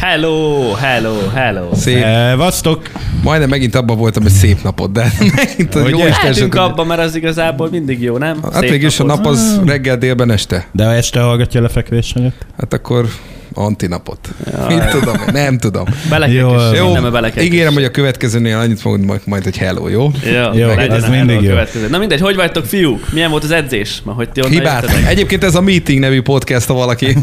Hello, 0.00 0.72
hello, 0.72 1.28
hello. 1.34 1.74
Szép. 1.74 2.02
Szevasztok! 2.02 2.90
Majdnem 3.22 3.48
megint 3.48 3.74
abban 3.74 3.96
voltam, 3.96 4.22
hogy 4.22 4.32
szép 4.32 4.62
napot, 4.62 4.92
de 4.92 5.12
megint 5.36 5.74
a 5.74 5.88
jó 5.88 5.98
Lehetünk 5.98 6.54
sok- 6.54 6.54
abba, 6.64 6.84
mert 6.84 7.00
az 7.00 7.14
igazából 7.14 7.68
mindig 7.70 8.02
jó, 8.02 8.18
nem? 8.18 8.42
Hát 8.42 8.52
Szép 8.54 8.70
mégis 8.70 9.00
a 9.00 9.04
nap 9.04 9.26
az 9.26 9.60
reggel, 9.66 9.96
délben, 9.98 10.30
este. 10.30 10.66
De 10.72 10.84
ha 10.84 10.92
este 10.92 11.20
hallgatja 11.20 11.60
lefekvés 11.60 12.12
előtt? 12.12 12.46
Hát 12.58 12.72
akkor 12.72 13.06
antinapot. 13.54 14.18
Jaj. 14.52 14.74
Mit 14.74 14.88
tudom, 14.88 15.16
nem 15.32 15.58
tudom. 15.58 15.84
Belekek 16.08 16.34
Jó, 16.36 16.54
is. 16.54 16.78
Jó, 16.78 16.92
belekek 17.10 17.44
ígérem, 17.44 17.68
is. 17.68 17.74
hogy 17.74 17.84
a 17.84 17.90
következőnél 17.90 18.56
annyit 18.58 18.80
fogod 18.80 19.00
majd, 19.04 19.20
majd 19.24 19.44
hogy 19.44 19.56
hello, 19.56 19.88
jó? 19.88 20.10
Jó, 20.24 20.58
Jó, 20.60 20.68
az 20.68 21.02
a 21.02 21.08
mindig 21.10 21.40
jó. 21.42 21.48
következő. 21.48 21.88
Na 21.88 21.98
mindegy, 21.98 22.20
hogy 22.20 22.34
vagytok 22.34 22.64
fiúk? 22.64 23.12
Milyen 23.12 23.30
volt 23.30 23.44
az 23.44 23.50
edzés? 23.50 24.00
Ma, 24.04 24.12
hogy 24.12 24.30
ti 24.30 24.40
onnan 24.40 24.52
Hibát. 24.52 24.90
Egyébként 25.06 25.44
ez 25.44 25.54
a 25.54 25.60
Meeting 25.60 25.98
nevű 26.00 26.22
podcast, 26.22 26.66
ha 26.66 26.74
valaki. 26.74 27.06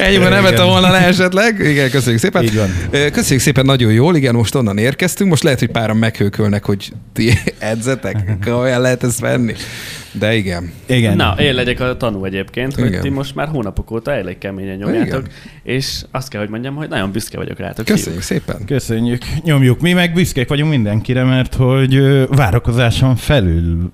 Ennyiben 0.00 0.30
nem 0.30 0.42
vette 0.42 0.62
volna 0.62 0.90
le 0.90 0.98
esetleg. 0.98 1.58
Igen, 1.58 1.90
köszönjük 1.90 2.20
szépen. 2.20 2.42
Így 2.42 2.56
van. 2.56 2.74
Ö, 2.90 3.10
Köszönjük 3.10 3.40
szépen, 3.40 3.64
nagyon 3.64 3.92
jól. 3.92 4.16
Igen, 4.16 4.34
most 4.34 4.54
onnan 4.54 4.78
érkeztünk. 4.78 5.30
Most 5.30 5.42
lehet, 5.42 5.58
hogy 5.58 5.70
páran 5.70 5.96
meghőkölnek, 5.96 6.64
hogy 6.64 6.92
ti 7.12 7.38
edzetek. 7.58 8.16
Olyan 8.46 8.80
lehet 8.80 9.04
ezt 9.04 9.20
venni. 9.20 9.54
De 10.18 10.34
igen. 10.34 10.72
Igen. 10.86 11.16
Na, 11.16 11.34
én 11.38 11.54
legyek 11.54 11.80
a 11.80 11.96
tanú 11.96 12.24
egyébként, 12.24 12.74
hogy 12.74 12.86
Igen. 12.86 13.00
ti 13.00 13.08
most 13.08 13.34
már 13.34 13.48
hónapok 13.48 13.90
óta 13.90 14.12
elég 14.12 14.38
keményen 14.38 14.76
nyomjátok, 14.76 15.26
és 15.62 16.02
azt 16.10 16.28
kell, 16.28 16.40
hogy 16.40 16.50
mondjam, 16.50 16.74
hogy 16.74 16.88
nagyon 16.88 17.12
büszke 17.12 17.36
vagyok 17.36 17.58
rátok. 17.58 17.84
Köszönjük 17.84 18.22
szépen. 18.22 18.64
Köszönjük. 18.66 19.22
Nyomjuk. 19.42 19.80
Mi 19.80 19.92
meg 19.92 20.12
büszkék 20.12 20.48
vagyunk 20.48 20.70
mindenkire, 20.70 21.24
mert 21.24 21.54
hogy 21.54 22.26
várakozáson 22.28 23.16
felül 23.16 23.92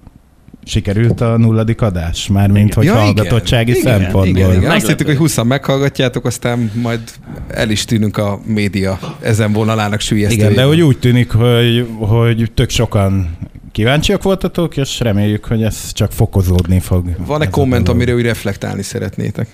sikerült 0.65 1.21
a 1.21 1.37
nulladik 1.37 1.81
adás, 1.81 2.29
mármint 2.29 2.75
hogy 2.75 2.85
Ja, 2.85 2.95
hallgatottsági 2.95 3.71
Igen, 3.71 3.83
szempontból. 3.83 4.27
Igen, 4.27 4.55
igen. 4.55 4.71
Azt 4.71 4.87
hittük, 4.87 5.07
hogy 5.07 5.17
20 5.17 5.43
meghallgatjátok, 5.43 6.25
aztán 6.25 6.71
majd 6.75 7.01
el 7.49 7.71
is 7.71 7.85
tűnünk 7.85 8.17
a 8.17 8.41
média 8.45 8.99
ezen 9.21 9.53
vonalának 9.53 10.01
sülyeztőjében. 10.01 10.53
Igen, 10.53 10.63
de 10.63 10.69
hogy 10.69 10.81
úgy 10.81 10.99
tűnik, 10.99 11.31
hogy, 11.31 11.87
hogy 11.99 12.51
tök 12.55 12.71
sokan 12.71 13.37
kíváncsiak 13.73 14.23
voltatok, 14.23 14.77
és 14.77 15.01
reméljük, 15.01 15.45
hogy 15.45 15.63
ez 15.63 15.93
csak 15.93 16.13
fokozódni 16.13 16.81
fog. 16.81 17.05
Van-e 17.27 17.47
a 17.47 17.51
komment, 17.51 17.89
amire 17.89 18.15
úgy 18.15 18.23
reflektálni 18.23 18.83
szeretnétek? 18.83 19.49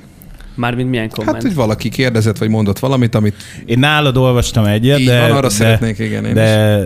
Mármint 0.56 0.90
milyen 0.90 1.08
komment. 1.10 1.36
Hát, 1.36 1.46
hogy 1.46 1.54
valaki 1.54 1.88
kérdezett, 1.88 2.38
vagy 2.38 2.48
mondott 2.48 2.78
valamit, 2.78 3.14
amit 3.14 3.34
Én 3.66 3.78
nálad 3.78 4.16
olvastam 4.16 4.64
egyet, 4.64 4.98
így 4.98 5.06
de, 5.06 5.20
van, 5.20 5.30
arra 5.30 5.40
de, 5.48 5.54
szeretnék, 5.54 5.98
igen, 5.98 6.24
én 6.24 6.30
is. 6.30 6.36
de, 6.36 6.84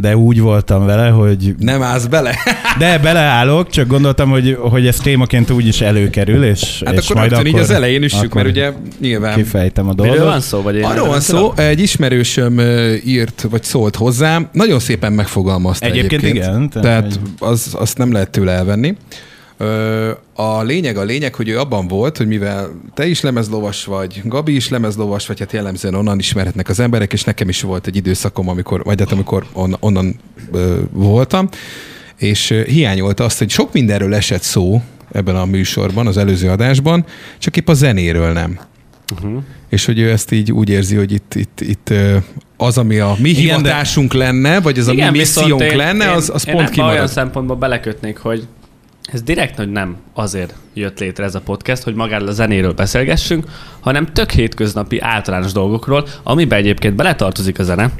de 0.00 0.16
úgy 0.16 0.40
voltam 0.40 0.86
vele, 0.86 1.08
hogy 1.08 1.54
Nem 1.58 1.82
állsz 1.82 2.06
bele? 2.06 2.34
de 2.78 2.98
beleállok, 2.98 3.68
csak 3.70 3.86
gondoltam, 3.86 4.30
hogy, 4.30 4.56
hogy 4.60 4.86
ez 4.86 4.96
témaként 4.96 5.50
úgy 5.50 5.66
is 5.66 5.80
előkerül, 5.80 6.44
és, 6.44 6.82
Hát 6.86 6.94
és 6.94 7.04
akkor 7.04 7.16
majd 7.16 7.28
rögtön 7.30 7.46
így 7.46 7.52
akkor, 7.52 7.64
az 7.64 7.74
elején 7.74 8.02
üssük, 8.02 8.22
akkor 8.22 8.34
mert 8.42 8.48
ugye 8.48 8.72
nyilván... 9.00 9.34
kifejtem 9.36 9.88
a 9.88 9.92
Miről 9.92 10.06
dolgot. 10.10 10.26
van 10.32 10.40
szó, 10.40 10.62
vagy 10.62 10.76
én 10.76 10.84
Arról 10.84 11.08
van 11.08 11.20
tudom? 11.20 11.52
szó, 11.56 11.62
egy 11.62 11.80
ismerősöm 11.80 12.60
írt, 13.06 13.46
vagy 13.50 13.62
szólt 13.62 13.96
hozzám, 13.96 14.48
nagyon 14.52 14.78
szépen 14.78 15.12
megfogalmazta 15.12 15.86
Egyébként 15.86 16.22
egyébként. 16.22 16.44
igen, 16.44 16.68
tehát, 16.70 16.82
Tehát 16.88 17.04
hogy- 17.38 17.48
az, 17.48 17.74
azt 17.78 17.98
nem 17.98 18.12
lehet 18.12 18.30
tőle 18.30 18.52
elvenni. 18.52 18.96
A 20.34 20.62
lényeg 20.62 20.96
a 20.96 21.02
lényeg, 21.02 21.34
hogy 21.34 21.48
ő 21.48 21.58
abban 21.58 21.88
volt, 21.88 22.16
hogy 22.16 22.26
mivel 22.26 22.70
te 22.94 23.06
is 23.06 23.20
lemezlovas 23.20 23.84
vagy, 23.84 24.20
Gabi 24.24 24.54
is 24.54 24.68
lemezlovas 24.68 25.26
vagy, 25.26 25.38
hát 25.38 25.52
jellemzően 25.52 25.94
onnan 25.94 26.18
ismerhetnek 26.18 26.68
az 26.68 26.80
emberek, 26.80 27.12
és 27.12 27.24
nekem 27.24 27.48
is 27.48 27.60
volt 27.60 27.86
egy 27.86 27.96
időszakom, 27.96 28.48
amikor, 28.48 28.82
vagy 28.84 29.00
hát 29.00 29.12
amikor 29.12 29.46
on, 29.52 29.76
onnan 29.80 30.16
ö, 30.52 30.78
voltam, 30.90 31.48
és 32.16 32.62
hiányolta 32.66 33.24
azt, 33.24 33.38
hogy 33.38 33.50
sok 33.50 33.72
mindenről 33.72 34.14
esett 34.14 34.42
szó 34.42 34.82
ebben 35.12 35.36
a 35.36 35.44
műsorban, 35.44 36.06
az 36.06 36.16
előző 36.16 36.48
adásban, 36.50 37.04
csak 37.38 37.56
épp 37.56 37.68
a 37.68 37.74
zenéről 37.74 38.32
nem. 38.32 38.58
Uh-huh. 39.12 39.42
És 39.68 39.84
hogy 39.84 39.98
ő 39.98 40.10
ezt 40.10 40.32
így 40.32 40.52
úgy 40.52 40.68
érzi, 40.68 40.96
hogy 40.96 41.12
itt, 41.12 41.34
itt, 41.34 41.60
itt 41.60 41.92
az, 42.56 42.78
ami 42.78 42.98
a 42.98 43.16
mi 43.18 43.28
Igen, 43.28 43.44
de- 43.44 43.68
hivatásunk 43.68 44.12
lenne, 44.12 44.60
vagy 44.60 44.78
az 44.78 44.88
a 44.88 44.92
mi 44.92 45.10
missziónk 45.10 45.62
én- 45.62 45.76
lenne, 45.76 46.12
az, 46.12 46.30
az 46.34 46.48
én 46.48 46.54
pont 46.54 46.68
ebbe 46.68 46.82
olyan 46.82 47.06
szempontból 47.06 47.56
belekötnék, 47.56 48.18
hogy 48.18 48.46
ez 49.12 49.22
direkt, 49.22 49.56
hogy 49.56 49.70
nem 49.70 49.96
azért 50.14 50.54
jött 50.74 50.98
létre 50.98 51.24
ez 51.24 51.34
a 51.34 51.40
podcast, 51.40 51.82
hogy 51.82 51.94
magáról 51.94 52.28
a 52.28 52.32
zenéről 52.32 52.72
beszélgessünk, 52.72 53.44
hanem 53.80 54.06
tök 54.06 54.30
hétköznapi 54.30 55.00
általános 55.00 55.52
dolgokról, 55.52 56.06
amiben 56.22 56.58
egyébként 56.58 56.96
beletartozik 56.96 57.58
a 57.58 57.62
zene, 57.62 57.90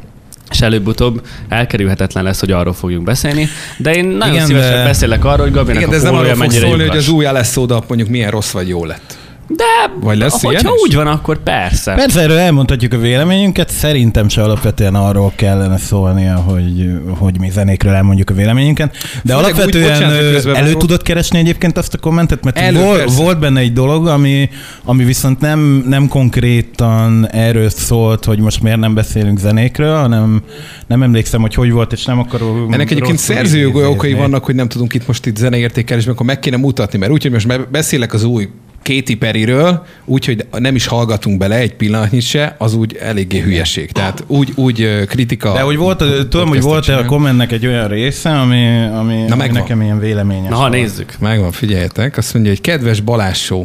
és 0.51 0.61
előbb-utóbb 0.61 1.27
elkerülhetetlen 1.49 2.25
lesz, 2.25 2.41
hogy 2.41 2.51
arról 2.51 2.73
fogjunk 2.73 3.05
beszélni. 3.05 3.49
De 3.79 3.95
én 3.95 4.05
nagyon 4.05 4.35
Igen, 4.35 4.47
szívesen 4.47 4.77
de- 4.77 4.85
beszélek 4.85 5.25
arról, 5.25 5.45
hogy 5.45 5.55
Gabinak 5.55 5.77
Igen, 5.77 5.89
de 5.89 5.95
a 5.95 5.99
ez 5.99 6.03
nem 6.05 6.15
arról 6.15 6.35
fog 6.35 6.51
szólni, 6.51 6.89
hogy 6.89 6.97
az 6.97 7.09
új 7.09 7.25
lesz 7.25 7.57
oda, 7.57 7.85
mondjuk 7.89 8.09
milyen 8.09 8.31
rossz 8.31 8.51
vagy 8.51 8.69
jó 8.69 8.85
lett. 8.85 9.19
De 9.57 9.93
Vagy 10.01 10.19
lesz 10.19 10.43
hogyha 10.43 10.61
ilyen 10.61 10.75
úgy 10.83 10.95
van, 10.95 11.07
akkor 11.07 11.43
persze. 11.43 11.95
Persze 11.95 12.21
erről 12.21 12.37
elmondhatjuk 12.37 12.93
a 12.93 12.99
véleményünket, 12.99 13.71
szerintem 13.71 14.29
se 14.29 14.43
alapvetően 14.43 14.95
arról 14.95 15.33
kellene 15.37 15.79
szólnia, 15.79 16.37
hogy, 16.37 16.91
hogy 17.19 17.39
mi 17.41 17.51
zenékről 17.51 17.93
elmondjuk 17.93 18.31
a 18.31 18.35
véleményünket, 18.35 18.93
de 19.23 19.35
Főleg 19.35 19.37
úgy, 19.39 19.45
alapvetően 19.45 20.33
közbevágok. 20.33 20.67
elő 20.67 20.77
tudod 20.77 21.03
keresni 21.03 21.39
egyébként 21.39 21.79
azt 21.79 21.95
a 21.95 21.99
kommentet, 21.99 22.45
mert 22.45 22.59
Elő, 22.59 22.79
vol, 22.79 22.97
persze. 22.97 23.23
volt 23.23 23.39
benne 23.39 23.61
egy 23.61 23.73
dolog, 23.73 24.07
ami, 24.07 24.49
ami 24.85 25.05
viszont 25.05 25.41
nem, 25.41 25.85
nem 25.89 26.09
konkrétan 26.09 27.29
erről 27.31 27.69
szólt, 27.69 28.25
hogy 28.25 28.39
most 28.39 28.63
miért 28.63 28.79
nem 28.79 28.95
beszélünk 28.95 29.39
zenékről, 29.39 29.97
hanem 29.97 30.43
nem 30.87 31.03
emlékszem, 31.03 31.41
hogy 31.41 31.55
hogy 31.55 31.71
volt, 31.73 31.93
és 31.93 32.05
nem 32.05 32.19
akarok 32.19 32.73
Ennek 32.73 32.91
egyébként 32.91 33.29
idézni. 33.29 33.65
okai 33.65 34.13
vannak, 34.13 34.45
hogy 34.45 34.55
nem 34.55 34.69
tudunk 34.69 34.95
itt 34.95 35.07
most 35.07 35.27
itt 35.27 35.37
zeneértékelésben, 35.37 36.15
akkor 36.15 36.27
meg 36.27 36.39
kéne 36.39 36.57
mutatni, 36.57 36.99
mert 36.99 37.13
úgy, 37.13 37.23
hogy 37.23 37.33
most 37.33 37.71
beszélek 37.71 38.13
az 38.13 38.25
új 38.25 38.49
Katy 38.85 39.15
Perryről, 39.19 39.87
úgyhogy 40.05 40.47
nem 40.59 40.75
is 40.75 40.87
hallgatunk 40.87 41.39
bele 41.39 41.57
egy 41.57 41.75
pillanatnyit 41.75 42.23
se, 42.23 42.55
az 42.59 42.75
úgy 42.75 42.97
eléggé 43.01 43.41
hülyeség. 43.41 43.93
Tehát 43.93 44.25
úgy, 44.27 44.53
úgy 44.55 45.05
kritika. 45.07 45.53
De 45.53 45.61
hogy 45.61 45.77
volt, 45.77 45.99
tudom, 46.29 46.49
hogy 46.49 46.61
volt 46.63 46.89
a 46.89 47.05
kommentnek 47.05 47.53
egy 47.53 47.67
olyan 47.67 47.89
része, 47.89 48.31
ami, 48.31 48.85
ami, 48.95 49.15
ami 49.15 49.37
megvan. 49.37 49.51
nekem 49.51 49.83
ilyen 49.83 49.99
véleményes. 49.99 50.51
Na, 50.51 50.57
ha 50.57 50.69
nézzük. 50.69 51.15
Megvan, 51.19 51.53
figyeljetek. 51.53 52.17
Azt 52.17 52.35
mondja, 52.35 52.53
hogy 52.53 52.61
kedves 52.61 53.01
Balázs 53.01 53.39
show. 53.39 53.65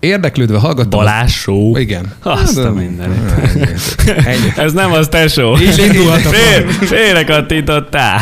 Érdeklődve 0.00 0.58
hallgattam. 0.58 1.00
Balázs 1.00 1.32
show. 1.32 1.76
Igen. 1.76 2.12
Azt 2.22 2.58
a 2.58 2.72
mindenit. 2.72 3.32
Ez 4.56 4.72
nem 4.72 4.92
az 4.92 5.08
tesó. 5.08 5.56
Így 5.58 5.78
indulhatok. 5.78 6.34
Fél, 6.34 6.68
félre 6.68 7.24
kattintottál. 7.24 8.20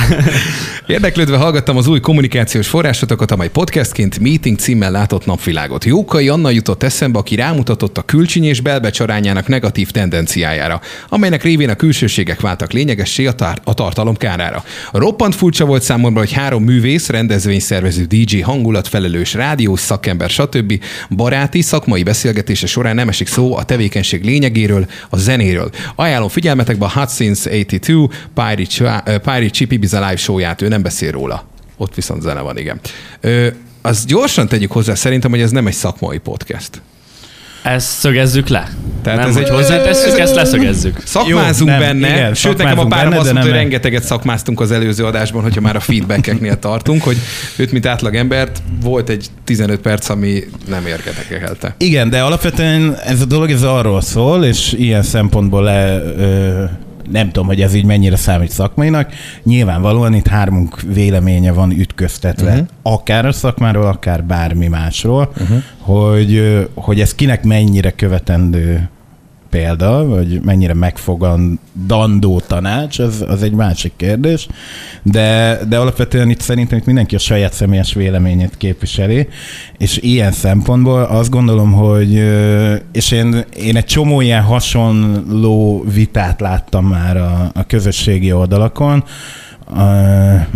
Érdeklődve 0.87 1.37
hallgattam 1.37 1.77
az 1.77 1.87
új 1.87 2.01
kommunikációs 2.01 2.69
forrásotokat, 2.69 3.31
amely 3.31 3.49
podcastként 3.49 4.19
meeting 4.19 4.59
címmel 4.59 4.91
látott 4.91 5.27
napvilágot. 5.27 5.85
Jókai 5.85 6.29
Anna 6.29 6.51
jutott 6.51 6.83
eszembe, 6.83 7.19
aki 7.19 7.35
rámutatott 7.35 7.99
a 7.99 8.03
külcsiny 8.03 8.45
és 8.45 8.61
belbecsarányának 8.61 9.47
negatív 9.47 9.91
tendenciájára, 9.91 10.81
amelynek 11.09 11.43
révén 11.43 11.69
a 11.69 11.75
külsőségek 11.75 12.41
váltak 12.41 12.73
lényegessé 12.73 13.27
a, 13.27 13.33
tar- 13.33 13.61
a 13.65 13.75
tartalom 13.75 14.17
kárára. 14.17 14.65
Roppant 14.93 15.35
furcsa 15.35 15.65
volt 15.65 15.83
számomra, 15.83 16.19
hogy 16.19 16.33
három 16.33 16.63
művész, 16.63 17.09
rendezvényszervező 17.09 18.05
DJ, 18.05 18.39
hangulatfelelős, 18.41 19.35
rádiós 19.35 19.81
szakember, 19.81 20.31
stb. 20.31 20.83
baráti, 21.11 21.63
szakmai 21.63 22.03
beszélgetése 22.03 22.67
során 22.67 22.95
nem 22.95 23.09
esik 23.09 23.29
szó 23.29 23.57
a 23.57 23.65
tevékenység 23.65 24.25
lényegéről, 24.25 24.87
a 25.11 25.17
zenéről. 25.17 25.71
Ajánlom 25.95 26.29
figyelmetekbe 26.29 26.85
a 26.85 26.91
Hot 26.95 27.15
Since 27.15 27.51
82 27.51 28.09
Pirate, 28.35 28.63
Ch- 28.63 29.03
Pirate 29.05 29.49
Chip 29.49 29.73
Ibiza 29.73 30.01
live 30.01 30.17
show-ját, 30.17 30.63
ő 30.63 30.75
nem 30.77 30.85
beszél 30.85 31.11
róla. 31.11 31.45
Ott 31.77 31.95
viszont 31.95 32.23
zene 32.23 32.41
van, 32.41 32.59
igen. 32.59 32.81
Ö, 33.21 33.47
azt 33.83 34.07
gyorsan 34.07 34.49
tegyük 34.49 34.73
hozzá 34.73 34.95
szerintem, 34.95 35.31
hogy 35.31 35.41
ez 35.41 35.51
nem 35.51 35.67
egy 35.67 35.73
szakmai 35.75 36.19
podcast. 36.19 36.71
Ezt 37.63 37.87
szögezzük 37.87 38.49
le. 38.49 38.69
Tehát 39.03 39.19
nem, 39.19 39.29
ez 39.29 39.37
egy- 39.37 39.49
hozzátesszük, 39.49 40.19
ezt 40.19 40.35
leszögezzük. 40.35 41.01
Szakmázunk 41.05 41.71
Jó, 41.71 41.77
nem, 41.77 41.87
benne, 41.87 42.15
igen, 42.15 42.35
sőt 42.35 42.57
nekem 42.57 42.79
a 42.79 42.87
párom 42.87 43.11
benne, 43.11 43.21
azt 43.21 43.33
mondta, 43.33 43.51
hogy 43.51 43.59
rengeteget 43.61 44.05
szakmáztunk 44.05 44.61
az 44.61 44.71
előző 44.71 45.05
adásban, 45.05 45.43
hogyha 45.43 45.61
már 45.61 45.77
a 45.77 45.81
feedbackeknél 45.81 46.59
tartunk, 46.59 47.03
hogy 47.03 47.17
őt, 47.57 47.73
mint 47.73 47.87
átlag 47.87 48.15
embert, 48.15 48.63
volt 48.83 49.09
egy 49.09 49.27
15 49.45 49.81
perc, 49.81 50.09
ami 50.09 50.45
nem 50.69 50.87
érdekelte. 50.87 51.75
Igen, 51.79 52.11
de 52.11 52.23
alapvetően 52.23 52.97
ez 53.07 53.21
a 53.21 53.25
dolog 53.25 53.51
ez 53.51 53.63
arról 53.63 54.01
szól, 54.01 54.45
és 54.45 54.73
ilyen 54.73 55.03
szempontból 55.03 55.63
le, 55.63 56.03
ö, 56.17 56.65
nem 57.11 57.27
tudom, 57.27 57.47
hogy 57.47 57.61
ez 57.61 57.75
így 57.75 57.85
mennyire 57.85 58.17
számít 58.17 58.51
szakmainak. 58.51 59.13
Nyilvánvalóan 59.43 60.15
itt 60.15 60.27
hármunk 60.27 60.81
véleménye 60.81 61.53
van 61.53 61.71
ütköztetve, 61.71 62.53
uh-huh. 62.53 62.67
akár 62.83 63.27
a 63.27 63.33
szakmáról, 63.33 63.87
akár 63.87 64.25
bármi 64.25 64.67
másról, 64.67 65.33
uh-huh. 65.41 65.63
hogy, 65.79 66.67
hogy 66.75 67.01
ez 67.01 67.15
kinek 67.15 67.45
mennyire 67.45 67.91
követendő 67.91 68.89
példa, 69.51 70.05
vagy 70.05 70.41
mennyire 70.43 70.75
megfogandandó 70.75 72.41
tanács, 72.41 72.99
az, 72.99 73.25
az 73.29 73.43
egy 73.43 73.53
másik 73.53 73.93
kérdés, 73.97 74.49
de, 75.03 75.59
de 75.69 75.79
alapvetően 75.79 76.31
itt 76.31 76.41
szerintem 76.41 76.79
itt 76.79 76.85
mindenki 76.85 77.15
a 77.15 77.19
saját 77.19 77.53
személyes 77.53 77.95
véleményét 77.95 78.57
képviseli, 78.57 79.29
és 79.79 79.99
ilyen 79.99 80.33
szempontból 80.33 81.03
azt 81.03 81.31
gondolom, 81.31 81.73
hogy, 81.73 82.13
és 82.93 83.11
én, 83.11 83.45
én 83.57 83.77
egy 83.77 83.85
csomó 83.85 84.21
ilyen 84.21 84.43
hasonló 84.43 85.85
vitát 85.95 86.41
láttam 86.41 86.87
már 86.87 87.17
a, 87.17 87.51
a 87.55 87.67
közösségi 87.67 88.33
oldalakon, 88.33 89.05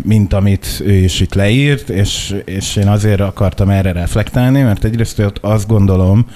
mint 0.02 0.32
amit 0.32 0.82
ő 0.84 0.92
is 0.92 1.20
itt 1.20 1.34
leírt, 1.34 1.88
és, 1.88 2.34
és 2.44 2.76
én 2.76 2.88
azért 2.88 3.20
akartam 3.20 3.68
erre 3.68 3.92
reflektálni, 3.92 4.62
mert 4.62 4.84
egyrészt 4.84 5.22
azt 5.40 5.68
gondolom, 5.68 6.26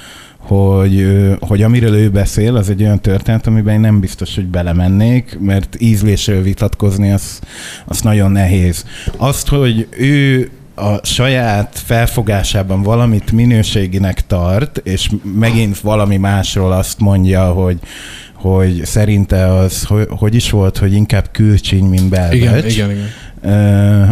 hogy, 0.46 1.06
hogy 1.41 1.62
amiről 1.62 1.94
ő 1.94 2.11
beszél, 2.11 2.56
az 2.56 2.70
egy 2.70 2.82
olyan 2.82 3.00
történet, 3.00 3.46
amiben 3.46 3.75
én 3.75 3.81
nem 3.81 4.00
biztos, 4.00 4.35
hogy 4.35 4.46
belemennék, 4.46 5.38
mert 5.41 5.76
ízlésről 5.81 6.43
vitatkozni, 6.43 7.12
az, 7.12 7.41
az 7.85 8.00
nagyon 8.00 8.31
nehéz. 8.31 8.85
Azt, 9.17 9.49
hogy 9.49 9.87
ő 9.99 10.50
a 10.75 11.06
saját 11.06 11.79
felfogásában 11.85 12.82
valamit 12.82 13.32
minőséginek 13.32 14.26
tart, 14.26 14.81
és 14.85 15.11
megint 15.35 15.81
valami 15.81 16.17
másról 16.17 16.73
azt 16.73 17.00
mondja, 17.00 17.52
hogy 17.52 17.79
hogy 18.35 18.85
szerinte 18.85 19.52
az, 19.52 19.85
hogy, 19.85 20.06
hogy 20.11 20.35
is 20.35 20.50
volt, 20.50 20.79
hogy 20.79 20.93
inkább 20.93 21.29
külcsiny, 21.32 21.85
mint 21.85 22.08
belvecs. 22.08 22.37
Igen, 22.37 22.69
igen, 22.69 22.91
igen. 22.91 23.08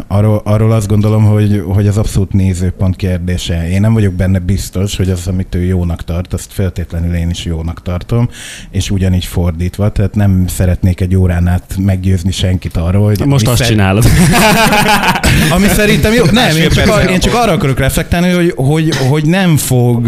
Arról, 0.07 0.41
arról 0.45 0.73
azt 0.73 0.89
gondolom, 0.89 1.25
hogy, 1.25 1.63
hogy 1.67 1.87
az 1.87 1.99
abszolút 1.99 2.33
nézőpont 2.33 2.97
kérdése. 2.97 3.71
Én 3.71 3.81
nem 3.81 3.93
vagyok 3.93 4.13
benne 4.13 4.39
biztos, 4.39 4.97
hogy 4.97 5.11
az, 5.11 5.27
amit 5.27 5.55
ő 5.55 5.65
jónak 5.65 6.05
tart, 6.05 6.33
azt 6.33 6.53
feltétlenül 6.53 7.15
én 7.15 7.31
is 7.31 7.45
jónak 7.45 7.83
tartom, 7.83 8.29
és 8.71 8.91
ugyanígy 8.91 9.25
fordítva, 9.25 9.93
tehát 9.93 10.15
nem 10.15 10.45
szeretnék 10.47 11.01
egy 11.01 11.17
órán 11.17 11.47
át 11.47 11.77
meggyőzni 11.79 12.31
senkit 12.31 12.77
arról, 12.77 13.05
hogy... 13.05 13.27
Most 13.27 13.47
ami 13.47 13.53
azt 13.53 13.57
szer- 13.57 13.71
csinálod. 13.71 14.05
Ami 15.55 15.67
szerintem 15.67 16.13
jó. 16.13 16.25
Nem, 16.25 16.57
én 16.57 16.69
csak, 16.69 16.89
ar- 16.89 17.11
én 17.11 17.21
csak 17.21 17.35
arra 17.35 17.53
akarok 17.53 17.79
reflektálni, 17.79 18.31
hogy, 18.31 18.53
hogy, 18.57 18.97
hogy 18.97 19.27
nem, 19.27 19.57
fog, 19.57 20.07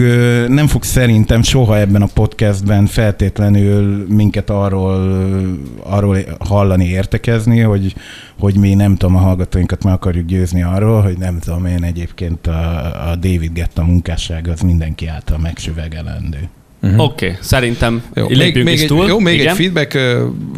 nem 0.48 0.66
fog 0.66 0.82
szerintem 0.82 1.42
soha 1.42 1.78
ebben 1.78 2.02
a 2.02 2.08
podcastben 2.14 2.86
feltétlenül 2.86 4.06
minket 4.08 4.50
arról, 4.50 5.24
arról 5.82 6.18
hallani, 6.38 6.88
értekezni, 6.88 7.60
hogy, 7.60 7.94
hogy 8.38 8.56
mi 8.56 8.74
nem 8.74 8.96
tudom, 8.96 9.16
a 9.16 9.18
hallgatóinkat 9.18 9.84
meg 9.84 9.92
akarjuk 9.92 10.26
győzni 10.26 10.62
arról, 10.62 11.02
hogy 11.02 11.18
nem 11.18 11.38
tudom 11.38 11.66
én 11.66 11.84
egyébként 11.84 12.46
a, 12.46 13.10
a 13.10 13.16
David 13.16 13.52
Getta 13.52 13.84
munkásság 13.84 14.48
az 14.48 14.60
mindenki 14.60 15.06
által 15.06 15.38
megsüvegelendő. 15.38 16.48
Mhm. 16.80 16.98
Oké, 16.98 17.26
okay, 17.26 17.38
szerintem 17.40 18.02
Jó, 18.14 18.28
még, 18.28 18.64
még, 18.64 18.74
is 18.74 18.80
egy, 18.80 18.86
túl. 18.86 19.06
jó, 19.06 19.18
még 19.18 19.34
Igen? 19.34 19.48
egy 19.48 19.56
feedback. 19.56 19.98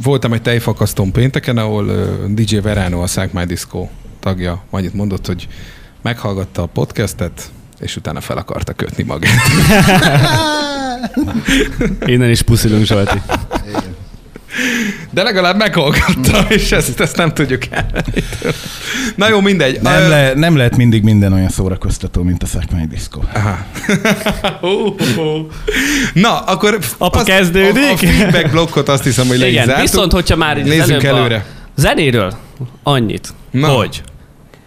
Voltam 0.02 0.32
egy 0.32 0.42
tejfakasztón 0.42 1.12
pénteken, 1.12 1.58
ahol 1.58 1.86
DJ 2.28 2.56
Verano, 2.56 3.02
a 3.02 3.06
Szák 3.06 3.32
My 3.32 3.44
Disco 3.44 3.88
tagja 4.20 4.62
annyit 4.70 4.94
mondott, 4.94 5.26
hogy 5.26 5.48
meghallgatta 6.02 6.62
a 6.62 6.66
podcastet, 6.66 7.50
és 7.80 7.96
utána 7.96 8.20
fel 8.20 8.36
akarta 8.36 8.72
kötni 8.72 9.04
magát. 9.04 9.40
Innen 12.06 12.30
is 12.30 12.42
puszilunk, 12.42 12.84
Zsolti. 12.84 13.20
De 15.10 15.22
legalább 15.22 15.56
meghallgatta, 15.56 16.46
és 16.48 16.72
ezt, 16.72 17.00
ezt 17.00 17.16
nem 17.16 17.34
tudjuk 17.34 17.62
el. 17.70 17.86
Na 19.14 19.28
jó, 19.28 19.40
mindegy. 19.40 19.80
Nem, 19.80 20.08
le, 20.08 20.34
nem 20.34 20.56
lehet 20.56 20.76
mindig 20.76 21.02
minden 21.02 21.32
olyan 21.32 21.48
szórakoztató, 21.48 22.22
mint 22.22 22.42
a 22.42 22.46
szakmai 22.46 22.86
diszkó. 22.86 23.24
Na, 26.12 26.38
akkor 26.40 26.78
Apa, 26.98 27.22
kezdődik? 27.22 27.82
A, 27.82 27.92
a 27.92 27.96
feedback 27.96 28.50
blokkot 28.50 28.88
azt 28.88 29.04
hiszem, 29.04 29.26
hogy 29.26 29.38
le 29.38 29.48
Igen, 29.48 29.80
viszont 29.80 30.12
hogyha 30.12 30.36
már 30.36 30.56
Nézzünk 30.56 31.02
előbb 31.02 31.18
előre. 31.18 31.44
A 31.76 31.80
zenéről 31.80 32.32
annyit, 32.82 33.34
Na. 33.50 33.68
hogy 33.68 34.02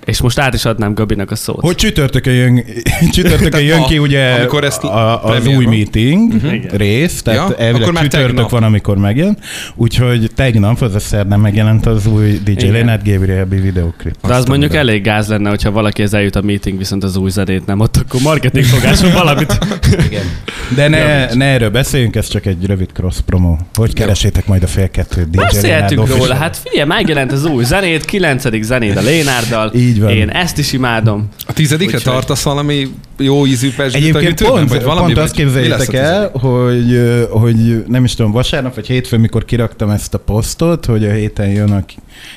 és 0.09 0.21
most 0.21 0.39
át 0.39 0.53
is 0.53 0.65
adnám 0.65 0.93
Gabinak 0.93 1.31
a 1.31 1.35
szót. 1.35 1.61
Hogy 1.61 1.75
csütörtökön 1.75 2.33
jön, 2.33 2.63
csütörtökön 3.15 3.61
jön 3.61 3.83
ki 3.83 3.97
ugye 3.97 4.31
amikor 4.31 4.63
ezt 4.63 4.83
a, 4.83 5.25
az 5.25 5.47
új 5.47 5.63
van. 5.63 5.73
meeting 5.73 6.33
Igen. 6.33 6.77
rész, 6.77 7.21
tehát 7.21 7.49
Ja, 7.49 7.55
elvileg 7.55 7.81
akkor 7.81 7.93
már 7.93 8.03
csütörtök 8.03 8.27
tegnap. 8.27 8.49
van, 8.49 8.63
amikor 8.63 8.97
megjelent, 8.97 9.39
úgyhogy 9.75 10.31
tegnap, 10.35 10.81
az 10.81 10.95
a 10.95 10.99
szerdán 10.99 11.39
megjelent 11.39 11.85
az 11.85 12.07
új 12.07 12.39
DJ 12.43 12.51
Igen. 12.51 12.71
Leonard 12.71 13.09
Gabriel 13.09 13.45
videoklip. 13.45 14.15
De 14.27 14.33
az 14.33 14.45
mondjuk 14.45 14.71
tudom, 14.71 14.87
elég 14.87 15.03
gáz 15.03 15.27
lenne, 15.27 15.49
hogyha 15.49 15.71
valaki 15.71 16.01
ez 16.01 16.13
eljut 16.13 16.35
a 16.35 16.41
meeting, 16.41 16.77
viszont 16.77 17.03
az 17.03 17.15
új 17.15 17.29
zenét 17.29 17.65
nem, 17.65 17.79
ott 17.79 17.97
akkor 17.97 18.21
marketing 18.21 18.65
fogáson 18.65 19.11
valamit. 19.11 19.57
De 20.75 20.87
ne, 20.87 21.33
ne 21.33 21.45
erről 21.45 21.69
beszéljünk, 21.69 22.15
ez 22.15 22.27
csak 22.27 22.45
egy 22.45 22.65
rövid 22.65 22.89
cross 22.93 23.15
promo. 23.25 23.55
Hogy 23.73 23.93
keresétek 23.93 24.47
majd 24.47 24.63
a 24.63 24.67
fél 24.67 24.89
kettőt 24.89 25.29
DJ 25.29 25.37
Beszéltünk 25.37 26.07
róla, 26.17 26.35
hát 26.35 26.57
figyelj, 26.57 26.87
megjelent 26.87 27.31
az 27.31 27.45
új 27.45 27.63
zenét, 27.63 28.05
kilencedik 28.05 28.63
zenét 28.63 28.97
a 28.97 29.01
Lénárdal. 29.01 29.71
Így 29.75 29.98
van. 29.99 30.09
Én 30.09 30.29
ezt 30.29 30.57
is 30.57 30.73
imádom. 30.73 31.29
A 31.47 31.53
tizedikre 31.53 31.97
Úgyhogy- 31.97 32.13
tartasz 32.13 32.43
valami 32.43 32.89
jó 33.19 33.45
ízű 33.45 33.73
pesgőt 33.75 34.03
Egyébként 34.03 34.41
a 34.41 34.51
pont, 34.51 34.69
vagy 34.69 34.83
valami? 34.83 35.13
pont 35.13 35.25
azt 35.25 35.33
képzeljétek 35.33 35.93
el, 35.93 36.29
hogy, 36.29 36.91
ö, 36.91 37.23
hogy 37.29 37.83
nem 37.87 38.03
is 38.03 38.15
tudom, 38.15 38.31
vasárnap 38.31 38.75
vagy 38.75 38.87
hétfőn, 38.87 39.19
mikor 39.19 39.45
kiraktam 39.45 39.89
ezt 39.89 40.13
a 40.13 40.17
posztot, 40.17 40.85
hogy 40.85 41.05
a 41.05 41.11
héten 41.11 41.49
jön 41.49 41.71
a, 41.71 41.83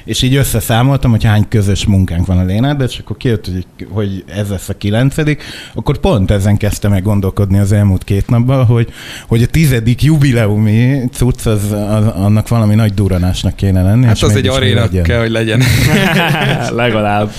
és 0.05 0.23
így 0.23 0.35
összeszámoltam, 0.35 1.11
hogy 1.11 1.25
hány 1.25 1.49
közös 1.49 1.85
munkánk 1.85 2.27
van 2.27 2.39
a 2.39 2.45
Lénárd, 2.45 2.81
és 2.81 2.99
akkor 2.99 3.17
kijött, 3.17 3.45
hogy, 3.45 3.67
hogy 3.89 4.25
ez 4.27 4.49
lesz 4.49 4.69
a 4.69 4.77
kilencedik, 4.77 5.43
akkor 5.75 5.99
pont 5.99 6.31
ezen 6.31 6.57
kezdtem 6.57 6.91
meg 6.91 7.03
gondolkodni 7.03 7.59
az 7.59 7.73
elmúlt 7.73 8.05
két 8.05 8.29
napban, 8.29 8.65
hogy, 8.65 8.93
hogy 9.29 9.43
a 9.43 9.47
tizedik 9.47 10.03
jubileumi 10.03 11.01
cucc, 11.13 11.47
az, 11.47 11.63
az, 11.73 12.07
annak 12.07 12.49
valami 12.49 12.75
nagy 12.75 12.95
duranásnak 12.95 13.57
kéne 13.57 13.83
lenni. 13.83 14.05
Hát 14.05 14.17
és 14.17 14.23
az 14.23 14.37
egy 14.37 14.47
aréna 14.47 14.89
kell, 15.03 15.21
hogy 15.21 15.31
legyen. 15.31 15.63
Legalább. 16.75 17.31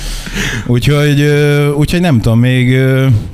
Úgyhogy, 0.65 1.21
úgyhogy 1.75 2.01
nem 2.01 2.21
tudom, 2.21 2.39
még 2.39 2.79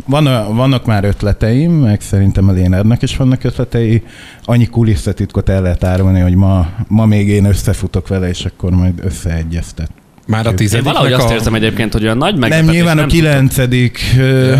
van, 0.06 0.56
vannak 0.56 0.86
már 0.86 1.04
ötleteim, 1.04 1.72
meg 1.72 2.02
szerintem 2.02 2.48
a 2.48 2.52
Lénárnak 2.52 3.02
is 3.02 3.18
vannak 3.18 3.44
ötletei. 3.44 4.04
Annyi 4.44 4.66
kulisszatitkot 4.68 5.50
el 5.50 5.62
lehet 5.62 5.84
árulni, 5.84 6.20
hogy 6.20 6.36
ma, 6.36 6.68
ma 6.88 7.06
még 7.06 7.28
én 7.28 7.46
összefutok 7.46 8.08
vele, 8.08 8.30
és 8.30 8.46
akkor 8.46 8.72
majd 8.72 8.94
összeegyeztet. 9.04 9.90
Már 10.28 10.48
a 10.48 10.50
Én 10.50 10.56
tizediknek 10.56 10.94
valahogy 10.94 11.14
azt 11.20 11.30
a... 11.30 11.34
érzem 11.34 11.54
egyébként, 11.54 11.94
hogy 11.94 12.04
olyan 12.04 12.18
nagy 12.18 12.32
Nem, 12.32 12.40
meglepetés 12.40 12.76
nyilván 12.76 12.98
a 12.98 13.00
nem 13.00 13.10
kilencedik 13.10 14.00
ö, 14.18 14.54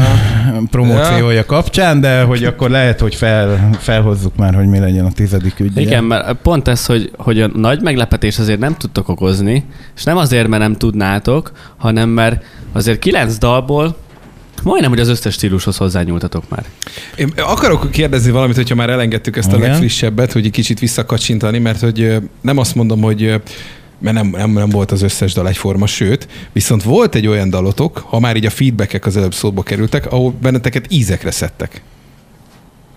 promóciója 0.70 1.46
kapcsán, 1.46 2.02
de 2.02 2.22
hogy 2.24 2.44
akkor 2.44 2.70
lehet, 2.70 3.00
hogy 3.00 3.16
fel, 3.16 3.70
felhozzuk 3.80 4.36
már, 4.36 4.56
hogy 4.56 4.68
mi 4.68 4.80
legyen 4.80 5.06
a 5.06 5.12
tizedik 5.12 5.60
ügy. 5.60 5.78
Igen, 5.78 6.04
mert 6.04 6.38
pont 6.42 6.68
ez, 6.68 6.86
hogy, 6.86 7.12
hogy 7.18 7.42
a 7.42 7.48
nagy 7.48 7.82
meglepetés 7.82 8.40
azért 8.40 8.60
nem 8.60 8.76
tudtok 8.78 9.10
okozni, 9.10 9.64
és 9.96 10.04
nem 10.04 10.18
azért, 10.18 10.48
mert 10.48 10.62
nem 10.62 10.76
tudnátok, 10.76 11.52
hanem 11.78 12.10
mert 12.10 12.44
azért 12.72 13.00
kilenc 13.00 13.38
dalból 13.38 13.96
majdnem, 14.64 14.90
hogy 14.90 15.00
az 15.00 15.08
összes 15.08 15.34
stílushoz 15.34 15.78
hozzányúltatok 15.78 16.50
már. 16.50 16.66
Én 17.16 17.34
akarok 17.36 17.92
kérdezni 17.92 18.32
valamit, 18.32 18.56
hogyha 18.56 18.76
már 18.76 18.90
elengedtük 18.90 19.38
ezt 19.38 19.52
a 19.52 19.58
Igen. 19.58 19.70
legfrissebbet, 19.70 20.32
hogy 20.32 20.46
egy 20.46 20.52
kicsit 20.52 20.80
visszakacsintani, 20.80 21.60
mert 21.60 21.80
hogy 21.80 22.16
nem 22.42 22.58
azt 22.58 22.76
mondom, 22.76 23.02
hogy 23.02 23.42
mert 24.00 24.16
nem, 24.16 24.28
nem, 24.28 24.52
nem 24.52 24.70
volt 24.70 24.92
az 24.92 25.02
összes 25.02 25.34
dal 25.34 25.48
egyforma, 25.48 25.86
sőt, 25.86 26.28
viszont 26.52 26.84
volt 26.84 27.16
egy 27.16 27.28
olyan 27.28 27.50
dalotok, 27.50 27.98
ha 27.98 28.20
már 28.20 28.36
így 28.36 28.46
a 28.46 28.50
feedbackek 28.50 29.06
az 29.06 29.18
előbb 29.18 29.34
szóba 29.34 29.64
kerültek, 29.64 30.12
ahol 30.12 30.34
benneteket 30.42 30.86
ízekre 30.90 31.32
szedtek. 31.32 31.82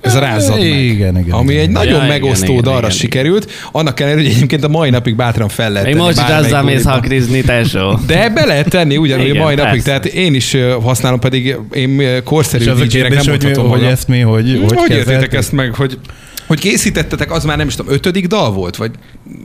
Ez 0.02 0.14
a 0.14 0.18
rázzad 0.18 0.58
meg. 0.58 0.66
Igen, 0.66 1.18
igen. 1.18 1.34
Ami 1.34 1.52
igen. 1.52 1.62
egy 1.62 1.70
nagyon 1.70 1.94
igen, 1.94 2.06
megosztó 2.06 2.52
igen, 2.52 2.62
dalra 2.62 2.78
igen, 2.78 2.90
sikerült, 2.90 3.50
annak 3.72 4.00
ellenére, 4.00 4.22
hogy 4.22 4.30
egyébként 4.36 4.64
a 4.64 4.68
mai 4.68 4.90
napig 4.90 5.16
bátran 5.16 5.48
fel 5.48 5.70
lehet 5.70 5.88
tenni 5.88 6.00
most 6.00 6.18
azzal 6.18 6.62
mész 6.62 6.84
hakrizni, 6.84 7.40
tesó. 7.40 7.98
De 8.06 8.28
be 8.28 8.46
lehet 8.46 8.68
tenni 8.68 8.96
ugyanúgy 8.96 9.24
Igen, 9.24 9.40
a 9.40 9.44
mai 9.44 9.54
napig, 9.54 9.82
persze. 9.82 9.86
tehát 9.86 10.04
én 10.04 10.34
is 10.34 10.56
használom, 10.82 11.20
pedig 11.20 11.56
én 11.72 12.22
korszerű 12.24 12.64
DJ-nek 12.64 13.08
nem 13.08 13.18
hogy, 13.18 13.28
mondhatom, 13.28 13.68
hogy 13.68 13.82
ezt 13.82 14.08
mi, 14.08 14.20
hogy, 14.20 14.64
hogy, 14.68 14.78
hogy 14.78 14.90
értétek 14.90 15.34
ezt 15.34 15.52
meg, 15.52 15.74
hogy, 15.74 15.98
hogy 16.46 16.60
készítettetek, 16.60 17.32
az 17.32 17.44
már 17.44 17.56
nem 17.56 17.66
is 17.66 17.74
tudom, 17.74 17.92
ötödik 17.92 18.26
dal 18.26 18.52
volt? 18.52 18.76
Vagy 18.76 18.90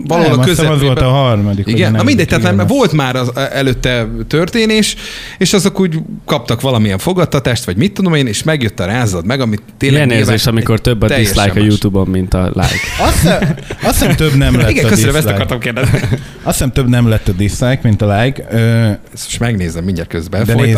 valahol 0.08 0.30
nem, 0.32 0.40
a 0.40 0.44
hiszem, 0.44 0.66
az 0.66 0.72
közepében? 0.72 1.04
volt 1.04 1.14
a 1.14 1.16
harmadik. 1.18 1.68
a 1.68 1.70
Igen, 1.70 1.92
na 1.92 2.04
mindegy, 2.04 2.28
tehát 2.28 2.60
azt- 2.60 2.70
volt 2.70 2.92
már 2.92 3.16
az 3.16 3.32
előtte 3.52 4.08
történés, 4.28 4.96
és 5.38 5.54
azok 5.54 5.80
úgy 5.80 6.00
kaptak 6.26 6.62
valamilyen 6.62 6.98
fogadtatást, 6.98 7.64
vagy 7.66 7.78
mit 7.78 7.94
tudom 7.94 8.14
én, 8.14 8.28
és 8.28 8.44
megjött 8.44 8.80
a 8.80 8.86
rázad 8.86 9.26
meg, 9.26 9.40
amit 9.42 9.62
tényleg 9.78 10.06
Ilyen 10.08 10.20
érzés, 10.20 10.46
amikor 10.46 10.80
több 10.82 11.02
a 11.02 11.08
dislike 11.08 11.42
a 11.42 11.54
más. 11.54 11.64
YouTube-on, 11.64 12.08
mint 12.08 12.34
a 12.34 12.44
like. 12.54 12.80
Azt 13.02 13.14
hiszem, 13.22 13.56
azt 13.84 14.00
hiszem 14.00 14.16
több 14.16 14.34
nem 14.36 14.58
lett 14.58 14.70
Igen, 14.70 14.86
a 14.86 14.88
köszönöm, 14.88 15.16
ezt 15.16 15.26
dislike. 15.26 15.44
akartam 15.44 15.60
kérdezni. 15.60 16.00
Azt 16.44 16.58
hiszem 16.58 16.72
több 16.72 16.88
nem 16.90 17.08
lett 17.08 17.28
a 17.28 17.32
dislike, 17.32 17.80
mint 17.84 18.02
a 18.02 18.22
like. 18.22 18.48
Ö, 18.52 18.58
Ezt 19.14 19.26
most 19.26 19.40
megnézem 19.40 19.84
mindjárt 19.84 20.10
közben, 20.10 20.46
de 20.46 20.54
nézd. 20.54 20.78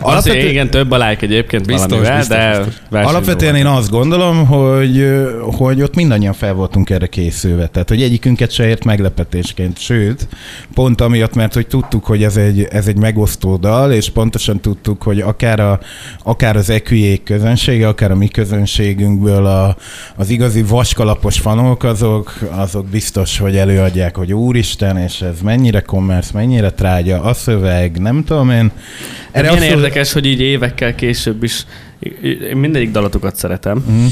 Alapvetően, 0.00 0.46
igen, 0.46 0.70
több 0.70 0.90
a 0.90 0.96
like 1.08 1.26
egyébként 1.26 1.66
Biztos, 1.66 1.86
valamivel, 1.90 2.16
biztos, 2.18 2.36
de 2.36 2.58
biztos. 2.58 3.10
alapvetően 3.10 3.54
én 3.54 3.66
azt 3.66 3.90
gondolom, 3.90 4.46
hogy, 4.46 5.06
hogy 5.42 5.82
ott 5.82 5.94
mindannyian 5.94 6.32
fel 6.32 6.52
voltunk 6.52 6.90
erre 6.90 7.06
készülve. 7.06 7.66
Tehát, 7.66 7.88
hogy 7.88 8.02
egyikünket 8.16 8.50
se 8.50 8.66
ért 8.66 8.84
meglepetésként. 8.84 9.78
Sőt, 9.78 10.28
pont 10.74 11.00
amiatt, 11.00 11.34
mert 11.34 11.54
hogy 11.54 11.66
tudtuk, 11.66 12.04
hogy 12.04 12.22
ez 12.22 12.36
egy, 12.36 12.66
ez 12.70 12.86
egy 12.86 12.96
megosztó 12.96 13.56
dal, 13.56 13.92
és 13.92 14.10
pontosan 14.10 14.60
tudtuk, 14.60 15.02
hogy 15.02 15.20
akár, 15.20 15.60
a, 15.60 15.80
akár 16.22 16.56
az 16.56 16.70
eküjék 16.70 17.22
közönsége, 17.22 17.88
akár 17.88 18.10
a 18.10 18.16
mi 18.16 18.28
közönségünkből 18.28 19.46
a, 19.46 19.76
az 20.16 20.30
igazi 20.30 20.62
vaskalapos 20.62 21.38
fanok, 21.38 21.84
azok, 21.84 22.38
azok 22.50 22.86
biztos, 22.86 23.38
hogy 23.38 23.56
előadják, 23.56 24.16
hogy 24.16 24.32
úristen, 24.32 24.96
és 24.96 25.20
ez 25.20 25.40
mennyire 25.42 25.80
commerce, 25.80 26.30
mennyire 26.34 26.70
trágya, 26.70 27.22
a 27.22 27.34
szöveg, 27.34 27.98
nem 27.98 28.24
tudom 28.24 28.50
én. 28.50 28.70
Erre 29.30 29.52
Milyen 29.52 29.62
érdekes, 29.62 30.12
hogy 30.12 30.26
így 30.26 30.40
évekkel 30.40 30.94
később 30.94 31.42
is 31.42 31.66
én 32.24 32.56
mindegyik 32.56 32.90
dalatokat 32.90 33.36
szeretem, 33.36 33.84
mm. 33.90 34.06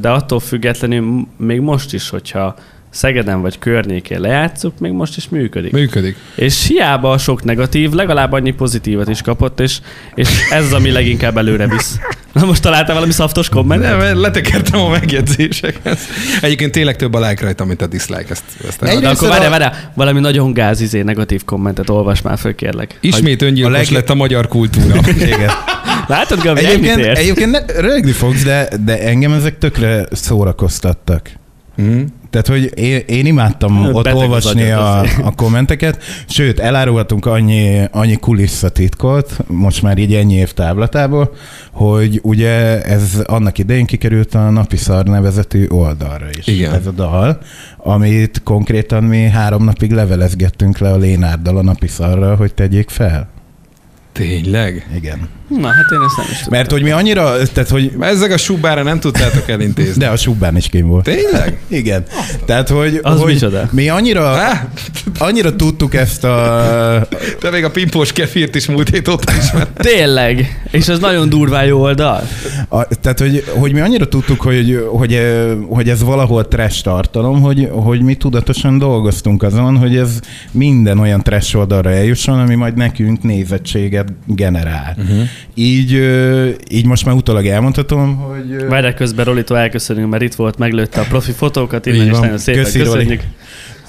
de 0.00 0.10
attól 0.10 0.40
függetlenül 0.40 1.26
még 1.36 1.60
most 1.60 1.92
is, 1.92 2.08
hogyha 2.08 2.54
Szegeden 2.94 3.40
vagy 3.40 3.58
környékén 3.58 4.20
lejátszuk, 4.20 4.78
még 4.78 4.92
most 4.92 5.16
is 5.16 5.28
működik. 5.28 5.72
Működik. 5.72 6.16
És 6.34 6.66
hiába 6.66 7.10
a 7.10 7.18
sok 7.18 7.44
negatív, 7.44 7.90
legalább 7.92 8.32
annyi 8.32 8.50
pozitívat 8.50 9.08
is 9.08 9.22
kapott, 9.22 9.60
és, 9.60 9.78
és 10.14 10.28
ez 10.50 10.64
az, 10.64 10.72
ami 10.72 10.90
leginkább 10.90 11.36
előre 11.36 11.68
visz. 11.68 11.98
Na 12.32 12.44
most 12.44 12.62
találtál 12.62 12.94
valami 12.94 13.12
szaftos 13.12 13.48
kommentet? 13.48 13.98
Nem, 13.98 14.20
letekertem 14.20 14.80
a 14.80 14.88
megjegyzéseket. 14.88 15.98
Egyébként 16.40 16.72
tényleg 16.72 16.96
több 16.96 17.14
a 17.14 17.28
like 17.28 17.42
rajta, 17.44 17.64
mint 17.64 17.82
a 17.82 17.86
dislike. 17.86 18.26
Ezt, 18.30 18.42
ezt 18.68 18.82
Egy- 18.82 19.00
De 19.00 19.08
akkor 19.08 19.28
várjál, 19.28 19.46
a- 19.46 19.50
várjál, 19.50 19.92
valami 19.94 20.20
nagyon 20.20 20.52
gázizé 20.52 21.02
negatív 21.02 21.44
kommentet 21.44 21.90
olvas 21.90 22.22
már 22.22 22.38
föl, 22.38 22.54
kérlek. 22.54 22.98
Ismét 23.00 23.42
öngyilkos 23.42 23.74
a 23.74 23.76
leg- 23.76 23.90
lett 23.90 24.10
a 24.10 24.14
magyar 24.14 24.48
kultúra. 24.48 25.00
Igen. 25.34 25.50
Látod, 26.06 26.42
Gabi, 26.42 26.64
Egyébként, 26.64 27.00
egyébként 27.00 27.50
ne, 27.50 27.80
rögni 27.80 28.12
fogsz, 28.12 28.42
de, 28.42 28.68
de 28.84 28.98
engem 29.00 29.32
ezek 29.32 29.58
tökre 29.58 30.06
szórakoztattak. 30.10 31.30
Mhm. 31.76 32.00
Tehát, 32.34 32.48
hogy 32.48 32.78
én, 32.78 33.02
én 33.06 33.26
imádtam 33.26 33.82
Beteg 33.82 33.94
ott 33.94 34.12
olvasni 34.22 34.70
a, 34.70 35.00
a 35.00 35.34
kommenteket, 35.36 36.02
sőt, 36.26 36.58
elárulhatunk 36.58 37.26
annyi, 37.26 37.80
annyi 37.90 38.16
kulisszatitkot, 38.16 39.36
most 39.46 39.82
már 39.82 39.98
így 39.98 40.14
ennyi 40.14 40.34
év 40.34 40.52
táblatából, 40.52 41.34
hogy 41.70 42.20
ugye 42.22 42.82
ez 42.82 43.22
annak 43.24 43.58
idején 43.58 43.86
kikerült 43.86 44.34
a 44.34 44.50
Napi 44.50 44.76
Szar 44.76 45.04
nevezetű 45.04 45.66
oldalra 45.68 46.26
is. 46.38 46.46
Igen. 46.46 46.74
Ez 46.74 46.86
a 46.86 46.90
dal, 46.90 47.38
amit 47.76 48.40
konkrétan 48.44 49.04
mi 49.04 49.28
három 49.28 49.64
napig 49.64 49.92
levelezgettünk 49.92 50.78
le 50.78 50.92
a 50.92 50.96
Lénárdal 50.96 51.56
a 51.56 51.62
Napi 51.62 51.86
Szarra, 51.86 52.36
hogy 52.36 52.54
tegyék 52.54 52.90
fel. 52.90 53.28
Tényleg? 54.12 54.86
Igen. 54.94 55.28
Na, 55.48 55.66
hát 55.66 55.84
én 55.92 55.98
ezt 56.06 56.16
nem 56.16 56.26
is 56.30 56.36
tudom. 56.38 56.58
Mert 56.58 56.70
hogy 56.70 56.82
mi 56.82 56.90
annyira, 56.90 57.36
tehát 57.52 57.70
hogy 57.70 57.92
Ezek 58.00 58.32
a 58.32 58.36
subára 58.36 58.82
nem 58.82 59.00
tudtátok 59.00 59.48
elintézni. 59.48 59.98
de 60.04 60.08
a 60.08 60.16
Subán 60.16 60.56
is 60.56 60.68
kim 60.68 60.86
volt. 60.86 61.04
Tényleg? 61.04 61.58
Igen. 61.68 62.04
Tehát, 62.44 62.68
hogy, 62.68 62.98
Az 63.02 63.20
hogy 63.20 63.32
micsoda? 63.32 63.68
mi 63.72 63.88
annyira, 63.88 64.34
Há? 64.34 64.68
annyira 65.18 65.56
tudtuk 65.56 65.94
ezt 65.94 66.24
a... 66.24 67.06
Te 67.40 67.50
még 67.50 67.64
a 67.64 67.70
pimpós 67.70 68.12
kefírt 68.12 68.54
is 68.54 68.66
múlt 68.66 68.88
hét 68.88 69.08
ott 69.08 69.30
is 69.38 69.52
mert 69.52 69.72
Tényleg? 69.74 70.62
És 70.70 70.88
ez 70.88 70.98
nagyon 70.98 71.28
durván 71.28 71.64
jó 71.64 71.80
oldal? 71.80 72.22
a 72.68 72.84
tehát, 73.00 73.18
hogy, 73.18 73.44
hogy 73.56 73.72
mi 73.72 73.80
annyira 73.80 74.08
tudtuk, 74.08 74.40
hogy, 74.40 74.86
hogy, 74.90 75.20
hogy 75.68 75.88
ez 75.88 76.02
valahol 76.02 76.48
trash 76.48 76.82
tartalom, 76.82 77.40
hogy, 77.40 77.68
hogy 77.72 78.00
mi 78.02 78.14
tudatosan 78.14 78.78
dolgoztunk 78.78 79.42
azon, 79.42 79.76
hogy 79.76 79.96
ez 79.96 80.18
minden 80.50 80.98
olyan 80.98 81.22
trash 81.22 81.56
oldalra 81.56 81.90
eljusson, 81.90 82.38
ami 82.38 82.54
majd 82.54 82.76
nekünk 82.76 83.22
nézettséget 83.22 84.12
generál. 84.26 84.96
Uh-huh. 84.98 85.22
Így, 85.54 85.92
így 86.68 86.86
most 86.86 87.04
már 87.04 87.14
utólag 87.14 87.46
elmondhatom, 87.46 88.16
hogy... 88.16 88.50
ö, 88.52 88.68
Várják 88.68 88.94
közben 88.94 89.24
Rolitól 89.24 89.58
elköszönünk, 89.58 90.10
mert 90.10 90.22
itt 90.22 90.34
volt, 90.34 90.58
meglőtte 90.58 91.00
a 91.00 91.04
profi 91.04 91.32
fotókat, 91.32 91.86
innen 91.86 92.10
is 92.10 92.18
nagyon 92.18 92.38
szépen 92.38 92.62
Köszi, 92.62 92.82
Roli. 92.82 93.20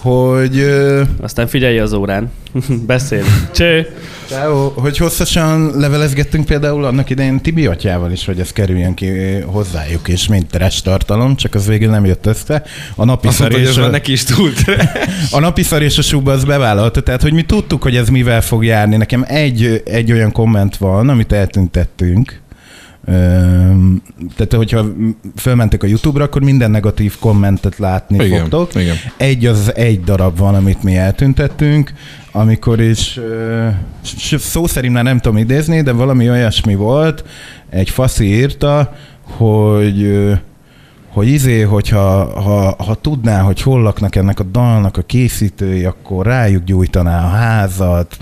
Hogy 0.06 0.58
ö, 0.58 1.02
Aztán 1.22 1.48
figyelj 1.48 1.80
az 1.80 1.94
órán. 1.94 2.32
Beszélünk. 2.88 3.52
Cső! 3.52 3.88
Ciao. 4.28 4.70
Hogy 4.70 4.98
hosszasan 4.98 5.72
levelezgettünk 5.76 6.46
például 6.46 6.86
annak 6.86 7.10
idején 7.10 7.42
Tibi 7.42 7.66
atyával 7.66 8.12
is, 8.12 8.26
hogy 8.26 8.40
ez 8.40 8.52
kerüljön 8.52 8.94
ki 8.94 9.08
hozzájuk 9.46 10.08
is, 10.08 10.28
mint 10.28 10.48
trash 10.48 10.84
tartalom, 10.84 11.36
csak 11.36 11.56
az 11.56 11.68
végül 11.68 11.90
nem 11.90 12.06
jött 12.06 12.26
össze. 12.26 12.64
A 12.96 13.06
napi 13.06 13.28
azt 13.28 13.40
mondta, 13.40 13.58
hogy 13.58 13.84
a, 13.84 13.90
neki 13.90 14.12
is 14.12 14.24
túl 14.24 14.52
a 15.32 15.40
napi 15.40 15.64
szar 15.64 15.82
és 15.82 15.98
a 15.98 16.02
suba 16.02 16.32
az 16.32 16.44
bevállalta, 16.44 17.02
tehát 17.02 17.22
hogy 17.22 17.34
mi 17.34 17.44
tudtuk, 17.44 17.84
hogy 17.84 17.96
ez 17.96 18.10
mivel 18.10 18.42
fog 18.42 18.66
járni. 18.66 18.96
Nekem 18.96 19.26
egy, 19.28 19.82
egy 19.86 20.12
olyan 20.12 20.32
komment 20.32 20.78
van, 20.78 21.10
amit 21.10 21.32
eltüntettünk, 21.32 22.42
tehát, 24.36 24.54
hogyha 24.56 24.86
fölmentek 25.36 25.84
a 25.84 25.88
YouTube-ra, 25.88 26.24
akkor 26.24 26.42
minden 26.42 26.72
negatív 26.72 27.18
kommentet 27.20 27.78
látni 27.78 28.26
Igen, 28.26 28.40
fogtok. 28.40 28.82
igen. 28.82 28.96
Egy 29.18 29.46
az 29.46 29.76
egy 29.76 30.04
darab 30.04 30.38
van, 30.38 30.56
amit 30.56 30.84
mi 30.84 30.96
eltüntettünk, 30.96 31.94
amikor 32.32 32.82
is 32.82 33.20
szó 34.38 34.68
szerint 34.68 34.94
már 34.94 35.04
nem 35.04 35.20
tudom 35.20 35.38
idézni, 35.38 35.82
de 35.82 35.92
valami 35.92 36.30
olyasmi 36.30 36.76
volt, 36.76 37.24
egy 37.70 37.90
faszi 37.90 38.26
írta, 38.26 38.96
hogy 39.22 40.22
hogy 41.08 41.28
izé, 41.28 41.62
hogyha 41.62 42.42
ha, 42.42 42.76
ha 42.84 42.96
tudná, 42.96 43.42
hogy 43.42 43.62
hol 43.62 43.82
laknak 43.82 44.16
ennek 44.16 44.40
a 44.40 44.44
dalnak 44.44 44.98
a 44.98 45.02
készítői, 45.02 45.86
akkor 45.86 46.26
rájuk 46.26 46.64
gyújtaná 46.64 47.24
a 47.26 47.28
házat, 47.28 48.18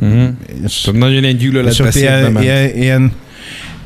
Mhm. 0.00 0.24
és 0.64 0.80
Tudod, 0.80 1.00
Nagyon 1.00 1.22
ilyen 1.22 1.36
és 1.66 1.78
ott 1.78 1.94
ilyen, 1.94 2.42
ilyen, 2.42 2.76
ilyen 2.76 3.12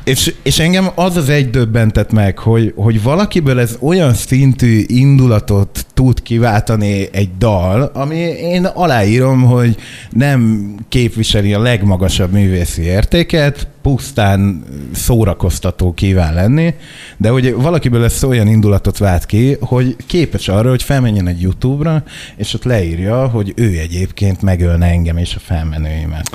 és, 0.07 0.33
és 0.43 0.59
engem 0.59 0.89
az 0.95 1.15
az 1.15 1.29
egy 1.29 1.49
döbbentett 1.49 2.11
meg, 2.11 2.39
hogy, 2.39 2.73
hogy 2.75 3.03
valakiből 3.03 3.59
ez 3.59 3.77
olyan 3.79 4.13
szintű 4.13 4.83
indulatot 4.85 5.85
tud 5.93 6.21
kiváltani 6.21 7.09
egy 7.11 7.29
dal, 7.37 7.91
ami 7.93 8.15
én 8.15 8.65
aláírom, 8.65 9.43
hogy 9.43 9.75
nem 10.09 10.71
képviseli 10.89 11.53
a 11.53 11.59
legmagasabb 11.59 12.31
művészi 12.31 12.81
értéket, 12.81 13.67
pusztán 13.81 14.63
szórakoztató 14.93 15.93
kíván 15.93 16.33
lenni, 16.33 16.73
de 17.17 17.29
hogy 17.29 17.53
valakiből 17.53 18.03
ez 18.03 18.23
olyan 18.23 18.47
indulatot 18.47 18.97
vált 18.97 19.25
ki, 19.25 19.57
hogy 19.59 19.95
képes 20.05 20.47
arra, 20.47 20.69
hogy 20.69 20.83
felmenjen 20.83 21.27
egy 21.27 21.41
YouTube-ra, 21.41 22.03
és 22.35 22.53
ott 22.53 22.63
leírja, 22.63 23.27
hogy 23.27 23.53
ő 23.55 23.77
egyébként 23.79 24.41
megölne 24.41 24.85
engem 24.85 25.17
és 25.17 25.35
a 25.35 25.39
felmenőimet. 25.39 26.29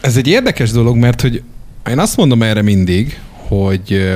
Ez 0.00 0.16
egy 0.16 0.28
érdekes 0.28 0.70
dolog, 0.70 0.96
mert 0.96 1.20
hogy 1.20 1.42
én 1.90 1.98
azt 1.98 2.16
mondom 2.16 2.42
erre 2.42 2.62
mindig, 2.62 3.20
hogy 3.48 4.14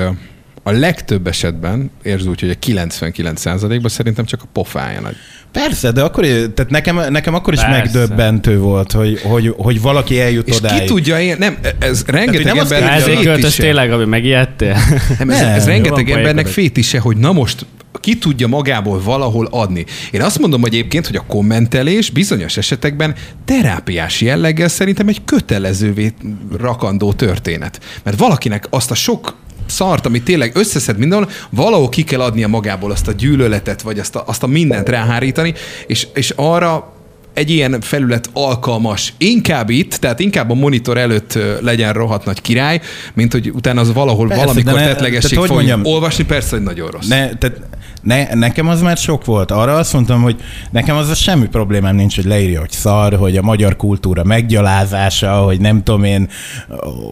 a 0.63 0.71
legtöbb 0.71 1.27
esetben, 1.27 1.91
értsd 2.03 2.29
úgy, 2.29 2.41
hogy 2.41 2.51
a 2.51 2.67
99%-ban 2.67 3.89
szerintem 3.89 4.25
csak 4.25 4.43
a 4.43 4.47
pofája 4.53 5.01
nagy. 5.01 5.17
Persze, 5.53 5.93
de 5.93 6.03
akkor, 6.03 6.25
tehát 6.27 6.69
nekem, 6.69 7.01
nekem 7.11 7.35
akkor 7.35 7.53
is 7.53 7.61
Persze. 7.61 7.79
megdöbbentő 7.79 8.59
volt, 8.59 8.93
hogy, 8.93 9.21
hogy, 9.23 9.55
hogy 9.57 9.81
valaki 9.81 10.21
eljut 10.21 10.49
És 10.49 10.57
odáig. 10.57 10.81
ki 10.81 10.87
tudja, 10.87 11.21
én, 11.21 11.37
nem, 11.39 11.59
ez 11.79 12.05
rengeteg 12.07 12.45
nem 12.45 12.59
azt 12.59 12.73
ember 12.73 12.93
Ezért 12.93 13.21
költöztél 13.23 13.65
tényleg, 13.65 13.93
ami 13.93 14.05
megijedtél? 14.05 14.77
Nem, 15.19 15.31
ez, 15.31 15.41
Nem, 15.41 15.49
ez 15.49 15.67
rengeteg 15.67 16.11
embernek 16.11 16.47
fétise, 16.47 16.99
hogy 16.99 17.17
na 17.17 17.33
most 17.33 17.67
ki 18.01 18.19
tudja 18.19 18.47
magából 18.47 19.03
valahol 19.03 19.49
adni. 19.51 19.85
Én 20.11 20.23
azt 20.23 20.39
mondom 20.39 20.65
egyébként, 20.65 21.07
hogy 21.07 21.17
a 21.17 21.25
kommentelés 21.27 22.11
bizonyos 22.11 22.57
esetekben 22.57 23.15
terápiás 23.45 24.21
jelleggel 24.21 24.69
szerintem 24.69 25.09
egy 25.09 25.25
kötelezővé 25.25 26.13
rakandó 26.59 27.13
történet. 27.13 27.81
Mert 28.03 28.19
valakinek 28.19 28.67
azt 28.71 28.91
a 28.91 28.95
sok 28.95 29.35
szart, 29.67 30.07
ami 30.07 30.23
tényleg 30.23 30.57
összeszed 30.57 30.99
mindenhol, 30.99 31.31
valahol 31.51 31.89
ki 31.89 32.05
kell 32.05 32.21
adnia 32.21 32.49
magából 32.49 32.91
azt 32.91 33.09
a 33.09 33.13
gyűlöletet, 33.13 33.83
vagy 33.83 33.99
azt 33.99 34.17
a, 34.17 34.23
azt 34.27 34.43
a 34.43 34.47
mindent 34.47 34.89
ráhárítani, 34.89 35.55
és, 35.87 36.07
és 36.15 36.33
arra 36.37 36.93
egy 37.35 37.51
ilyen 37.51 37.81
felület 37.81 38.31
alkalmas. 38.33 39.15
Inkább 39.19 39.71
itt, 39.71 39.95
tehát 39.95 40.21
inkább 40.21 40.51
a 40.51 40.55
monitor 40.55 40.99
előtt 40.99 41.39
legyen 41.61 41.93
rohadt 41.93 42.25
nagy 42.25 42.41
király, 42.41 42.81
mint 43.15 43.33
hogy 43.33 43.51
utána 43.51 43.81
az 43.81 43.93
valahol 43.93 44.29
Persze, 44.29 44.45
valamikor 44.45 44.73
ne- 44.73 44.85
tetlegesség 44.87 45.39
fogja 45.39 45.55
mondjam? 45.55 45.85
olvasni, 45.85 46.25
persze, 46.25 46.57
hogy 46.57 46.65
nagyon 46.65 46.91
rossz. 46.91 47.09
Ne, 47.09 47.35
tehát 47.35 47.61
ne, 48.03 48.35
nekem 48.35 48.69
az 48.69 48.81
már 48.81 48.97
sok 48.97 49.25
volt. 49.25 49.51
Arra 49.51 49.75
azt 49.75 49.93
mondtam, 49.93 50.23
hogy 50.23 50.37
nekem 50.71 50.97
az 50.97 51.09
a 51.09 51.15
semmi 51.15 51.47
problémám 51.47 51.97
nincs, 51.97 52.15
hogy 52.15 52.25
leírja, 52.25 52.61
hogy 52.61 52.71
szar, 52.71 53.15
hogy 53.15 53.37
a 53.37 53.43
magyar 53.43 53.77
kultúra 53.77 54.25
meggyalázása, 54.25 55.33
hogy 55.33 55.61
nem 55.61 55.83
tudom 55.83 56.05
én, 56.05 56.29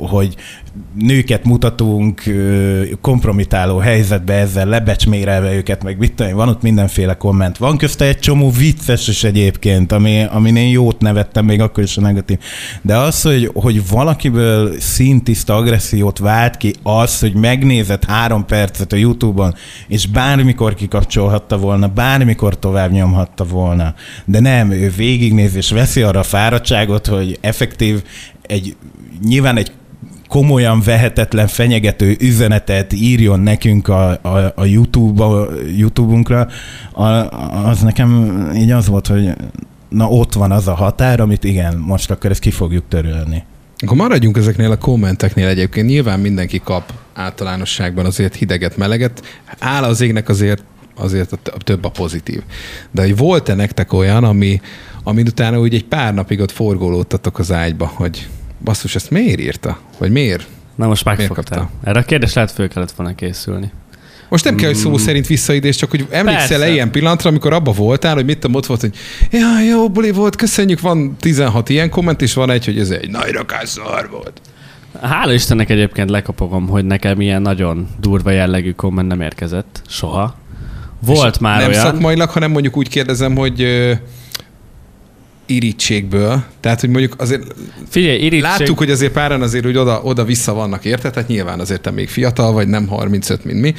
hogy 0.09 0.35
nőket 0.99 1.45
mutatunk 1.45 2.23
kompromitáló 3.01 3.79
helyzetbe 3.79 4.35
ezzel 4.35 4.67
lebecsmérelve 4.67 5.55
őket, 5.55 5.83
meg 5.83 5.99
mit 5.99 6.13
tudom 6.13 6.35
van 6.35 6.49
ott 6.49 6.63
mindenféle 6.63 7.15
komment. 7.15 7.57
Van 7.57 7.77
közte 7.77 8.05
egy 8.05 8.19
csomó 8.19 8.51
vicces 8.51 9.09
is 9.09 9.25
egyébként, 9.25 9.93
ami, 9.93 10.06
amin 10.31 10.57
én 10.57 10.69
jót 10.69 11.01
nevettem, 11.01 11.45
még 11.45 11.61
akkor 11.61 11.83
is 11.83 11.97
a 11.97 12.01
negatív. 12.01 12.39
De 12.83 12.97
az, 12.97 13.23
hogy, 13.23 13.51
hogy 13.55 13.89
valakiből 13.89 14.81
szintiszta 14.81 15.57
agressziót 15.57 16.19
vált 16.19 16.57
ki, 16.57 16.75
az, 16.83 17.21
hogy 17.21 17.35
megnézett 17.35 18.05
három 18.05 18.45
percet 18.45 18.93
a 18.93 18.97
Youtube-on, 18.97 19.55
és 19.89 20.07
bármikor 20.07 20.75
kikapcsolhatta 20.75 21.59
volna, 21.59 21.89
bármikor 21.89 22.59
tovább 22.59 22.91
nyomhatta 22.91 23.45
volna. 23.45 23.95
De 24.25 24.41
nem, 24.41 24.71
ő 24.71 24.93
végignéz 24.97 25.55
és 25.55 25.71
veszi 25.71 26.03
arra 26.03 26.21
a 26.21 26.23
fáradtságot, 26.23 27.07
hogy 27.07 27.39
effektív 27.41 28.03
egy, 28.43 28.77
nyilván 29.23 29.57
egy 29.57 29.73
komolyan 30.29 30.81
vehetetlen, 30.85 31.47
fenyegető 31.47 32.17
üzenetet 32.21 32.93
írjon 32.93 33.41
nekünk 33.41 33.89
a, 33.89 34.11
a, 34.11 34.53
a 34.55 34.65
YouTube, 34.65 35.25
a 35.25 35.49
YouTube-unkra, 35.77 36.49
a, 36.93 37.05
az 37.69 37.81
nekem 37.81 38.41
így 38.57 38.71
az 38.71 38.87
volt, 38.87 39.07
hogy 39.07 39.33
na 39.89 40.09
ott 40.09 40.33
van 40.33 40.53
az 40.53 40.69
a 40.69 40.75
határ, 40.75 41.21
amit 41.21 41.45
igen, 41.45 41.77
most 41.77 42.11
akkor 42.11 42.31
ezt 42.31 42.41
ki 42.41 42.51
fogjuk 42.51 42.85
törölni. 42.89 43.45
Akkor 43.79 43.97
maradjunk 43.97 44.37
ezeknél 44.37 44.71
a 44.71 44.79
kommenteknél 44.79 45.49
egyébként. 45.49 45.87
Nyilván 45.89 46.21
mindenki 46.21 46.61
kap 46.65 46.93
általánosságban 47.15 48.07
azért 48.07 48.35
hideget, 48.35 48.77
meleget. 48.77 49.23
Hála 49.59 49.87
az 49.87 50.01
égnek 50.01 50.29
azért 50.29 50.63
azért 50.99 51.33
a 51.33 51.39
a 51.45 51.63
több 51.63 51.85
a 51.85 51.91
pozitív. 51.91 52.43
De 52.91 53.03
hogy 53.03 53.17
volt-e 53.17 53.55
nektek 53.55 53.93
olyan, 53.93 54.25
ami, 54.25 54.61
ami 55.03 55.23
utána 55.23 55.61
úgy 55.61 55.75
egy 55.75 55.85
pár 55.85 56.15
napig 56.15 56.41
ott 56.41 56.51
forgolódtatok 56.51 57.39
az 57.39 57.53
ágyba, 57.53 57.87
hogy 57.95 58.29
basszus, 58.65 58.95
ezt 58.95 59.11
miért 59.11 59.41
írta? 59.41 59.79
Vagy 59.99 60.11
miért? 60.11 60.47
Na 60.75 60.87
most 60.87 61.05
megfogtál. 61.05 61.71
Erre 61.83 62.01
a 62.01 62.03
kérdés 62.03 62.33
lehet 62.33 62.51
föl 62.51 62.69
kellett 62.69 62.91
volna 62.91 63.15
készülni. 63.15 63.71
Most 64.29 64.45
nem 64.45 64.55
kell, 64.55 64.69
hogy 64.69 64.77
szó 64.77 64.97
szerint 64.97 65.27
visszaidés, 65.27 65.77
csak 65.77 65.91
hogy 65.91 66.07
emlékszel 66.11 66.49
Persze. 66.49 66.65
-e 66.65 66.73
ilyen 66.73 66.91
pillanatra, 66.91 67.31
amikor 67.31 67.53
abba 67.53 67.73
voltál, 67.73 68.15
hogy 68.15 68.25
mit 68.25 68.39
tudom, 68.39 68.57
ott 68.57 68.67
volt, 68.67 68.81
hogy 68.81 68.97
ja, 69.31 69.61
jó, 69.69 69.89
buli 69.91 70.11
volt, 70.11 70.37
köszönjük, 70.37 70.81
van 70.81 71.17
16 71.21 71.69
ilyen 71.69 71.91
komment, 71.91 72.23
és 72.23 72.35
van 72.35 72.51
egy, 72.51 72.65
hogy 72.65 72.79
ez 72.79 72.91
egy 72.91 73.11
nagy 73.11 73.31
rakásszar 73.31 74.09
volt. 74.11 74.41
Hála 75.03 75.33
Istennek 75.33 75.71
egyébként 75.71 76.11
lekapogom, 76.11 76.69
hogy 76.69 76.85
nekem 76.85 77.21
ilyen 77.21 77.43
nagyon 77.43 77.89
durva 78.01 78.31
jellegű 78.31 78.73
komment 78.73 79.09
nem 79.09 79.21
érkezett. 79.21 79.83
Soha. 79.89 80.35
Volt 81.01 81.35
És 81.35 81.41
már 81.41 81.61
nem 81.61 81.69
olyan. 81.69 81.81
szakmailag, 81.81 82.31
hanem 82.31 82.51
mondjuk 82.51 82.77
úgy 82.77 82.89
kérdezem, 82.89 83.37
hogy 83.37 83.63
ö, 83.63 83.93
irítségből. 85.47 86.45
Tehát, 86.61 86.81
hogy 86.81 86.89
mondjuk 86.89 87.15
azért 87.19 87.43
Figyelj, 87.89 88.17
irítség. 88.17 88.41
láttuk, 88.41 88.79
hogy 88.79 88.91
azért 88.91 89.13
páran 89.13 89.43
azért 89.43 89.67
úgy 89.67 89.77
oda, 89.77 90.01
oda-vissza 90.03 90.53
vannak, 90.53 90.85
érted? 90.85 91.13
Tehát 91.13 91.29
nyilván 91.29 91.61
azért 91.61 91.81
te 91.81 91.91
még 91.91 92.09
fiatal 92.09 92.53
vagy, 92.53 92.69
nem 92.69 92.87
35, 92.87 93.45
mint 93.45 93.61
mi. 93.61 93.75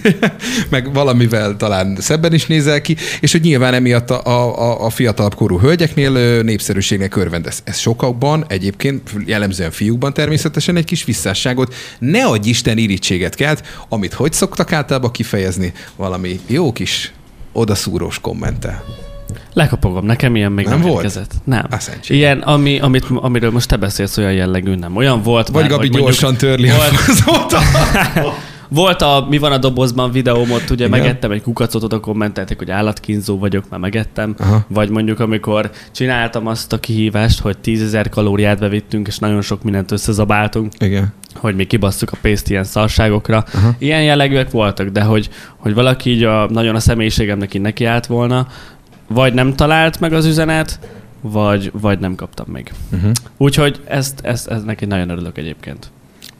Meg 0.70 0.92
valamivel 0.92 1.56
talán 1.56 1.96
szebben 2.00 2.32
is 2.32 2.46
nézel 2.46 2.80
ki, 2.80 2.96
és 3.20 3.32
hogy 3.32 3.40
nyilván 3.40 3.74
emiatt 3.74 4.10
a, 4.10 4.26
a, 4.26 4.84
a 4.84 4.90
fiatalabb 4.90 5.34
korú 5.34 5.58
hölgyeknél 5.58 6.42
népszerűségnek 6.42 7.16
örvendez. 7.16 7.60
Ez 7.64 7.78
sokakban, 7.78 8.44
egyébként 8.48 9.10
jellemzően 9.26 9.70
fiúkban 9.70 10.12
természetesen 10.12 10.76
egy 10.76 10.84
kis 10.84 11.04
visszásságot, 11.04 11.74
ne 11.98 12.24
adj 12.24 12.48
Isten 12.48 12.78
irítséget 12.78 13.34
kelt, 13.34 13.62
amit 13.88 14.12
hogy 14.12 14.32
szoktak 14.32 14.72
általában 14.72 15.10
kifejezni? 15.10 15.72
Valami 15.96 16.40
jó 16.46 16.72
kis 16.72 17.12
odaszúrós 17.52 18.18
kommentel. 18.20 19.07
Lekapogom, 19.52 20.04
nekem 20.04 20.36
ilyen 20.36 20.52
még 20.52 20.66
Nem 20.66 20.78
nem, 20.78 20.88
volt? 20.88 20.96
érkezett. 21.02 21.34
Nem. 21.44 21.66
Á, 21.70 21.78
szerencsére. 21.78 22.18
Ilyen, 22.18 22.38
ami, 22.38 22.78
amit, 22.80 23.04
amiről 23.14 23.50
most 23.50 23.68
te 23.68 23.76
beszélsz, 23.76 24.16
olyan 24.16 24.32
jellegű 24.32 24.74
nem. 24.74 24.96
Olyan 24.96 25.22
volt 25.22 25.48
Vagy 25.48 25.60
már, 25.60 25.70
Gabi 25.70 25.88
gyorsan 25.88 26.36
törli 26.36 26.70
volt, 26.70 27.52
volt 28.68 29.02
a 29.02 29.26
Mi 29.30 29.38
van 29.38 29.52
a 29.52 29.58
dobozban 29.58 30.10
videóm, 30.10 30.50
ott 30.50 30.70
ugye 30.70 30.86
Igen. 30.86 30.98
megettem 30.98 31.30
egy 31.30 31.42
kukacot, 31.42 31.82
oda 31.82 32.00
kommentelték, 32.00 32.58
hogy 32.58 32.70
állatkínzó 32.70 33.38
vagyok, 33.38 33.64
már 33.70 33.80
megettem. 33.80 34.34
Aha. 34.38 34.64
Vagy 34.68 34.90
mondjuk, 34.90 35.20
amikor 35.20 35.70
csináltam 35.92 36.46
azt 36.46 36.72
a 36.72 36.78
kihívást, 36.78 37.40
hogy 37.40 37.56
10.000 37.64 38.06
kalóriát 38.10 38.58
bevittünk, 38.58 39.06
és 39.06 39.18
nagyon 39.18 39.42
sok 39.42 39.62
mindent 39.62 39.90
összezabáltunk, 39.90 40.72
Igen. 40.78 41.12
hogy 41.34 41.54
mi 41.54 41.64
kibasszuk 41.64 42.10
a 42.12 42.16
pénzt 42.20 42.50
ilyen 42.50 42.64
szarságokra. 42.64 43.44
Aha. 43.54 43.74
Ilyen 43.78 44.02
jellegűek 44.02 44.50
voltak, 44.50 44.88
de 44.88 45.02
hogy, 45.02 45.28
hogy 45.56 45.74
valaki 45.74 46.10
így 46.10 46.22
a, 46.24 46.46
nagyon 46.50 46.74
a 46.74 46.80
személyiségemnek 46.80 47.54
így 47.54 47.60
nekiállt 47.60 48.06
volna, 48.06 48.46
vagy 49.08 49.34
nem 49.34 49.54
talált 49.54 50.00
meg 50.00 50.12
az 50.12 50.26
üzenet, 50.26 50.78
vagy, 51.20 51.70
vagy 51.80 51.98
nem 51.98 52.14
kaptam 52.14 52.46
még. 52.52 52.72
Uh-huh. 52.92 53.10
Úgyhogy 53.36 53.80
ezt, 53.84 54.20
ezt, 54.22 54.48
ezt 54.48 54.64
neki 54.64 54.84
nagyon 54.84 55.08
örülök 55.08 55.38
egyébként. 55.38 55.90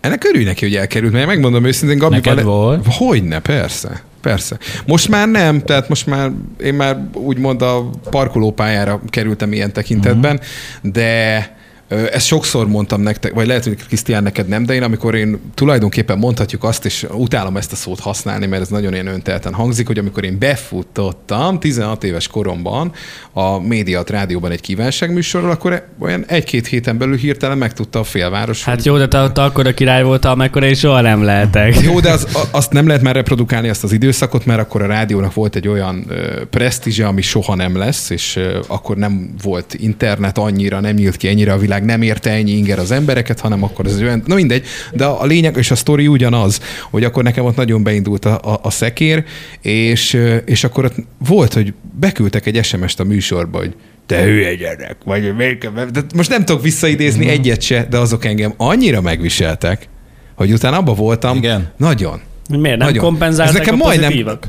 Ennek 0.01 0.25
örülj 0.25 0.45
neki, 0.45 0.65
hogy 0.65 0.75
elkerült, 0.75 1.13
mert 1.13 1.27
megmondom 1.27 1.65
őszintén, 1.65 1.99
Gabi, 1.99 2.15
Neked 2.15 2.43
volt? 2.43 2.87
Hogyne, 2.89 3.41
persze. 3.41 4.03
Persze. 4.21 4.59
Most 4.87 5.09
már 5.09 5.29
nem, 5.29 5.61
tehát 5.61 5.89
most 5.89 6.07
már 6.07 6.31
én 6.61 6.75
már 6.75 7.09
úgymond 7.13 7.63
a 7.63 7.91
parkolópályára 8.11 9.01
kerültem 9.09 9.53
ilyen 9.53 9.73
tekintetben, 9.73 10.35
uh-huh. 10.35 10.93
de 10.93 11.58
ezt 11.89 12.27
sokszor 12.27 12.69
mondtam 12.69 13.01
nektek, 13.01 13.35
vagy 13.35 13.47
lehet, 13.47 13.65
hogy 13.65 13.87
Krisztián 13.87 14.23
neked 14.23 14.49
nem, 14.49 14.67
de 14.67 14.75
én 14.75 14.83
amikor 14.83 15.15
én 15.15 15.41
tulajdonképpen 15.55 16.19
mondhatjuk 16.19 16.65
azt, 16.65 16.85
és 16.85 17.07
utálom 17.13 17.57
ezt 17.57 17.73
a 17.73 17.77
szót 17.77 18.01
használni, 18.01 18.47
mert 18.47 18.63
ez 18.63 18.69
nagyon 18.69 18.93
ilyen 18.93 19.07
öntelten 19.07 19.55
hangzik, 19.55 19.87
hogy 19.87 19.99
amikor 19.99 20.25
én 20.25 20.39
befutottam 20.39 21.61
16 21.61 22.05
éves 22.05 22.27
koromban 22.27 22.93
a 23.33 23.59
médiat 23.59 24.11
rádióban 24.11 24.51
egy 24.51 24.61
kívánságműsorról, 24.61 25.51
akkor 25.51 25.87
olyan 25.99 26.25
egy-két 26.27 26.67
héten 26.67 26.99
belül 26.99 27.17
hirtelen 27.17 27.59
megtudta 27.59 27.99
a 27.99 28.05
félváros, 28.05 28.65
Hát 28.65 28.85
jó, 28.85 28.97
de 28.97 29.09
te 29.09 29.21
ott 29.21 29.39
akkor 29.39 29.67
a 29.67 29.75
király 29.75 30.03
voltál, 30.03 30.33
amekkora 30.33 30.67
én 30.67 30.75
soha 30.75 31.01
nem 31.01 31.23
lehetek. 31.23 31.81
jó, 31.81 32.01
de 32.01 32.11
az, 32.11 32.49
azt 32.51 32.73
nem 32.73 32.87
lehet 32.87 33.03
már 33.03 33.15
reprodukálni 33.15 33.69
azt 33.69 33.85
az 33.85 33.93
időszakot, 33.93 34.47
mert 34.47 34.61
akkor 34.61 34.83
a 34.83 34.87
rádiónak 34.87 35.35
volt 35.35 35.57
egy 35.57 35.69
olyan 35.69 36.13
presztízse, 36.51 37.07
ami 37.07 37.23
soha 37.23 37.55
nem 37.55 37.77
lesz, 37.77 38.11
és 38.11 38.39
akkor 38.67 38.97
nem 38.97 39.35
volt 39.43 39.75
internet 39.75 40.39
annyira, 40.39 40.81
nem 40.81 40.95
nyílt 40.95 41.17
ki 41.17 41.29
ennyire 41.29 41.53
a 41.53 41.59
világ, 41.59 41.78
nem 41.85 42.03
érte 42.03 42.31
ennyi 42.31 42.51
inger 42.51 42.79
az 42.79 42.91
embereket, 42.91 43.41
hanem 43.41 43.63
akkor 43.63 43.87
ez 43.87 44.01
olyan, 44.01 44.23
na 44.27 44.35
mindegy, 44.35 44.65
de 44.93 45.05
a 45.05 45.25
lényeg 45.27 45.57
és 45.57 45.71
a 45.71 45.75
sztori 45.75 46.07
ugyanaz, 46.07 46.61
hogy 46.91 47.05
akkor 47.05 47.23
nekem 47.23 47.45
ott 47.45 47.57
nagyon 47.57 47.83
beindult 47.83 48.25
a, 48.25 48.41
a, 48.53 48.61
a 48.63 48.71
szekér, 48.71 49.25
és, 49.61 50.19
és 50.45 50.65
akkor 50.65 50.85
ott 50.85 50.95
volt, 51.27 51.53
hogy 51.55 51.75
beküldtek 52.01 52.47
egy 52.47 52.65
SMS-t 52.65 53.01
a 53.01 53.05
műsorba, 53.05 53.59
hogy 53.59 53.75
te 54.07 54.23
hülye 54.23 54.55
gyerek, 54.55 54.97
vagy 55.05 55.35
miért 55.37 55.91
de 55.91 56.01
most 56.15 56.31
nem 56.31 56.45
tudok 56.45 56.63
visszaidézni 56.63 57.25
Mhm. 57.25 57.33
egyet 57.33 57.61
se, 57.63 57.87
de 57.91 57.99
azok 57.99 58.25
engem 58.25 58.55
annyira 58.57 59.01
megviseltek, 59.01 59.89
hogy 60.35 60.53
utána 60.53 60.77
abba 60.77 60.95
voltam. 60.95 61.37
Igen? 61.37 61.73
Nagyon. 61.77 62.21
Miért 62.49 62.79
nem 62.79 62.87
Nagyon. 62.87 63.03
kompenzálták 63.05 63.55
Ez 63.55 63.59
nekem 63.61 63.81
a 63.81 63.85
majdnem- 63.85 64.09
pozitívak? 64.11 64.49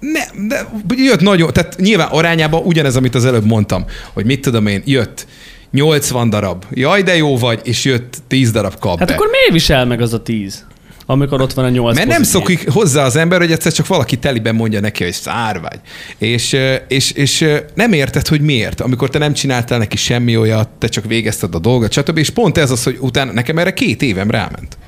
Ne, 0.00 0.46
de 0.48 0.66
jött 0.96 1.20
nagyon, 1.20 1.52
tehát 1.52 1.76
nyilván 1.78 2.08
arányában 2.10 2.62
ugyanez, 2.64 2.96
amit 2.96 3.14
az 3.14 3.24
előbb 3.24 3.44
mondtam, 3.46 3.84
hogy 4.12 4.24
mit 4.24 4.40
tudom 4.40 4.66
én, 4.66 4.82
jött 4.84 5.26
80 5.74 6.30
darab, 6.30 6.64
jaj 6.70 7.02
de 7.02 7.16
jó 7.16 7.38
vagy, 7.38 7.60
és 7.64 7.84
jött 7.84 8.16
10 8.26 8.50
darab 8.50 8.78
kap 8.78 8.98
Hát 8.98 9.10
akkor 9.10 9.28
miért 9.30 9.52
visel 9.52 9.86
meg 9.86 10.00
az 10.00 10.12
a 10.12 10.22
tíz? 10.22 10.66
Amikor 11.06 11.40
ott 11.40 11.52
van 11.52 11.64
a 11.64 11.68
nyolc 11.68 11.94
Mert 11.94 12.08
nem 12.08 12.18
pozitív? 12.18 12.40
szokik 12.40 12.70
hozzá 12.70 13.04
az 13.04 13.16
ember, 13.16 13.40
hogy 13.40 13.52
egyszer 13.52 13.72
csak 13.72 13.86
valaki 13.86 14.18
teliben 14.18 14.54
mondja 14.54 14.80
neki, 14.80 15.04
hogy 15.04 15.12
szár 15.12 15.60
vagy. 15.60 15.80
És, 16.18 16.56
és, 16.88 17.10
és 17.10 17.46
nem 17.74 17.92
érted, 17.92 18.28
hogy 18.28 18.40
miért. 18.40 18.80
Amikor 18.80 19.10
te 19.10 19.18
nem 19.18 19.32
csináltál 19.32 19.78
neki 19.78 19.96
semmi 19.96 20.36
olyat, 20.36 20.68
te 20.68 20.88
csak 20.88 21.04
végezted 21.04 21.54
a 21.54 21.58
dolgot, 21.58 21.92
stb. 21.92 22.18
És 22.18 22.30
pont 22.30 22.58
ez 22.58 22.70
az, 22.70 22.82
hogy 22.82 22.96
utána 23.00 23.32
nekem 23.32 23.58
erre 23.58 23.72
két 23.72 24.02
évem 24.02 24.30
ráment. 24.30 24.78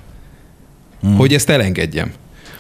Hmm. 1.00 1.16
Hogy 1.16 1.34
ezt 1.34 1.50
elengedjem. 1.50 2.12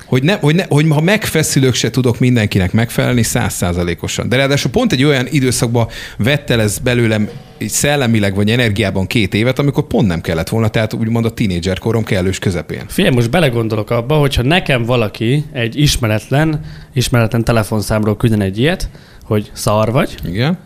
Hogy, 0.06 0.22
ne, 0.22 0.34
hogy, 0.34 0.54
ne, 0.54 0.64
hogy 0.68 0.86
ha 0.88 1.00
megfeszülök, 1.00 1.74
se 1.74 1.90
tudok 1.90 2.18
mindenkinek 2.18 2.72
megfelelni 2.72 3.22
százszázalékosan. 3.22 4.28
De 4.28 4.36
ráadásul 4.36 4.70
pont 4.70 4.92
egy 4.92 5.04
olyan 5.04 5.26
időszakban 5.30 5.88
vett 6.18 6.50
el 6.50 6.60
ez 6.60 6.78
belőlem 6.78 7.28
így 7.58 7.68
szellemileg 7.68 8.34
vagy 8.34 8.50
energiában 8.50 9.06
két 9.06 9.34
évet, 9.34 9.58
amikor 9.58 9.86
pont 9.86 10.06
nem 10.06 10.20
kellett 10.20 10.48
volna, 10.48 10.68
tehát 10.68 10.92
úgymond 10.92 11.24
a 11.24 11.30
tínédzser 11.30 11.78
korom 11.78 12.04
kellős 12.04 12.38
közepén. 12.38 12.84
Figyelj, 12.86 13.14
most 13.14 13.30
belegondolok 13.30 13.90
abba, 13.90 14.14
hogyha 14.14 14.42
nekem 14.42 14.84
valaki 14.84 15.44
egy 15.52 15.80
ismeretlen, 15.80 16.60
ismeretlen 16.92 17.44
telefonszámról 17.44 18.16
külden 18.16 18.40
egy 18.40 18.58
ilyet, 18.58 18.88
hogy 19.24 19.50
szar 19.54 19.92
vagy, 19.92 20.14
Igen? 20.28 20.58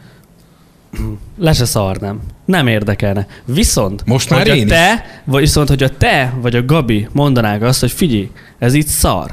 le 1.38 1.53
se 1.53 1.64
szarnám. 1.64 2.20
Nem 2.50 2.66
érdekelne. 2.66 3.26
Viszont, 3.44 4.02
Most 4.06 4.30
már 4.30 4.46
én 4.46 4.66
te, 4.66 5.04
vagy 5.24 5.40
viszont, 5.40 5.68
hogy 5.68 5.82
a 5.82 5.88
te 5.88 6.32
vagy 6.40 6.56
a 6.56 6.64
Gabi 6.64 7.08
mondanák 7.12 7.62
azt, 7.62 7.80
hogy 7.80 7.90
figyelj, 7.90 8.30
ez 8.58 8.74
itt 8.74 8.86
szar, 8.86 9.30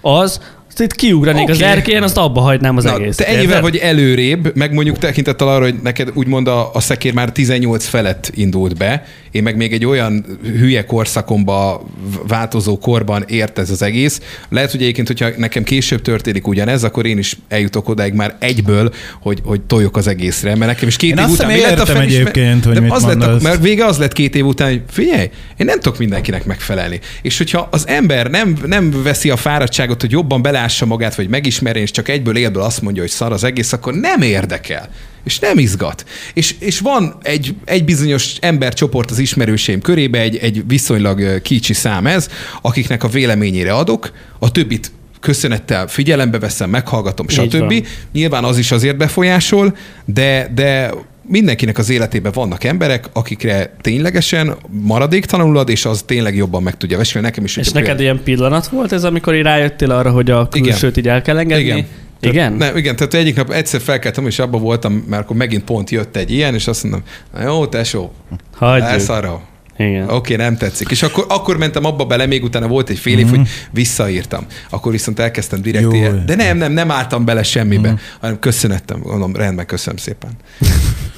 az 0.00 0.40
itt 0.80 0.94
kiugranék 0.94 1.42
okay. 1.42 1.54
az 1.54 1.62
erkélyen, 1.62 2.02
azt 2.02 2.16
abba 2.16 2.40
hagynám 2.40 2.76
az 2.76 2.84
Na, 2.84 2.94
egész. 2.94 3.16
te 3.16 3.26
ennyivel 3.26 3.60
vagy 3.60 3.76
előrébb, 3.76 4.56
meg 4.56 4.72
mondjuk 4.72 4.98
tekintettel 4.98 5.48
arra, 5.48 5.64
hogy 5.64 5.74
neked 5.82 6.10
úgymond 6.14 6.48
a, 6.48 6.74
a 6.74 6.80
szekér 6.80 7.14
már 7.14 7.32
18 7.32 7.86
felett 7.86 8.30
indult 8.34 8.76
be, 8.76 9.04
én 9.30 9.42
meg 9.42 9.56
még 9.56 9.72
egy 9.72 9.84
olyan 9.84 10.24
hülye 10.42 10.84
korszakomba 10.84 11.86
változó 12.26 12.78
korban 12.78 13.24
ért 13.28 13.58
ez 13.58 13.70
az 13.70 13.82
egész. 13.82 14.20
Lehet, 14.48 14.70
hogy 14.70 14.82
egyébként, 14.82 15.06
hogyha 15.06 15.28
nekem 15.36 15.62
később 15.62 16.02
történik 16.02 16.46
ugyanez, 16.46 16.84
akkor 16.84 17.06
én 17.06 17.18
is 17.18 17.36
eljutok 17.48 17.88
odáig 17.88 18.12
már 18.12 18.36
egyből, 18.38 18.92
hogy, 19.20 19.40
hogy 19.44 19.60
tojok 19.60 19.96
az 19.96 20.06
egészre, 20.06 20.54
mert 20.54 20.70
nekem 20.70 20.88
is 20.88 20.96
két 20.96 21.10
Én 21.10 21.18
év 21.18 21.30
után... 21.30 21.52
mi 21.52 21.60
lett 21.60 21.78
a 21.78 21.86
felismer- 21.86 22.36
egyébként, 22.36 22.64
hogy 22.64 22.74
De 22.74 22.80
mit 22.80 22.92
az 22.92 23.04
lett, 23.04 23.22
a, 23.22 23.38
mert 23.42 23.62
vége 23.62 23.84
az 23.84 23.98
lett 23.98 24.12
két 24.12 24.34
év 24.34 24.46
után, 24.46 24.68
hogy 24.68 24.82
figyelj, 24.90 25.30
én 25.56 25.66
nem 25.66 25.80
tudok 25.80 25.98
mindenkinek 25.98 26.44
megfelelni. 26.44 27.00
És 27.22 27.38
hogyha 27.38 27.68
az 27.70 27.86
ember 27.88 28.30
nem, 28.30 28.58
nem 28.66 29.02
veszi 29.02 29.30
a 29.30 29.36
fáradtságot, 29.36 30.00
hogy 30.00 30.10
jobban 30.10 30.42
belássa 30.42 30.86
magát, 30.86 31.14
vagy 31.14 31.28
megismerjen, 31.28 31.84
és 31.84 31.90
csak 31.90 32.08
egyből 32.08 32.36
élből 32.36 32.62
azt 32.62 32.82
mondja, 32.82 33.02
hogy 33.02 33.10
szar 33.10 33.32
az 33.32 33.44
egész, 33.44 33.72
akkor 33.72 33.94
nem 33.94 34.22
érdekel. 34.22 34.88
És 35.28 35.38
nem 35.38 35.58
izgat. 35.58 36.04
És, 36.34 36.54
és 36.58 36.80
van 36.80 37.14
egy, 37.22 37.54
egy 37.64 37.84
bizonyos 37.84 38.36
embercsoport 38.40 39.10
az 39.10 39.18
ismerőseim 39.18 39.80
körébe, 39.80 40.20
egy, 40.20 40.36
egy 40.36 40.62
viszonylag 40.66 41.42
kicsi 41.42 41.72
szám 41.72 42.06
ez, 42.06 42.28
akiknek 42.62 43.04
a 43.04 43.08
véleményére 43.08 43.72
adok, 43.72 44.12
a 44.38 44.50
többit 44.50 44.92
köszönettel 45.20 45.86
figyelembe 45.86 46.38
veszem, 46.38 46.70
meghallgatom, 46.70 47.28
stb. 47.28 47.86
Nyilván 48.12 48.44
az 48.44 48.58
is 48.58 48.70
azért 48.70 48.96
befolyásol, 48.96 49.76
de, 50.04 50.50
de 50.54 50.90
mindenkinek 51.22 51.78
az 51.78 51.90
életében 51.90 52.32
vannak 52.34 52.64
emberek, 52.64 53.04
akikre 53.12 53.76
ténylegesen 53.80 54.56
maradéktalanul 54.70 55.58
ad, 55.58 55.68
és 55.68 55.84
az 55.84 56.02
tényleg 56.06 56.36
jobban 56.36 56.62
meg 56.62 56.76
tudja 56.76 56.96
vesélni. 56.96 57.26
Nekem 57.26 57.44
is. 57.44 57.56
És 57.56 57.70
neked 57.70 58.00
ilyen 58.00 58.20
pillanat 58.24 58.68
volt 58.68 58.92
ez, 58.92 59.04
amikor 59.04 59.34
így 59.34 59.42
rájöttél 59.42 59.90
arra, 59.90 60.10
hogy 60.10 60.30
a 60.30 60.48
Igen. 60.52 60.68
külsőt 60.68 60.96
így 60.96 61.08
el 61.08 61.22
kell 61.22 61.38
engedni? 61.38 61.64
Igen. 61.64 61.86
Igen? 62.20 62.52
Nem, 62.52 62.76
igen, 62.76 62.96
tehát 62.96 63.14
egyik 63.14 63.36
nap 63.36 63.50
egyszer 63.50 63.80
felkeltem, 63.80 64.26
és 64.26 64.38
abban 64.38 64.60
voltam, 64.60 64.92
mert 64.92 65.22
akkor 65.22 65.36
megint 65.36 65.64
pont 65.64 65.90
jött 65.90 66.16
egy 66.16 66.30
ilyen, 66.30 66.54
és 66.54 66.66
azt 66.66 66.82
mondom, 66.82 67.02
"Na 67.34 67.42
jó, 67.42 67.66
tesó, 67.66 68.12
Hagyjuk. 68.54 68.88
elszarra. 68.88 69.40
Igen. 69.78 70.08
Oké, 70.08 70.36
nem 70.36 70.56
tetszik. 70.56 70.90
És 70.90 71.02
akkor, 71.02 71.24
akkor 71.28 71.56
mentem 71.56 71.84
abba 71.84 72.04
bele, 72.04 72.26
még 72.26 72.44
utána 72.44 72.66
volt 72.66 72.88
egy 72.88 72.98
fél 72.98 73.18
év, 73.18 73.28
hogy 73.28 73.48
visszaírtam. 73.70 74.46
Akkor 74.70 74.92
viszont 74.92 75.18
elkezdtem 75.18 75.62
direkt 75.62 75.84
Jó. 75.84 75.92
ilyen. 75.92 76.22
De 76.26 76.34
nem, 76.34 76.56
nem, 76.56 76.72
nem 76.72 76.90
álltam 76.90 77.24
bele 77.24 77.42
semmibe, 77.42 77.94
hanem 78.20 78.38
köszönettem. 78.38 79.00
Mondom, 79.02 79.36
rendben, 79.36 79.66
köszönöm 79.66 79.96
szépen. 79.96 80.30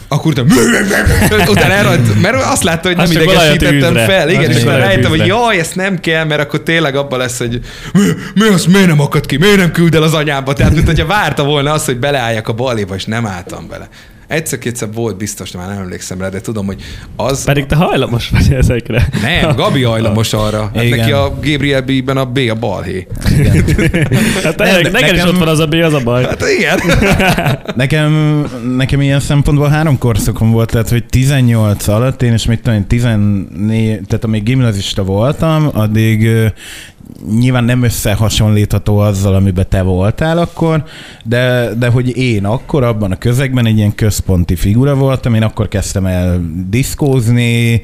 akkor 0.09 0.33
utána, 0.33 0.55
utána 1.51 1.73
elrajt, 1.73 2.20
mert 2.20 2.35
azt 2.35 2.62
látta, 2.62 2.88
hogy 2.88 2.96
nem 2.96 3.07
Az 3.07 3.12
csak 3.12 3.25
valahol 3.25 3.55
idegesítettem 3.55 4.07
fel. 4.07 4.31
Igen, 4.31 4.51
Az 4.51 4.57
és 4.57 4.62
valahol 4.62 4.85
rájöttem, 4.85 5.11
hogy 5.11 5.27
jaj, 5.27 5.59
ezt 5.59 5.75
nem 5.75 6.01
kell, 6.01 6.25
mert 6.25 6.40
akkor 6.40 6.62
tényleg 6.62 6.96
abban 6.96 7.18
lesz, 7.18 7.38
hogy 7.38 7.61
mi, 7.92 8.03
mi 8.35 8.49
az, 8.49 8.64
miért 8.64 8.87
nem 8.87 9.01
akad 9.01 9.27
ki, 9.27 9.37
miért 9.37 9.57
nem 9.57 9.73
küld 9.73 9.94
el 9.94 10.03
az 10.03 10.14
anyámba. 10.14 10.53
Tehát, 10.53 10.75
mint 10.75 10.87
hogyha 10.87 11.07
várta 11.07 11.44
volna 11.44 11.73
azt, 11.73 11.87
hogy 11.87 11.99
beleálljak 11.99 12.49
a 12.49 12.53
baléba, 12.53 12.94
és 12.94 13.05
nem 13.05 13.27
álltam 13.27 13.68
bele. 13.68 13.88
Egyszer-kétszer 14.31 14.88
volt 14.95 15.16
biztos, 15.16 15.51
már 15.53 15.69
nem 15.69 15.79
emlékszem 15.79 16.21
rá, 16.21 16.29
de 16.29 16.40
tudom, 16.40 16.66
hogy 16.66 16.83
az... 17.16 17.45
Pedig 17.45 17.66
te 17.66 17.75
hajlamos 17.77 18.29
vagy 18.29 18.53
ezekre. 18.53 19.09
Nem, 19.23 19.57
Gabi 19.57 19.83
hajlamos 19.83 20.33
arra. 20.33 20.71
Hát 20.75 20.85
Igen. 20.85 20.99
neki 20.99 21.12
a 21.12 21.29
Gabriel 21.35 21.81
B-ben 21.83 22.16
a 22.16 22.25
B 22.25 22.38
a 22.51 22.55
balhé. 22.55 23.07
Hát 24.45 24.59
Nem, 24.59 24.81
neked 24.81 24.95
is 24.95 25.01
nekem- 25.01 25.29
ott 25.29 25.38
van 25.38 25.49
az 25.49 25.59
a 25.59 25.66
B, 25.66 25.75
az 25.75 25.93
a 25.93 26.01
baj. 26.05 26.25
Hát 26.25 26.43
igen. 26.59 26.79
Nekem, 27.77 28.45
nekem 28.77 29.01
ilyen 29.01 29.21
szempontból 29.21 29.69
három 29.69 29.99
korszakom 29.99 30.51
volt, 30.51 30.71
tehát 30.71 30.88
hogy 30.88 31.05
18 31.05 31.88
alatt, 31.88 32.23
én 32.23 32.33
is 32.33 32.47
mit 32.47 32.62
tudom, 32.62 32.79
én 32.79 32.87
14, 32.87 34.01
tehát 34.07 34.25
amíg 34.25 34.43
gimnazista 34.43 35.03
voltam, 35.05 35.71
addig 35.73 36.29
nyilván 37.38 37.64
nem 37.64 37.83
összehasonlítható 37.83 38.99
azzal, 38.99 39.35
amiben 39.35 39.66
te 39.68 39.83
voltál 39.83 40.38
akkor, 40.38 40.85
de, 41.25 41.75
de 41.79 41.88
hogy 41.88 42.16
én 42.16 42.44
akkor 42.44 42.85
abban 42.85 43.12
a 43.12 43.18
közegben 43.18 43.66
egy 43.66 43.77
ilyen 43.77 43.94
központi 43.94 44.57
figura 44.57 44.94
voltam, 44.94 45.35
én 45.35 45.42
akkor 45.42 45.68
kezdtem 45.68 46.07
el 46.07 46.40
diszkózni, 46.68 47.83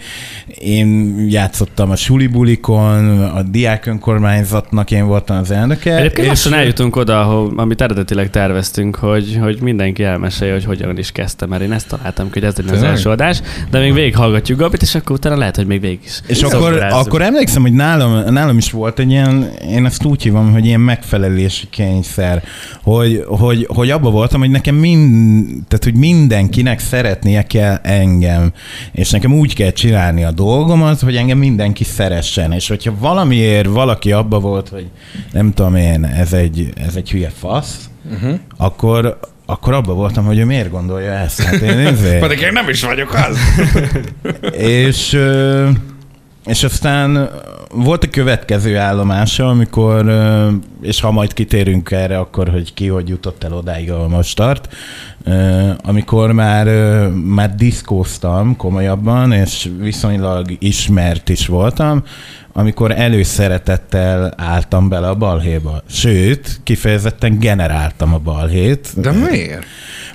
én 0.59 1.17
játszottam 1.29 1.91
a 1.91 1.97
sulibulikon, 1.97 3.21
a 3.23 3.43
diák 3.43 3.87
önkormányzatnak 3.87 4.91
én 4.91 5.07
voltam 5.07 5.37
az 5.37 5.51
elnöke. 5.51 5.97
Egyébként 5.97 6.29
lassan 6.29 6.55
eljutunk 6.55 6.97
oda, 6.97 7.21
ahol, 7.21 7.53
amit 7.57 7.81
eredetileg 7.81 8.31
terveztünk, 8.31 8.97
hogy, 8.97 9.39
hogy 9.43 9.61
mindenki 9.61 10.03
elmesélje, 10.03 10.53
hogy 10.53 10.65
hogyan 10.65 10.99
is 10.99 11.12
kezdte, 11.12 11.47
mert 11.47 11.62
én 11.62 11.73
ezt 11.73 11.89
találtam, 11.89 12.29
hogy 12.33 12.45
ez 12.45 12.55
az 12.73 12.83
első 12.83 13.11
adás, 13.11 13.41
de 13.71 13.79
még 13.79 13.93
végighallgatjuk 13.93 14.59
Gabit, 14.59 14.83
és 14.83 14.95
akkor 14.95 15.17
utána 15.17 15.37
lehet, 15.37 15.57
hogy 15.57 15.67
még 15.67 15.81
végig 15.81 16.01
is. 16.05 16.21
És 16.27 16.43
akkor, 16.43 16.87
akkor 16.91 17.23
emlékszem, 17.23 17.62
hogy 17.62 17.73
nálam, 17.73 18.33
nálam 18.35 18.57
is 18.57 18.71
volt 18.71 18.99
egy 18.99 19.09
ilyen, 19.17 19.53
én 19.69 19.85
ezt 19.85 20.05
úgy 20.05 20.23
hívom, 20.23 20.53
hogy 20.53 20.67
ilyen 20.67 20.81
megfelelési 20.81 21.67
kényszer, 21.71 22.43
hogy, 22.83 23.25
hogy, 23.27 23.67
hogy 23.69 23.91
abba 23.91 24.11
voltam, 24.11 24.41
hogy 24.41 24.51
nekem 24.51 24.75
mind, 24.75 25.47
tehát, 25.69 25.85
hogy 25.85 25.95
mindenkinek 25.95 26.79
szeretnie 26.79 27.43
kell 27.43 27.75
engem, 27.83 28.53
és 28.93 29.11
nekem 29.11 29.33
úgy 29.33 29.55
kell 29.55 29.71
csinálni 29.71 30.25
a 30.25 30.31
dolgomat, 30.31 31.01
hogy 31.01 31.17
engem 31.17 31.39
mindenki 31.39 31.85
szeressen, 31.85 32.53
és 32.53 32.69
hogyha 32.69 32.93
valamiért 32.99 33.67
valaki 33.69 34.13
abba 34.13 34.39
volt, 34.41 34.69
hogy 34.69 34.87
nem 35.33 35.53
tudom 35.53 35.75
én, 35.75 36.05
ez 36.05 36.33
egy, 36.33 36.73
ez 36.87 36.97
egy 36.97 37.11
hülye 37.11 37.31
fasz, 37.39 37.91
uh-huh. 38.11 38.39
akkor, 38.57 39.19
akkor 39.47 39.73
abba 39.73 39.93
voltam, 39.93 40.25
hogy 40.25 40.39
ő 40.39 40.45
miért 40.45 40.71
gondolja 40.71 41.13
ezt. 41.13 41.43
Hát 41.43 41.61
én 41.61 41.79
ezért. 41.93 42.21
Pedig 42.21 42.41
én 42.41 42.53
nem 42.53 42.69
is 42.69 42.83
vagyok 42.83 43.15
az. 43.15 43.39
És, 44.87 45.13
ö, 45.13 45.69
és 46.47 46.65
aztán 46.65 47.31
volt 47.71 48.05
a 48.05 48.11
következő 48.11 48.77
állomása, 48.77 49.49
amikor, 49.49 50.11
és 50.83 51.01
ha 51.01 51.11
majd 51.11 51.33
kitérünk 51.33 51.91
erre, 51.91 52.19
akkor, 52.19 52.49
hogy 52.49 52.75
ki 52.75 52.87
hogy 52.87 53.09
jutott 53.09 53.45
el 53.45 53.53
odáig, 53.53 53.91
ahol 53.91 54.09
most 54.09 54.37
tart, 54.37 54.75
amikor 55.83 56.33
már, 56.33 56.67
már 57.11 57.55
diszkóztam 57.55 58.57
komolyabban, 58.57 59.33
és 59.33 59.69
viszonylag 59.79 60.47
ismert 60.59 61.29
is 61.29 61.47
voltam, 61.47 62.03
amikor 62.53 62.93
előszeretettel 62.93 64.35
álltam 64.37 64.89
bele 64.89 65.09
a 65.09 65.15
balhéba. 65.15 65.83
Sőt, 65.91 66.61
kifejezetten 66.63 67.39
generáltam 67.39 68.15
a 68.15 68.19
balhét. 68.19 68.89
De 68.95 69.11
miért? 69.11 69.65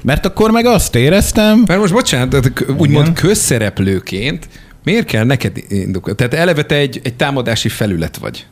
Mert 0.01 0.25
akkor 0.25 0.51
meg 0.51 0.65
azt 0.65 0.95
éreztem, 0.95 1.63
Mert 1.67 1.79
most 1.79 1.93
bocsánat, 1.93 2.51
úgymond 2.77 3.13
közszereplőként 3.13 4.47
miért 4.83 5.05
kell 5.05 5.23
neked 5.23 5.57
indokolni? 5.69 6.17
Tehát 6.17 6.33
eleve 6.33 6.63
te 6.63 6.75
egy, 6.75 6.99
egy 7.03 7.15
támadási 7.15 7.69
felület 7.69 8.17
vagy. 8.17 8.45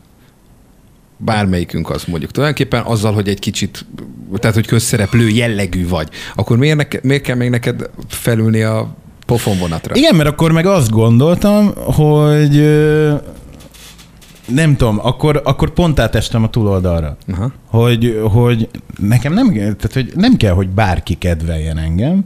Bármelyikünk 1.18 1.90
az 1.90 2.04
mondjuk. 2.04 2.32
Tulajdonképpen 2.32 2.82
azzal, 2.82 3.14
hogy 3.14 3.28
egy 3.28 3.40
kicsit, 3.40 3.86
tehát 4.36 4.56
hogy 4.56 4.68
közszereplő 4.68 5.28
jellegű 5.28 5.88
vagy, 5.88 6.10
akkor 6.36 6.58
miért, 6.58 6.78
neke, 6.78 7.00
miért 7.04 7.24
kell 7.24 7.36
még 7.36 7.50
neked 7.50 7.90
felülni 8.08 8.62
a 8.62 8.96
pofonvonatra? 9.26 9.96
Igen, 9.96 10.16
mert 10.16 10.30
akkor 10.30 10.52
meg 10.52 10.66
azt 10.66 10.90
gondoltam, 10.90 11.74
hogy 11.76 12.56
nem 14.48 14.76
tudom, 14.76 15.00
akkor, 15.02 15.42
akkor 15.44 15.70
pont 15.70 16.00
átestem 16.00 16.44
a 16.44 16.50
túloldalra. 16.50 17.18
Aha. 17.32 17.52
Hogy, 17.66 18.22
hogy 18.32 18.70
nekem 19.00 19.34
nem, 19.34 19.54
tehát, 19.54 19.94
hogy 19.94 20.12
nem 20.16 20.36
kell, 20.36 20.54
hogy 20.54 20.70
bárki 20.70 21.18
kedveljen 21.18 21.78
engem, 21.78 22.26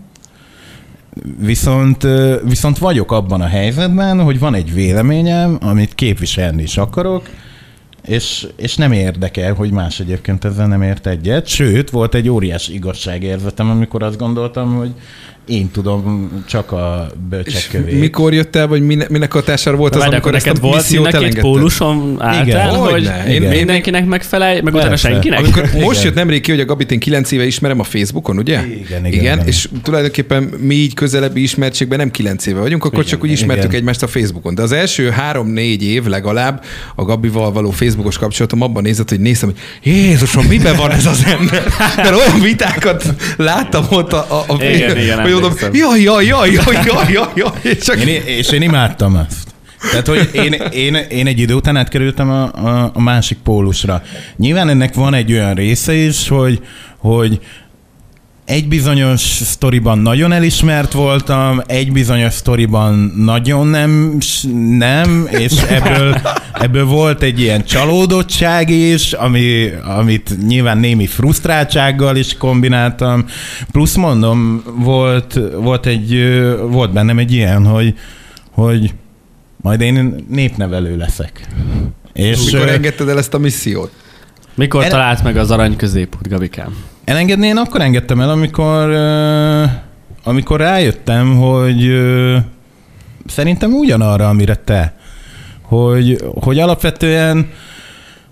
viszont, 1.39 2.08
viszont 2.43 2.78
vagyok 2.78 3.12
abban 3.12 3.41
a 3.41 3.47
helyzetben, 3.47 4.21
hogy 4.21 4.39
van 4.39 4.54
egy 4.54 4.73
véleményem, 4.73 5.58
amit 5.62 5.95
képviselni 5.95 6.62
is 6.62 6.78
akarok, 6.78 7.30
és, 8.06 8.47
és 8.56 8.76
nem 8.76 8.91
érdekel, 8.91 9.54
hogy 9.54 9.71
más 9.71 9.99
egyébként 9.99 10.45
ezzel 10.45 10.67
nem 10.67 10.82
ért 10.82 11.08
egyet. 11.08 11.47
Sőt, 11.47 11.89
volt 11.89 12.15
egy 12.15 12.30
óriás 12.30 12.67
igazságérzetem, 12.67 13.69
amikor 13.69 14.04
azt 14.04 14.17
gondoltam, 14.17 14.76
hogy 14.76 14.93
én 15.45 15.71
tudom 15.71 16.32
csak 16.47 16.71
a 16.71 17.12
bölcsek 17.29 17.53
És 17.53 17.67
kövét. 17.67 17.99
mikor 17.99 18.34
jött 18.34 18.56
el, 18.56 18.67
vagy 18.67 18.82
mine- 18.82 19.10
minek 19.10 19.32
hatására 19.34 19.77
volt 19.77 19.95
az, 19.95 19.99
Várj, 20.01 20.13
amikor 20.13 20.36
akkor 20.36 20.47
ezt 20.47 20.58
a 20.58 20.62
volt 20.62 20.75
missziót 20.75 21.13
elengedted? 21.13 21.41
póluson 21.41 22.15
álltál, 22.19 22.45
Igen. 22.45 22.69
hogy 22.75 22.91
Hogyne. 22.91 23.23
Én- 23.27 23.41
én- 23.43 23.49
mindenkinek 23.49 24.06
megfelelj, 24.06 24.62
meg 24.62 24.73
utána 24.73 24.95
senkinek? 24.95 25.39
Amikor 25.39 25.63
Igen. 25.63 25.82
most 25.82 26.03
jött 26.03 26.13
nemrég 26.13 26.41
ki, 26.41 26.51
hogy 26.51 26.60
a 26.60 26.65
Gabit 26.65 26.91
én 26.91 26.99
9 26.99 27.32
éve 27.32 27.45
ismerem 27.45 27.79
a 27.79 27.84
Facebookon, 27.84 28.38
ugye? 28.38 28.53
Igen, 28.65 28.71
igen, 28.77 29.06
igen, 29.06 29.19
igen. 29.21 29.47
És 29.47 29.69
tulajdonképpen 29.84 30.43
mi 30.43 30.75
így 30.75 30.93
közelebbi 30.93 31.41
ismertségben 31.41 31.97
nem 31.97 32.12
9 32.12 32.45
éve 32.45 32.60
vagyunk, 32.60 32.84
akkor 32.86 32.97
Igen, 32.99 33.10
csak 33.12 33.23
úgy 33.23 33.32
ismertük 33.32 33.65
igen. 33.65 33.75
egymást 33.79 34.03
a 34.03 34.08
Facebookon. 34.08 34.56
De 34.56 34.62
az 34.62 34.71
első 34.71 35.10
három-négy 35.10 35.84
év 35.84 36.06
legalább 36.06 36.63
a 36.95 37.03
Gabival 37.03 37.51
való 37.51 37.69
Facebookos 37.71 38.17
kapcsolatom 38.17 38.62
abban 38.62 38.84
nézett, 38.84 39.10
hogy 39.10 39.19
néztem, 39.19 39.49
hogy 39.49 39.91
Jézusom, 39.93 40.45
miben 40.45 40.75
van 40.75 40.91
ez 40.91 41.06
az 41.06 41.23
ember? 41.25 41.63
Mert 41.95 42.15
olyan 42.15 42.39
vitákat 42.41 43.13
láttam 43.38 43.86
ott 43.89 44.13
a, 44.13 44.25
a, 44.29 44.43
a 44.53 44.63
Igen, 44.63 44.97
igen, 44.97 45.23
hogy 45.34 45.41
mondom, 45.41 45.74
jaj, 45.74 46.02
jaj, 46.02 46.26
jaj, 46.26 46.52
jaj, 46.52 46.86
jaj, 46.86 47.12
jaj, 47.12 47.28
jaj, 47.36 47.52
és 47.62 47.78
csak 47.78 48.06
Én, 48.06 48.22
és 48.26 48.50
én 48.52 48.62
imádtam 48.62 49.15
ezt. 49.15 49.54
Tehát, 49.91 50.08
hogy 50.08 50.30
én, 50.34 50.54
én, 50.72 50.96
én 50.96 51.28
egy 51.28 51.39
idő 51.39 51.54
után 51.54 51.76
átkerültem 51.76 52.30
a, 52.30 52.43
a, 52.43 52.91
a 52.93 53.02
másik 53.02 53.38
pólusra. 53.43 54.02
Nyilván 54.38 54.69
ennek 54.69 54.93
van 54.93 55.13
egy 55.13 55.32
olyan 55.32 55.54
része 55.54 55.93
is, 55.93 56.28
hogy, 56.28 56.62
hogy 56.98 57.39
egy 58.45 58.67
bizonyos 58.67 59.21
sztoriban 59.21 59.99
nagyon 59.99 60.32
elismert 60.32 60.91
voltam, 60.91 61.62
egy 61.65 61.91
bizonyos 61.91 62.34
sztoriban 62.34 62.93
nagyon 63.15 63.67
nem, 63.67 64.17
nem 64.77 65.27
és 65.32 65.62
ebből, 65.69 66.21
ebből 66.53 66.86
volt 66.86 67.21
egy 67.21 67.39
ilyen 67.39 67.63
csalódottság 67.63 68.69
is, 68.69 69.13
ami, 69.13 69.69
amit 69.97 70.38
nyilván 70.47 70.77
némi 70.77 71.08
frusztráltsággal 71.08 72.15
is 72.15 72.38
kombináltam. 72.38 73.25
Plusz 73.71 73.95
mondom, 73.95 74.63
volt, 74.75 75.39
volt, 75.56 75.86
egy, 75.86 76.34
volt 76.69 76.93
bennem 76.93 77.17
egy 77.17 77.32
ilyen, 77.32 77.65
hogy, 77.65 77.93
hogy 78.51 78.93
majd 79.62 79.82
én 79.82 80.25
népnevelő 80.29 80.97
leszek. 80.97 81.47
És 82.13 82.51
mikor 82.51 82.69
engedted 82.69 83.10
el 83.10 83.17
ezt 83.17 83.34
a 83.34 83.38
missziót? 83.38 83.91
Mikor 84.56 84.84
El- 84.84 84.89
talált 84.89 85.23
meg 85.23 85.38
az 85.38 85.51
arany 85.51 85.75
középút, 85.75 86.29
Gabikám? 86.29 86.75
Elengedni 87.06 87.48
én 87.48 87.58
akkor 87.58 87.82
engedtem 87.82 88.20
el, 88.20 88.30
amikor, 88.30 88.89
amikor 90.24 90.60
rájöttem, 90.60 91.36
hogy 91.36 92.02
szerintem 93.26 93.74
ugyanarra, 93.74 94.28
amire 94.28 94.56
te. 94.56 94.94
Hogy, 95.62 96.24
hogy 96.42 96.60
alapvetően 96.60 97.50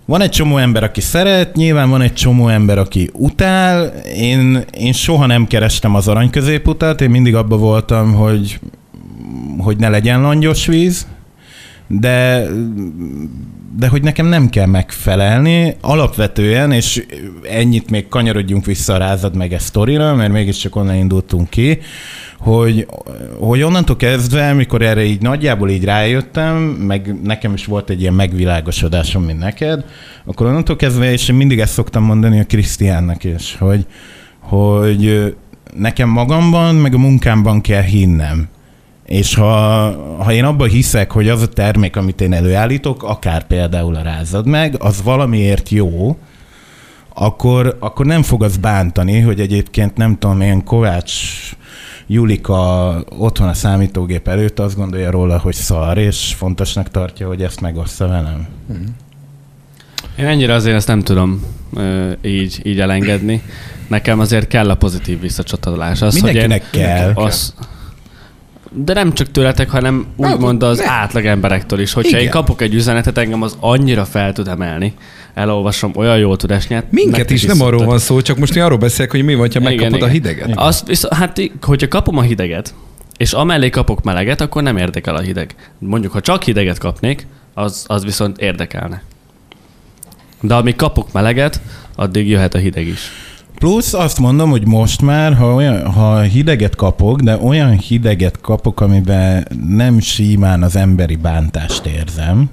van 0.04 0.20
egy 0.20 0.30
csomó 0.30 0.56
ember, 0.56 0.82
aki 0.82 1.00
szeret, 1.00 1.56
nyilván 1.56 1.90
van 1.90 2.02
egy 2.02 2.12
csomó 2.12 2.48
ember, 2.48 2.78
aki 2.78 3.10
utál. 3.12 3.86
Én, 4.16 4.64
én 4.70 4.92
soha 4.92 5.26
nem 5.26 5.46
kerestem 5.46 5.94
az 5.94 6.08
arany 6.08 6.30
középutat, 6.30 7.00
én 7.00 7.10
mindig 7.10 7.34
abba 7.34 7.56
voltam, 7.56 8.14
hogy, 8.14 8.60
hogy 9.58 9.76
ne 9.76 9.88
legyen 9.88 10.20
langyos 10.20 10.66
víz, 10.66 11.06
de, 12.00 12.46
de 13.76 13.88
hogy 13.88 14.02
nekem 14.02 14.26
nem 14.26 14.48
kell 14.48 14.66
megfelelni 14.66 15.76
alapvetően, 15.80 16.72
és 16.72 17.06
ennyit 17.50 17.90
még 17.90 18.08
kanyarodjunk 18.08 18.64
vissza 18.64 18.94
a 18.94 18.98
rázad 18.98 19.36
meg 19.36 19.52
ezt 19.52 19.64
sztorira, 19.64 20.14
mert 20.14 20.32
mégiscsak 20.32 20.76
onnan 20.76 20.94
indultunk 20.94 21.48
ki, 21.50 21.78
hogy, 22.38 22.86
hogy 23.38 23.62
onnantól 23.62 23.96
kezdve, 23.96 24.52
mikor 24.52 24.82
erre 24.82 25.04
így 25.04 25.22
nagyjából 25.22 25.70
így 25.70 25.84
rájöttem, 25.84 26.56
meg 26.62 27.22
nekem 27.22 27.52
is 27.52 27.64
volt 27.64 27.90
egy 27.90 28.00
ilyen 28.00 28.14
megvilágosodásom, 28.14 29.22
mint 29.22 29.38
neked, 29.38 29.84
akkor 30.24 30.46
onnantól 30.46 30.76
kezdve, 30.76 31.12
és 31.12 31.28
én 31.28 31.36
mindig 31.36 31.60
ezt 31.60 31.72
szoktam 31.72 32.04
mondani 32.04 32.40
a 32.40 32.44
Krisztiánnak 32.44 33.24
is, 33.24 33.56
hogy, 33.58 33.86
hogy 34.38 35.34
nekem 35.76 36.08
magamban, 36.08 36.74
meg 36.74 36.94
a 36.94 36.98
munkámban 36.98 37.60
kell 37.60 37.82
hinnem. 37.82 38.48
És 39.12 39.34
ha, 39.34 39.46
ha 40.22 40.32
én 40.32 40.44
abban 40.44 40.68
hiszek, 40.68 41.12
hogy 41.12 41.28
az 41.28 41.42
a 41.42 41.48
termék, 41.48 41.96
amit 41.96 42.20
én 42.20 42.32
előállítok, 42.32 43.02
akár 43.02 43.46
például 43.46 43.94
a 43.94 44.02
rázad 44.02 44.46
meg, 44.46 44.76
az 44.78 45.02
valamiért 45.02 45.68
jó, 45.68 46.16
akkor, 47.14 47.76
akkor 47.80 48.06
nem 48.06 48.22
fog 48.22 48.42
az 48.42 48.56
bántani, 48.56 49.20
hogy 49.20 49.40
egyébként 49.40 49.96
nem 49.96 50.18
tudom 50.18 50.40
én 50.40 50.64
Kovács 50.64 51.12
Julika 52.06 52.96
otthon 53.18 53.48
a 53.48 53.54
számítógép 53.54 54.28
előtt 54.28 54.58
azt 54.58 54.76
gondolja 54.76 55.10
róla, 55.10 55.38
hogy 55.38 55.54
szar, 55.54 55.98
és 55.98 56.34
fontosnak 56.36 56.90
tartja, 56.90 57.26
hogy 57.26 57.42
ezt 57.42 57.60
megossza 57.60 58.08
velem. 58.08 58.46
Én 60.18 60.26
ennyire 60.26 60.54
azért 60.54 60.76
ezt 60.76 60.88
nem 60.88 61.02
tudom 61.02 61.44
így, 62.22 62.60
így 62.62 62.80
elengedni. 62.80 63.42
Nekem 63.88 64.20
azért 64.20 64.48
kell 64.48 64.70
a 64.70 64.74
pozitív 64.74 65.20
visszacsatolás. 65.20 66.02
Az, 66.02 66.14
Mindenkinek 66.14 66.64
hogy 66.70 66.80
én, 66.80 66.86
kell. 66.86 67.12
Az, 67.14 67.54
de 68.74 68.92
nem 68.92 69.12
csak 69.12 69.30
tőletek, 69.30 69.70
hanem 69.70 70.06
úgymond 70.16 70.62
az 70.62 70.82
átlag 70.86 71.24
emberektől 71.24 71.80
is. 71.80 71.92
Hogyha 71.92 72.10
Igen. 72.10 72.20
én 72.20 72.30
kapok 72.30 72.60
egy 72.62 72.74
üzenetet, 72.74 73.18
engem 73.18 73.42
az 73.42 73.56
annyira 73.60 74.04
fel 74.04 74.32
tud 74.32 74.48
emelni. 74.48 74.94
Elolvasom, 75.34 75.92
olyan 75.94 76.18
jól 76.18 76.36
tud 76.36 76.50
esni. 76.50 76.74
Hát 76.74 76.86
Minket 76.90 77.16
nektek 77.16 77.36
is 77.36 77.44
nem 77.44 77.60
arról 77.60 77.84
van 77.84 77.98
szó, 77.98 78.20
csak 78.20 78.38
most 78.38 78.54
mi 78.54 78.60
arról 78.60 78.78
beszélek, 78.78 79.10
hogy 79.10 79.24
mi 79.24 79.34
van, 79.34 79.48
ha 79.52 79.60
megkapod 79.60 80.02
a 80.02 80.06
hideget. 80.06 80.46
Igen. 80.46 80.58
Azt 80.58 80.86
viszont, 80.86 81.14
hát 81.14 81.40
hogyha 81.62 81.88
kapom 81.88 82.16
a 82.16 82.22
hideget, 82.22 82.74
és 83.16 83.32
amellé 83.32 83.70
kapok 83.70 84.02
meleget, 84.02 84.40
akkor 84.40 84.62
nem 84.62 84.76
érdekel 84.76 85.14
a 85.14 85.20
hideg. 85.20 85.54
Mondjuk, 85.78 86.12
ha 86.12 86.20
csak 86.20 86.42
hideget 86.42 86.78
kapnék, 86.78 87.26
az, 87.54 87.84
az 87.86 88.04
viszont 88.04 88.38
érdekelne. 88.38 89.02
De 90.40 90.54
amíg 90.54 90.76
kapok 90.76 91.12
meleget, 91.12 91.60
addig 91.94 92.28
jöhet 92.28 92.54
a 92.54 92.58
hideg 92.58 92.86
is. 92.86 93.10
Plusz 93.62 93.92
azt 93.94 94.18
mondom, 94.18 94.50
hogy 94.50 94.66
most 94.66 95.02
már, 95.02 95.34
ha, 95.34 95.54
olyan, 95.54 95.90
ha 95.92 96.20
hideget 96.20 96.76
kapok, 96.76 97.20
de 97.20 97.36
olyan 97.36 97.78
hideget 97.78 98.40
kapok, 98.40 98.80
amiben 98.80 99.46
nem 99.68 100.00
simán 100.00 100.62
az 100.62 100.76
emberi 100.76 101.16
bántást 101.16 101.86
érzem, 101.86 102.50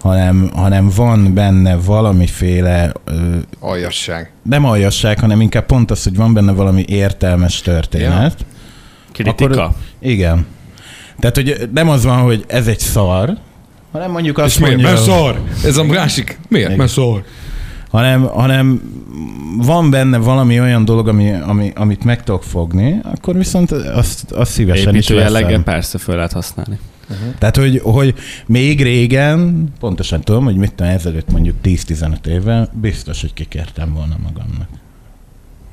hanem, 0.00 0.50
hanem 0.54 0.90
van 0.96 1.34
benne 1.34 1.76
valamiféle, 1.76 2.92
ö, 3.04 3.36
Aljasság. 3.60 4.32
nem 4.42 4.64
aljasság, 4.64 5.20
hanem 5.20 5.40
inkább 5.40 5.66
pont 5.66 5.90
az, 5.90 6.02
hogy 6.02 6.16
van 6.16 6.34
benne 6.34 6.52
valami 6.52 6.84
értelmes 6.88 7.60
történet. 7.60 8.36
Ja. 8.38 8.46
Kritika. 9.12 9.74
Igen. 10.00 10.46
Tehát, 11.18 11.36
hogy 11.36 11.68
nem 11.74 11.88
az 11.88 12.04
van, 12.04 12.18
hogy 12.18 12.44
ez 12.48 12.66
egy 12.66 12.80
szar, 12.80 13.36
hanem 13.92 14.10
mondjuk 14.10 14.38
azt 14.38 14.46
És 14.48 14.58
miért? 14.58 14.74
mondja, 14.74 14.92
Mert 14.92 15.04
szar. 15.04 15.40
Ez 15.64 15.76
a 15.76 15.84
másik. 15.84 16.38
Miért? 16.48 16.76
Mert 16.76 16.90
szar. 16.90 17.24
Hanem, 17.92 18.22
hanem 18.22 18.82
van 19.56 19.90
benne 19.90 20.18
valami 20.18 20.60
olyan 20.60 20.84
dolog, 20.84 21.08
ami, 21.08 21.32
ami, 21.32 21.72
amit 21.74 22.04
meg 22.04 22.22
tudok 22.22 22.42
fogni, 22.42 23.00
akkor 23.02 23.36
viszont 23.36 23.72
azt, 23.72 24.30
azt 24.30 24.50
szívesen 24.50 24.94
is 24.94 25.08
Építő 25.08 25.20
jelleggel 25.20 25.48
veszem. 25.48 25.62
persze 25.62 25.98
föl 25.98 26.14
lehet 26.14 26.32
használni. 26.32 26.78
Tehát, 27.38 27.56
hogy, 27.56 27.80
hogy 27.84 28.14
még 28.46 28.82
régen, 28.82 29.68
pontosan 29.78 30.20
tudom, 30.20 30.44
hogy 30.44 30.56
mit 30.56 30.74
tudom, 30.74 30.92
ezelőtt 30.92 31.30
mondjuk 31.30 31.56
10-15 31.62 32.26
évvel, 32.26 32.68
biztos, 32.80 33.20
hogy 33.20 33.34
kikértem 33.34 33.92
volna 33.92 34.16
magamnak. 34.22 34.68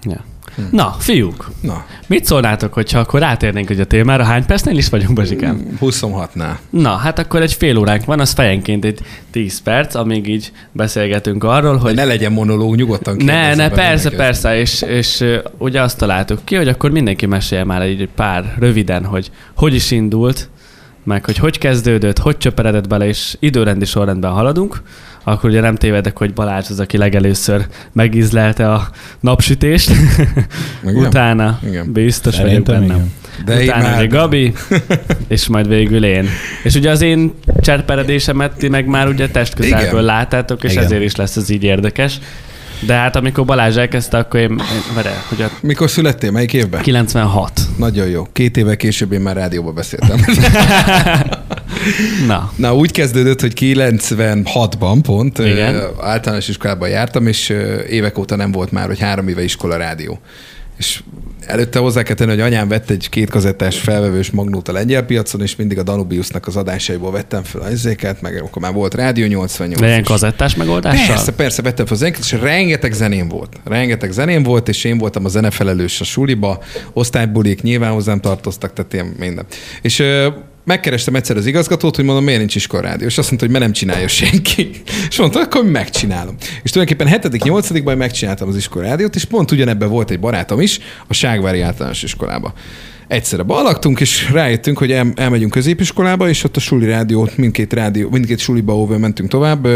Ja. 0.04 0.24
Na, 0.72 0.96
fiúk, 1.00 1.52
Na, 1.62 1.86
mit 2.08 2.26
szólnátok, 2.26 2.74
hogyha 2.74 3.00
akkor 3.00 3.20
rátérnénk 3.20 3.68
hogy 3.68 3.80
a 3.80 3.86
témára? 3.86 4.24
Hány 4.24 4.46
percnél 4.46 4.78
is 4.78 4.90
vagyunk, 4.90 5.14
Bazsikám? 5.14 5.78
26-nál. 5.82 6.58
Na, 6.70 6.96
hát 6.96 7.20
akkor 7.20 7.42
egy 7.42 7.54
fél 7.54 7.78
óránk 7.78 8.06
van, 8.06 8.20
az 8.20 8.32
fejenként 8.32 8.86
egy 8.86 9.00
10 9.32 9.62
perc, 9.62 9.96
amíg 9.96 10.28
így 10.28 10.52
beszélgetünk 10.72 11.44
arról, 11.44 11.72
hogy 11.72 11.82
Hogy 11.82 11.96
ne 11.96 12.06
legyen 12.06 12.32
monológ, 12.32 12.76
nyugodtan 12.76 13.16
Ne, 13.16 13.56
ne, 13.56 13.70
persze, 13.70 14.10
persze, 14.10 14.60
és, 14.60 14.82
és 14.82 15.26
ugye 15.58 15.82
azt 15.82 15.98
találtuk 15.98 16.40
ki, 16.44 16.56
hogy 16.56 16.68
akkor 16.68 16.92
mindenki 16.92 17.26
mesélje 17.26 17.64
már 17.64 17.82
egy 17.82 18.10
pár 18.16 18.56
röviden, 18.60 19.06
hogy 19.06 19.32
hogy 19.56 19.76
is 19.76 19.92
indult, 19.92 20.50
meg 21.04 21.26
hogy 21.26 21.38
hogy 21.38 21.58
kezdődött, 21.58 22.18
hogy 22.18 22.38
csöperedett 22.38 22.88
bele, 22.88 23.08
és 23.08 23.36
időrendi 23.40 23.86
sorrendben 23.86 24.32
haladunk, 24.32 24.82
akkor 25.24 25.50
ugye 25.50 25.62
nem 25.62 25.76
tévedek, 25.76 26.18
hogy 26.18 26.34
Balázs 26.34 26.70
az, 26.70 26.80
aki 26.80 26.98
legelőször 26.98 27.66
megízlelte 27.92 28.72
a 28.72 28.88
napsütést, 29.20 29.92
Igen? 30.84 30.96
utána 30.96 31.60
Igen. 31.68 31.92
biztos 31.94 32.34
Szerintem 32.34 32.76
vagyok 32.76 32.88
bennem. 32.88 32.96
igen. 32.96 33.18
De 33.46 33.64
utána 33.64 33.96
ugye 33.98 34.06
Gabi, 34.06 34.54
és 35.28 35.48
majd 35.48 35.68
végül 35.68 36.06
én. 36.06 36.28
És 36.64 36.76
ugye 36.76 36.90
az 36.90 37.02
én 37.02 37.34
cserperedésemet 37.62 38.58
ti 38.58 38.68
meg 38.70 38.86
már 38.86 39.08
ugye 39.08 39.28
testközelből 39.30 39.90
Igen. 39.90 40.04
láttátok, 40.04 40.64
és 40.64 40.72
Igen. 40.72 40.84
ezért 40.84 41.04
is 41.04 41.16
lesz 41.16 41.36
ez 41.36 41.50
így 41.50 41.64
érdekes. 41.64 42.20
De 42.80 42.94
hát 42.94 43.16
amikor 43.16 43.46
Balázs 43.46 43.78
elkezdte, 43.78 44.18
akkor 44.18 44.40
én, 44.40 44.62
vele, 44.96 45.24
hogy 45.28 45.42
a 45.42 45.50
Mikor 45.62 45.90
születtél? 45.90 46.32
Melyik 46.32 46.54
évben? 46.54 46.82
96. 46.82 47.62
Nagyon 47.78 48.08
jó. 48.08 48.28
Két 48.34 48.58
évvel 48.58 48.78
később 48.78 49.12
én 49.12 49.22
már 49.22 49.36
rádióba 49.36 49.72
beszéltem. 49.72 50.26
Na, 52.28 52.52
Na, 52.56 52.76
úgy 52.76 52.92
kezdődött, 52.92 53.42
hogy 53.42 53.54
96-ban 53.60 55.00
pont 55.02 55.40
Igen. 55.40 55.82
általános 56.02 56.48
iskolában 56.48 56.90
jártam, 56.90 57.28
és 57.28 57.54
évek 57.90 58.18
óta 58.18 58.36
nem 58.36 58.52
volt 58.52 58.72
már, 58.72 58.88
hogy 58.88 59.00
három 59.00 59.28
éve 59.28 59.44
iskola 59.44 59.78
rádió. 59.78 60.20
És 60.80 61.04
előtte 61.46 61.80
hozzá 61.80 62.04
kell 62.04 62.16
tenni, 62.16 62.30
hogy 62.30 62.40
anyám 62.40 62.68
vett 62.68 62.90
egy 62.90 63.10
két 63.10 63.30
kazettás 63.30 63.80
felvevős 63.80 64.32
magnót 64.32 64.68
a 64.68 64.72
lengyel 64.72 65.04
piacon, 65.04 65.42
és 65.42 65.56
mindig 65.56 65.78
a 65.78 65.84
Danubiusnak 65.84 66.48
az 66.48 66.56
adásaiból 66.56 67.12
vettem 67.12 67.44
fel 67.44 67.62
az 67.62 67.72
izéket, 67.72 68.22
meg 68.22 68.42
akkor 68.42 68.62
már 68.62 68.74
volt 68.74 68.94
Rádió 68.94 69.26
88. 69.26 69.80
de 69.80 69.88
ilyen 69.88 70.00
és- 70.00 70.08
kazettás 70.08 70.56
megoldással? 70.56 71.08
Persze, 71.16 71.32
persze, 71.32 71.62
vettem 71.62 71.86
fel 71.86 71.98
zenéket, 71.98 72.24
és 72.24 72.32
rengeteg 72.32 72.94
zeném 72.94 73.28
volt. 73.28 73.56
Rengeteg 73.64 74.12
zeném 74.12 74.44
volt, 74.44 74.68
és 74.68 74.84
én 74.84 74.98
voltam 74.98 75.26
a 75.26 75.30
zenefelelős 75.30 76.02
a 76.02 76.04
suliba, 76.04 76.64
osztálybulik 76.94 77.62
nyilván 77.62 77.92
hozzám 77.92 78.20
tartoztak, 78.20 78.74
tehát 78.74 78.94
ilyen 78.94 79.16
minden. 79.18 79.46
És 79.82 80.04
megkerestem 80.70 81.16
egyszer 81.16 81.38
az 81.38 81.46
igazgatót, 81.46 81.96
hogy 81.96 82.06
mondom, 82.06 82.24
miért 82.24 82.40
nincs 82.40 82.56
iskolarádió, 82.56 83.08
és 83.08 83.18
azt 83.18 83.28
mondta, 83.28 83.46
hogy 83.46 83.56
mert 83.56 83.66
nem 83.66 83.74
csinálja 83.74 84.08
senki. 84.08 84.70
És 85.10 85.18
mondta, 85.18 85.40
akkor 85.40 85.64
megcsinálom. 85.66 86.36
És 86.64 86.72
tulajdonképpen 86.72 87.20
7.-8. 87.22 87.98
megcsináltam 87.98 88.48
az 88.48 88.56
iskolarádiót, 88.56 89.16
és 89.16 89.26
pont 89.26 89.52
ugyanebben 89.52 89.90
volt 89.90 90.12
egy 90.12 90.20
barátom 90.20 90.62
is, 90.62 90.80
a 91.08 91.14
Ságvári 91.14 91.62
általános 91.62 92.04
iskolába. 92.04 92.54
Egyszerre 93.08 93.44
balaktunk, 93.44 94.00
és 94.00 94.32
rájöttünk, 94.32 94.78
hogy 94.78 94.92
el, 94.92 95.12
elmegyünk 95.16 95.52
középiskolába, 95.52 96.30
és 96.30 96.44
ott 96.44 96.56
a 96.56 96.60
suli 96.60 96.86
rádiót, 96.86 97.38
mindkét, 97.38 97.74
rádió, 97.74 98.10
mindkét 98.10 98.40
suliba, 98.40 98.74
ahol 98.74 98.98
mentünk 98.98 99.30
tovább, 99.30 99.68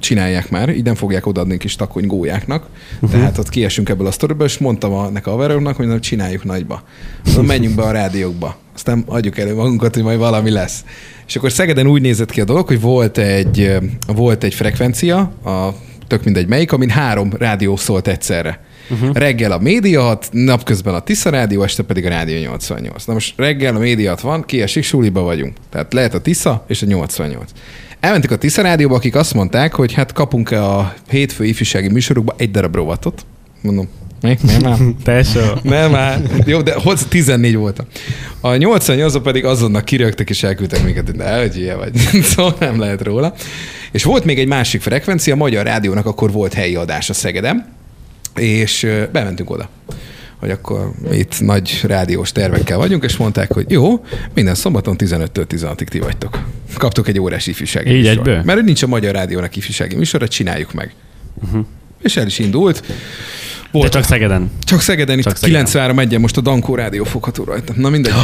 csinálják 0.00 0.50
már, 0.50 0.68
így 0.68 0.84
nem 0.84 0.94
fogják 0.94 1.26
odaadni 1.26 1.56
kis 1.56 1.76
takony 1.76 2.06
gólyáknak. 2.06 2.66
Uh-huh. 2.94 3.10
Tehát 3.10 3.38
ott 3.38 3.48
kiesünk 3.48 3.88
ebből 3.88 4.06
a 4.06 4.10
sztoriból, 4.10 4.46
és 4.46 4.58
mondtam 4.58 4.92
a, 4.92 5.08
nek 5.08 5.26
a 5.26 5.30
haveroknak, 5.30 5.76
hogy 5.76 5.86
na, 5.86 6.00
csináljuk 6.00 6.44
nagyba. 6.44 6.82
Mondom, 7.24 7.46
menjünk 7.46 7.74
be 7.74 7.82
a 7.82 7.90
rádiókba. 7.90 8.64
Aztán 8.76 9.04
adjuk 9.06 9.38
elő 9.38 9.54
magunkat, 9.54 9.94
hogy 9.94 10.02
majd 10.02 10.18
valami 10.18 10.50
lesz. 10.50 10.84
És 11.26 11.36
akkor 11.36 11.52
Szegeden 11.52 11.86
úgy 11.86 12.02
nézett 12.02 12.30
ki 12.30 12.40
a 12.40 12.44
dolog, 12.44 12.66
hogy 12.66 12.80
volt 12.80 13.18
egy, 13.18 13.76
volt 14.06 14.44
egy 14.44 14.54
frekvencia, 14.54 15.18
a, 15.44 15.68
tök 16.06 16.24
mindegy 16.24 16.46
melyik, 16.46 16.72
amin 16.72 16.90
három 16.90 17.32
rádió 17.38 17.76
szólt 17.76 18.08
egyszerre. 18.08 18.60
Uh-huh. 18.90 19.14
Reggel 19.14 19.52
a 19.52 19.58
média 19.58 20.02
6, 20.02 20.28
napközben 20.30 20.94
a 20.94 21.00
Tisza 21.00 21.30
Rádió, 21.30 21.62
este 21.62 21.82
pedig 21.82 22.06
a 22.06 22.08
Rádió 22.08 22.38
88. 22.38 23.04
Na 23.04 23.12
most 23.12 23.34
reggel 23.36 23.76
a 23.76 23.78
média 23.78 24.10
6 24.10 24.20
van, 24.20 24.44
kiesik, 24.44 24.84
suliba 24.84 25.20
vagyunk. 25.20 25.56
Tehát 25.70 25.92
lehet 25.92 26.14
a 26.14 26.20
Tisza 26.20 26.64
és 26.68 26.82
a 26.82 26.86
88. 26.86 27.50
Elmentük 28.00 28.30
a 28.30 28.36
Tisza 28.36 28.62
Rádióba, 28.62 28.94
akik 28.94 29.14
azt 29.14 29.34
mondták, 29.34 29.74
hogy 29.74 29.92
hát 29.92 30.12
kapunk-e 30.12 30.64
a 30.64 30.94
hétfő 31.08 31.44
ifjúsági 31.44 31.88
műsorokba 31.88 32.34
egy 32.36 32.50
darab 32.50 32.74
rovatot. 32.74 33.26
Mondom, 33.60 33.88
mi? 34.20 34.38
Nem 34.42 34.60
már. 34.60 34.78
Tesó. 35.02 35.40
Nem 35.62 35.90
már. 35.90 36.20
Jó, 36.44 36.62
de 36.62 36.74
hozzá 36.74 37.06
14 37.08 37.56
voltam. 37.56 37.86
A 38.40 38.56
88 38.56 39.22
pedig 39.22 39.44
azonnal 39.44 39.82
kirögtek 39.82 40.30
és 40.30 40.42
elküldtek 40.42 40.84
minket, 40.84 41.06
hogy 41.06 41.16
ne, 41.16 41.40
hogy 41.40 41.56
ilyen 41.58 41.78
vagy. 41.78 41.96
szóval 42.34 42.56
nem 42.58 42.78
lehet 42.80 43.02
róla. 43.02 43.34
És 43.92 44.04
volt 44.04 44.24
még 44.24 44.38
egy 44.38 44.48
másik 44.48 44.80
frekvencia, 44.80 45.34
a 45.34 45.36
Magyar 45.36 45.64
Rádiónak 45.64 46.06
akkor 46.06 46.32
volt 46.32 46.54
helyi 46.54 46.74
adás 46.74 47.10
a 47.10 47.14
Szegedem, 47.14 47.66
és 48.34 48.86
bementünk 49.12 49.50
oda 49.50 49.68
hogy 50.36 50.50
akkor 50.50 50.92
itt 51.12 51.40
nagy 51.40 51.80
rádiós 51.82 52.32
tervekkel 52.32 52.78
vagyunk, 52.78 53.04
és 53.04 53.16
mondták, 53.16 53.52
hogy 53.52 53.70
jó, 53.70 54.04
minden 54.34 54.54
szombaton 54.54 54.96
15-től 54.98 55.44
16-ig 55.48 55.86
ti 55.86 55.98
vagytok. 55.98 56.38
Kaptok 56.74 57.08
egy 57.08 57.20
órás 57.20 57.46
ifjúsági 57.46 57.90
Így 57.90 57.96
műsor. 57.96 58.10
egyből? 58.10 58.42
Mert 58.44 58.62
nincs 58.62 58.82
a 58.82 58.86
Magyar 58.86 59.14
Rádiónak 59.14 59.56
ifjúsági 59.56 59.96
műsora, 59.96 60.28
csináljuk 60.28 60.72
meg. 60.72 60.94
Uh-huh. 61.44 61.66
És 62.02 62.16
el 62.16 62.26
is 62.26 62.38
indult. 62.38 62.82
De 63.72 63.88
csak 63.88 64.04
Szegeden. 64.04 64.50
Csak 64.64 64.80
Szegeden, 64.80 65.20
Csak 65.20 65.32
itt 65.32 65.38
Szegeden. 65.38 65.64
93 65.64 65.98
egyen 65.98 66.20
most 66.20 66.36
a 66.36 66.40
Dankó 66.40 66.74
rádió 66.74 67.04
fogható 67.04 67.44
rajta. 67.44 67.72
Na 67.76 67.88
mindegy. 67.88 68.12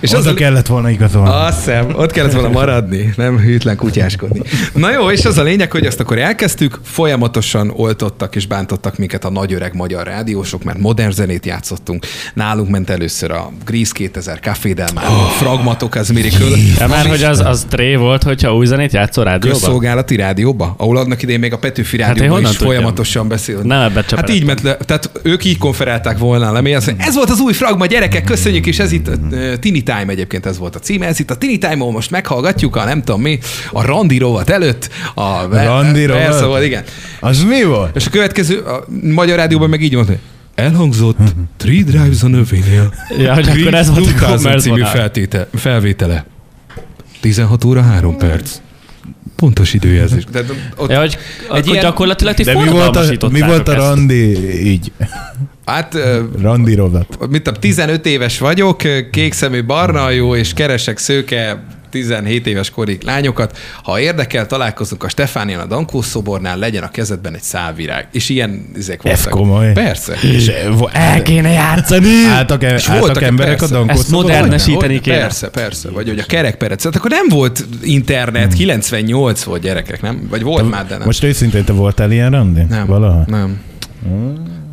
És 0.00 0.12
az 0.12 0.26
a 0.26 0.34
kellett 0.34 0.66
volna 0.66 0.90
igazolni. 0.90 1.28
Azt 1.30 1.58
hiszem, 1.58 1.94
ott 1.94 2.10
kellett 2.12 2.32
volna 2.32 2.48
maradni, 2.48 3.12
nem 3.16 3.38
hűtlen 3.38 3.76
kutyáskodni. 3.76 4.40
Na 4.74 4.92
jó, 4.92 5.10
és 5.10 5.24
az 5.24 5.38
a 5.38 5.42
lényeg, 5.42 5.70
hogy 5.70 5.86
azt 5.86 6.00
akkor 6.00 6.18
elkezdtük, 6.18 6.78
folyamatosan 6.82 7.72
oltottak 7.76 8.36
és 8.36 8.46
bántottak 8.46 8.98
minket 8.98 9.24
a 9.24 9.30
nagy 9.30 9.52
öreg 9.52 9.74
magyar 9.74 10.06
rádiósok, 10.06 10.64
mert 10.64 10.78
modern 10.78 11.10
zenét 11.10 11.46
játszottunk. 11.46 12.06
Nálunk 12.34 12.68
ment 12.68 12.90
először 12.90 13.30
a 13.30 13.50
Grease 13.64 13.92
2000, 13.94 14.38
Café 14.40 14.72
Del 14.72 14.88
Mar, 14.94 15.04
Oh. 15.08 15.30
Fragmatok, 15.30 15.94
az 15.94 16.08
Miracle. 16.08 16.56
De 16.78 16.86
már, 16.86 17.06
hogy 17.06 17.22
az, 17.22 17.40
az 17.40 17.66
tré 17.68 17.94
volt, 17.94 18.22
hogyha 18.22 18.54
új 18.54 18.66
zenét 18.66 18.92
játszol 18.92 19.24
rádióban? 19.24 19.60
Közszolgálati 19.60 20.16
rádióba, 20.16 20.74
ahol 20.78 20.96
annak 20.96 21.22
idején 21.22 21.40
még 21.40 21.52
a 21.52 21.58
Petőfi 21.58 22.02
Hát 22.02 22.08
rádióban 22.08 22.34
honnan 22.34 22.50
is 22.50 22.56
folyamatosan 22.56 23.28
beszél. 23.28 23.60
Nem 23.62 23.77
nem 23.78 24.04
Hát 24.16 24.30
így 24.30 24.44
ment 24.44 24.62
le, 24.62 24.76
tehát 24.76 25.10
ők 25.22 25.44
így 25.44 25.58
konferálták 25.58 26.18
volna 26.18 26.52
le, 26.52 26.76
az, 26.76 26.92
ez 26.96 27.14
volt 27.14 27.30
az 27.30 27.40
új 27.40 27.52
fragma, 27.52 27.86
gyerekek, 27.86 28.24
köszönjük, 28.24 28.66
és 28.66 28.78
ez 28.78 28.92
itt 28.92 29.08
a 29.08 29.12
Tini 29.60 29.82
Time 29.82 30.06
egyébként 30.06 30.46
ez 30.46 30.58
volt 30.58 30.74
a 30.74 30.78
címe, 30.78 31.06
ez 31.06 31.20
itt 31.20 31.30
a 31.30 31.36
Tini 31.36 31.58
time 31.58 31.74
most 31.74 32.10
meghallgatjuk 32.10 32.76
a 32.76 32.84
nem 32.84 33.02
tudom 33.02 33.20
mi, 33.20 33.38
a 33.72 33.84
Randi 33.84 34.18
rovat 34.18 34.50
előtt. 34.50 34.88
A 35.14 35.46
Randi 35.50 36.04
rovat? 36.04 36.40
Volt, 36.40 36.64
igen. 36.64 36.84
Az 37.20 37.42
mi 37.42 37.64
volt? 37.64 37.96
És 37.96 38.06
a 38.06 38.10
következő, 38.10 38.58
a 38.58 38.84
magyar 39.02 39.36
rádióban 39.36 39.68
meg 39.68 39.82
így 39.82 39.94
mondta, 39.94 40.14
elhangzott 40.54 41.18
Three 41.56 41.82
Drives 41.82 42.22
a 42.22 42.28
Vinyl. 42.28 42.92
Ja, 43.24 43.34
hogy 43.34 43.48
akkor 43.48 43.74
ez 43.74 43.90
volt 43.90 44.22
a 44.22 44.58
című 44.58 44.82
feltéte, 44.82 45.48
felvétele. 45.54 46.24
16 47.20 47.64
óra 47.64 47.82
3 47.82 48.16
perc. 48.16 48.60
Pontos 49.40 49.74
időjelzés. 49.74 50.24
Tehát 50.32 50.54
ott 50.76 50.90
Ja, 50.90 50.98
hogy 50.98 51.18
akkor 51.48 51.66
ilyen- 51.66 51.82
gyakorlatilag 51.82 52.34
ti 52.34 52.42
De 52.42 52.54
mi 52.54 52.68
volt, 52.68 52.96
a, 52.96 53.28
mi 53.28 53.40
volt 53.40 53.68
a. 53.68 53.74
Randi 53.74 54.50
így? 54.66 54.92
Hát, 55.64 55.96
Randi 56.40 56.74
rovat. 56.74 57.28
mit 57.30 57.42
tudom, 57.42 57.60
15 57.60 58.06
éves 58.06 58.38
vagyok, 58.38 58.82
kékszemű 59.10 59.64
barna 59.64 60.10
jó, 60.10 60.36
és 60.36 60.52
keresek 60.52 60.98
szőke 60.98 61.64
17 61.90 62.46
éves 62.46 62.70
korig 62.70 63.02
lányokat. 63.02 63.58
Ha 63.82 64.00
érdekel, 64.00 64.46
találkozunk 64.46 65.02
a 65.04 65.08
Stefánián 65.08 65.60
a 65.60 65.66
Dankó 65.66 66.02
szobornál, 66.02 66.58
legyen 66.58 66.82
a 66.82 66.90
kezedben 66.90 67.34
egy 67.34 67.42
szálvirág. 67.42 68.08
És 68.12 68.28
ilyen 68.28 68.70
izék 68.76 69.00
Ez 69.02 69.24
voltak. 69.24 69.30
komoly. 69.32 69.72
Persze. 69.72 70.14
És 70.22 70.50
vo- 70.72 70.90
El 70.92 71.22
kéne 71.22 71.48
játszani! 71.50 72.24
álltak, 72.36 72.62
e- 72.62 72.74
És 72.74 72.88
álltak 72.88 73.04
voltak, 73.04 73.22
emberek 73.22 73.58
persze. 73.58 73.74
a 73.74 73.78
dankó 73.78 73.92
Ezt 73.92 74.10
modernesíteni 74.10 75.00
kéne. 75.00 75.18
Persze, 75.18 75.48
persze. 75.48 75.90
Vagy 75.90 76.08
hogy 76.08 76.18
a 76.18 76.24
kerekperec. 76.24 76.84
Hát 76.84 76.96
akkor 76.96 77.10
nem 77.10 77.28
volt 77.28 77.64
internet, 77.82 78.54
98 78.54 79.42
volt 79.42 79.62
gyerekek, 79.62 80.02
nem? 80.02 80.26
Vagy 80.30 80.42
volt 80.42 80.70
már, 80.70 80.86
de 80.86 80.96
nem. 80.96 81.06
Most 81.06 81.22
őszintén 81.24 81.64
te 81.64 81.72
voltál 81.72 82.12
ilyen 82.12 82.30
Randi? 82.30 82.62
nem. 82.68 82.86
Valaha? 82.86 83.24
Nem. 83.26 83.60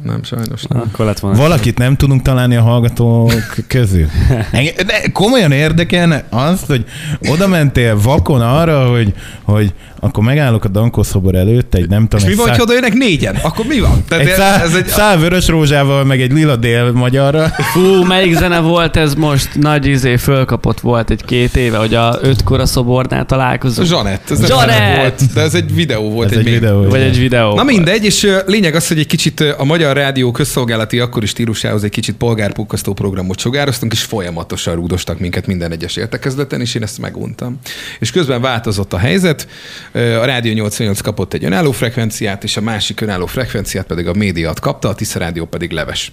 Nem, 0.06 0.24
sajnos 0.24 0.64
nem. 0.64 0.82
Akkor 0.82 1.06
lett 1.06 1.20
volna. 1.20 1.38
Valakit 1.38 1.78
nem 1.78 1.96
tudunk 1.96 2.22
találni 2.22 2.56
a 2.56 2.62
hallgatók 2.62 3.34
közül. 3.68 4.06
De 4.88 5.10
komolyan 5.14 5.52
érdekelne 5.52 6.24
az, 6.30 6.62
hogy 6.68 6.86
oda 7.30 7.48
mentél 7.48 8.02
vakon 8.02 8.42
arra, 8.42 8.90
hogy, 8.90 9.14
hogy 9.44 9.74
akkor 10.00 10.24
megállok 10.24 10.64
a 10.64 10.68
Dankó 10.68 11.04
szobor 11.04 11.36
előtt, 11.36 11.76
egy 11.76 11.90
nem 11.90 12.02
És 12.02 12.08
tudom, 12.10 12.26
mi 12.26 12.32
egy 12.32 12.38
van, 12.38 12.48
szá- 12.48 12.56
ha 12.56 12.64
oda 12.64 12.74
jönnek 12.74 12.94
négyen? 12.94 13.36
Akkor 13.36 13.66
mi 13.66 13.80
van? 13.80 14.04
Tehát 14.08 14.26
egy 14.26 14.34
szá, 14.34 14.62
ez 14.62 14.74
egy, 14.74 14.88
szál 14.88 15.18
vörös 15.18 15.48
rózsával, 15.48 16.04
meg 16.04 16.22
egy 16.22 16.32
lila 16.32 16.56
dél 16.56 16.92
magyarra. 16.92 17.48
Fú, 17.74 18.04
melyik 18.04 18.36
zene 18.38 18.60
volt 18.60 18.98
ez 18.98 19.14
most? 19.14 19.50
Nagy 19.54 19.86
izé 19.86 20.16
fölkapott 20.18 20.80
volt 20.80 21.10
egy 21.10 21.26
két 21.26 21.56
éve, 21.56 21.78
hogy 21.78 21.94
a 21.94 22.18
ötkor 22.22 22.60
a 22.60 22.66
szobornál 22.66 23.26
találkozunk. 23.26 23.88
Zsanett. 23.88 24.30
Ez 24.32 24.48
Zsanett! 24.48 24.96
volt, 24.98 25.34
de 25.34 25.42
ez 25.42 25.54
egy 25.54 25.76
videó 25.76 26.10
volt. 26.12 26.32
Ez 26.32 26.38
egy 26.38 26.44
mém. 26.44 26.54
videó. 26.54 26.84
Vagy 26.84 27.02
egy 27.02 27.20
videó. 27.20 27.56
Na 27.56 27.64
mindegy, 27.64 28.06
és 28.06 28.28
lényeg 28.46 28.76
az, 28.76 28.88
hogy 28.88 29.00
egy 29.00 29.08
kicsit 29.08 29.40
a 29.58 29.64
Magyar 29.64 29.95
Rádió 29.96 30.32
közszolgálati 30.32 31.00
akkori 31.00 31.26
stílusához 31.26 31.84
egy 31.84 31.90
kicsit 31.90 32.16
polgárpukkasztó 32.16 32.94
programot 32.94 33.40
sugároztunk, 33.40 33.92
és 33.92 34.04
folyamatosan 34.04 34.76
rúdostak 34.76 35.20
minket 35.20 35.48
minden 35.48 35.72
egyes 35.72 35.96
értekezleten, 35.96 36.62
és 36.62 36.76
én 36.76 36.84
ezt 36.84 36.98
meguntam. 36.98 37.60
És 38.00 38.12
közben 38.12 38.42
változott 38.42 38.94
a 38.94 38.98
helyzet, 38.98 39.48
a 39.92 40.26
Rádió 40.26 40.54
88 40.54 41.02
kapott 41.02 41.34
egy 41.34 41.44
önálló 41.44 41.72
frekvenciát, 41.72 42.44
és 42.44 42.58
a 42.58 42.62
másik 42.62 43.02
önálló 43.02 43.26
frekvenciát 43.26 43.86
pedig 43.86 44.08
a 44.08 44.14
médiat 44.14 44.60
kapta, 44.60 44.90
a 44.90 44.96
Tisza 44.96 45.20
Rádió 45.20 45.46
pedig 45.46 45.72
leves. 45.72 46.12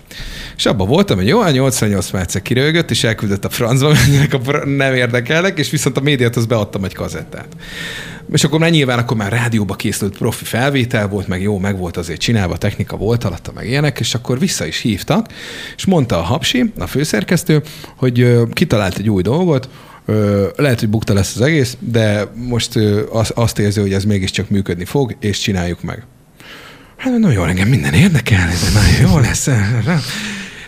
És 0.56 0.66
abban 0.66 0.88
voltam, 0.88 1.16
hogy 1.16 1.26
jó, 1.26 1.40
a 1.40 1.50
88 1.50 2.10
már 2.10 2.22
egyszer 2.22 2.42
kirőgött, 2.42 2.90
és 2.90 3.04
elküldött 3.04 3.44
a 3.44 3.50
francba, 3.50 3.88
mert 4.46 4.64
nem 4.64 4.94
érdekelnek, 4.94 5.58
és 5.58 5.70
viszont 5.70 5.96
a 5.96 6.00
médiát 6.00 6.36
az 6.36 6.46
beadtam 6.46 6.84
egy 6.84 6.94
kazettát. 6.94 7.48
És 8.32 8.44
akkor 8.44 8.58
már 8.58 8.70
nyilván 8.70 8.98
akkor 8.98 9.16
már 9.16 9.32
rádióba 9.32 9.74
készült 9.74 10.18
profi 10.18 10.44
felvétel 10.44 11.08
volt, 11.08 11.28
meg 11.28 11.42
jó, 11.42 11.58
meg 11.58 11.78
volt 11.78 11.96
azért 11.96 12.20
csinálva, 12.20 12.56
technika 12.56 12.96
volt 12.96 13.24
alatta, 13.24 13.52
meg 13.54 13.68
ilyenek, 13.68 14.00
és 14.00 14.14
akkor 14.14 14.38
vissza 14.38 14.66
is 14.66 14.80
hívtak, 14.80 15.26
és 15.76 15.85
mondta 15.85 16.18
a 16.18 16.22
Hapsi, 16.22 16.72
a 16.78 16.87
főszerkesztő, 16.87 17.62
hogy 17.96 18.38
kitalált 18.52 18.98
egy 18.98 19.11
új 19.11 19.22
dolgot, 19.22 19.68
lehet, 20.56 20.80
hogy 20.80 20.88
bukta 20.88 21.14
lesz 21.14 21.35
az 21.37 21.40
egész, 21.40 21.76
de 21.78 22.32
most 22.35 22.78
azt 23.35 23.58
érzi, 23.58 23.80
hogy 23.80 23.92
ez 23.92 24.04
mégiscsak 24.04 24.48
működni 24.48 24.85
fog, 24.85 25.16
és 25.20 25.38
csináljuk 25.38 25.82
meg. 25.82 26.04
Hát 26.96 27.12
nagyon 27.12 27.32
jó, 27.32 27.44
engem 27.44 27.68
minden 27.68 27.94
érdekel, 27.94 28.48
ez 28.48 28.72
nagyon 28.74 29.11
jó 29.11 29.18
lesz. 29.18 29.48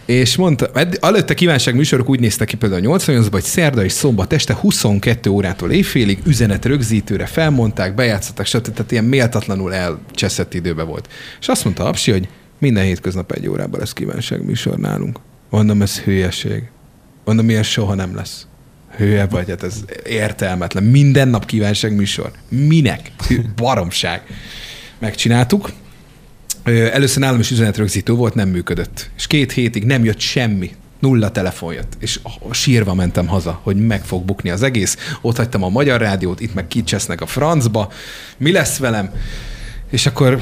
És 0.07 0.37
mondta, 0.37 0.71
előtte 1.01 1.35
kívánság 1.35 1.75
műsorok 1.75 2.09
úgy 2.09 2.21
néztek 2.21 2.49
ki 2.49 2.57
például 2.57 2.81
a 2.81 2.85
88 2.85 3.31
hogy 3.31 3.43
szerda 3.43 3.85
és 3.85 3.93
szombat 3.93 4.33
este 4.33 4.55
22 4.55 5.31
órától 5.31 5.71
éjfélig 5.71 6.19
üzenet 6.27 6.65
rögzítőre 6.65 7.27
felmondták, 7.27 7.95
bejátszották, 7.95 8.47
stb. 8.47 8.75
Tehát 8.75 8.93
ilyen 8.93 9.05
méltatlanul 9.05 9.75
elcseszett 9.75 10.55
időbe 10.55 10.83
volt. 10.83 11.09
És 11.41 11.49
azt 11.49 11.65
mondta 11.65 11.85
Apsi, 11.85 12.11
hogy 12.11 12.29
minden 12.59 12.85
hétköznap 12.85 13.33
egy 13.33 13.49
órában 13.49 13.81
lesz 13.81 13.93
kívánság 13.93 14.45
műsor 14.45 14.79
nálunk. 14.79 15.19
Mondom, 15.51 15.83
ez 15.83 15.99
hülyeség. 15.99 16.63
Mondom, 17.25 17.49
ilyen 17.49 17.63
soha 17.63 17.95
nem 17.95 18.15
lesz. 18.15 18.47
Hülye 18.97 19.27
vagy, 19.27 19.49
hát 19.49 19.63
ez 19.63 19.85
értelmetlen. 20.07 20.85
Minden 20.85 21.29
nap 21.29 21.47
kívánság 21.47 21.95
műsor. 21.95 22.31
Minek? 22.49 23.11
Baromság. 23.57 24.23
Megcsináltuk. 24.99 25.71
Először 26.65 27.23
nálam 27.23 27.41
is 27.41 27.51
üzenetrögzítő 27.51 28.13
volt, 28.13 28.35
nem 28.35 28.49
működött. 28.49 29.11
És 29.17 29.27
két 29.27 29.53
hétig 29.53 29.85
nem 29.85 30.05
jött 30.05 30.21
semmi. 30.21 30.71
Nulla 30.99 31.31
telefon 31.31 31.73
jött. 31.73 31.93
És 31.99 32.21
sírva 32.51 32.95
mentem 32.95 33.27
haza, 33.27 33.61
hogy 33.63 33.77
meg 33.77 34.05
fog 34.05 34.25
bukni 34.25 34.51
az 34.51 34.63
egész. 34.63 34.97
Ott 35.21 35.37
hagytam 35.37 35.63
a 35.63 35.69
magyar 35.69 36.01
rádiót, 36.01 36.41
itt 36.41 36.55
meg 36.55 36.69
kicsesznek 36.69 37.21
a 37.21 37.27
francba. 37.27 37.93
Mi 38.37 38.53
lesz 38.53 38.79
velem? 38.79 39.11
És 39.91 40.07
akkor 40.07 40.39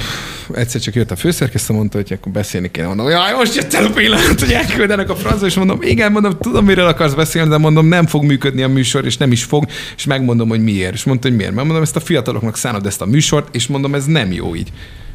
egyszer 0.55 0.81
csak 0.81 0.95
jött 0.95 1.11
a 1.11 1.17
főszerkesztő, 1.17 1.75
mondta, 1.75 1.97
hogy 1.97 2.13
akkor 2.13 2.33
beszélni 2.33 2.71
kéne. 2.71 2.87
Mondom, 2.87 3.09
jaj, 3.09 3.33
most 3.33 3.55
jött 3.55 3.75
el 3.75 3.85
a 3.85 3.91
pillanat, 3.91 4.41
hogy 4.41 4.53
elküldenek 4.53 5.11
a 5.11 5.17
francba, 5.17 5.47
és 5.47 5.55
mondom, 5.55 5.83
igen, 5.83 6.13
mondom, 6.13 6.39
tudom, 6.41 6.65
miről 6.65 6.87
akarsz 6.87 7.15
beszélni, 7.15 7.49
de 7.49 7.57
mondom, 7.57 7.87
nem 7.87 8.07
fog 8.07 8.25
működni 8.25 8.63
a 8.63 8.69
műsor, 8.69 9.05
és 9.05 9.17
nem 9.17 9.33
is 9.33 9.45
fog, 9.45 9.67
és 9.97 10.05
megmondom, 10.05 10.49
hogy 10.49 10.63
miért. 10.63 10.95
És 10.95 11.05
mondta, 11.05 11.29
hogy 11.29 11.37
miért. 11.37 11.53
Mert 11.53 11.67
mondom, 11.67 11.83
ezt 11.83 11.97
a 11.97 12.01
fiataloknak 12.01 12.57
szánod 12.57 12.87
ezt 12.87 13.01
a 13.01 13.07
műsort, 13.07 13.55
és 13.55 13.67
mondom, 13.67 13.95
ez 13.95 14.05
nem 14.05 14.33
jó 14.33 14.55
így. 14.55 14.73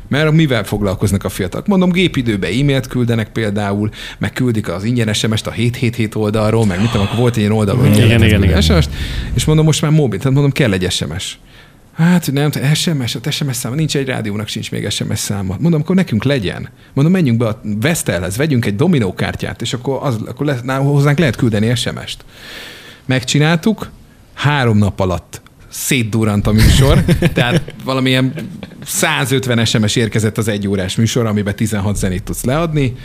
Mert 0.08 0.32
mivel 0.32 0.64
foglalkoznak 0.64 1.24
a 1.24 1.30
fiatalok? 1.30 1.68
Mondom, 1.68 1.92
gépidőbe 1.92 2.48
e-mailt 2.48 2.88
küldenek 2.88 3.30
például, 3.30 3.90
meg 4.18 4.34
küldik 4.34 4.70
az 4.70 4.84
ingyen 4.84 5.14
SMS-t 5.14 5.48
a 5.48 5.52
777 5.52 6.16
oldalról, 6.16 6.66
meg 6.66 6.80
mit 6.82 6.92
tudom, 6.92 7.06
akkor 7.06 7.20
volt 7.20 7.36
egy 7.36 7.40
ilyen 7.40 7.52
oldal, 7.52 7.76
hogy 7.76 7.98
Igen, 7.98 8.24
igen, 8.24 8.44
igen. 8.44 8.62
SMS-t, 8.62 8.90
és 9.34 9.46
mondom, 9.46 9.66
most 9.66 9.82
már 9.82 9.92
mobil, 9.92 10.20
tehát 10.20 10.34
mondom, 10.34 10.52
kell 10.52 10.74
egy 10.74 10.92
SMS. 10.92 11.38
Hát 11.96 12.32
nem, 12.32 12.52
SMS, 12.74 13.16
ott 13.16 13.32
SMS 13.32 13.56
száma, 13.56 13.76
nincs 13.76 13.96
egy 13.96 14.08
rádiónak, 14.08 14.48
sincs 14.48 14.72
még 14.72 14.90
SMS 14.90 15.20
száma. 15.20 15.58
Mondom, 15.60 15.82
akkor 15.82 15.96
nekünk 15.96 16.24
legyen. 16.24 16.70
Mondom, 16.94 17.14
menjünk 17.14 17.38
be 17.38 17.48
a 17.48 17.62
Vestelhez, 17.64 18.38
vegyünk 18.38 18.66
egy 18.66 18.76
dominókártyát, 18.76 19.62
és 19.62 19.74
akkor, 19.74 20.00
az, 20.02 20.20
akkor 20.28 20.46
lesz, 20.46 20.60
hozzánk 20.66 21.18
lehet 21.18 21.36
küldeni 21.36 21.76
SMS-t. 21.76 22.26
Megcsináltuk, 23.06 23.90
három 24.34 24.78
nap 24.78 25.00
alatt 25.00 25.42
szétdurrant 25.70 26.48
a 26.48 26.52
műsor, 26.52 27.04
tehát 27.34 27.74
valamilyen 27.84 28.34
150 28.86 29.66
SMS 29.66 29.96
érkezett 29.96 30.38
az 30.38 30.48
egy 30.48 30.68
órás 30.68 30.96
műsor, 30.96 31.26
amiben 31.26 31.56
16 31.56 31.96
zenét 31.96 32.24
tudsz 32.24 32.44
leadni. 32.44 32.96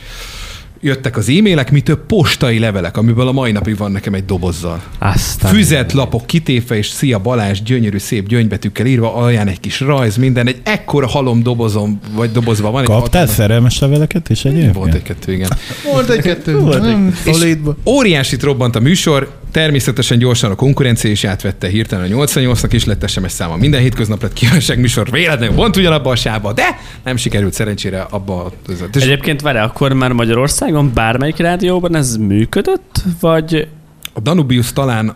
Jöttek 0.85 1.16
az 1.16 1.29
e-mailek, 1.29 1.70
mi 1.70 1.81
több 1.81 2.07
postai 2.07 2.59
levelek, 2.59 2.96
amiből 2.96 3.29
a 3.29 3.33
mai 3.33 3.53
napig 3.53 3.77
van 3.77 3.92
nekem 3.92 4.14
egy 4.14 4.25
dobozzal. 4.25 4.83
Aztán. 4.98 5.53
Füzetlapok 5.53 6.27
kitépve, 6.27 6.77
és 6.77 6.87
szia 6.87 7.18
Balázs, 7.18 7.62
gyönyörű 7.62 7.98
szép 7.98 8.29
gyöngybetűkkel 8.29 8.87
írva, 8.87 9.14
alján 9.14 9.48
egy 9.48 9.61
kis 9.61 9.81
rajz, 9.81 10.16
minden, 10.16 10.46
egy 10.46 10.61
ekkora 10.62 11.07
halom 11.07 11.42
dobozom, 11.42 12.01
vagy 12.14 12.33
dobozva 12.33 12.70
van. 12.70 12.85
Kaptál 12.85 13.27
szerelmes 13.27 13.79
leveleket 13.79 14.29
is 14.29 14.44
egyébként? 14.44 14.75
Volt 14.75 14.94
egy-kettő, 14.94 15.33
igen. 15.33 15.51
Volt 15.92 16.11
egy-kettő. 16.11 16.59
Volt 16.59 16.81
Nem, 16.81 17.16
És 17.25 17.57
óriásit 17.85 18.42
robbant 18.42 18.77
a 18.77 18.81
műsor, 18.81 19.41
természetesen 19.52 20.18
gyorsan 20.18 20.50
a 20.50 20.54
konkurencia 20.54 21.10
is 21.10 21.24
átvette 21.24 21.68
hirtelen 21.68 22.12
a 22.12 22.14
88-nak 22.24 22.68
is 22.70 22.84
lett 22.84 23.08
SMS 23.08 23.32
száma. 23.32 23.56
Minden 23.56 23.80
hétköznap 23.80 24.22
lett 24.22 24.32
kívánság 24.32 24.78
műsor, 24.80 25.10
véletlenül 25.10 25.54
pont 25.54 25.76
ugyanabba 25.76 26.10
a 26.10 26.16
sávba, 26.16 26.52
de 26.52 26.64
nem 27.04 27.16
sikerült 27.16 27.52
szerencsére 27.52 28.06
abba. 28.10 28.44
a- 28.44 28.52
És 28.94 29.02
Egyébként 29.02 29.40
várj, 29.40 29.58
akkor 29.58 29.92
már 29.92 30.12
Magyarországon 30.12 30.90
bármelyik 30.94 31.36
rádióban 31.36 31.94
ez 31.96 32.16
működött? 32.16 33.02
Vagy 33.20 33.68
a 34.12 34.20
Danubius 34.20 34.72
talán 34.72 35.14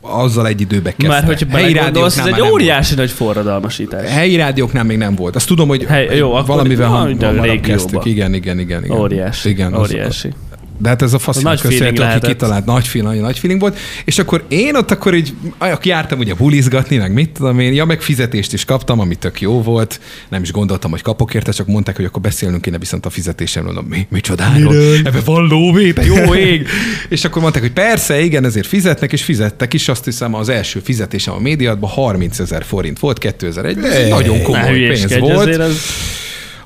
azzal 0.00 0.46
egy 0.46 0.60
időbe 0.60 0.90
kezdte. 0.90 1.06
már, 1.08 1.24
hogyha 1.24 1.46
Helyi 1.56 1.72
belegondolsz, 1.72 2.12
ez 2.12 2.18
rádióknál 2.18 2.46
egy 2.46 2.52
óriási 2.52 2.94
nagy 2.94 3.10
forradalmasítás. 3.10 4.10
Helyi 4.10 4.36
rádióknál 4.36 4.84
még 4.84 4.96
nem 4.96 5.14
volt. 5.14 5.36
Azt 5.36 5.46
tudom, 5.46 5.68
hogy 5.68 5.84
Hely- 5.84 6.16
jó, 6.16 6.32
akkor 6.34 6.46
valamivel 6.46 6.86
itt- 6.88 6.92
ham- 6.94 7.10
ah, 7.12 7.16
de 7.18 7.26
a 7.26 7.28
hamarabb 7.28 7.50
régióba. 7.50 7.72
kezdtük. 7.72 8.04
Igen, 8.04 8.34
igen, 8.34 8.58
igen. 8.58 8.84
igen. 8.84 8.98
Óriási. 8.98 9.48
Igen, 9.48 9.72
az- 9.72 9.90
óriási. 9.90 10.32
De 10.78 10.88
hát 10.88 11.02
ez 11.02 11.12
a 11.12 11.18
feeling 11.18 11.60
köszönhető, 11.60 12.02
aki 12.02 12.26
kitalált. 12.26 12.64
Nagy 12.64 12.86
feeling, 12.86 13.10
nagyon 13.12 13.26
nagy 13.26 13.38
feeling 13.38 13.60
volt. 13.60 13.78
És 14.04 14.18
akkor 14.18 14.44
én 14.48 14.76
ott 14.76 14.90
akkor 14.90 15.14
így, 15.14 15.34
aki 15.58 15.88
jártam 15.88 16.18
ugye 16.18 16.34
bulizgatni, 16.34 16.96
meg 16.96 17.12
mit 17.12 17.30
tudom 17.30 17.58
én, 17.58 17.72
ja, 17.72 17.84
meg 17.84 18.00
fizetést 18.00 18.52
is 18.52 18.64
kaptam, 18.64 19.00
ami 19.00 19.14
tök 19.14 19.40
jó 19.40 19.62
volt. 19.62 20.00
Nem 20.28 20.42
is 20.42 20.52
gondoltam, 20.52 20.90
hogy 20.90 21.02
kapok 21.02 21.34
érte, 21.34 21.52
csak 21.52 21.66
mondták, 21.66 21.96
hogy 21.96 22.04
akkor 22.04 22.22
beszélnünk 22.22 22.62
kéne 22.62 22.78
viszont 22.78 23.06
a 23.06 23.10
fizetésemről. 23.10 23.72
Mondom, 23.72 23.90
mi, 23.90 24.06
micsodáról? 24.10 24.74
Ebbe 25.04 25.20
van 25.24 25.46
lóvé, 25.46 25.90
de 25.90 26.04
jó 26.14 26.34
ég. 26.34 26.66
és 27.08 27.24
akkor 27.24 27.42
mondták, 27.42 27.62
hogy 27.62 27.72
persze, 27.72 28.20
igen, 28.20 28.44
ezért 28.44 28.66
fizetnek, 28.66 29.12
és 29.12 29.22
fizettek 29.22 29.74
is. 29.74 29.88
Azt 29.88 30.04
hiszem, 30.04 30.34
az 30.34 30.48
első 30.48 30.80
fizetésem 30.84 31.34
a 31.34 31.38
médiatban 31.38 31.90
30 31.90 32.38
ezer 32.38 32.64
forint 32.64 32.98
volt 32.98 33.18
2001 33.18 33.78
Ez 33.78 33.92
egy 33.92 34.08
nagyon 34.08 34.42
komoly 34.42 34.78
pénz 34.78 35.18
volt. 35.18 35.38
azért 35.38 35.60
ez... 35.60 35.76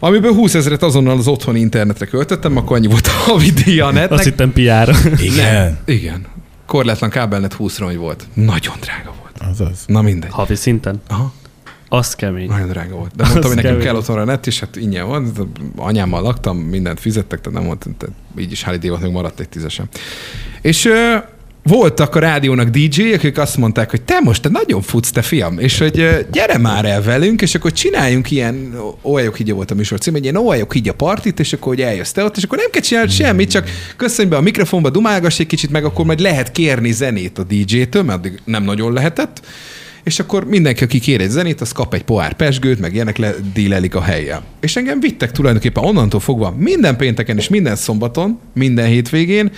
amiből 0.05 0.35
20 0.35 0.55
ezeret 0.55 0.83
azonnal 0.83 1.19
az 1.19 1.27
otthoni 1.29 1.61
internetre 1.61 2.07
költöttem, 2.07 2.57
akkor 2.57 2.77
annyi 2.77 2.87
volt 2.87 3.07
a 3.07 3.11
havi 3.11 3.51
díja 3.51 3.85
a 3.85 3.89
Azt 3.89 3.97
netnek. 3.97 4.23
hittem 4.23 4.53
PR. 4.53 4.95
Igen. 5.23 5.79
Igen. 5.85 6.27
Korlátlan 6.67 7.11
kábelnet 7.11 7.53
20 7.53 7.79
rongy 7.79 7.97
volt. 7.97 8.27
Nagyon 8.35 8.75
drága 8.81 9.13
volt. 9.21 9.53
Azaz. 9.53 9.79
Na 9.87 10.03
mindegy. 10.03 10.31
Havi 10.31 10.55
szinten. 10.55 11.03
Aha. 11.09 11.33
Az 11.89 12.15
kemény. 12.15 12.49
Nagyon 12.49 12.69
drága 12.69 12.95
volt. 12.95 13.17
De 13.17 13.25
mondtam, 13.25 13.53
hogy 13.53 13.63
nekem 13.63 13.79
kell 13.79 13.97
otthonra 13.97 14.23
a 14.23 14.25
net, 14.25 14.47
és 14.47 14.61
hát 14.61 14.77
ingyen 14.77 15.07
van. 15.09 15.33
Anyámmal 15.77 16.23
laktam, 16.23 16.57
mindent 16.59 17.01
fizettek, 17.01 17.41
tehát 17.41 17.59
nem 17.59 17.67
volt, 17.67 17.87
tehát 17.99 18.15
így 18.39 18.53
is 18.53 18.63
háli 18.63 18.89
volt, 18.89 19.03
még 19.03 19.13
maradt 19.13 19.41
egy 19.41 19.49
tízesem. 19.49 19.87
És 20.61 20.89
voltak 21.63 22.15
a 22.15 22.19
rádiónak 22.19 22.69
DJ-ek, 22.69 23.15
akik 23.15 23.39
azt 23.39 23.57
mondták, 23.57 23.91
hogy 23.91 24.03
te 24.03 24.21
most 24.21 24.43
te 24.43 24.49
nagyon 24.49 24.83
futsz, 24.83 25.11
te 25.11 25.23
fiam, 25.23 25.59
és 25.59 25.79
hogy 25.79 26.27
gyere 26.33 26.59
már 26.59 26.85
el 26.85 27.03
velünk, 27.03 27.43
és 27.43 27.55
akkor 27.55 27.73
csináljunk 27.73 28.31
ilyen, 28.31 28.75
óhajok 29.03 29.41
így 29.41 29.53
volt 29.53 29.71
a 29.71 29.75
műsor 29.75 29.99
cím, 29.99 30.15
egy 30.15 30.23
ilyen 30.23 30.37
óhajok 30.37 30.75
így 30.75 30.89
a 30.89 30.95
partit, 30.95 31.41
és 31.41 31.53
akkor 31.53 31.75
hogy 31.75 31.83
eljössz 31.83 32.11
te 32.11 32.25
ott, 32.25 32.37
és 32.37 32.43
akkor 32.43 32.59
nem 32.59 32.71
kell 32.71 32.83
csinálni 32.83 33.11
semmit, 33.11 33.51
csak 33.51 33.69
köszönj 33.97 34.29
be 34.29 34.37
a 34.37 34.41
mikrofonba, 34.41 34.91
dumálgass 34.91 35.39
egy 35.39 35.47
kicsit, 35.47 35.71
meg 35.71 35.85
akkor 35.85 36.05
majd 36.05 36.21
lehet 36.21 36.53
kérni 36.53 36.93
zenét 36.93 37.39
a 37.39 37.43
DJ-től, 37.43 38.03
mert 38.03 38.19
addig 38.19 38.41
nem 38.45 38.65
nagyon 38.65 38.93
lehetett, 38.93 39.41
és 40.05 40.19
akkor 40.19 40.45
mindenki, 40.45 40.85
aki 40.85 40.99
kér 40.99 41.21
egy 41.21 41.31
zenét, 41.31 41.61
az 41.61 41.73
kap 41.73 41.95
egy 41.95 42.05
pohár 42.05 42.33
pesgőt, 42.33 42.81
meg 42.81 42.95
ilyenek 42.95 43.17
le 43.17 43.35
dílelik 43.55 43.95
a 43.95 44.03
helyjel. 44.03 44.43
És 44.61 44.77
engem 44.77 45.01
vittek 45.01 45.33
tulajdonképpen 45.33 45.85
onnantól 45.85 46.21
fogva 46.21 46.55
minden 46.59 46.97
pénteken 46.97 47.37
és 47.37 47.49
minden 47.49 47.77
szombaton, 47.77 48.39
minden 48.55 48.87
hétvégén, 48.87 49.51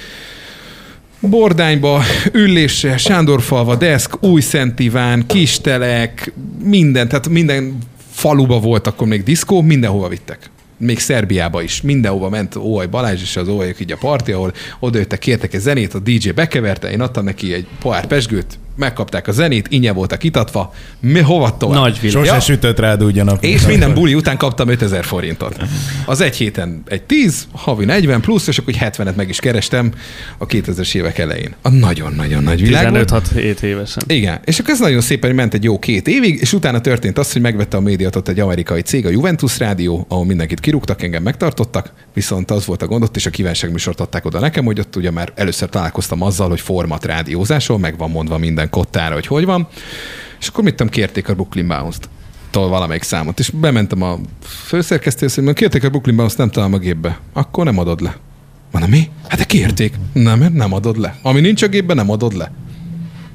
Bordányba, 1.29 2.03
Üllésre, 2.33 2.97
Sándorfalva, 2.97 3.77
Deszk, 3.77 4.23
Új 4.23 4.41
Szent 4.41 4.79
Iván, 4.81 5.27
Kistelek, 5.27 6.33
minden, 6.63 7.09
tehát 7.09 7.29
minden 7.29 7.79
faluba 8.11 8.61
volt 8.61 8.87
akkor 8.87 9.07
még 9.07 9.23
diszkó, 9.23 9.63
mindenhova 9.63 10.09
vittek. 10.09 10.51
Még 10.79 10.99
Szerbiába 10.99 11.63
is. 11.63 11.83
Mindenhova 11.83 12.29
ment 12.29 12.57
Óaj 12.57 12.87
Balázs 12.87 13.23
és 13.23 13.37
az 13.37 13.49
Óajok 13.49 13.81
így 13.81 13.93
a 13.93 13.97
parti, 13.97 14.33
ahol 14.33 14.53
odajöttek, 14.81 15.19
kértek 15.19 15.55
egy 15.55 15.61
zenét, 15.61 15.95
a 15.95 15.99
DJ 15.99 16.31
bekeverte, 16.31 16.91
én 16.91 17.01
adtam 17.01 17.25
neki 17.25 17.53
egy 17.53 17.67
pohár 17.81 18.07
pesgőt, 18.07 18.59
megkapták 18.77 19.29
a 19.29 19.33
zenét, 19.33 19.67
ingyen 19.69 19.95
voltak 19.95 20.23
itatva, 20.25 20.75
mi 21.01 21.21
hova 21.21 21.57
tovább? 21.57 21.81
Nagy 21.81 22.01
világ. 22.01 22.17
Sose 22.17 22.35
Ja. 22.35 22.41
sütött 22.41 22.79
rád 22.79 23.05
úgy 23.05 23.19
a 23.19 23.25
nap. 23.25 23.43
És 23.45 23.67
minden 23.67 23.95
buli 23.95 24.15
után 24.15 24.37
kaptam 24.37 24.69
5000 24.69 25.05
forintot. 25.05 25.57
Az 26.07 26.21
egy 26.21 26.37
héten 26.37 26.83
egy 26.87 27.03
10, 27.03 27.47
havi 27.53 27.85
40 27.85 28.21
plusz, 28.21 28.47
és 28.47 28.59
akkor 28.59 28.75
egy 28.75 28.93
70-et 28.97 29.15
meg 29.15 29.29
is 29.29 29.39
kerestem 29.39 29.93
a 30.39 30.47
2000-es 30.47 30.95
évek 30.95 31.19
elején. 31.19 31.55
A 31.63 31.69
nagyon-nagyon 31.69 32.43
nagy 32.43 32.61
világ 32.63 32.91
volt. 32.91 33.11
15-6 33.13 33.63
évesen. 33.63 34.03
Igen, 34.07 34.41
és 34.45 34.59
akkor 34.59 34.71
ez 34.71 34.81
nagyon 34.81 35.01
szépen 35.01 35.35
ment 35.35 35.55
egy 35.55 35.65
jó 35.65 35.79
két 35.79 36.09
évig, 36.09 36.41
és 36.41 36.53
utána 36.53 36.81
történt 36.81 37.19
az, 37.19 37.33
hogy 37.33 37.43
megvette 37.43 37.77
a 37.77 37.81
médiatot 37.81 38.29
egy 38.29 38.41
amerikai 38.41 38.81
cég, 38.81 39.07
a 39.07 39.11
Juventus 39.11 39.59
Rádió, 39.59 40.07
ahol 40.09 40.25
mindenkit 40.25 40.61
kirúgtak, 40.61 41.03
engem 41.03 41.23
megtartottak, 41.23 41.93
viszont 42.15 42.51
az 42.51 42.67
volt 42.67 42.83
a 42.83 42.87
gond, 42.87 43.03
ott 43.03 43.17
és 43.17 43.27
a 43.27 43.31
kívánságműsort 43.31 44.01
adták 44.01 44.25
oda 44.25 44.41
nekem, 44.41 44.65
hogy 44.65 44.81
ott 44.81 44.97
ugye 44.97 45.11
már 45.11 45.33
először 45.35 45.69
találkoztam 45.69 46.23
azzal, 46.23 46.49
hogy 46.49 46.61
format 46.61 47.05
rádiózásról, 47.05 47.79
meg 47.79 47.97
van 47.99 48.11
mondva 48.11 48.39
minden 48.39 48.64
kottára, 48.71 49.15
hogy 49.15 49.27
hogy 49.27 49.45
van, 49.45 49.69
és 50.41 50.49
akkor 50.49 50.65
mit 50.65 50.75
tudom, 50.75 50.93
kérték 50.93 51.29
a 51.29 51.35
Brooklyn 51.35 51.69
Bounce-t 51.69 52.09
valamelyik 52.53 53.03
számot, 53.03 53.39
és 53.39 53.51
bementem 53.51 54.03
a 54.03 54.19
főszerkesztőhöz, 54.43 55.35
hogy 55.35 55.53
kérték 55.53 55.85
a 55.85 55.89
Brooklyn 55.89 56.17
Bounce-t, 56.17 56.39
nem 56.39 56.51
találom 56.51 56.75
a 56.75 56.79
gépbe. 56.79 57.19
Akkor 57.33 57.65
nem 57.65 57.79
adod 57.79 58.01
le. 58.01 58.17
Mondom, 58.71 58.91
mi? 58.91 59.11
Hát 59.29 59.39
de 59.39 59.45
kérték. 59.45 59.95
Nem, 60.13 60.53
nem 60.53 60.73
adod 60.73 60.99
le. 60.99 61.17
Ami 61.23 61.41
nincs 61.41 61.63
a 61.63 61.67
gépben, 61.67 61.97
nem 61.97 62.11
adod 62.11 62.37
le. 62.37 62.53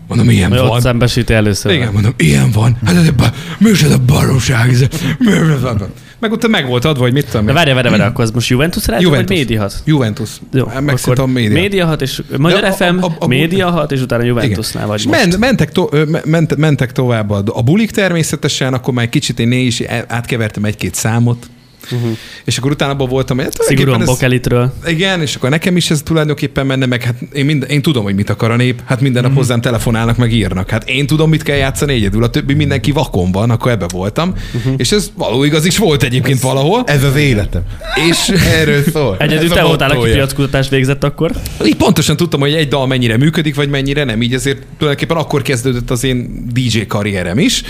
Mondom, 0.10 0.30
ilyen 0.30 0.50
Vagy 0.50 0.60
van. 0.60 0.70
ott 0.70 0.82
szembesíti 0.82 1.34
először. 1.34 1.72
Igen, 1.72 1.92
mondom, 1.94 2.14
ilyen 2.18 2.52
van. 2.52 2.78
Hát 2.86 2.96
ez 2.96 3.08
a, 3.08 3.12
ba- 3.18 3.34
mi 3.58 3.70
is 3.70 3.82
ez 3.82 3.92
a 3.92 3.98
baromság? 3.98 4.70
Ez 4.70 4.82
a- 4.82 4.88
mi 5.20 5.32
ez 5.32 5.64
a- 5.64 5.90
Meg 6.20 6.32
ott 6.32 6.48
meg 6.48 6.68
volt 6.68 6.86
adva, 6.86 7.02
hogy 7.04 7.14
mit 7.14 7.26
tudom 7.26 7.42
De 7.46 7.50
én. 7.52 7.56
várj, 7.58 7.72
várj, 7.74 7.90
várj, 7.90 8.02
akkor 8.02 8.24
az 8.24 8.32
most 8.32 8.50
Juventus 8.50 8.88
rádió, 8.88 9.10
vagy 9.10 9.20
Juventus. 9.20 9.38
Médiahat? 9.38 9.74
Juventus. 9.86 10.30
Jó, 10.54 10.66
Hát 10.66 10.82
meg 10.82 10.98
szerintem 10.98 11.30
média. 11.30 11.60
Média 11.62 11.86
6, 11.86 12.02
és 12.02 12.22
Magyar 12.38 12.62
De 12.62 12.72
FM, 12.72 12.98
a- 13.02 13.06
a- 13.06 13.16
a- 13.20 13.28
Média 13.28 13.70
6, 13.70 13.92
és 13.92 14.02
utána 14.02 14.24
Juventusnál 14.24 14.88
vagy 14.88 15.06
most. 15.06 15.20
ment, 15.20 15.38
mentek, 15.38 15.72
to, 15.72 15.90
ment, 16.26 16.56
mentek 16.56 16.92
tovább 16.92 17.30
a, 17.30 17.44
a 17.46 17.62
bulik 17.64 17.92
természetesen, 17.92 18.74
akkor 18.74 18.94
már 18.94 19.04
egy 19.04 19.10
kicsit 19.10 19.40
én 19.40 19.48
né 19.48 19.62
is 19.62 19.82
átkevertem 20.08 20.64
egy-két 20.66 20.96
számot, 20.96 21.50
uh-huh. 21.92 22.18
és 22.46 22.58
akkor 22.58 22.72
utána 22.72 22.92
abban 22.92 23.08
voltam, 23.10 23.38
hogy 23.38 23.46
hát 23.46 23.62
Szigorúan 23.62 24.02
ez- 24.02 24.08
Bokelitről. 24.08 24.74
igen, 24.88 25.22
és 25.22 25.36
akkor 25.36 25.50
nekem 25.50 25.78
is 25.78 25.90
ez 25.92 26.02
tulajdonképpen 26.02 26.66
menne, 26.66 26.86
meg 26.86 27.04
hát 27.04 27.16
én, 27.34 27.46
mind, 27.46 27.66
én 27.70 27.82
tudom, 27.82 28.04
hogy 28.04 28.16
mit 28.16 28.30
akar 28.30 28.52
a 28.52 28.56
nép, 28.56 28.82
hát 28.86 29.02
minden 29.02 29.24
nap 29.24 29.34
hozzám 29.36 29.62
telefonálnak, 29.62 30.18
meg 30.18 30.34
írnak. 30.34 30.70
Hát 30.70 30.90
én 30.90 31.08
tudom, 31.08 31.30
mit 31.30 31.44
kell 31.44 31.58
játszani 31.58 31.94
egyedül, 31.94 32.24
a 32.24 32.30
többi 32.30 32.54
mindenki 32.54 32.92
vakon 32.92 33.32
van, 33.32 33.50
akkor 33.50 33.72
ebbe 33.72 33.86
voltam. 33.92 34.34
Mhm. 34.52 34.74
És 34.78 34.92
ez 34.92 35.12
való 35.16 35.44
igaz 35.44 35.66
is 35.66 35.78
volt 35.78 36.04
egyébként 36.04 36.40
valahol. 36.42 36.84
Ez 36.86 37.04
az 37.04 37.16
életem. 37.16 37.62
És 38.10 38.30
Erről 38.30 38.84
szól. 38.94 39.16
Egyedül 39.20 39.46
Ez 39.50 39.52
te 39.52 39.64
voltál, 39.64 39.90
aki 39.92 40.12
piackutatást 40.12 40.70
végzett 40.70 41.04
akkor. 41.04 41.32
így 41.66 41.76
pontosan 41.76 42.18
tudtam, 42.18 42.40
hogy 42.40 42.54
egy 42.54 42.68
dal 42.68 42.88
mennyire 42.88 43.18
működik, 43.18 43.56
vagy 43.56 43.70
mennyire 43.70 44.04
nem. 44.04 44.22
Így 44.22 44.34
ezért 44.34 44.62
tulajdonképpen 44.78 45.18
akkor 45.18 45.42
kezdődött 45.42 45.90
az 45.90 46.04
én 46.04 46.46
DJ 46.54 46.80
karrierem 46.88 47.38
is. 47.40 47.64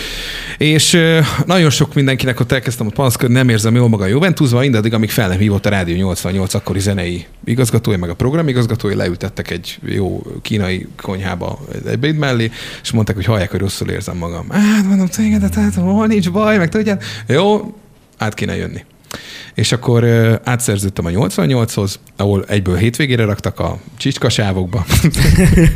És 0.57 1.01
nagyon 1.45 1.70
sok 1.70 1.93
mindenkinek 1.93 2.39
ott 2.39 2.51
elkezdtem 2.51 2.88
ott 2.88 2.93
panaszkodni, 2.93 3.36
nem 3.36 3.49
érzem 3.49 3.76
jól 3.76 3.89
magam 3.89 4.07
Juventusban, 4.10 4.62
mindaddig, 4.62 4.93
amíg 4.93 5.10
fel 5.10 5.28
nem 5.28 5.38
hívott 5.38 5.66
a 5.66 5.70
Rádió 5.70 5.95
88 5.95 6.53
akkori 6.53 6.80
zenei 6.80 7.26
igazgatója, 7.45 7.97
meg 7.97 8.10
a 8.10 8.14
programigazgatója, 8.14 8.95
leültettek 8.95 9.51
egy 9.51 9.80
jó 9.82 10.22
kínai 10.41 10.88
konyhába 11.01 11.60
egy 11.74 11.86
ebéd 11.86 12.18
mellé, 12.18 12.51
és 12.82 12.91
mondták, 12.91 13.16
hogy 13.16 13.26
hallják, 13.26 13.51
hogy 13.51 13.60
rosszul 13.60 13.89
érzem 13.89 14.18
magam. 14.18 14.49
Hát 14.49 14.86
mondom, 14.86 15.07
téged, 15.07 15.53
hát 15.53 15.76
hol 15.76 16.07
nincs 16.07 16.32
baj, 16.32 16.57
meg 16.57 16.70
tudjál. 16.70 16.99
Jó, 17.28 17.74
át 18.18 18.34
kéne 18.34 18.55
jönni. 18.55 18.84
És 19.53 19.72
akkor 19.72 20.05
átszerződtem 20.43 21.05
a 21.05 21.09
88-hoz, 21.09 21.99
ahol 22.17 22.45
egyből 22.47 22.76
hétvégére 22.76 23.26
raktak 23.26 23.59
a 23.59 23.78
csicskasávokba. 23.97 24.86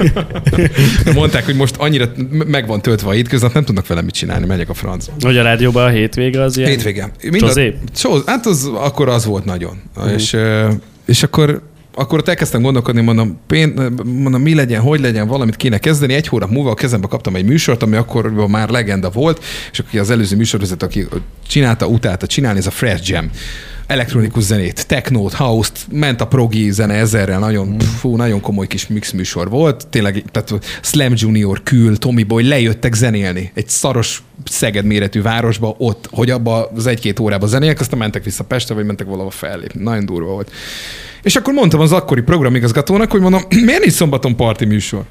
Mondták, 1.16 1.46
hogy 1.46 1.56
most 1.56 1.76
annyira 1.76 2.12
meg 2.30 2.68
van 2.68 2.82
töltve 2.82 3.08
a 3.08 3.12
hétköznap, 3.12 3.54
nem 3.54 3.64
tudnak 3.64 3.88
velem 3.88 4.06
mit 4.06 4.14
csinálni, 4.14 4.46
megyek 4.46 4.70
a 4.70 4.74
franc. 4.74 5.06
Hogy 5.20 5.38
a 5.38 5.44
rádióban 5.44 5.86
a 5.86 5.90
hétvége 5.90 6.42
az 6.42 6.58
ilyen. 6.58 6.70
Hétvége. 6.70 7.12
Csozé? 7.32 7.76
Csóz, 7.96 8.24
hát 8.26 8.46
az, 8.46 8.70
akkor 8.74 9.10
az 9.10 9.26
volt 9.26 9.46
nagyon. 9.46 9.82
Uh-huh. 9.96 10.14
És, 10.14 10.38
és 11.06 11.24
akkor 11.24 11.62
akkor 11.96 12.20
ott 12.20 12.28
elkezdtem 12.28 12.62
gondolkodni, 12.62 13.02
mondom, 13.02 13.40
pén, 13.48 13.94
mondom, 14.04 14.42
mi 14.42 14.56
legyen, 14.56 14.82
hogy 14.82 15.00
legyen, 15.00 15.28
valamit 15.28 15.56
kéne 15.56 15.78
kezdeni. 15.78 16.14
Egy 16.14 16.28
hónap 16.28 16.50
múlva 16.50 16.70
a 16.72 16.74
kezembe 16.74 17.08
kaptam 17.08 17.36
egy 17.36 17.46
műsort, 17.46 17.84
ami 17.84 17.96
akkor 17.96 18.48
már 18.48 18.70
legenda 18.70 19.10
volt, 19.10 19.44
és 19.72 19.80
akkor 19.80 20.00
az 20.00 20.10
előző 20.10 20.36
műsorvezető, 20.36 20.86
aki 20.86 21.08
csinálta, 21.48 21.88
utálta 21.88 22.28
csinálni, 22.28 22.60
ez 22.60 22.68
a 22.68 22.72
Fresh 22.72 23.10
Jam 23.10 23.30
elektronikus 23.88 24.44
zenét, 24.44 24.88
technót, 24.88 25.34
house-t, 25.34 25.86
ment 25.92 26.22
a 26.22 26.28
progi 26.28 26.72
zene 26.72 26.94
ezerrel, 26.94 27.40
nagyon, 27.40 27.80
fú, 27.80 28.16
nagyon 28.16 28.42
komoly 28.42 28.68
kis 28.68 28.88
mix 28.88 29.12
műsor 29.12 29.50
volt, 29.50 29.88
tényleg, 29.88 30.24
tehát 30.32 30.66
Slam 30.82 31.14
Junior, 31.16 31.64
Kül, 31.64 31.98
Tommy 31.98 32.24
Boy 32.24 32.48
lejöttek 32.48 32.94
zenélni 32.94 33.52
egy 33.54 33.70
szaros 33.70 34.24
Szeged 34.46 34.86
méretű 34.86 35.22
városba, 35.22 35.76
ott, 35.78 36.08
hogy 36.12 36.30
abba 36.30 36.72
az 36.76 36.88
egy-két 36.88 37.20
órában 37.20 37.50
zenélek, 37.50 37.80
aztán 37.80 38.00
mentek 38.00 38.24
vissza 38.24 38.44
Pestre, 38.44 38.76
vagy 38.76 38.86
mentek 38.86 39.08
valahova 39.08 39.30
fellépni. 39.30 39.84
Nagyon 39.84 40.06
durva 40.06 40.32
volt. 40.32 40.52
És 41.22 41.36
akkor 41.36 41.54
mondtam 41.54 41.80
az 41.80 41.92
akkori 41.92 42.22
programigazgatónak, 42.22 43.12
hogy 43.12 43.22
mondom, 43.22 43.42
miért 43.66 43.80
nincs 43.80 43.94
szombaton 43.94 44.36
parti 44.36 44.66
műsor? 44.66 45.04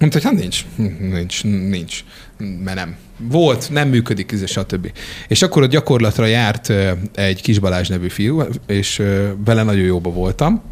Mondta, 0.00 0.18
hogy 0.18 0.30
hát 0.30 0.40
nincs, 0.40 0.64
nincs, 0.98 1.44
nincs, 1.44 2.04
mert 2.38 2.76
nem. 2.76 2.96
Volt, 3.18 3.70
nem 3.70 3.88
működik, 3.88 4.32
ez, 4.32 4.50
stb. 4.50 4.92
És 5.28 5.42
akkor 5.42 5.62
a 5.62 5.66
gyakorlatra 5.66 6.26
járt 6.26 6.72
egy 7.14 7.42
Kis 7.42 7.58
Balázs 7.58 7.88
nevű 7.88 8.08
fiú, 8.08 8.42
és 8.66 9.02
vele 9.44 9.62
nagyon 9.62 9.84
jóba 9.84 10.10
voltam. 10.10 10.62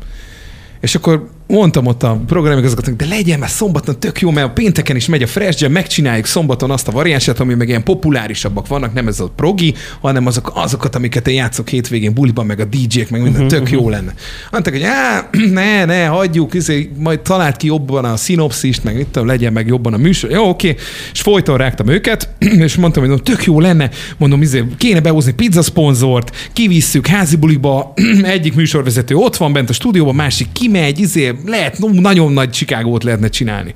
És 0.80 0.94
akkor 0.94 1.30
mondtam 1.48 1.86
ott 1.86 2.02
a 2.02 2.20
programigazgatónak, 2.26 3.00
de 3.00 3.06
legyen 3.06 3.38
már 3.38 3.48
szombaton 3.48 4.00
tök 4.00 4.20
jó, 4.20 4.30
mert 4.30 4.46
a 4.46 4.50
pénteken 4.50 4.96
is 4.96 5.06
megy 5.06 5.22
a 5.22 5.26
Fresh 5.26 5.62
Jam, 5.62 5.72
megcsináljuk 5.72 6.26
szombaton 6.26 6.70
azt 6.70 6.88
a 6.88 6.92
variánsát, 6.92 7.40
ami 7.40 7.54
meg 7.54 7.68
ilyen 7.68 7.82
populárisabbak 7.82 8.66
vannak, 8.66 8.92
nem 8.92 9.08
ez 9.08 9.20
a 9.20 9.32
progi, 9.36 9.74
hanem 10.00 10.26
azok, 10.26 10.52
azokat, 10.54 10.94
amiket 10.94 11.28
én 11.28 11.34
játszok 11.34 11.68
hétvégén 11.68 12.14
buliban, 12.14 12.46
meg 12.46 12.60
a 12.60 12.64
DJ-k, 12.64 13.10
meg 13.10 13.22
minden 13.22 13.48
tök 13.48 13.70
jó 13.70 13.88
lenne. 13.88 14.14
Mondták, 14.50 14.72
hogy 14.72 14.82
á, 14.82 15.28
ne, 15.52 15.84
ne, 15.84 16.06
hagyjuk, 16.06 16.54
izé, 16.54 16.90
majd 16.96 17.20
talált 17.20 17.56
ki 17.56 17.66
jobban 17.66 18.04
a 18.04 18.16
szinopszist, 18.16 18.84
meg 18.84 18.96
mit 18.96 19.06
tudom, 19.06 19.28
legyen 19.28 19.52
meg 19.52 19.66
jobban 19.66 19.92
a 19.92 19.96
műsor. 19.96 20.30
Jó, 20.30 20.48
oké. 20.48 20.76
És 21.12 21.20
folyton 21.20 21.56
rágtam 21.56 21.88
őket, 21.88 22.28
és 22.66 22.76
mondtam, 22.76 23.08
hogy 23.08 23.22
tök 23.22 23.44
jó 23.44 23.60
lenne, 23.60 23.90
mondom, 24.16 24.42
izé, 24.42 24.64
kéne 24.76 25.00
behozni 25.00 25.32
pizza 25.32 25.62
szponzort, 25.62 26.50
kivisszük 26.52 27.06
házi 27.06 27.36
buliba, 27.36 27.92
egyik 28.22 28.54
műsorvezető 28.54 29.14
ott 29.14 29.36
van 29.36 29.52
bent 29.52 29.70
a 29.70 29.72
stúdióban, 29.72 30.14
másik 30.14 30.52
kimegy, 30.52 30.98
izé, 30.98 31.36
lehet, 31.46 31.78
no, 31.78 31.88
nagyon 31.92 32.32
nagy 32.32 32.50
Chicagót 32.50 33.04
lehetne 33.04 33.28
csinálni. 33.28 33.74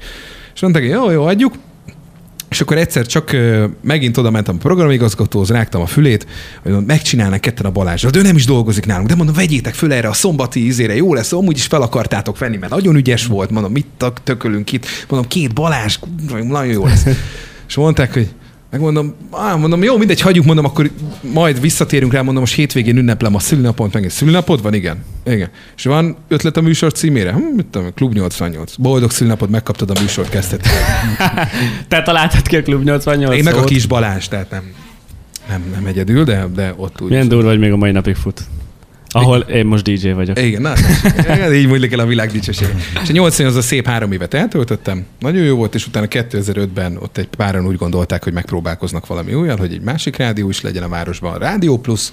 És 0.55 0.61
mondták, 0.61 0.83
hogy 0.83 0.93
jó, 0.93 1.11
jó, 1.11 1.25
adjuk. 1.25 1.55
És 2.49 2.61
akkor 2.61 2.77
egyszer 2.77 3.07
csak 3.07 3.37
megint 3.81 4.17
oda 4.17 4.31
mentem 4.31 4.55
a 4.55 4.59
programigazgatóhoz, 4.59 5.51
rágtam 5.51 5.81
a 5.81 5.87
fülét, 5.87 6.27
hogy 6.63 6.85
megcsinálnak 6.87 7.41
ketten 7.41 7.67
a 7.67 7.71
Balázsra, 7.71 8.11
de 8.11 8.19
ő 8.19 8.23
nem 8.23 8.37
is 8.37 8.45
dolgozik 8.45 8.87
nálunk, 8.87 9.09
de 9.09 9.15
mondom, 9.15 9.35
vegyétek 9.35 9.75
föl 9.75 9.93
erre 9.93 10.09
a 10.09 10.13
szombati 10.13 10.65
ízére, 10.65 10.95
jó 10.95 11.15
lesz, 11.15 11.33
amúgy 11.33 11.57
is 11.57 11.67
fel 11.67 11.83
akartátok 11.83 12.39
venni, 12.39 12.57
mert 12.57 12.73
nagyon 12.73 12.97
ügyes 12.97 13.27
volt, 13.27 13.51
mondom, 13.51 13.73
mit 13.73 13.87
tökölünk 14.25 14.73
itt, 14.73 14.87
mondom, 15.09 15.29
két 15.29 15.55
Balázs, 15.55 15.99
nagyon 16.29 16.73
jó 16.73 16.87
lesz. 16.87 17.07
És 17.69 17.75
mondták, 17.75 18.13
hogy 18.13 18.29
Megmondom, 18.73 19.15
á, 19.31 19.55
mondom, 19.55 19.83
jó, 19.83 19.97
mindegy, 19.99 20.21
hagyjuk, 20.21 20.45
mondom, 20.45 20.65
akkor 20.65 20.91
majd 21.21 21.61
visszatérünk 21.61 22.13
rá, 22.13 22.23
mondom, 22.23 22.43
most 22.43 22.55
hétvégén 22.55 22.97
ünneplem 22.97 23.35
a 23.35 23.39
szülinapot, 23.39 23.93
meg 23.93 24.05
egy 24.05 24.11
szülinapod 24.11 24.63
van, 24.63 24.75
igen. 24.75 25.05
Igen. 25.25 25.49
És 25.77 25.85
van 25.85 26.17
ötlet 26.29 26.57
a 26.57 26.61
műsor 26.61 26.93
címére? 26.93 27.33
Hm, 27.33 27.55
mit 27.57 27.67
tudom, 27.67 27.95
Klub 27.95 28.13
88. 28.13 28.75
Boldog 28.77 29.11
szülinapot, 29.11 29.51
megkaptad 29.51 29.91
a 29.91 30.01
műsort, 30.01 30.29
kezdted. 30.29 30.61
Te 31.89 32.03
találtad 32.03 32.47
ki 32.47 32.57
a 32.57 32.63
Klub 32.63 32.83
88 32.85 33.37
Én 33.37 33.45
meg 33.45 33.55
a 33.55 33.65
kis 33.65 33.87
Balázs, 33.87 34.29
tehát 34.29 34.51
nem, 34.51 34.63
nem, 35.49 35.63
nem 35.75 35.87
egyedül, 35.87 36.25
de, 36.25 36.47
de 36.55 36.75
ott 36.77 37.01
úgy. 37.01 37.09
Milyen 37.09 37.29
durva, 37.29 37.49
hogy 37.49 37.59
még 37.59 37.73
a 37.73 37.77
mai 37.77 37.91
napig 37.91 38.15
fut. 38.15 38.43
Ahol 39.13 39.39
én 39.39 39.67
most 39.67 39.85
DJ 39.85 40.11
vagyok. 40.11 40.39
Igen, 40.39 40.63
na, 40.63 40.73
ez 41.27 41.53
így 41.53 41.67
múlik 41.67 41.93
el 41.93 41.99
a 41.99 42.07
világ 42.07 42.31
dicsősége. 42.31 42.75
És 43.03 43.09
a 43.09 43.13
88 43.13 43.39
az 43.39 43.65
a 43.65 43.67
szép 43.67 43.87
három 43.87 44.13
évet 44.13 44.35
eltöltöttem, 44.35 45.07
nagyon 45.19 45.45
jó 45.45 45.57
volt, 45.57 45.75
és 45.75 45.87
utána 45.87 46.07
2005-ben 46.11 46.97
ott 46.97 47.17
egy 47.17 47.27
páran 47.27 47.67
úgy 47.67 47.77
gondolták, 47.77 48.25
hogy 48.25 48.33
megpróbálkoznak 48.33 49.07
valami 49.07 49.35
olyan, 49.35 49.59
hogy 49.59 49.73
egy 49.73 49.81
másik 49.81 50.17
rádió 50.17 50.49
is 50.49 50.61
legyen 50.61 50.83
a 50.83 50.89
városban, 50.89 51.39
Rádió 51.39 51.79
Plus. 51.79 52.11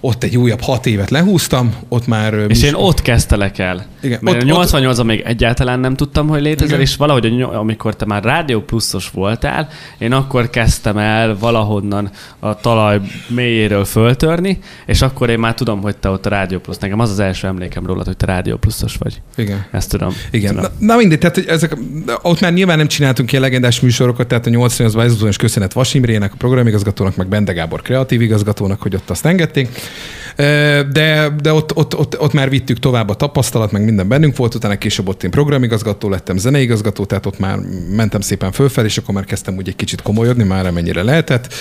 Ott 0.00 0.22
egy 0.22 0.36
újabb 0.36 0.60
hat 0.60 0.86
évet 0.86 1.10
lehúztam, 1.10 1.74
ott 1.88 2.06
már... 2.06 2.34
És 2.34 2.46
mis- 2.46 2.62
én 2.62 2.74
ott 2.74 3.02
kezdtelek 3.02 3.58
el. 3.58 3.86
Igen, 4.02 4.18
Mert 4.22 4.36
ott- 4.36 4.42
a 4.42 4.46
88 4.46 5.02
még 5.02 5.20
egyáltalán 5.24 5.80
nem 5.80 5.94
tudtam, 5.94 6.28
hogy 6.28 6.42
létezel, 6.42 6.66
Igen. 6.66 6.80
és 6.80 6.96
valahogy, 6.96 7.42
amikor 7.42 7.96
te 7.96 8.04
már 8.06 8.24
rádió 8.24 8.60
pluszos 8.60 9.10
voltál, 9.10 9.68
én 9.98 10.12
akkor 10.12 10.50
kezdtem 10.50 10.96
el 10.98 11.36
valahonnan 11.38 12.10
a 12.38 12.54
talaj 12.60 13.00
mélyéről 13.28 13.84
föltörni, 13.84 14.58
és 14.86 15.02
akkor 15.02 15.30
én 15.30 15.38
már 15.38 15.54
tudom, 15.54 15.80
hogy 15.80 15.96
te 15.96 16.08
ott 16.08 16.26
a 16.26 16.28
rádió 16.28 16.58
plusz. 16.58 16.78
Nekem 16.78 16.98
az 17.00 17.10
az 17.10 17.18
első 17.18 17.46
emlékem 17.46 17.86
rólad, 17.86 18.06
hogy 18.06 18.16
te 18.16 18.26
rádió 18.26 18.56
pluszos 18.56 18.96
vagy. 18.96 19.20
Igen. 19.36 19.64
Ezt 19.72 19.90
tudom. 19.90 20.14
Igen, 20.30 20.54
Tudom. 20.54 20.70
na, 20.78 20.86
na 20.86 20.96
mindegy, 20.96 21.18
tehát 21.18 21.38
ezek, 21.38 21.76
ott 22.22 22.40
már 22.40 22.52
nyilván 22.52 22.76
nem 22.76 22.86
csináltunk 22.88 23.30
ilyen 23.30 23.44
legendás 23.44 23.80
műsorokat, 23.80 24.26
tehát 24.28 24.46
a 24.46 24.50
88-ban 24.50 25.02
ezúton 25.04 25.28
is 25.28 25.36
köszönet 25.36 25.72
Vas 25.72 25.94
Imrének, 25.94 26.32
a 26.32 26.36
programigazgatónak, 26.38 27.16
meg 27.16 27.28
Bende 27.28 27.52
Gábor 27.52 27.82
kreatív 27.82 28.20
igazgatónak, 28.20 28.82
hogy 28.82 28.94
ott 28.94 29.10
azt 29.10 29.26
engedték. 29.26 29.68
De, 30.92 31.34
de 31.42 31.52
ott, 31.52 31.76
ott, 31.76 31.96
ott, 31.96 32.20
ott, 32.20 32.32
már 32.32 32.50
vittük 32.50 32.78
tovább 32.78 33.08
a 33.08 33.14
tapasztalat, 33.14 33.72
meg 33.72 33.84
minden 33.84 34.08
bennünk 34.08 34.36
volt, 34.36 34.54
utána 34.54 34.78
később 34.78 35.08
ott 35.08 35.22
én 35.22 35.30
programigazgató 35.30 36.08
lettem, 36.08 36.36
zeneigazgató, 36.36 37.04
tehát 37.04 37.26
ott 37.26 37.38
már 37.38 37.58
mentem 37.96 38.20
szépen 38.20 38.52
fölfelé, 38.52 38.86
és 38.86 38.98
akkor 38.98 39.14
már 39.14 39.24
kezdtem 39.24 39.56
úgy 39.56 39.68
egy 39.68 39.76
kicsit 39.76 40.02
komolyodni, 40.02 40.44
már 40.44 40.66
amennyire 40.66 41.02
lehetett. 41.02 41.54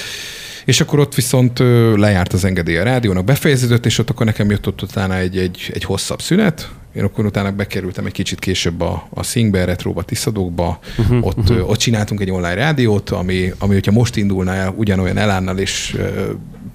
És 0.66 0.82
akkor 0.82 1.00
ott 1.00 1.16
viszont 1.16 1.60
lejárt 1.96 2.34
az 2.34 2.46
engedély 2.46 2.78
a 2.78 2.84
rádiónak, 2.84 3.26
befejeződött, 3.26 3.86
és 3.86 3.98
ott 3.98 4.10
akkor 4.10 4.26
nekem 4.26 4.50
jött 4.50 4.68
ott 4.68 4.82
utána 4.82 5.18
egy, 5.18 5.38
egy, 5.38 5.72
egy 5.74 5.84
hosszabb 5.84 6.22
szünet. 6.22 6.70
Én 6.96 7.04
akkor 7.04 7.26
utána 7.26 7.52
bekerültem 7.52 8.06
egy 8.06 8.12
kicsit 8.12 8.40
később 8.40 8.82
a, 8.82 9.08
a 9.10 9.24
Szingbe, 9.24 9.66
Retroba, 9.66 10.02
Tiszadókba. 10.02 10.80
Uh-huh, 10.98 11.26
ott, 11.26 11.38
uh-huh. 11.38 11.70
ott 11.70 11.78
csináltunk 11.78 12.22
egy 12.22 12.32
online 12.32 12.54
rádiót, 12.54 13.10
ami, 13.10 13.52
ami 13.58 13.74
hogyha 13.74 13.92
most 13.92 14.16
indulna 14.16 14.54
el 14.54 14.74
ugyanolyan 14.78 15.18
elánnal 15.18 15.58
és 15.58 15.96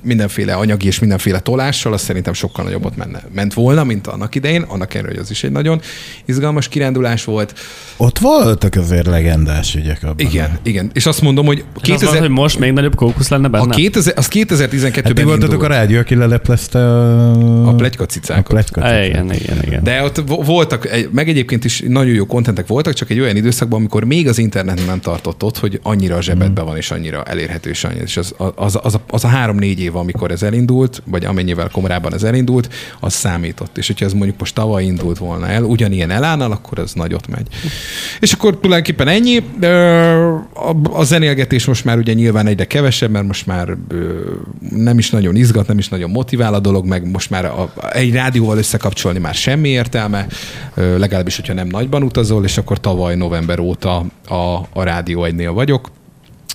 mindenféle 0.02 0.54
anyagi 0.54 0.86
és 0.86 0.98
mindenféle 0.98 1.40
tolással, 1.40 1.92
az 1.92 2.00
szerintem 2.00 2.32
sokkal 2.32 2.64
nagyobbat 2.64 2.96
menne, 2.96 3.22
ment 3.34 3.54
volna, 3.54 3.84
mint 3.84 4.06
annak 4.06 4.34
idején. 4.34 4.62
Annak 4.62 4.94
ellenére, 4.94 5.14
hogy 5.14 5.24
az 5.24 5.30
is 5.30 5.44
egy 5.44 5.50
nagyon 5.52 5.80
izgalmas 6.24 6.68
kirándulás 6.68 7.24
volt. 7.24 7.58
Ott 7.96 8.18
voltak 8.18 8.74
azért 8.74 9.06
legendás 9.06 9.74
ügyek 9.74 10.02
abban. 10.02 10.18
Igen, 10.18 10.58
igen. 10.62 10.90
És 10.94 11.06
azt 11.06 11.20
mondom, 11.20 11.46
hogy 11.46 11.64
És 11.82 11.90
az 11.90 12.02
van, 12.02 12.18
hogy 12.18 12.28
most 12.28 12.58
még 12.58 12.72
nagyobb 12.72 12.94
kókusz 12.94 13.28
lenne 13.28 13.46
a 13.46 13.50
benne? 13.50 13.74
2000, 13.74 14.14
az 14.16 14.28
2012-ben 14.32 15.04
Hát 15.04 15.14
ti 15.14 15.22
voltatok 15.22 15.62
a 15.62 15.66
rádió, 15.66 15.98
aki 15.98 16.14
leleplezte 16.14 16.78
a... 16.78 17.68
A 17.68 17.74
plegykacicákat. 17.74 18.44
A 18.44 18.48
pletykacicákat. 18.48 18.98
Á, 18.98 19.04
igen, 19.04 19.32
igen, 19.32 19.62
igen. 19.62 19.84
De 19.84 20.02
ott 20.02 20.22
vo- 20.26 20.46
voltak, 20.46 20.88
meg 21.10 21.28
egyébként 21.28 21.64
is 21.64 21.82
nagyon 21.88 22.14
jó 22.14 22.26
kontentek 22.26 22.66
voltak, 22.66 22.92
csak 22.92 23.10
egy 23.10 23.20
olyan 23.20 23.36
időszakban, 23.36 23.78
amikor 23.78 24.04
még 24.04 24.28
az 24.28 24.38
internet 24.38 24.86
nem 24.86 25.00
tartott 25.00 25.42
ott, 25.42 25.58
hogy 25.58 25.80
annyira 25.82 26.16
a 26.16 26.22
zsebedben 26.22 26.64
van, 26.64 26.76
és 26.76 26.90
annyira 26.90 27.22
elérhető, 27.22 27.70
és 27.70 27.84
annyira. 27.84 28.02
És 28.02 28.16
az, 28.16 28.34
az, 28.54 28.78
az, 28.82 28.94
a, 28.94 29.00
az 29.08 29.24
a 29.24 29.28
három-négy 29.28 29.80
év, 29.80 29.91
amikor 29.94 30.30
ez 30.30 30.42
elindult, 30.42 31.02
vagy 31.06 31.24
amennyivel 31.24 31.68
korábban 31.72 32.14
ez 32.14 32.22
elindult, 32.22 32.74
az 33.00 33.12
számított. 33.12 33.78
És 33.78 33.86
hogyha 33.86 34.04
ez 34.04 34.12
mondjuk 34.12 34.38
most 34.38 34.54
tavaly 34.54 34.84
indult 34.84 35.18
volna 35.18 35.46
el, 35.48 35.62
ugyanilyen 35.62 36.10
elánnal, 36.10 36.52
akkor 36.52 36.78
az 36.78 36.92
nagyot 36.92 37.28
megy. 37.28 37.46
És 38.20 38.32
akkor 38.32 38.58
tulajdonképpen 38.58 39.08
ennyi. 39.08 39.44
A, 40.92 41.04
zenélgetés 41.04 41.64
most 41.64 41.84
már 41.84 41.98
ugye 41.98 42.12
nyilván 42.12 42.46
egyre 42.46 42.64
kevesebb, 42.64 43.10
mert 43.10 43.26
most 43.26 43.46
már 43.46 43.76
nem 44.70 44.98
is 44.98 45.10
nagyon 45.10 45.36
izgat, 45.36 45.66
nem 45.66 45.78
is 45.78 45.88
nagyon 45.88 46.10
motivál 46.10 46.54
a 46.54 46.60
dolog, 46.60 46.86
meg 46.86 47.10
most 47.10 47.30
már 47.30 47.52
egy 47.92 48.12
rádióval 48.12 48.58
összekapcsolni 48.58 49.18
már 49.18 49.34
semmi 49.34 49.68
értelme, 49.68 50.26
legalábbis, 50.74 51.36
hogyha 51.36 51.54
nem 51.54 51.66
nagyban 51.66 52.02
utazol, 52.02 52.44
és 52.44 52.58
akkor 52.58 52.80
tavaly 52.80 53.16
november 53.16 53.58
óta 53.58 54.04
a, 54.28 54.34
a 54.72 54.82
Rádió 54.82 55.24
egynél 55.24 55.52
vagyok 55.52 55.90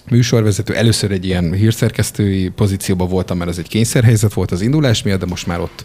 műsorvezető. 0.09 0.73
Először 0.75 1.11
egy 1.11 1.25
ilyen 1.25 1.53
hírszerkesztői 1.53 2.49
pozícióban 2.49 3.07
voltam, 3.07 3.37
mert 3.37 3.49
ez 3.49 3.57
egy 3.57 3.67
kényszerhelyzet 3.67 4.33
volt 4.33 4.51
az 4.51 4.61
indulás 4.61 5.03
miatt, 5.03 5.19
de 5.19 5.25
most 5.25 5.47
már 5.47 5.59
ott, 5.59 5.83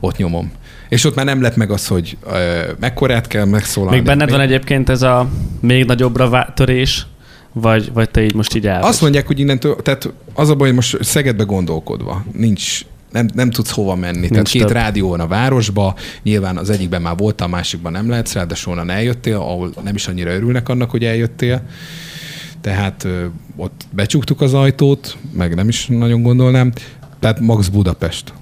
ott 0.00 0.16
nyomom. 0.16 0.52
És 0.88 1.04
ott 1.04 1.14
már 1.14 1.24
nem 1.24 1.42
lett 1.42 1.56
meg 1.56 1.70
az, 1.70 1.86
hogy 1.86 2.16
ö, 2.26 2.60
mekkorát 2.80 3.26
kell 3.26 3.44
megszólalni. 3.44 3.96
Még 3.96 4.06
benned 4.06 4.30
van 4.30 4.40
egyébként 4.40 4.88
ez 4.88 5.02
a 5.02 5.28
még 5.60 5.84
nagyobbra 5.84 6.28
vá- 6.28 6.54
törés, 6.54 7.06
vagy, 7.52 7.92
vagy 7.92 8.10
te 8.10 8.22
így 8.22 8.34
most 8.34 8.54
így 8.54 8.66
el 8.66 8.82
Azt 8.82 9.00
mondják, 9.00 9.26
hogy 9.26 9.38
innentől, 9.38 9.76
tehát 9.76 10.12
az 10.34 10.50
a 10.50 10.54
baj, 10.54 10.66
hogy 10.66 10.76
most 10.76 11.04
Szegedbe 11.04 11.44
gondolkodva, 11.44 12.24
nincs, 12.32 12.80
nem, 13.12 13.28
nem 13.34 13.50
tudsz 13.50 13.70
hova 13.70 13.94
menni. 13.94 14.18
Nincs 14.18 14.30
tehát 14.30 14.48
két 14.48 14.62
több. 14.62 14.70
rádió 14.70 15.08
van 15.08 15.20
a 15.20 15.26
városba, 15.26 15.94
nyilván 16.22 16.56
az 16.56 16.70
egyikben 16.70 17.02
már 17.02 17.16
voltam, 17.16 17.52
a 17.52 17.56
másikban 17.56 17.92
nem 17.92 18.08
lehetsz, 18.08 18.32
ráadásul 18.32 18.72
onnan 18.72 18.90
eljöttél, 18.90 19.36
ahol 19.36 19.72
nem 19.84 19.94
is 19.94 20.08
annyira 20.08 20.30
örülnek 20.30 20.68
annak, 20.68 20.90
hogy 20.90 21.04
eljöttél. 21.04 21.62
Tehát 22.66 23.06
ott 23.56 23.86
becsuktuk 23.90 24.40
az 24.40 24.54
ajtót, 24.54 25.16
meg 25.32 25.54
nem 25.54 25.68
is 25.68 25.86
nagyon 25.86 26.22
gondolnám. 26.22 26.72
Tehát 27.20 27.40
Max 27.40 27.68
Budapest. 27.68 28.32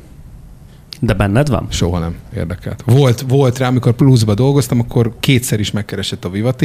De 1.01 1.13
benned 1.13 1.49
van? 1.49 1.67
Soha 1.71 1.99
nem 1.99 2.15
érdekelt. 2.37 2.83
Volt, 2.87 3.25
volt 3.29 3.59
rá, 3.59 3.69
amikor 3.69 3.93
pluszba 3.93 4.35
dolgoztam, 4.35 4.81
akkor 4.81 5.15
kétszer 5.21 5.61
is 5.61 5.71
megkeresett 5.71 6.25
a 6.25 6.31
Viva 6.31 6.55
TV. 6.55 6.65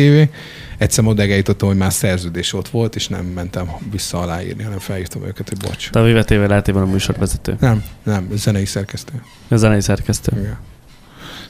Egyszer 0.78 1.06
odáig 1.06 1.32
eljutottam, 1.32 1.68
hogy 1.68 1.78
már 1.78 1.94
szerződés 1.94 2.54
ott 2.54 2.68
volt, 2.68 2.96
és 2.96 3.08
nem 3.08 3.26
mentem 3.26 3.72
vissza 3.92 4.20
aláírni, 4.20 4.64
hanem 4.64 4.80
felhívtam 4.80 5.24
őket, 5.24 5.50
hogy 5.50 5.58
bocs. 5.58 5.90
Te 5.90 6.00
a 6.00 6.04
Viva 6.04 6.24
TV 6.24 6.34
lehetél 6.34 6.74
volna 6.74 6.90
a 6.90 6.92
műsorvezető. 6.92 7.56
Nem, 7.60 7.84
nem, 8.04 8.28
zenei 8.34 8.66
szerkesztő. 8.66 9.14
A 9.50 9.56
zenei 9.56 9.82
szerkesztő. 9.82 10.40
Igen. 10.40 10.58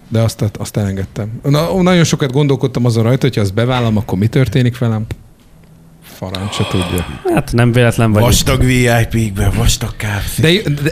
De 0.07 0.21
azt, 0.21 0.45
azt 0.57 0.77
elengedtem. 0.77 1.39
Na, 1.43 1.81
nagyon 1.81 2.03
sokat 2.03 2.31
gondolkodtam 2.31 2.85
azon 2.85 3.03
rajta, 3.03 3.25
hogy 3.25 3.35
ha 3.35 3.41
azt 3.41 3.53
bevállalom, 3.53 3.97
akkor 3.97 4.17
mi 4.17 4.27
történik 4.27 4.77
velem? 4.77 5.05
Farancs 6.19 6.53
se 6.53 6.67
tudja. 6.69 7.05
Hát 7.33 7.51
nem 7.51 7.71
véletlen 7.71 8.11
vagy. 8.11 8.21
Vastag 8.21 8.63
VIP-kbe, 8.63 9.49
vastag 9.49 9.95
kávé. 9.95 10.61
De, 10.61 10.69
de, 10.81 10.91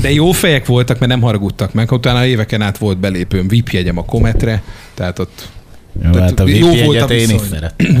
de 0.00 0.12
jó 0.12 0.32
fejek 0.32 0.66
voltak, 0.66 0.98
mert 0.98 1.10
nem 1.10 1.20
haragudtak 1.20 1.72
meg. 1.72 1.92
Utána 1.92 2.26
éveken 2.26 2.62
át 2.62 2.78
volt 2.78 2.98
belépőm, 2.98 3.48
VIP 3.48 3.68
jegyem 3.68 3.98
a 3.98 4.04
Kometre, 4.04 4.62
tehát 4.94 5.18
ott 5.18 5.48
Jó, 6.04 6.10
Tehát 6.10 6.28
hát 6.28 6.40
a 6.40 6.46
jó 6.48 6.84
volt 6.84 7.00
a 7.00 7.06
viszony. 7.06 7.48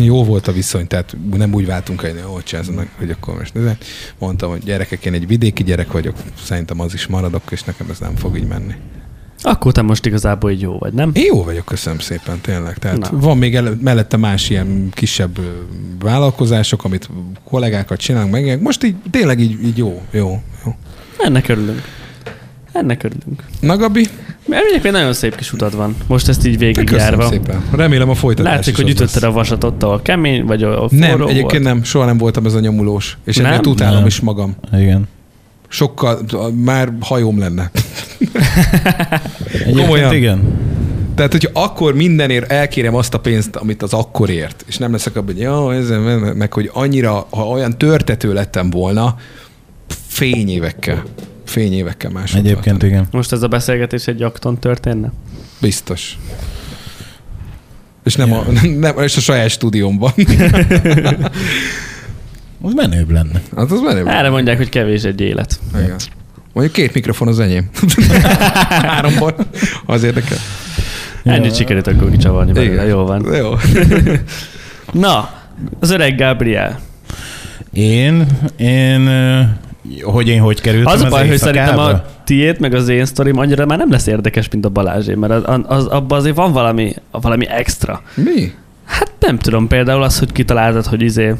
jó 0.04 0.24
volt 0.24 0.48
a 0.48 0.52
viszony, 0.52 0.86
tehát 0.86 1.16
nem 1.36 1.54
úgy 1.54 1.66
váltunk 1.66 2.02
el, 2.02 2.22
hogy 2.26 2.42
csinálzanak, 2.42 2.88
hogy 2.98 3.10
akkor 3.10 3.34
most 3.38 3.54
nézze. 3.54 3.76
Mondtam, 4.18 4.50
hogy 4.50 4.62
gyerekek, 4.64 5.04
én 5.04 5.12
egy 5.12 5.26
vidéki 5.26 5.64
gyerek 5.64 5.92
vagyok, 5.92 6.16
szerintem 6.44 6.80
az 6.80 6.94
is 6.94 7.06
maradok, 7.06 7.42
és 7.50 7.62
nekem 7.62 7.86
ez 7.90 7.98
nem 7.98 8.16
fog 8.16 8.36
így 8.36 8.46
menni. 8.46 8.74
Akkor 9.42 9.72
te 9.72 9.82
most 9.82 10.06
igazából 10.06 10.50
így 10.50 10.60
jó 10.60 10.78
vagy, 10.78 10.92
nem? 10.92 11.10
Én 11.12 11.24
jó 11.24 11.44
vagyok, 11.44 11.64
köszönöm 11.64 11.98
szépen, 11.98 12.40
tényleg. 12.40 12.78
Tehát 12.78 12.98
Na. 13.10 13.18
Van 13.18 13.38
még 13.38 13.54
el, 13.54 13.76
mellette 13.80 14.16
más 14.16 14.50
ilyen 14.50 14.88
kisebb 14.92 15.38
vállalkozások, 15.98 16.84
amit 16.84 17.08
kollégákat 17.44 17.98
csinálunk 17.98 18.32
meg. 18.32 18.62
Most 18.62 18.84
így 18.84 18.94
tényleg 19.10 19.40
így, 19.40 19.64
így 19.64 19.76
jó, 19.78 20.02
jó, 20.10 20.42
jó. 20.64 20.74
Ennek 21.18 21.48
örülünk. 21.48 21.82
Ennek 22.72 23.02
örülünk. 23.02 23.44
Na 23.60 23.76
Gabi, 23.76 24.06
Mert 24.46 24.64
egyébként 24.68 24.94
nagyon 24.94 25.12
szép 25.12 25.36
kis 25.36 25.52
utad 25.52 25.76
van. 25.76 25.94
Most 26.06 26.28
ezt 26.28 26.46
így 26.46 26.52
köszönöm 26.56 26.74
végigjárva. 26.74 27.28
szépen. 27.28 27.62
Remélem 27.72 28.08
a 28.08 28.14
folytatás 28.14 28.52
Látszik, 28.54 28.76
hogy 28.76 28.88
ütötted 28.88 29.22
lesz. 29.22 29.30
a 29.30 29.32
vasat 29.32 29.64
ott, 29.64 29.82
ahol 29.82 30.02
kemény, 30.02 30.44
vagy 30.44 30.60
Nem, 30.90 31.10
forró 31.10 31.26
egyébként 31.28 31.62
volt. 31.62 31.74
nem, 31.74 31.82
soha 31.82 32.04
nem 32.04 32.18
voltam 32.18 32.46
ez 32.46 32.54
a 32.54 32.60
nyomulós. 32.60 33.18
És 33.24 33.36
Nem? 33.36 33.60
utálom 33.66 33.98
Nem. 33.98 34.06
is 34.06 34.20
magam. 34.20 34.56
Igen. 34.72 35.08
Sokkal, 35.68 36.20
már 36.54 36.92
hajóm 37.00 37.38
lenne. 37.38 37.70
Egyébként 39.52 39.76
Komolyan. 39.76 40.14
igen. 40.14 40.58
Tehát, 41.14 41.32
hogyha 41.32 41.50
akkor 41.52 41.94
mindenért 41.94 42.52
elkérem 42.52 42.94
azt 42.94 43.14
a 43.14 43.20
pénzt, 43.20 43.56
amit 43.56 43.82
az 43.82 43.92
akkor 43.92 44.30
ért, 44.30 44.64
és 44.66 44.76
nem 44.76 44.92
leszek 44.92 45.16
abban, 45.16 45.34
hogy 45.34 45.42
jó, 45.42 45.70
ez, 45.70 45.88
meg 46.34 46.52
hogy 46.52 46.70
annyira, 46.72 47.26
ha 47.30 47.48
olyan 47.48 47.78
törtető 47.78 48.32
lettem 48.32 48.70
volna, 48.70 49.16
fényévekkel, 50.06 51.02
fényévekkel 51.44 52.10
más. 52.10 52.34
Egyébként 52.34 52.82
igen. 52.82 53.06
Most 53.10 53.32
ez 53.32 53.42
a 53.42 53.48
beszélgetés 53.48 54.06
egy 54.06 54.22
akton 54.22 54.58
történne? 54.58 55.12
Biztos. 55.60 56.18
És 58.04 58.14
nem, 58.14 58.32
a, 58.32 58.44
nem, 58.78 58.98
és 58.98 59.16
a 59.16 59.20
saját 59.20 59.48
stúdiómban. 59.48 60.12
Az 62.62 62.72
menőbb 62.74 63.10
lenne. 63.10 63.42
Hát 63.56 63.70
az 63.70 63.80
menő. 63.80 64.06
Erre 64.06 64.30
mondják, 64.30 64.56
hogy 64.56 64.68
kevés 64.68 65.02
egy 65.02 65.20
élet. 65.20 65.60
Igen. 65.74 65.96
Mondjuk 66.52 66.76
két 66.76 66.94
mikrofon 66.94 67.28
az 67.28 67.40
enyém. 67.40 67.68
Háromból. 68.82 69.34
Az 69.86 70.02
érdekel. 70.02 70.38
Ennyit 71.24 71.56
sikerült 71.56 71.86
akkor 71.86 72.10
kicsavarni 72.10 72.52
belőle, 72.52 72.86
jó 72.86 73.04
van. 73.04 73.34
Jó. 73.34 73.54
Na, 75.02 75.30
az 75.80 75.90
öreg 75.90 76.16
Gabriel. 76.16 76.80
Én, 77.72 78.26
én, 78.56 79.10
hogy 80.02 80.28
én 80.28 80.40
hogy 80.40 80.60
kerültem 80.60 80.92
Az 80.92 81.00
a 81.00 81.08
baj, 81.08 81.28
hogy 81.28 81.38
szerintem 81.38 81.78
a 81.78 82.02
tiét, 82.24 82.58
meg 82.58 82.74
az 82.74 82.88
én 82.88 83.04
sztorim 83.04 83.38
annyira 83.38 83.66
már 83.66 83.78
nem 83.78 83.90
lesz 83.90 84.06
érdekes, 84.06 84.48
mint 84.48 84.64
a 84.64 84.68
Balázsé, 84.68 85.14
mert 85.14 85.32
az, 85.32 85.60
az, 85.66 85.86
abban 85.86 86.18
azért 86.18 86.36
van 86.36 86.52
valami, 86.52 86.94
valami 87.10 87.48
extra. 87.48 88.02
Mi? 88.14 88.52
Hát 88.84 89.12
nem 89.20 89.38
tudom, 89.38 89.66
például 89.66 90.02
az, 90.02 90.18
hogy 90.18 90.32
kitaláltad, 90.32 90.86
hogy 90.86 91.02
izé 91.02 91.34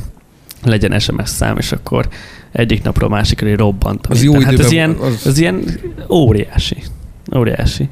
legyen 0.64 0.98
SMS 0.98 1.28
szám, 1.28 1.56
és 1.58 1.72
akkor 1.72 2.08
egyik 2.52 2.82
napról 2.82 3.08
másikra 3.08 3.48
így 3.48 3.56
robbant. 3.56 4.06
Az 4.06 4.22
jó 4.22 4.40
hát 4.40 4.58
ez 4.58 4.70
ilyen, 4.72 4.90
az- 4.90 5.26
az... 5.26 5.38
ilyen 5.38 5.80
óriási. 6.10 6.76
Óriási. 7.36 7.88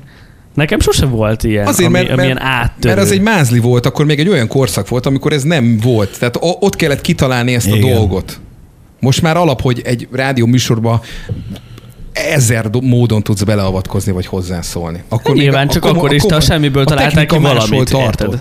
Nekem 0.54 0.80
sose 0.80 1.06
volt 1.06 1.42
ilyen, 1.44 1.66
Azért, 1.66 1.88
ami, 1.88 1.98
mert, 1.98 2.10
ami 2.10 2.22
ilyen 2.24 2.40
áttörő. 2.40 2.94
mert 2.94 3.06
az 3.06 3.12
egy 3.12 3.20
mázli 3.20 3.58
volt, 3.58 3.86
akkor 3.86 4.04
még 4.04 4.18
egy 4.18 4.28
olyan 4.28 4.48
korszak 4.48 4.88
volt, 4.88 5.06
amikor 5.06 5.32
ez 5.32 5.42
nem 5.42 5.78
volt. 5.82 6.18
Tehát 6.18 6.38
ott 6.40 6.76
kellett 6.76 7.00
kitalálni 7.00 7.54
ezt 7.54 7.70
a 7.70 7.76
Igen. 7.76 7.94
dolgot. 7.94 8.40
Most 9.00 9.22
már 9.22 9.36
alap, 9.36 9.60
hogy 9.60 9.80
egy 9.84 10.08
rádió 10.12 10.46
műsorba 10.46 11.02
ezer 12.12 12.70
do- 12.70 12.82
módon 12.82 13.22
tudsz 13.22 13.42
beleavatkozni, 13.42 14.12
vagy 14.12 14.26
hozzászólni. 14.26 15.02
Akkor 15.08 15.26
Hát 15.26 15.34
nyilván 15.34 15.68
csak 15.68 15.84
akkor 15.84 16.12
is, 16.14 16.22
te 16.22 16.34
a 16.36 16.40
semmiből 16.40 16.84
találták 16.84 17.26
ki 17.26 17.38
valamit, 17.38 17.90
érted? 17.90 18.40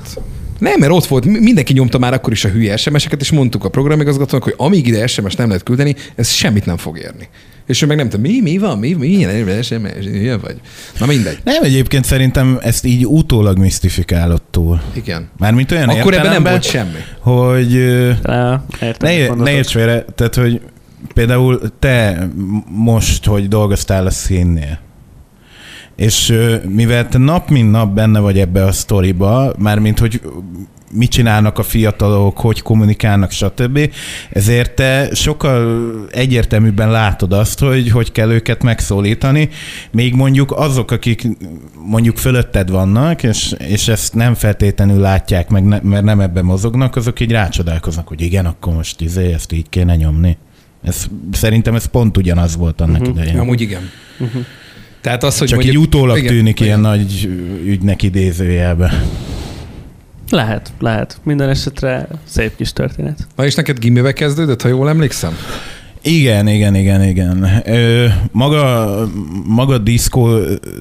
Nem, 0.59 0.79
mert 0.79 0.91
ott 0.91 1.05
volt, 1.05 1.25
mi- 1.25 1.39
mindenki 1.39 1.73
nyomta 1.73 1.97
már 1.97 2.13
akkor 2.13 2.33
is 2.33 2.45
a 2.45 2.49
hülye 2.49 2.77
SMS-eket, 2.77 3.21
és 3.21 3.31
mondtuk 3.31 3.63
a 3.63 3.69
programigazgatónak, 3.69 4.43
hogy 4.43 4.53
amíg 4.57 4.87
ide 4.87 5.07
SMS 5.07 5.35
nem 5.35 5.47
lehet 5.47 5.63
küldeni, 5.63 5.95
ez 6.15 6.29
semmit 6.29 6.65
nem 6.65 6.77
fog 6.77 6.97
érni. 6.97 7.29
És 7.67 7.81
ő 7.81 7.85
meg 7.85 7.97
nem 7.97 8.09
tudom, 8.09 8.31
mi, 8.31 8.39
mi 8.41 8.57
van, 8.57 8.79
mi, 8.79 8.93
mi, 8.93 9.07
ilyen 9.07 9.61
SMS, 9.63 10.05
ilyen 10.05 10.39
vagy. 10.39 10.55
Na 10.99 11.05
mindegy. 11.05 11.37
Nem, 11.43 11.63
egyébként 11.63 12.05
szerintem 12.05 12.59
ezt 12.61 12.85
így 12.85 13.05
utólag 13.05 13.57
misztifikálod 13.57 14.41
túl. 14.51 14.81
Igen. 14.93 15.29
Mármint 15.37 15.71
olyan 15.71 15.89
Akkor 15.89 16.13
ebben 16.13 16.31
nem 16.31 16.43
volt 16.43 16.63
semmi. 16.63 16.99
Hogy 17.19 17.77
Á, 18.23 18.63
értem, 18.81 19.35
ne, 19.35 19.43
ne 19.43 19.51
érts 19.51 19.71
félre, 19.71 20.05
tehát 20.15 20.35
hogy 20.35 20.61
például 21.13 21.61
te 21.79 22.27
most, 22.69 23.25
hogy 23.25 23.47
dolgoztál 23.47 24.05
a 24.05 24.11
színnél, 24.11 24.79
és 25.95 26.33
mivel 26.67 27.07
te 27.07 27.17
nap 27.17 27.49
mint 27.49 27.71
nap 27.71 27.93
benne 27.93 28.19
vagy 28.19 28.39
ebbe 28.39 28.63
a 28.63 28.71
sztoriba, 28.71 29.53
mármint 29.57 29.99
hogy 29.99 30.21
mit 30.91 31.09
csinálnak 31.09 31.57
a 31.57 31.63
fiatalok, 31.63 32.37
hogy 32.37 32.61
kommunikálnak, 32.61 33.31
stb. 33.31 33.79
Ezért 34.29 34.75
te 34.75 35.09
sokkal 35.13 35.91
egyértelműbben 36.11 36.91
látod 36.91 37.33
azt, 37.33 37.59
hogy 37.59 37.89
hogy 37.89 38.11
kell 38.11 38.29
őket 38.29 38.63
megszólítani, 38.63 39.49
még 39.91 40.13
mondjuk 40.13 40.51
azok, 40.51 40.91
akik 40.91 41.27
mondjuk 41.85 42.17
fölötted 42.17 42.69
vannak, 42.69 43.23
és, 43.23 43.55
és 43.57 43.87
ezt 43.87 44.13
nem 44.13 44.33
feltétlenül 44.33 44.99
látják 44.99 45.49
meg, 45.49 45.63
ne, 45.63 45.79
mert 45.81 46.03
nem 46.03 46.19
ebben 46.19 46.45
mozognak, 46.45 46.95
azok 46.95 47.19
így 47.19 47.31
rácsodálkoznak, 47.31 48.07
hogy 48.07 48.21
igen, 48.21 48.45
akkor 48.45 48.73
most 48.73 49.01
izé, 49.01 49.33
ezt 49.33 49.51
így 49.51 49.69
kéne 49.69 49.95
nyomni. 49.95 50.37
Ez, 50.83 51.05
szerintem 51.31 51.75
ez 51.75 51.85
pont 51.85 52.17
ugyanaz 52.17 52.55
volt 52.55 52.81
annak 52.81 53.01
uh-huh. 53.01 53.15
idején. 53.15 53.39
Amúgy 53.39 53.61
igen. 53.61 53.89
Tehát 55.05 55.23
az, 55.23 55.37
hogy 55.37 55.47
Csak 55.47 55.57
mondjuk, 55.57 55.77
így 55.77 55.87
utólag 55.87 56.17
igen, 56.17 56.29
tűnik 56.29 56.59
igen. 56.59 56.67
ilyen 56.67 56.79
nagy 56.79 57.29
ügynek 57.65 58.03
idézőjelbe. 58.03 59.03
Lehet, 60.29 60.71
lehet. 60.79 61.19
Minden 61.23 61.49
esetre 61.49 62.07
szép 62.23 62.55
kis 62.55 62.73
történet. 62.73 63.27
Na 63.35 63.45
és 63.45 63.55
neked 63.55 63.79
gimibe 63.79 64.13
kezdődött, 64.13 64.61
ha 64.61 64.67
jól 64.67 64.89
emlékszem? 64.89 65.37
Igen, 66.07 66.47
igen, 66.47 66.75
igen, 66.75 67.03
igen. 67.03 67.61
Ö, 67.65 68.05
maga, 68.31 68.89
maga 69.45 69.77
diszkó, 69.77 70.37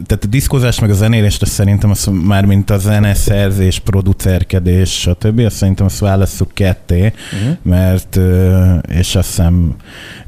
tehát 0.07 0.25
a 0.25 0.27
diszkózás 0.27 0.81
meg 0.81 0.91
a 0.91 0.95
zenélést, 0.95 1.43
azt 1.43 1.53
szerintem 1.53 1.91
az 1.91 2.11
már 2.25 2.45
mint 2.45 2.71
a 2.71 2.79
zeneszerzés, 2.79 3.79
producerkedés, 3.79 5.01
stb. 5.01 5.39
Azt 5.39 5.57
szerintem 5.57 5.87
azt 5.87 5.99
válasszuk 5.99 6.51
ketté, 6.55 7.13
uh-huh. 7.33 7.57
mert, 7.63 8.17
ö, 8.17 8.75
és 8.99 9.15
azt 9.15 9.29
hiszem 9.29 9.75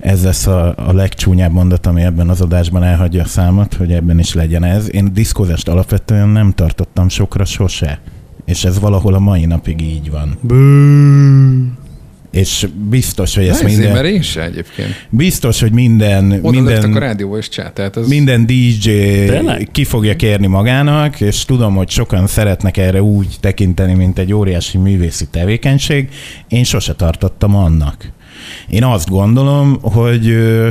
ez 0.01 0.25
lesz 0.25 0.47
a, 0.47 0.75
a 0.77 0.93
legcsúnyább 0.93 1.53
mondat, 1.53 1.87
ami 1.87 2.03
ebben 2.03 2.29
az 2.29 2.41
adásban 2.41 2.83
elhagyja 2.83 3.23
a 3.23 3.27
számot, 3.27 3.75
hogy 3.75 3.93
ebben 3.93 4.19
is 4.19 4.35
legyen 4.35 4.65
ez. 4.65 4.95
Én 4.95 5.13
diszkózást 5.13 5.69
alapvetően 5.69 6.29
nem 6.29 6.53
tartottam 6.53 7.09
sokra 7.09 7.45
sose. 7.45 8.01
És 8.45 8.65
ez 8.65 8.81
valahol 8.81 9.15
a 9.15 9.19
mai 9.19 9.45
napig 9.45 9.81
így 9.81 10.11
van. 10.11 10.39
És 12.37 12.67
biztos, 12.89 13.35
hogy 13.35 13.47
ezt 13.47 13.63
Ez 13.63 13.73
minden... 13.73 13.93
mert 13.93 14.07
én 14.07 14.23
se 14.23 14.43
egyébként. 14.43 15.07
Biztos, 15.11 15.61
hogy 15.61 15.73
minden, 15.73 16.33
Oda 16.43 16.51
minden, 16.51 16.93
a 16.93 16.99
rádióba 16.99 17.39
és 17.39 17.49
csát, 17.49 17.73
tehát 17.73 17.97
ez... 17.97 18.09
minden 18.09 18.47
DJ 18.47 18.91
Tényleg? 19.27 19.69
ki 19.73 19.85
fogja 19.85 20.17
kérni 20.17 20.47
magának, 20.47 21.21
és 21.21 21.45
tudom, 21.45 21.75
hogy 21.75 21.91
sokan 21.91 22.27
szeretnek 22.27 22.77
erre 22.77 23.03
úgy 23.03 23.37
tekinteni, 23.41 23.95
mint 23.95 24.19
egy 24.19 24.33
óriási 24.33 24.79
művészi 24.79 25.27
tevékenység. 25.31 26.09
Én 26.49 26.65
sose 26.65 26.95
tartottam 26.95 27.57
annak. 27.57 28.13
Én 28.69 28.85
azt 28.85 29.09
gondolom, 29.09 29.79
hogy 29.83 30.29
ö, 30.29 30.69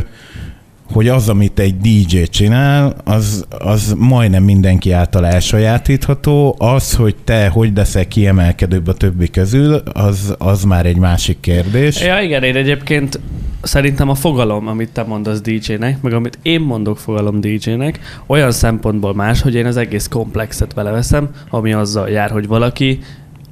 hogy 0.94 1.08
az, 1.08 1.30
amit 1.30 1.60
egy 1.60 1.78
DJ 1.78 2.22
csinál, 2.22 2.96
az, 3.04 3.46
az 3.50 3.96
majdnem 3.98 4.44
mindenki 4.44 4.92
által 4.92 5.26
elsajátítható. 5.26 6.56
Az, 6.58 6.94
hogy 6.94 7.16
te 7.24 7.48
hogy 7.48 7.72
leszel 7.76 8.08
kiemelkedőbb 8.08 8.88
a 8.88 8.94
többi 8.94 9.30
közül, 9.30 9.74
az, 9.94 10.36
az 10.38 10.64
már 10.64 10.86
egy 10.86 10.98
másik 10.98 11.40
kérdés. 11.40 12.02
Ja, 12.02 12.20
igen, 12.20 12.44
én 12.44 12.56
egyébként 12.56 13.20
szerintem 13.62 14.10
a 14.10 14.16
fogalom, 14.16 14.68
amit 14.68 14.90
te 14.90 15.04
mondasz 15.04 15.42
DJ-nek, 15.42 16.02
meg 16.02 16.14
amit 16.14 16.40
én 16.42 16.62
mondok 16.62 16.98
fogalom 16.98 17.42
DJ-nek, 17.42 18.00
olyan 18.26 18.52
szempontból 18.52 19.14
más, 19.14 19.42
hogy 19.42 19.56
én 19.56 19.66
az 19.66 19.78
egész 19.78 20.08
komplexet 20.08 20.74
beleveszem, 20.74 21.30
ami 21.50 21.74
azzal 21.74 22.10
jár, 22.10 22.32
hogy 22.32 22.48
valaki 22.48 23.00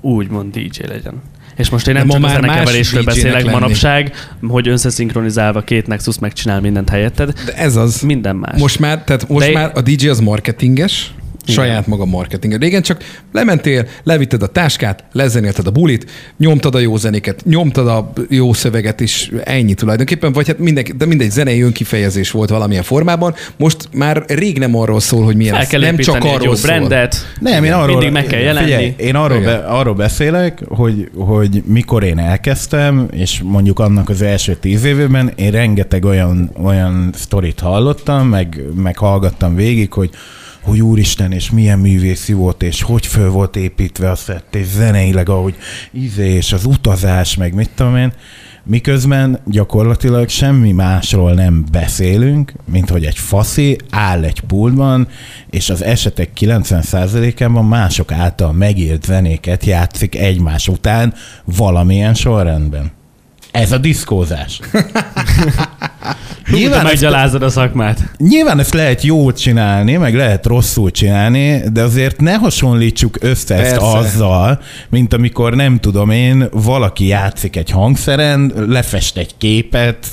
úgymond 0.01 0.53
DJ 0.57 0.87
legyen. 0.87 1.21
És 1.57 1.69
most 1.69 1.87
én 1.87 1.93
nem 1.93 2.07
De 2.07 2.13
csak 2.13 2.21
ma 2.21 2.27
a 2.27 2.31
már 2.31 2.41
más 2.41 2.49
zenekeverésről 2.51 3.03
beszélek 3.03 3.33
lenni. 3.33 3.49
manapság, 3.53 4.11
hogy 4.47 4.67
összeszinkronizálva 4.67 5.61
két 5.61 5.87
Nexus 5.87 6.19
megcsinál 6.19 6.61
mindent 6.61 6.89
helyetted. 6.89 7.33
De 7.45 7.53
ez 7.55 7.75
az. 7.75 8.01
Minden 8.01 8.35
más. 8.35 8.59
Most 8.59 8.79
már, 8.79 9.03
tehát 9.03 9.27
most 9.29 9.45
De- 9.45 9.53
már 9.53 9.71
a 9.75 9.81
DJ 9.81 10.07
az 10.09 10.19
marketinges, 10.19 11.13
saját 11.47 11.87
maga 11.87 12.05
marketing. 12.05 12.53
Régen 12.61 12.81
csak 12.81 13.03
lementél, 13.31 13.87
levitted 14.03 14.43
a 14.43 14.47
táskát, 14.47 15.03
lezenélted 15.11 15.67
a 15.67 15.71
bulit, 15.71 16.11
nyomtad 16.37 16.75
a 16.75 16.79
jó 16.79 16.97
zenéket, 16.97 17.45
nyomtad 17.45 17.87
a 17.87 18.13
jó 18.29 18.53
szöveget 18.53 18.99
is, 18.99 19.31
ennyi 19.43 19.73
tulajdonképpen, 19.73 20.31
vagy 20.31 20.47
hát 20.47 20.57
mindenki, 20.59 20.91
de 20.91 21.05
mindegy 21.05 21.31
zenei 21.31 21.61
önkifejezés 21.61 22.31
volt 22.31 22.49
valamilyen 22.49 22.83
formában. 22.83 23.33
Most 23.57 23.89
már 23.93 24.23
rég 24.27 24.57
nem 24.59 24.75
arról 24.75 24.99
szól, 24.99 25.23
hogy 25.23 25.35
milyen, 25.35 25.55
Fel 25.55 25.67
kell 25.67 25.79
nem 25.79 25.97
csak 25.97 26.15
építeni 26.15 26.27
egy 26.29 26.35
arról 26.35 26.47
jó 26.47 26.55
szól. 26.55 26.69
brandet. 26.77 27.15
Nem, 27.39 27.63
én 27.63 27.73
arról, 27.73 27.87
Mindig 27.97 28.11
meg 28.11 28.25
kell 28.25 28.39
jelenni. 28.39 28.65
Figyelj, 28.65 28.93
én 28.97 29.15
arról, 29.15 29.39
be, 29.41 29.53
arról 29.55 29.93
beszélek, 29.93 30.61
hogy, 30.67 31.09
hogy 31.15 31.63
mikor 31.65 32.03
én 32.03 32.19
elkezdtem, 32.19 33.07
és 33.11 33.41
mondjuk 33.43 33.79
annak 33.79 34.09
az 34.09 34.21
első 34.21 34.55
tíz 34.55 34.83
évében 34.83 35.31
én 35.35 35.51
rengeteg 35.51 36.05
olyan, 36.05 36.51
olyan 36.63 37.09
sztorit 37.15 37.59
hallottam, 37.59 38.27
meg, 38.27 38.61
meg 38.75 38.97
hallgattam 38.97 39.55
végig, 39.55 39.93
hogy 39.93 40.09
hogy 40.63 40.81
úristen, 40.81 41.31
és 41.31 41.51
milyen 41.51 41.79
művészi 41.79 42.33
volt, 42.33 42.63
és 42.63 42.81
hogy 42.81 43.05
föl 43.05 43.29
volt 43.29 43.55
építve 43.55 44.09
a 44.09 44.15
szett, 44.15 44.55
és 44.55 44.65
zeneileg, 44.65 45.29
ahogy 45.29 45.55
izé, 45.91 46.29
és 46.29 46.53
az 46.53 46.65
utazás, 46.65 47.37
meg 47.37 47.53
mit 47.53 47.69
tudom 47.75 47.95
én, 47.95 48.13
miközben 48.63 49.39
gyakorlatilag 49.45 50.29
semmi 50.29 50.71
másról 50.71 51.33
nem 51.33 51.65
beszélünk, 51.71 52.53
mint 52.71 52.89
hogy 52.89 53.05
egy 53.05 53.17
faszi 53.17 53.77
áll 53.89 54.23
egy 54.23 54.39
pultban, 54.39 55.07
és 55.49 55.69
az 55.69 55.83
esetek 55.83 56.29
90%-ában 56.39 57.65
mások 57.65 58.11
által 58.11 58.51
megírt 58.51 59.05
zenéket 59.05 59.65
játszik 59.65 60.15
egymás 60.15 60.67
után 60.67 61.13
valamilyen 61.45 62.13
sorrendben. 62.13 62.91
Ez 63.51 63.71
a 63.71 63.77
diszkózás. 63.77 64.59
Nyilván 66.53 66.83
meggyalázod 66.83 67.43
a 67.43 67.49
szakmát. 67.49 68.11
nyilván 68.17 68.59
ezt 68.59 68.73
lehet 68.73 69.03
jól 69.03 69.33
csinálni, 69.33 69.95
meg 69.95 70.15
lehet 70.15 70.45
rosszul 70.45 70.91
csinálni, 70.91 71.61
de 71.73 71.81
azért 71.81 72.21
ne 72.21 72.33
hasonlítsuk 72.33 73.17
össze 73.19 73.55
ezt 73.55 73.77
Persze. 73.77 73.97
azzal, 73.97 74.61
mint 74.89 75.13
amikor 75.13 75.55
nem 75.55 75.79
tudom 75.79 76.09
én, 76.09 76.47
valaki 76.51 77.07
játszik 77.07 77.55
egy 77.55 77.69
hangszeren, 77.69 78.53
lefest 78.67 79.17
egy 79.17 79.37
képet, 79.37 80.07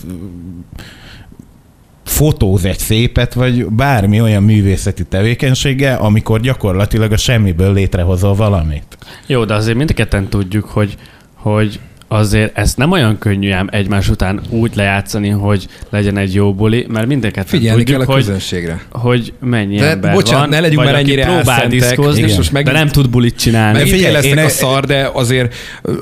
fotóz 2.05 2.65
egy 2.65 2.79
szépet, 2.79 3.35
vagy 3.35 3.67
bármi 3.67 4.21
olyan 4.21 4.43
művészeti 4.43 5.05
tevékenysége, 5.05 5.95
amikor 5.95 6.41
gyakorlatilag 6.41 7.13
a 7.13 7.17
semmiből 7.17 7.73
létrehozol 7.73 8.35
valamit. 8.35 8.99
Jó, 9.27 9.45
de 9.45 9.55
azért 9.55 9.77
mind 9.77 9.91
a 9.91 9.95
ketten 9.95 10.29
tudjuk, 10.29 10.65
hogy, 10.65 10.97
hogy 11.35 11.81
azért 12.13 12.59
ezt 12.59 12.77
nem 12.77 12.91
olyan 12.91 13.19
könnyű 13.19 13.51
ám 13.51 13.69
egymás 13.73 14.09
után 14.09 14.41
úgy 14.49 14.73
lejátszani, 14.75 15.29
hogy 15.29 15.67
legyen 15.91 16.17
egy 16.19 16.35
jó 16.35 16.55
buli, 16.55 16.87
mert 16.89 17.07
mind 17.07 17.25
a 17.25 17.27
ketten 17.27 17.45
Figyelni 17.45 17.83
kell 17.85 17.95
tudjuk, 17.95 18.09
a 18.11 18.13
hogy, 18.13 18.25
közönségre. 18.25 18.81
hogy 18.91 19.33
mennyi 19.41 19.77
De 19.79 19.87
ember 19.87 20.13
bocsánat, 20.13 20.41
van, 20.41 20.49
ne 20.49 20.61
legyünk 20.61 20.77
vagy 20.83 20.87
már 20.91 20.95
ennyire 21.01 21.25
próbál 21.25 21.69
diszkózni, 21.69 22.23
és 22.23 22.37
most 22.37 22.53
megint- 22.53 22.73
de 22.73 22.79
nem 22.79 22.89
tud 22.89 23.11
bulit 23.11 23.37
csinálni. 23.37 23.79
Megint 23.79 23.95
figyelj, 23.97 24.13
lesznek 24.13 24.39
én- 24.39 24.45
a 24.45 24.49
szar, 24.49 24.85
de 24.85 25.11
azért 25.13 25.55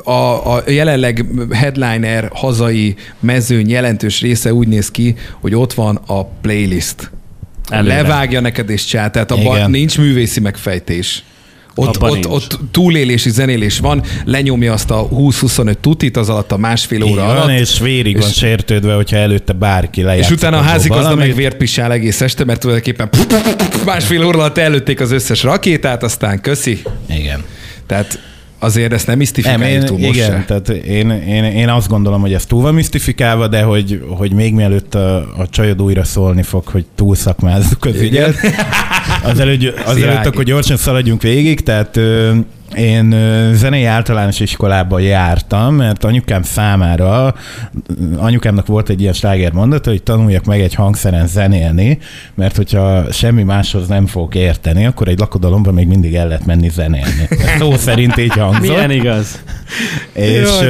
a, 0.04 0.11
a 0.54 0.62
jelenleg 0.66 1.24
headliner 1.50 2.30
hazai 2.32 2.94
mezőny 3.20 3.68
jelentős 3.70 4.20
része 4.20 4.52
úgy 4.54 4.68
néz 4.68 4.90
ki, 4.90 5.14
hogy 5.40 5.54
ott 5.54 5.72
van 5.72 6.00
a 6.06 6.24
playlist. 6.24 7.11
Előre. 7.68 7.94
Levágja 8.02 8.40
neked 8.40 8.70
és 8.70 8.84
csát, 8.84 9.12
tehát 9.12 9.30
abban 9.30 9.70
nincs 9.70 9.98
művészi 9.98 10.40
megfejtés. 10.40 11.24
Ott, 11.86 12.02
ott, 12.02 12.12
nincs. 12.12 12.26
ott 12.26 12.58
túlélési 12.70 13.30
zenélés 13.30 13.78
van, 13.78 14.02
lenyomja 14.24 14.72
azt 14.72 14.90
a 14.90 15.08
20-25 15.08 15.74
tutit, 15.80 16.16
az 16.16 16.28
alatt 16.28 16.52
a 16.52 16.56
másfél 16.56 17.02
Így 17.02 17.10
óra 17.12 17.24
van, 17.26 17.36
alatt. 17.36 17.58
és 17.58 17.78
vérig 17.78 18.18
van 18.18 18.28
és- 18.28 18.36
sértődve, 18.36 18.94
hogyha 18.94 19.16
előtte 19.16 19.52
bárki 19.52 20.02
lejátszik. 20.02 20.30
És 20.30 20.36
utána 20.36 20.58
a 20.58 20.62
házigazda 20.62 21.14
meg 21.14 21.34
vért 21.34 21.56
pisál 21.56 21.92
egész 21.92 22.20
este, 22.20 22.44
mert 22.44 22.60
tulajdonképpen 22.60 23.08
másfél 23.84 24.24
óra 24.24 24.38
alatt 24.38 24.58
előtték 24.58 25.00
az 25.00 25.10
összes 25.10 25.42
rakétát, 25.42 26.02
aztán 26.02 26.40
köszi. 26.40 26.82
Igen. 27.08 27.44
Tehát 27.86 28.18
azért 28.60 28.92
ezt 28.92 29.06
nem 29.06 29.18
misztifikáljuk 29.18 29.84
túl 29.84 29.98
most 29.98 30.14
igen, 30.14 30.30
se. 30.30 30.44
tehát 30.46 30.68
én, 30.68 31.10
én, 31.10 31.44
én, 31.44 31.68
azt 31.68 31.88
gondolom, 31.88 32.20
hogy 32.20 32.32
ez 32.34 32.46
túl 32.46 32.62
van 32.62 32.74
misztifikálva, 32.74 33.48
de 33.48 33.62
hogy, 33.62 34.02
hogy 34.08 34.32
még 34.32 34.54
mielőtt 34.54 34.94
a, 34.94 35.16
a 35.16 35.48
csajod 35.50 35.82
újra 35.82 36.04
szólni 36.04 36.42
fog, 36.42 36.66
hogy 36.66 36.84
túl 36.94 37.14
szakmázzuk 37.14 37.84
az 37.84 38.00
ügyet, 38.00 38.34
azelőtt, 39.22 39.78
azelőtt 39.84 40.26
akkor 40.26 40.44
gyorsan 40.44 40.76
szaladjunk 40.76 41.22
végig, 41.22 41.60
tehát 41.60 41.96
ö, 41.96 42.34
én 42.76 43.14
zenei 43.52 43.84
általános 43.84 44.40
iskolába 44.40 44.98
jártam, 44.98 45.74
mert 45.74 46.04
anyukám 46.04 46.42
számára, 46.42 47.34
anyukámnak 48.16 48.66
volt 48.66 48.88
egy 48.88 49.00
ilyen 49.00 49.12
sláger 49.12 49.52
mondata, 49.52 49.90
hogy 49.90 50.02
tanuljak 50.02 50.44
meg 50.44 50.60
egy 50.60 50.74
hangszeren 50.74 51.26
zenélni, 51.26 51.98
mert 52.34 52.56
hogyha 52.56 53.12
semmi 53.12 53.42
máshoz 53.42 53.88
nem 53.88 54.06
fogok 54.06 54.34
érteni, 54.34 54.86
akkor 54.86 55.08
egy 55.08 55.18
lakodalomban 55.18 55.74
még 55.74 55.86
mindig 55.86 56.14
el 56.14 56.26
lehet 56.26 56.46
menni 56.46 56.68
zenélni. 56.68 57.28
Szó 57.58 57.76
szerint 57.76 58.16
így 58.16 58.32
hangzott. 58.32 58.60
Milyen 58.60 58.90
igaz? 58.90 59.42
És 60.12 60.48
jó. 60.60 60.68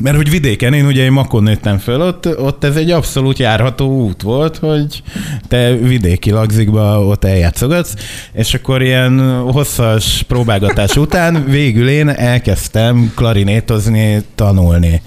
Mert 0.00 0.16
hogy 0.16 0.30
vidéken, 0.30 0.72
én 0.72 0.86
ugye 0.86 1.02
én 1.02 1.12
Makon 1.12 1.42
nőttem 1.42 1.78
föl, 1.78 2.00
ott, 2.00 2.38
ott 2.38 2.64
ez 2.64 2.76
egy 2.76 2.90
abszolút 2.90 3.38
járható 3.38 4.04
út 4.04 4.22
volt, 4.22 4.56
hogy 4.56 5.02
te 5.48 5.72
vidéki 5.74 6.30
lagzikba 6.30 7.06
ott 7.06 7.24
eljátszogatsz, 7.24 7.94
és 8.32 8.54
akkor 8.54 8.82
ilyen 8.82 9.40
hosszas 9.40 10.24
próbálgatás 10.28 10.96
után 11.06 11.44
végül 11.44 11.88
én 11.88 12.08
elkezdtem 12.08 13.12
klarinétozni, 13.14 14.22
tanulni. 14.34 15.02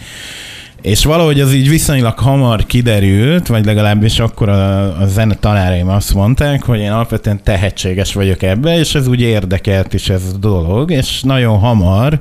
És 0.82 1.06
valahogy 1.06 1.40
az 1.40 1.54
így 1.54 1.70
viszonylag 1.70 2.20
hamar 2.20 2.66
kiderült, 2.66 3.48
vagy 3.48 3.66
legalábbis 3.66 4.20
akkor 4.20 4.50
a, 4.50 5.02
a 5.02 5.06
zene 5.06 5.34
tanáraim 5.34 5.90
azt 5.90 6.14
mondták, 6.14 6.64
hogy 6.64 6.80
én 6.80 6.92
alapvetően 6.92 7.44
tehetséges 7.44 8.14
vagyok 8.14 8.42
ebbe, 8.44 8.80
és 8.80 8.96
ez 8.96 9.08
úgy 9.08 9.22
érdekelt 9.22 9.94
is 9.94 10.10
ez 10.10 10.22
a 10.34 10.38
dolog, 10.38 10.92
és 10.92 11.22
nagyon 11.22 11.58
hamar, 11.58 12.20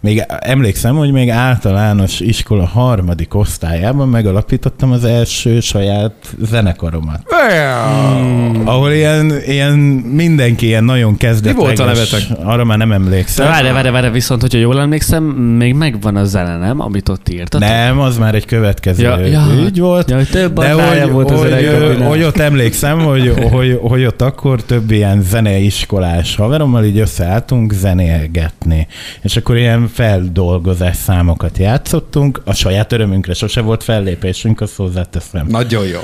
még 0.00 0.24
emlékszem, 0.40 0.96
hogy 0.96 1.12
még 1.12 1.30
általános 1.30 2.20
iskola 2.20 2.66
harmadik 2.66 3.34
osztályában 3.34 4.08
megalapítottam 4.08 4.92
az 4.92 5.04
első 5.04 5.60
saját 5.60 6.12
zenekaromat. 6.42 7.22
Hmm. 7.26 8.62
Ahol 8.64 8.92
ilyen, 8.92 9.32
ilyen 9.46 9.78
mindenki 10.12 10.66
ilyen 10.66 10.84
nagyon 10.84 11.16
kezdetleges. 11.16 11.58
Mi 11.58 11.64
volt 11.64 11.78
a 11.78 11.84
nevetek? 11.84 12.44
Arra 12.44 12.64
már 12.64 12.78
nem 12.78 12.92
emlékszem. 12.92 13.46
De 13.46 13.52
várj, 13.52 13.72
várj, 13.72 13.88
várj, 13.88 14.08
viszont, 14.08 14.40
hogyha 14.40 14.58
jól 14.58 14.80
emlékszem, 14.80 15.24
még 15.34 15.74
megvan 15.74 16.16
a 16.16 16.24
zene, 16.24 16.56
nem? 16.56 16.80
Amit 16.80 17.08
ott 17.08 17.28
írtatok. 17.28 17.68
Nem, 17.68 17.99
az 18.00 18.18
már 18.18 18.34
egy 18.34 18.44
következő 18.44 19.02
Ja, 19.02 19.18
ja. 19.18 19.46
ügy 19.66 19.80
volt. 19.80 20.10
Ja, 20.10 20.24
több 20.24 20.58
De 20.58 20.72
hogy, 20.72 21.10
volt 21.10 21.30
az 21.30 21.38
hogy, 21.38 21.50
öregkapinak. 21.50 22.08
hogy 22.08 22.22
ott 22.22 22.38
emlékszem, 22.38 22.98
hogy, 22.98 23.34
hogy, 23.50 23.78
hogy 23.82 24.04
ott 24.04 24.22
akkor 24.22 24.62
több 24.62 24.90
ilyen 24.90 25.22
zeneiskolás 25.22 26.36
haverommal 26.36 26.84
így 26.84 26.98
összeálltunk 26.98 27.72
zenélgetni. 27.72 28.86
És 29.22 29.36
akkor 29.36 29.56
ilyen 29.56 29.88
feldolgozás 29.92 30.96
számokat 30.96 31.58
játszottunk. 31.58 32.42
A 32.44 32.54
saját 32.54 32.92
örömünkre 32.92 33.34
sose 33.34 33.60
volt 33.60 33.82
fellépésünk, 33.84 34.60
azt 34.60 34.76
hozzáteszem. 34.76 35.46
Nagyon 35.48 35.86
jó. 35.86 36.00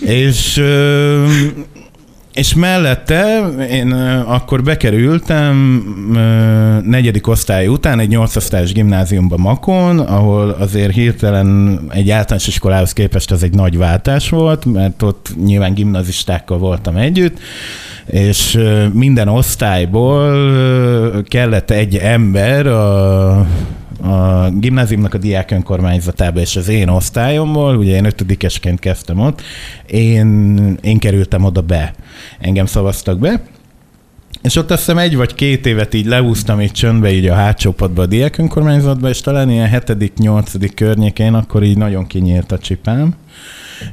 És, 0.00 0.56
ö, 0.56 1.24
és 2.36 2.54
mellette 2.54 3.48
én 3.70 3.92
akkor 4.26 4.62
bekerültem 4.62 5.56
negyedik 6.84 7.26
osztály 7.26 7.66
után 7.66 7.98
egy 7.98 8.08
nyolcosztályos 8.08 8.72
gimnáziumba 8.72 9.36
Makon, 9.36 9.98
ahol 9.98 10.50
azért 10.50 10.92
hirtelen 10.92 11.80
egy 11.88 12.10
általános 12.10 12.46
iskolához 12.46 12.92
képest 12.92 13.30
ez 13.32 13.42
egy 13.42 13.54
nagy 13.54 13.78
váltás 13.78 14.28
volt, 14.28 14.64
mert 14.64 15.02
ott 15.02 15.28
nyilván 15.44 15.74
gimnazistákkal 15.74 16.58
voltam 16.58 16.96
együtt, 16.96 17.38
és 18.06 18.58
minden 18.92 19.28
osztályból 19.28 20.32
kellett 21.22 21.70
egy 21.70 21.96
ember 21.96 22.66
a 22.66 23.46
a 24.02 24.48
gimnáziumnak 24.50 25.14
a 25.14 25.18
diák 25.18 25.50
önkormányzatába 25.50 26.40
és 26.40 26.56
az 26.56 26.68
én 26.68 26.88
osztályomból, 26.88 27.76
ugye 27.76 27.94
én 27.94 28.04
ötödikesként 28.04 28.78
kezdtem 28.78 29.18
ott, 29.18 29.42
én, 29.86 30.78
én 30.82 30.98
kerültem 30.98 31.44
oda 31.44 31.60
be. 31.60 31.94
Engem 32.38 32.66
szavaztak 32.66 33.18
be, 33.18 33.42
és 34.42 34.56
ott 34.56 34.70
azt 34.70 34.80
hiszem 34.80 34.98
egy 34.98 35.16
vagy 35.16 35.34
két 35.34 35.66
évet 35.66 35.94
így 35.94 36.06
leúztam 36.06 36.60
így 36.60 36.72
csöndbe 36.72 37.12
így 37.12 37.26
a 37.26 37.34
hátsó 37.34 37.72
padba 37.72 38.02
a 38.02 38.06
diák 38.06 38.38
önkormányzatba, 38.38 39.08
és 39.08 39.20
talán 39.20 39.50
ilyen 39.50 39.68
hetedik, 39.68 40.12
nyolcadik 40.18 40.74
környékén 40.74 41.34
akkor 41.34 41.62
így 41.62 41.76
nagyon 41.76 42.06
kinyílt 42.06 42.52
a 42.52 42.58
csipám. 42.58 43.14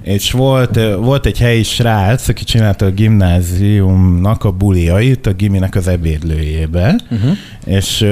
És 0.02 0.32
volt, 0.32 0.80
volt 1.00 1.26
egy 1.26 1.40
helyi 1.40 1.64
srác, 1.64 2.28
aki 2.28 2.44
csinálta 2.44 2.86
a 2.86 2.92
gimnáziumnak 2.92 4.44
a 4.44 4.52
buliait 4.52 5.28
a 5.28 5.34
giminek 5.34 5.76
az 5.76 5.88
ebédlőjébe, 5.88 6.96
uh-huh. 7.12 7.32
és, 7.66 8.06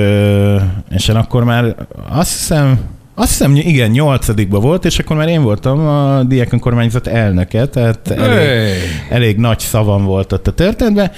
és 0.89 1.07
én 1.07 1.15
akkor 1.15 1.43
már 1.43 1.75
azt 2.09 2.31
hiszem, 2.31 2.79
azt 3.15 3.29
hiszem, 3.29 3.55
igen, 3.55 3.89
nyolcadikban 3.89 4.61
volt, 4.61 4.85
és 4.85 4.99
akkor 4.99 5.15
már 5.15 5.27
én 5.27 5.41
voltam 5.41 5.87
a 5.87 6.23
diák 6.23 6.53
önkormányzat 6.53 7.07
elnöke, 7.07 7.65
tehát 7.65 8.11
elég, 8.11 8.47
Hey. 8.47 8.77
elég 9.09 9.37
nagy 9.37 9.59
szavam 9.59 10.05
volt 10.05 10.33
ott 10.33 10.47
a 10.47 10.51
történetben, 10.51 11.11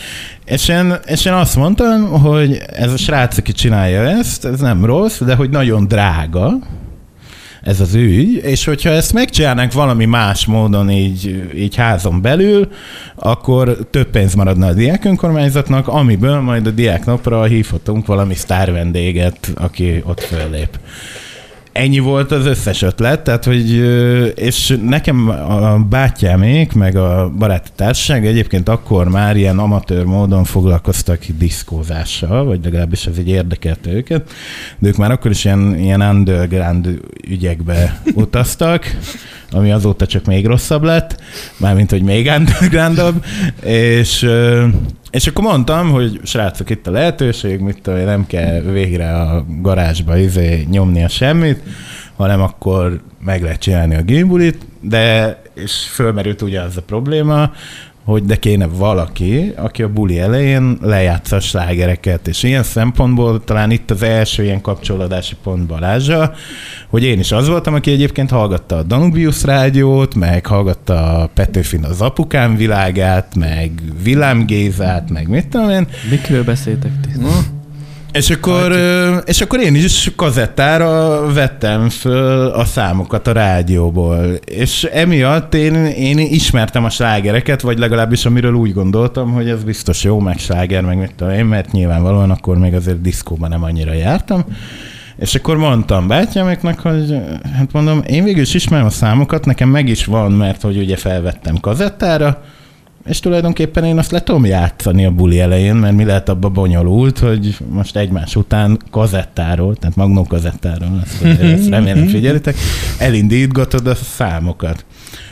és 0.45 0.67
én, 0.67 0.93
és 1.05 1.25
én 1.25 1.33
azt 1.33 1.55
mondtam, 1.55 2.09
hogy 2.09 2.61
ez 2.67 2.91
a 2.91 2.97
srác, 2.97 3.37
aki 3.37 3.51
csinálja 3.51 4.01
ezt, 4.01 4.45
ez 4.45 4.59
nem 4.59 4.85
rossz, 4.85 5.21
de 5.21 5.35
hogy 5.35 5.49
nagyon 5.49 5.87
drága, 5.87 6.57
ez 7.63 7.79
az 7.79 7.93
ügy, 7.93 8.35
és 8.43 8.65
hogyha 8.65 8.89
ezt 8.89 9.13
megcsinálnánk 9.13 9.73
valami 9.73 10.05
más 10.05 10.45
módon 10.45 10.89
így, 10.89 11.51
így 11.55 11.75
házon 11.75 12.21
belül, 12.21 12.71
akkor 13.15 13.77
több 13.91 14.09
pénz 14.09 14.33
maradna 14.33 14.67
a 14.67 14.73
diák 14.73 15.05
önkormányzatnak, 15.05 15.87
amiből 15.87 16.39
majd 16.39 16.67
a 16.67 16.71
diáknapra 16.71 17.43
hívhatunk 17.43 18.05
valami 18.05 18.33
sztár 18.33 18.71
vendéget, 18.71 19.51
aki 19.55 20.01
ott 20.05 20.19
föllép. 20.19 20.79
Ennyi 21.73 21.99
volt 21.99 22.31
az 22.31 22.45
összes 22.45 22.81
ötlet, 22.81 23.23
tehát 23.23 23.43
hogy, 23.43 23.71
és 24.35 24.77
nekem 24.85 25.29
a 25.29 25.77
bátyámék, 25.77 26.73
meg 26.73 26.95
a 26.95 27.31
baráti 27.37 27.69
társaság 27.75 28.25
egyébként 28.25 28.69
akkor 28.69 29.09
már 29.09 29.35
ilyen 29.35 29.59
amatőr 29.59 30.05
módon 30.05 30.43
foglalkoztak 30.43 31.25
diszkózással, 31.37 32.45
vagy 32.45 32.59
legalábbis 32.63 33.05
ez 33.05 33.17
egy 33.17 33.29
érdekelte 33.29 33.91
őket, 33.91 34.31
de 34.79 34.87
ők 34.87 34.97
már 34.97 35.11
akkor 35.11 35.31
is 35.31 35.45
ilyen, 35.45 35.77
ilyen 35.77 36.01
underground 36.01 36.99
ügyekbe 37.27 38.01
utaztak, 38.13 38.97
ami 39.53 39.71
azóta 39.71 40.05
csak 40.05 40.25
még 40.25 40.45
rosszabb 40.45 40.83
lett, 40.83 41.21
mármint, 41.57 41.89
hogy 41.89 42.01
még 42.01 42.31
undergroundabb, 42.37 43.25
és, 43.63 44.29
és 45.11 45.27
akkor 45.27 45.43
mondtam, 45.43 45.91
hogy 45.91 46.19
srácok, 46.23 46.69
itt 46.69 46.87
a 46.87 46.91
lehetőség, 46.91 47.59
mit 47.59 47.81
tudom, 47.81 47.99
nem 47.99 48.27
kell 48.27 48.61
végre 48.61 49.13
a 49.13 49.45
garázsba 49.61 50.17
izé 50.17 50.67
nyomni 50.69 51.03
a 51.03 51.09
semmit, 51.09 51.61
hanem 52.15 52.41
akkor 52.41 53.01
meg 53.25 53.41
lehet 53.41 53.59
csinálni 53.59 53.95
a 53.95 54.01
gimbulit, 54.01 54.65
de 54.81 55.37
és 55.53 55.87
fölmerült 55.93 56.41
ugye 56.41 56.61
az 56.61 56.77
a 56.77 56.81
probléma, 56.81 57.51
hogy 58.03 58.23
de 58.23 58.35
kéne 58.35 58.67
valaki, 58.67 59.53
aki 59.55 59.83
a 59.83 59.89
buli 59.89 60.19
elején 60.19 60.77
lejátsza 60.81 61.35
a 61.35 61.39
slágereket, 61.39 62.27
és 62.27 62.43
ilyen 62.43 62.63
szempontból 62.63 63.43
talán 63.43 63.71
itt 63.71 63.91
az 63.91 64.03
első 64.03 64.43
ilyen 64.43 64.61
kapcsolódási 64.61 65.35
pont 65.43 65.65
Balázsa, 65.65 66.33
hogy 66.89 67.03
én 67.03 67.19
is 67.19 67.31
az 67.31 67.47
voltam, 67.47 67.73
aki 67.73 67.91
egyébként 67.91 68.29
hallgatta 68.29 68.77
a 68.77 68.83
Danubius 68.83 69.43
rádiót, 69.43 70.15
meg 70.15 70.45
hallgatta 70.45 71.19
a 71.21 71.29
Petőfin 71.33 71.83
az 71.83 72.01
apukám 72.01 72.55
világát, 72.55 73.35
meg 73.35 73.71
Vilám 74.03 74.45
Gézát, 74.45 75.09
meg 75.09 75.27
mit 75.27 75.47
tudom 75.47 75.69
én, 75.69 75.87
Mikről 76.09 76.43
beszéltek 76.43 76.91
ti? 77.01 77.09
És 78.13 78.29
akkor, 78.29 78.71
ö, 78.71 79.17
és 79.17 79.41
akkor 79.41 79.59
én 79.59 79.75
is 79.75 80.11
kazettára 80.15 81.21
vettem 81.33 81.89
föl 81.89 82.47
a 82.47 82.65
számokat 82.65 83.27
a 83.27 83.31
rádióból, 83.31 84.33
és 84.45 84.83
emiatt 84.83 85.53
én, 85.53 85.85
én 85.85 86.17
ismertem 86.17 86.83
a 86.83 86.89
slágereket, 86.89 87.61
vagy 87.61 87.77
legalábbis 87.77 88.25
amiről 88.25 88.53
úgy 88.53 88.73
gondoltam, 88.73 89.31
hogy 89.31 89.49
ez 89.49 89.63
biztos 89.63 90.03
jó, 90.03 90.19
meg 90.19 90.37
sláger, 90.37 90.83
meg 90.83 90.97
mit 90.97 91.15
tudom 91.15 91.33
én, 91.33 91.45
mert 91.45 91.71
nyilvánvalóan 91.71 92.31
akkor 92.31 92.57
még 92.57 92.73
azért 92.73 93.01
diszkóban 93.01 93.49
nem 93.49 93.63
annyira 93.63 93.93
jártam. 93.93 94.45
És 95.17 95.35
akkor 95.35 95.57
mondtam 95.57 96.07
bátyámiknak, 96.07 96.79
hogy 96.79 97.17
hát 97.57 97.71
mondom, 97.71 98.01
én 98.07 98.23
végül 98.23 98.41
is 98.41 98.53
ismerem 98.53 98.85
a 98.85 98.89
számokat, 98.89 99.45
nekem 99.45 99.69
meg 99.69 99.87
is 99.87 100.05
van, 100.05 100.31
mert 100.31 100.61
hogy 100.61 100.77
ugye 100.77 100.97
felvettem 100.97 101.59
kazettára, 101.59 102.43
és 103.05 103.19
tulajdonképpen 103.19 103.83
én 103.83 103.97
azt 103.97 104.11
le 104.11 104.23
tudom 104.23 104.45
játszani 104.45 105.05
a 105.05 105.11
buli 105.11 105.39
elején, 105.39 105.75
mert 105.75 105.95
mi 105.95 106.03
lehet 106.03 106.29
abba 106.29 106.49
bonyolult, 106.49 107.19
hogy 107.19 107.57
most 107.69 107.97
egymás 107.97 108.35
után 108.35 108.79
kazettáról, 108.91 109.75
tehát 109.75 109.95
magnó 109.95 110.23
kazettáról, 110.23 111.01
ezt, 111.03 111.39
ezt 111.41 111.69
remélem 111.69 112.07
figyelitek, 112.07 112.55
elindítgatod 112.97 113.87
a 113.87 113.95
számokat. 113.95 114.85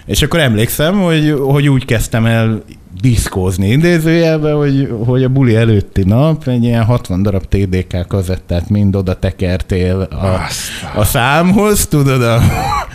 És 0.05 0.21
akkor 0.21 0.39
emlékszem, 0.39 0.99
hogy, 0.99 1.35
hogy 1.39 1.69
úgy 1.69 1.85
kezdtem 1.85 2.25
el 2.25 2.63
diszkózni 3.01 3.69
idézőjelben, 3.69 4.55
hogy, 4.55 4.89
hogy 5.05 5.23
a 5.23 5.29
buli 5.29 5.55
előtti 5.55 6.03
nap 6.03 6.47
egy 6.47 6.63
ilyen 6.63 6.83
60 6.83 7.23
darab 7.23 7.45
TDK 7.45 8.07
kazettát 8.07 8.69
mind 8.69 8.95
oda 8.95 9.19
tekertél 9.19 10.01
a, 10.01 10.39
a 10.99 11.03
számhoz, 11.03 11.87
tudod, 11.87 12.21
a, 12.21 12.41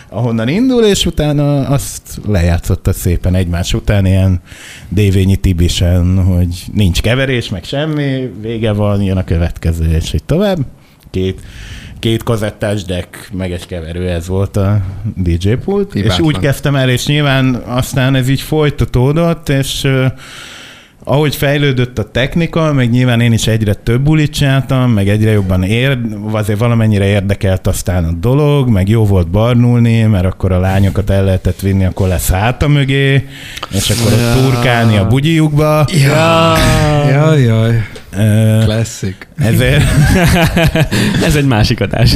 ahonnan 0.09 0.47
indul, 0.47 0.83
és 0.83 1.05
utána 1.05 1.67
azt 1.67 2.19
lejátszotta 2.27 2.93
szépen 2.93 3.35
egymás 3.35 3.73
után 3.73 4.05
ilyen 4.05 4.41
Dévényi 4.89 5.35
Tibisen, 5.35 6.23
hogy 6.23 6.63
nincs 6.73 7.01
keverés, 7.01 7.49
meg 7.49 7.63
semmi, 7.63 8.31
vége 8.41 8.71
van, 8.71 9.01
jön 9.01 9.17
a 9.17 9.23
következő, 9.23 9.91
és 9.91 10.13
így 10.13 10.23
tovább. 10.23 10.57
Két, 11.11 11.41
két 11.99 12.23
kazettás 12.23 12.83
deck, 12.83 13.29
meg 13.31 13.51
egy 13.51 13.65
keverő, 13.65 14.09
ez 14.09 14.27
volt 14.27 14.57
a 14.57 14.81
DJ 15.15 15.49
pult. 15.49 15.93
Hibátlan. 15.93 16.17
És 16.17 16.25
úgy 16.25 16.39
kezdtem 16.39 16.75
el, 16.75 16.89
és 16.89 17.05
nyilván 17.05 17.55
aztán 17.55 18.15
ez 18.15 18.29
így 18.29 18.41
folytatódott, 18.41 19.49
és 19.49 19.87
ahogy 21.09 21.35
fejlődött 21.35 21.97
a 21.99 22.03
technika, 22.11 22.73
meg 22.73 22.89
nyilván 22.89 23.21
én 23.21 23.31
is 23.33 23.47
egyre 23.47 23.73
több 23.73 24.01
bulit 24.01 24.31
csináltam, 24.33 24.91
meg 24.91 25.09
egyre 25.09 25.31
jobban 25.31 25.63
ér, 25.63 25.97
azért 26.31 26.59
valamennyire 26.59 27.05
érdekelt 27.05 27.67
aztán 27.67 28.03
a 28.03 28.11
dolog, 28.11 28.69
meg 28.69 28.89
jó 28.89 29.05
volt 29.05 29.27
barnulni, 29.27 30.01
mert 30.01 30.25
akkor 30.25 30.51
a 30.51 30.59
lányokat 30.59 31.09
el 31.09 31.23
lehetett 31.23 31.59
vinni 31.59 31.85
a 31.85 31.91
kolesz 31.91 32.29
háta 32.29 32.67
mögé, 32.67 33.27
és 33.71 33.89
akkor 33.89 34.11
ott 34.13 34.43
turkálni 34.43 34.97
a 34.97 35.07
bugyijukba. 35.07 35.85
Jaj, 37.09 37.41
jaj. 37.41 37.83
Ö, 38.17 38.61
Classic. 38.63 39.15
Ezért, 39.37 39.83
Ez 41.27 41.35
egy 41.35 41.45
másik 41.45 41.81
adás. 41.81 42.15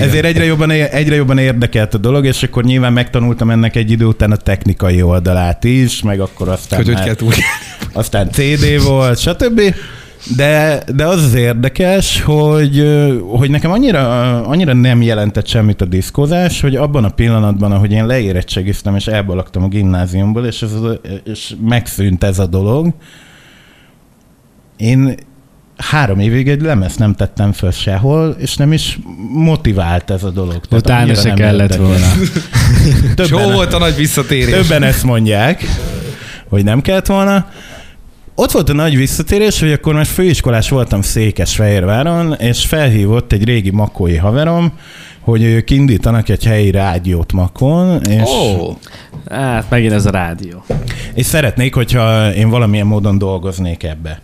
ezért 0.00 0.24
egyre, 0.24 0.44
jobban, 0.44 0.70
egyre 0.70 1.14
jobban 1.14 1.38
érdekelt 1.38 1.94
a 1.94 1.98
dolog, 1.98 2.24
és 2.26 2.42
akkor 2.42 2.64
nyilván 2.64 2.92
megtanultam 2.92 3.50
ennek 3.50 3.76
egy 3.76 3.90
idő 3.90 4.04
után 4.04 4.32
a 4.32 4.36
technikai 4.36 5.02
oldalát 5.02 5.64
is, 5.64 6.02
meg 6.02 6.20
akkor 6.20 6.48
aztán 6.48 6.78
Hogy 6.78 6.86
hogy 6.86 6.96
már- 6.96 7.04
kell 7.04 7.14
túl. 7.14 7.32
Aztán 7.92 8.30
CD 8.30 8.82
volt, 8.84 9.18
stb. 9.18 9.60
De, 10.36 10.82
de 10.94 11.06
az 11.06 11.24
az 11.24 11.34
érdekes, 11.34 12.22
hogy, 12.22 12.86
hogy 13.30 13.50
nekem 13.50 13.70
annyira, 13.70 14.42
annyira 14.42 14.72
nem 14.72 15.02
jelentett 15.02 15.46
semmit 15.46 15.80
a 15.80 15.84
diszkozás, 15.84 16.60
hogy 16.60 16.76
abban 16.76 17.04
a 17.04 17.08
pillanatban, 17.08 17.72
ahogy 17.72 17.92
én 17.92 18.06
leérettségiztem, 18.06 18.96
és 18.96 19.06
elbalagtam 19.06 19.62
a 19.62 19.68
gimnáziumból, 19.68 20.46
és, 20.46 20.62
ez, 20.62 20.70
és 21.24 21.54
megszűnt 21.68 22.24
ez 22.24 22.38
a 22.38 22.46
dolog, 22.46 22.92
én 24.76 25.14
három 25.76 26.18
évig 26.18 26.48
egy 26.48 26.60
lemez 26.60 26.96
nem 26.96 27.14
tettem 27.14 27.52
föl 27.52 27.70
sehol, 27.70 28.36
és 28.38 28.56
nem 28.56 28.72
is 28.72 28.98
motivált 29.32 30.10
ez 30.10 30.24
a 30.24 30.30
dolog. 30.30 30.60
Tehát 30.60 30.84
Utána 30.84 31.14
se 31.14 31.32
kellett 31.32 31.74
volna. 31.74 32.06
Többen- 33.14 33.44
hol 33.44 33.52
volt 33.52 33.72
a 33.72 33.78
nagy 33.78 33.96
visszatérés? 33.96 34.54
Többen 34.54 34.82
ezt 34.82 35.04
mondják, 35.04 35.64
hogy 36.48 36.64
nem 36.64 36.80
kellett 36.80 37.06
volna. 37.06 37.46
Ott 38.40 38.50
volt 38.50 38.68
a 38.68 38.72
nagy 38.72 38.96
visszatérés, 38.96 39.60
hogy 39.60 39.72
akkor 39.72 39.94
már 39.94 40.06
főiskolás 40.06 40.68
voltam 40.68 41.02
Székesfehérváron, 41.02 42.32
és 42.32 42.66
felhívott 42.66 43.32
egy 43.32 43.44
régi 43.44 43.70
makói 43.70 44.16
haverom, 44.16 44.72
hogy 45.20 45.42
ők 45.42 45.70
indítanak 45.70 46.28
egy 46.28 46.44
helyi 46.44 46.70
rádiót 46.70 47.32
Makon, 47.32 48.02
és, 48.02 48.22
Ó, 48.28 48.76
Hát 49.30 49.70
megint 49.70 49.92
ez 49.92 50.06
a 50.06 50.10
rádió. 50.10 50.64
és 51.14 51.26
szeretnék, 51.26 51.74
hogyha 51.74 52.32
én 52.34 52.50
valamilyen 52.50 52.86
módon 52.86 53.18
dolgoznék 53.18 53.82
ebbe. 53.82 54.20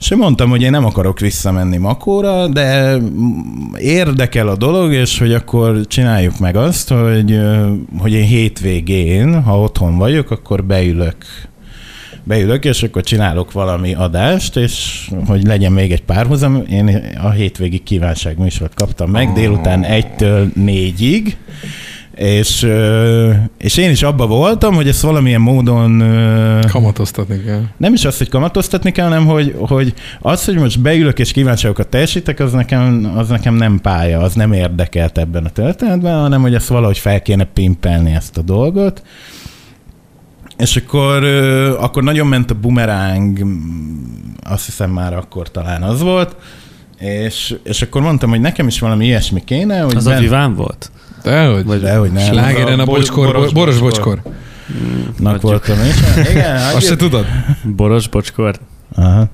És 0.00 0.10
én 0.10 0.18
mondtam, 0.18 0.50
hogy 0.50 0.62
én 0.62 0.70
nem 0.70 0.84
akarok 0.84 1.20
visszamenni 1.20 1.76
Makóra, 1.76 2.48
de 2.48 2.96
érdekel 3.78 4.48
a 4.48 4.56
dolog, 4.56 4.92
és 4.92 5.18
hogy 5.18 5.32
akkor 5.32 5.80
csináljuk 5.86 6.38
meg 6.38 6.56
azt, 6.56 6.88
hogy, 6.88 7.40
hogy 7.98 8.12
én 8.12 8.26
hétvégén, 8.26 9.42
ha 9.42 9.60
otthon 9.60 9.96
vagyok, 9.96 10.30
akkor 10.30 10.64
beülök 10.64 11.16
beülök, 12.26 12.64
és 12.64 12.82
akkor 12.82 13.02
csinálok 13.02 13.52
valami 13.52 13.94
adást, 13.94 14.56
és 14.56 15.06
hogy 15.26 15.46
legyen 15.46 15.72
még 15.72 15.92
egy 15.92 16.02
párhuzam, 16.02 16.62
én 16.70 17.02
a 17.22 17.30
hétvégi 17.30 17.78
kívánság 17.78 18.38
műsort 18.38 18.74
kaptam 18.74 19.10
meg, 19.10 19.32
délután 19.32 19.84
egytől 19.84 20.50
négyig, 20.54 21.36
és, 22.16 22.68
és 23.58 23.76
én 23.76 23.90
is 23.90 24.02
abba 24.02 24.26
voltam, 24.26 24.74
hogy 24.74 24.88
ezt 24.88 25.00
valamilyen 25.00 25.40
módon 25.40 25.98
kamatoztatni 26.70 27.42
kell. 27.44 27.62
nem 27.76 27.92
is 27.92 28.04
az, 28.04 28.18
hogy 28.18 28.28
kamatoztatni 28.28 28.92
kell, 28.92 29.08
hanem 29.08 29.26
hogy, 29.26 29.54
hogy 29.58 29.94
az, 30.20 30.44
hogy 30.44 30.56
most 30.56 30.80
beülök 30.80 31.18
és 31.18 31.32
kívánságokat 31.32 31.88
teljesítek, 31.88 32.40
az 32.40 32.52
nekem, 32.52 33.12
az 33.16 33.28
nekem 33.28 33.54
nem 33.54 33.80
pálya, 33.80 34.20
az 34.20 34.34
nem 34.34 34.52
érdekelt 34.52 35.18
ebben 35.18 35.44
a 35.44 35.50
történetben, 35.50 36.20
hanem 36.20 36.40
hogy 36.40 36.54
ezt 36.54 36.68
valahogy 36.68 36.98
fel 36.98 37.22
kéne 37.22 37.44
pimpelni 37.44 38.14
ezt 38.14 38.36
a 38.36 38.42
dolgot. 38.42 39.02
És 40.56 40.76
akkor, 40.76 41.24
akkor 41.80 42.02
nagyon 42.02 42.26
ment 42.26 42.50
a 42.50 42.54
bumeráng, 42.54 43.38
azt 44.44 44.64
hiszem 44.64 44.90
már 44.90 45.14
akkor 45.14 45.50
talán 45.50 45.82
az 45.82 46.00
volt, 46.00 46.36
és, 46.98 47.54
és 47.64 47.82
akkor 47.82 48.02
mondtam, 48.02 48.30
hogy 48.30 48.40
nekem 48.40 48.66
is 48.66 48.78
valami 48.80 49.04
ilyesmi 49.04 49.44
kéne, 49.44 49.80
hogy 49.80 49.96
Az 49.96 50.06
a 50.06 50.10
bent- 50.10 50.22
Viván 50.22 50.54
volt? 50.54 50.90
Dehogy. 51.22 51.64
Vagy 51.64 51.80
dehogy 51.80 52.12
nem. 52.12 52.24
Slágeren 52.32 52.80
a 52.80 52.84
Bo- 52.84 52.94
bocskor, 52.94 53.26
boros, 53.26 53.52
boros 53.52 53.78
bocskor. 53.78 54.22
Nak 55.18 55.40
voltam 55.40 55.76
is. 55.88 56.28
Igen, 56.30 56.56
Azt 56.74 56.86
se 56.86 56.96
tudod? 56.96 57.26
Boros 57.64 58.08
bocskor? 58.08 58.58
Aha. 58.94 59.26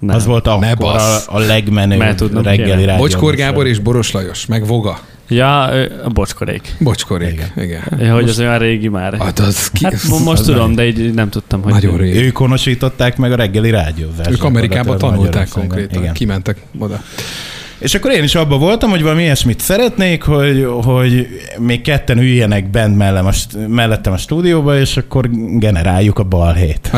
Nem. 0.00 0.16
Az 0.16 0.24
volt 0.26 0.46
akkor 0.46 0.94
a, 0.96 1.16
a 1.26 1.38
legmenőbb 1.38 2.42
reggeli 2.42 2.84
rádió. 2.84 2.96
Bocskor. 3.02 3.34
Gábor 3.34 3.66
és 3.66 3.78
Boros 3.78 4.10
Lajos, 4.12 4.46
meg 4.46 4.66
Voga. 4.66 4.98
Ja, 5.34 5.70
bocskorék. 6.12 6.74
Bocskorék. 6.78 7.52
Igen. 7.56 7.82
Ja, 7.98 8.14
hogy 8.14 8.28
az 8.28 8.38
olyan 8.38 8.58
régi 8.58 8.88
már. 8.88 9.14
Hát 9.18 9.38
az 9.38 9.70
ki... 9.70 9.84
Hát 9.84 10.08
mo- 10.08 10.24
most 10.24 10.40
az 10.40 10.46
tudom, 10.46 10.66
nagy. 10.72 10.94
de 10.94 11.02
így 11.02 11.14
nem 11.14 11.28
tudtam, 11.28 11.62
hogy... 11.62 11.72
Nagyon 11.72 11.96
régi. 11.96 12.24
Ők 12.24 12.36
honosították 12.36 13.16
meg 13.16 13.32
a 13.32 13.36
reggeli 13.36 13.70
rádiózást. 13.70 14.30
Ők 14.30 14.44
Amerikában 14.44 14.98
tanulták 14.98 15.48
konkrétan. 15.48 16.02
Igen. 16.02 16.14
Kimentek 16.14 16.56
oda. 16.78 17.02
És 17.78 17.94
akkor 17.94 18.10
én 18.10 18.22
is 18.22 18.34
abban 18.34 18.58
voltam, 18.58 18.90
hogy 18.90 19.02
valami 19.02 19.22
ilyesmit 19.22 19.60
szeretnék, 19.60 20.22
hogy, 20.22 20.66
hogy 20.82 21.28
még 21.58 21.80
ketten 21.80 22.18
üljenek 22.18 22.70
bent 22.70 22.96
mellem 22.96 23.26
a, 23.26 23.32
st- 23.32 23.68
mellettem 23.68 24.12
a 24.12 24.16
stúdióba, 24.16 24.78
és 24.78 24.96
akkor 24.96 25.28
generáljuk 25.58 26.18
a 26.18 26.22
balhét. 26.22 26.90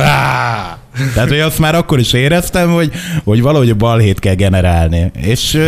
Tehát, 1.15 1.29
hogy 1.29 1.41
azt 1.41 1.59
már 1.59 1.75
akkor 1.75 1.99
is 1.99 2.13
éreztem, 2.13 2.73
hogy, 2.73 2.93
hogy 3.25 3.41
valahogy 3.43 3.71
a 3.71 3.75
balhét 3.75 4.19
kell 4.19 4.35
generálni. 4.35 5.11
És, 5.23 5.59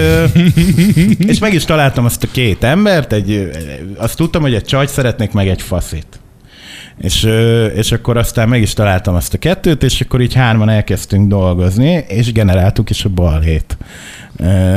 és 1.30 1.38
meg 1.38 1.54
is 1.54 1.64
találtam 1.64 2.04
azt 2.04 2.22
a 2.22 2.28
két 2.32 2.64
embert, 2.64 3.12
egy, 3.12 3.50
azt 3.96 4.16
tudtam, 4.16 4.42
hogy 4.42 4.54
egy 4.54 4.64
csajt 4.64 4.88
szeretnék, 4.88 5.32
meg 5.32 5.48
egy 5.48 5.62
faszit. 5.62 6.20
És, 6.98 7.28
és 7.74 7.92
akkor 7.92 8.16
aztán 8.16 8.48
meg 8.48 8.62
is 8.62 8.72
találtam 8.72 9.14
azt 9.14 9.34
a 9.34 9.38
kettőt, 9.38 9.82
és 9.82 10.00
akkor 10.00 10.20
így 10.20 10.34
hárman 10.34 10.68
elkezdtünk 10.68 11.28
dolgozni, 11.28 12.04
és 12.08 12.32
generáltuk 12.32 12.90
is 12.90 13.04
a 13.04 13.08
balhét. 13.08 13.76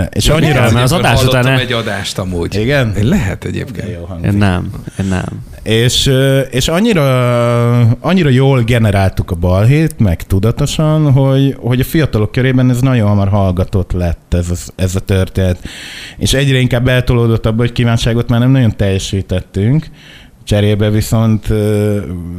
És 0.10 0.30
annyira... 0.30 0.62
mert 0.62 0.76
az 0.76 0.92
adás 0.92 1.24
után- 1.24 1.60
egy 1.60 1.72
adást 1.72 2.18
amúgy. 2.18 2.56
Igen? 2.56 2.94
Lehet 3.02 3.46
egyébként. 3.46 3.90
jó 3.98 4.04
hangzik. 4.06 4.32
Nem, 4.38 4.70
nem. 5.10 5.26
És, 5.64 6.12
és 6.52 6.68
annyira, 6.68 7.80
annyira 8.00 8.30
jól 8.30 8.62
generáltuk 8.62 9.32
a 9.32 9.36
balhét, 9.36 10.00
meg 10.00 10.24
tudatosan, 10.24 11.12
hogy, 11.12 11.56
hogy 11.60 11.80
a 11.80 11.84
fiatalok 11.84 12.32
körében 12.32 12.70
ez 12.70 12.82
nagyon 12.82 13.08
hamar 13.08 13.28
hallgatott 13.30 13.92
lett 13.92 14.34
ez, 14.34 14.50
a- 14.50 14.72
ez 14.82 14.96
a 14.96 15.00
történet. 15.00 15.58
És 16.18 16.34
egyre 16.34 16.58
inkább 16.58 16.88
eltolódott 16.88 17.46
abba, 17.46 17.62
hogy 17.62 17.72
kívánságot 17.72 18.30
már 18.30 18.40
nem 18.40 18.52
nagyon 18.52 18.76
teljesítettünk, 18.76 19.86
Cserébe 20.44 20.90
viszont, 20.90 21.48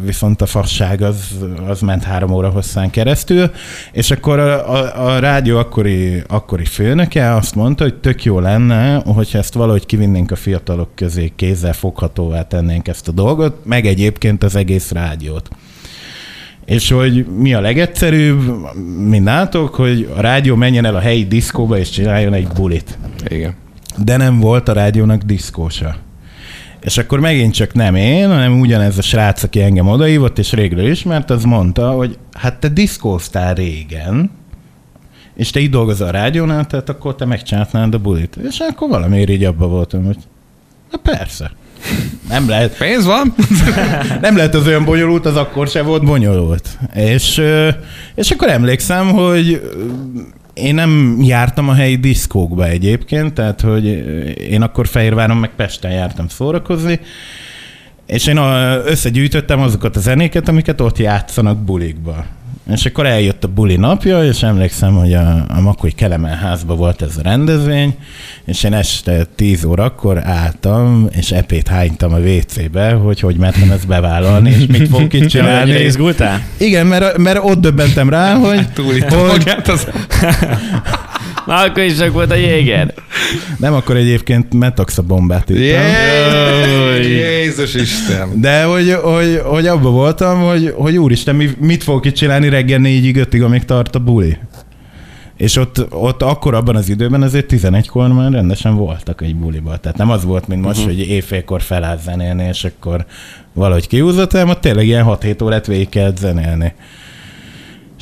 viszont 0.05 0.42
a 0.42 0.46
fasság 0.46 1.03
az, 1.03 1.28
az 1.68 1.80
ment 1.80 2.03
három 2.03 2.30
óra 2.30 2.48
hosszán 2.48 2.90
keresztül, 2.90 3.50
és 3.92 4.11
akkor 4.11 4.38
a, 4.38 4.74
a, 4.74 5.07
a 5.14 5.18
rádió 5.18 5.59
akkori, 5.59 6.22
akkori 6.26 6.64
főnöke 6.64 7.34
azt 7.34 7.55
mondta, 7.55 7.82
hogy 7.82 7.94
tök 7.94 8.24
jó 8.24 8.38
lenne, 8.38 8.94
hogyha 8.94 9.38
ezt 9.38 9.55
valahogy 9.55 9.86
kivinnénk 9.86 10.30
a 10.30 10.36
fiatalok 10.36 10.88
közé, 10.94 11.32
kézzel 11.36 11.72
foghatóvá 11.72 12.42
tennénk 12.42 12.88
ezt 12.88 13.09
a 13.09 13.12
dolgot, 13.12 13.64
meg 13.64 13.86
egyébként 13.86 14.42
az 14.42 14.57
egész 14.57 14.90
rádiót. 14.90 15.48
És 16.64 16.90
hogy 16.90 17.26
mi 17.26 17.55
a 17.55 17.61
legegyszerűbb, 17.61 18.40
mint 19.09 19.24
látok, 19.24 19.74
hogy 19.74 20.11
a 20.16 20.20
rádió 20.20 20.55
menjen 20.55 20.84
el 20.84 20.94
a 20.94 21.00
helyi 21.00 21.24
diszkóba 21.24 21.78
és 21.78 21.90
csináljon 21.90 22.32
egy 22.32 22.46
bulit 22.46 22.98
Igen. 23.28 23.55
de 24.05 24.16
nem 24.16 24.40
volt 24.40 24.68
a 24.68 24.72
rádiónak 24.72 25.22
diszkósa. 25.22 25.96
És 26.83 26.99
akkor 26.99 27.20
megint 27.20 27.55
csak 27.55 27.72
nem 27.72 27.95
én, 27.95 28.28
hanem 28.28 28.61
ugyanez 28.61 28.99
a 28.99 29.03
srác, 29.03 29.43
aki 29.43 29.62
engem 29.62 29.89
odaívott, 29.89 30.39
és 30.39 30.53
régről 30.53 30.91
ismert, 30.91 31.30
az 31.30 31.45
mondta, 31.45 31.91
hogy 31.91 32.18
hát 32.33 32.61
te 32.61 32.68
diszkóztál 32.68 33.55
régen, 33.55 34.30
és 35.35 35.51
te 35.51 35.61
itt 35.61 35.70
dolgozol 35.70 36.07
a 36.07 36.11
rádiónál, 36.11 36.66
tehát 36.66 36.89
akkor 36.89 37.14
te 37.14 37.24
megcsináltnád 37.24 37.95
a 37.95 37.99
bulit. 37.99 38.37
És 38.49 38.59
akkor 38.59 38.89
valamiért 38.89 39.30
így 39.30 39.45
abba 39.45 39.66
voltam, 39.66 40.05
hogy 40.05 40.16
na 40.91 40.99
persze. 40.99 41.51
Nem 42.28 42.49
lehet, 42.49 42.76
Pénz 42.76 43.05
van? 43.05 43.35
nem 44.20 44.37
lehet 44.37 44.55
az 44.55 44.66
olyan 44.66 44.85
bonyolult, 44.85 45.26
az 45.26 45.37
akkor 45.37 45.68
se 45.68 45.83
volt 45.83 46.05
bonyolult. 46.05 46.78
És, 46.95 47.43
és 48.14 48.30
akkor 48.30 48.49
emlékszem, 48.49 49.11
hogy 49.11 49.61
én 50.55 50.74
nem 50.74 51.18
jártam 51.22 51.68
a 51.68 51.74
helyi 51.74 51.96
diszkókba 51.96 52.66
egyébként, 52.66 53.34
tehát 53.34 53.61
hogy 53.61 53.86
én 54.50 54.62
akkor 54.62 54.86
Fehérváron 54.86 55.36
meg 55.36 55.50
Pesten 55.57 55.90
jártam 55.90 56.28
szórakozni, 56.28 57.00
és 58.07 58.26
én 58.26 58.36
összegyűjtöttem 58.84 59.61
azokat 59.61 59.96
a 59.96 60.00
zenéket, 60.00 60.48
amiket 60.48 60.80
ott 60.80 60.98
játszanak 60.98 61.59
bulikba. 61.59 62.24
És 62.70 62.84
akkor 62.86 63.06
eljött 63.06 63.44
a 63.44 63.48
buli 63.48 63.76
napja, 63.76 64.24
és 64.24 64.42
emlékszem, 64.42 64.94
hogy 64.94 65.14
a, 65.14 65.44
a 65.48 65.60
Makói 65.60 65.90
Kelemen 65.90 66.36
házban 66.36 66.76
volt 66.76 67.02
ez 67.02 67.16
a 67.16 67.22
rendezvény, 67.22 67.94
és 68.44 68.62
én 68.62 68.72
este 68.72 69.24
10 69.36 69.64
órakor 69.64 70.26
álltam, 70.26 71.08
és 71.12 71.30
epét 71.30 71.68
hánytam 71.68 72.12
a 72.12 72.18
WC-be, 72.18 72.92
hogy 72.92 73.20
hogy 73.20 73.36
mertem 73.36 73.70
ezt 73.70 73.86
bevállalni, 73.86 74.50
és 74.50 74.66
mit 74.66 74.88
fogok 74.88 75.12
itt 75.12 75.28
csinálni. 75.34 75.72
izgultál? 75.72 76.42
Igen, 76.56 76.86
mert, 76.86 77.18
mert 77.18 77.38
ott 77.42 77.60
döbbentem 77.60 78.08
rá, 78.08 78.34
hogy, 78.34 78.68
Túlítta 78.72 79.16
hogy 79.16 79.28
magát 79.28 79.68
az... 79.68 79.86
Már 81.47 81.68
akkor 81.68 81.82
is 81.82 81.97
csak 81.97 82.12
volt 82.12 82.30
a 82.30 82.34
jéger. 82.34 82.95
nem 83.59 83.74
akkor 83.74 83.97
egyébként 83.97 84.55
metoxa 84.55 85.03
bombát 85.03 85.51
ittam. 85.51 85.62
Jé- 85.62 87.05
Jézus 87.05 87.74
Isten! 87.74 88.40
De 88.40 88.64
hogy, 88.64 88.93
hogy, 89.03 89.40
hogy 89.45 89.66
abban 89.66 89.93
voltam, 89.93 90.40
hogy, 90.40 90.72
hogy 90.76 90.97
úristen, 90.97 91.34
mi, 91.34 91.51
mit 91.59 91.82
fogok 91.82 92.07
itt 92.07 92.14
csinálni 92.14 92.49
reggel 92.49 92.78
négyig, 92.78 93.16
ötig, 93.16 93.43
amíg 93.43 93.64
tart 93.64 93.95
a 93.95 93.99
buli. 93.99 94.36
És 95.36 95.57
ott, 95.57 95.86
ott 95.93 96.22
akkor 96.22 96.55
abban 96.55 96.76
az 96.76 96.88
időben 96.88 97.22
azért 97.22 97.53
11-kor 97.53 98.12
már 98.12 98.32
rendesen 98.32 98.76
voltak 98.76 99.22
egy 99.22 99.36
buliba. 99.36 99.76
Tehát 99.76 99.99
nem 99.99 100.11
az 100.11 100.24
volt, 100.24 100.49
mint 100.49 100.62
most, 100.62 100.78
uh-huh. 100.78 100.95
hogy 100.95 101.09
éjfélkor 101.09 101.62
feláll 101.62 101.99
zenélni, 102.05 102.45
és 102.49 102.64
akkor 102.64 103.05
valahogy 103.53 103.88
kiúzott, 103.88 104.32
hanem 104.32 104.49
ott 104.49 104.61
tényleg 104.61 104.86
ilyen 104.86 105.05
6-7 105.09 105.43
órát 105.43 105.66
végig 105.66 105.88
kellett 105.88 106.16
zenélni. 106.16 106.74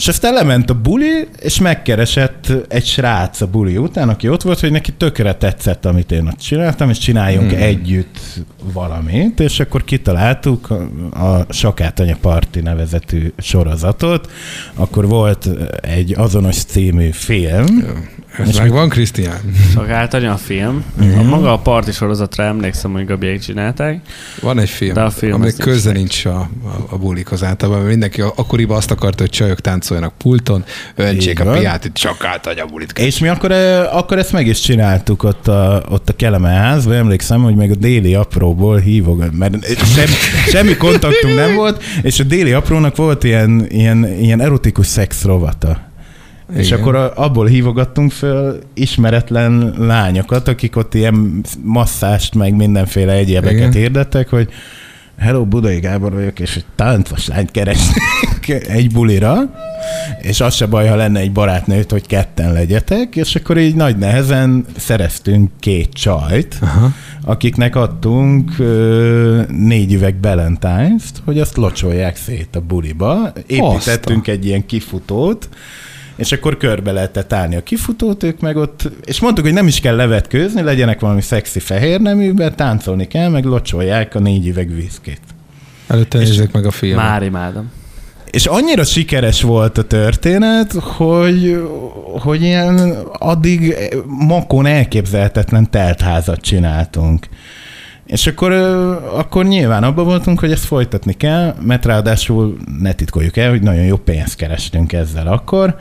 És 0.01 0.09
aztán 0.09 0.32
lement 0.32 0.70
a 0.70 0.74
buli, 0.74 1.28
és 1.40 1.61
megkeresett 1.61 2.53
egy 2.68 2.84
srác 2.84 3.40
a 3.40 3.46
buli 3.46 3.76
után, 3.76 4.09
aki 4.09 4.28
ott 4.28 4.42
volt, 4.42 4.61
hogy 4.61 4.70
neki 4.70 4.92
tökre 4.92 5.34
tetszett, 5.34 5.84
amit 5.84 6.12
én 6.12 6.26
ott 6.26 6.38
csináltam, 6.38 6.90
és 6.90 6.98
csináljunk 6.98 7.51
hmm. 7.51 7.62
együtt 7.62 8.18
valamit, 8.72 9.40
és 9.40 9.61
akkor 9.61 9.84
kitaláltuk 9.84 10.70
a, 11.11 11.53
Sakátanya 11.53 12.16
Parti 12.20 12.61
nevezetű 12.61 13.32
sorozatot. 13.38 14.30
Akkor 14.74 15.07
volt 15.07 15.48
egy 15.80 16.14
azonos 16.18 16.64
című 16.64 17.11
film, 17.11 17.84
Ez 18.39 18.59
megvan, 18.59 18.89
Krisztián? 18.89 19.41
Szakált 19.74 20.14
anya 20.14 20.33
a 20.33 20.37
film. 20.37 20.85
A 21.18 21.22
maga 21.22 21.53
a 21.53 21.59
parti 21.59 21.93
sorozatra 21.93 22.45
emlékszem, 22.45 22.93
hogy 22.93 23.07
Gabiék 23.07 23.41
csinálták. 23.41 24.01
Van 24.41 24.59
egy 24.59 24.68
film, 24.68 24.95
De 24.95 25.01
a 25.01 25.11
film 25.11 25.33
aminek 25.33 25.66
az 25.66 25.85
nincs 25.85 26.24
meg. 26.24 26.35
a, 26.35 26.39
a, 26.39 26.87
a 26.91 26.99
bulikhoz 26.99 27.43
általában, 27.43 27.85
mindenki 27.85 28.20
akkoriban 28.20 28.76
azt 28.76 28.91
akarta, 28.91 29.22
hogy 29.22 29.31
csajok 29.31 29.61
táncoljanak 29.61 30.12
pulton, 30.18 30.64
öntsék 30.95 31.41
a 31.41 31.51
piát, 31.51 31.85
itt 31.85 31.95
csak 31.95 32.24
átadja 32.24 32.64
a 32.64 32.66
bulit. 32.66 32.99
És 32.99 33.18
mi 33.18 33.28
akkor, 33.28 33.53
akkor 33.93 34.18
ezt 34.18 34.33
meg 34.33 34.47
is 34.47 34.61
csináltuk 34.61 35.22
ott 35.22 35.49
a, 35.49 35.83
ott 35.89 36.09
a 36.09 36.16
Keleme 36.16 36.51
házban, 36.51 36.95
emlékszem, 36.95 37.43
hogy 37.43 37.55
még 37.55 37.70
a 37.70 37.74
déli 37.74 38.14
apróból 38.14 38.78
hívok, 38.78 39.33
mert 39.33 39.66
sem, 39.85 40.07
semmi 40.49 40.76
kontaktunk 40.76 41.35
nem 41.35 41.55
volt, 41.55 41.83
és 42.03 42.20
a 42.20 42.24
déli 42.24 42.53
aprónak 42.53 42.97
volt 42.97 43.24
ilyen, 43.24 43.66
ilyen, 43.68 44.07
ilyen 44.20 44.41
erotikus 44.41 44.87
szex 44.87 45.22
rovata. 45.24 45.89
És 46.57 46.66
Igen. 46.66 46.78
akkor 46.80 46.94
a- 46.94 47.12
abból 47.14 47.46
hívogattunk 47.46 48.12
föl 48.12 48.59
ismeretlen 48.74 49.74
lányokat, 49.78 50.48
akik 50.48 50.76
ott 50.76 50.94
ilyen 50.94 51.40
masszást, 51.62 52.34
meg 52.34 52.55
mindenféle 52.57 53.12
egyébeket 53.12 53.57
Igen. 53.59 53.72
hirdettek, 53.72 54.28
hogy 54.28 54.48
Hello, 55.18 55.44
Budai 55.44 55.80
Gábor 55.80 56.12
vagyok, 56.12 56.38
és 56.40 56.57
egy 56.57 56.64
táncos 56.76 57.26
lányt 57.26 57.51
keresnék 57.51 58.48
egy 58.68 58.92
bulira, 58.92 59.36
és 60.22 60.40
az 60.40 60.55
se 60.55 60.66
baj, 60.66 60.88
ha 60.88 60.94
lenne 60.96 61.20
egy 61.20 61.32
barátnőt, 61.32 61.90
hogy 61.90 62.07
ketten 62.07 62.53
legyetek, 62.53 63.16
és 63.16 63.34
akkor 63.34 63.59
így 63.59 63.74
nagy 63.74 63.96
nehezen 63.96 64.64
szereztünk 64.76 65.51
két 65.59 65.92
csajt, 65.92 66.57
Aha. 66.61 66.90
akiknek 67.24 67.76
adtunk 67.76 68.59
ö, 68.59 69.42
négy 69.48 69.92
üveg 69.92 70.14
Balentines-t, 70.16 71.22
hogy 71.24 71.40
azt 71.40 71.57
locsolják 71.57 72.16
szét 72.16 72.57
a 72.57 72.61
buliba. 72.61 73.32
Építettünk 73.46 74.26
egy 74.26 74.46
ilyen 74.46 74.66
kifutót, 74.66 75.48
és 76.21 76.33
akkor 76.33 76.57
körbe 76.57 76.93
lehetett 76.93 77.33
állni 77.33 77.57
a 77.57 77.62
kifutót, 77.62 78.23
ők 78.23 78.41
meg 78.41 78.57
ott, 78.57 78.91
és 79.05 79.21
mondtuk, 79.21 79.45
hogy 79.45 79.55
nem 79.55 79.66
is 79.66 79.81
kell 79.81 79.97
levetkőzni, 79.97 80.62
legyenek 80.62 81.01
valami 81.01 81.21
szexi 81.21 81.61
fehér 81.61 82.01
neműben, 82.01 82.57
táncolni 82.57 83.07
kell, 83.07 83.29
meg 83.29 83.45
locsolják 83.45 84.14
a 84.14 84.18
négy 84.18 84.47
üveg 84.47 84.75
viszkit. 84.75 85.21
Előtte 85.87 86.18
nézzék 86.18 86.53
meg 86.53 86.66
a 86.66 86.71
filmet. 86.71 87.05
Már 87.05 87.23
imádom. 87.23 87.71
És 88.31 88.47
annyira 88.47 88.85
sikeres 88.85 89.43
volt 89.43 89.79
a 89.79 89.83
történet, 89.83 90.73
hogy, 90.73 91.62
hogy 92.05 92.43
ilyen 92.43 92.97
addig 93.12 93.77
makon 94.07 94.66
elképzelhetetlen 94.66 95.71
teltházat 95.71 96.41
csináltunk. 96.41 97.27
És 98.11 98.26
akkor, 98.26 98.52
akkor 99.12 99.44
nyilván 99.44 99.82
abban 99.82 100.04
voltunk, 100.04 100.40
hogy 100.40 100.50
ezt 100.50 100.64
folytatni 100.64 101.12
kell, 101.12 101.54
mert 101.61 101.84
ráadásul 101.84 102.56
ne 102.78 102.92
titkoljuk 102.92 103.36
el, 103.36 103.50
hogy 103.50 103.62
nagyon 103.62 103.84
jó 103.84 103.96
pénzt 103.96 104.36
kerestünk 104.36 104.92
ezzel 104.92 105.26
akkor. 105.26 105.76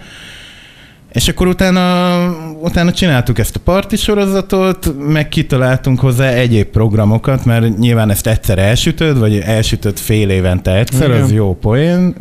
És 1.11 1.27
akkor 1.27 1.47
utána, 1.47 2.17
utána 2.61 2.91
csináltuk 2.91 3.39
ezt 3.39 3.55
a 3.55 3.59
parti 3.63 3.95
sorozatot, 3.95 4.93
meg 5.07 5.29
kitaláltunk 5.29 5.99
hozzá 5.99 6.29
egyéb 6.29 6.67
programokat, 6.67 7.45
mert 7.45 7.77
nyilván 7.77 8.09
ezt 8.09 8.27
egyszer 8.27 8.57
elsütöd, 8.57 9.19
vagy 9.19 9.37
elsütöd 9.37 9.97
fél 9.97 10.29
évente 10.29 10.75
egyszer, 10.75 11.09
Igen. 11.09 11.21
az 11.21 11.31
jó 11.31 11.55
poén, 11.55 12.15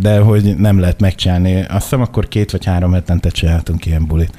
de 0.00 0.18
hogy 0.18 0.56
nem 0.56 0.80
lehet 0.80 1.00
megcsinálni. 1.00 1.64
Azt 1.68 1.82
hiszem, 1.82 2.00
akkor 2.00 2.28
két 2.28 2.50
vagy 2.50 2.64
három 2.64 2.92
hetente 2.92 3.28
csináltunk 3.28 3.86
ilyen 3.86 4.06
bulit. 4.06 4.30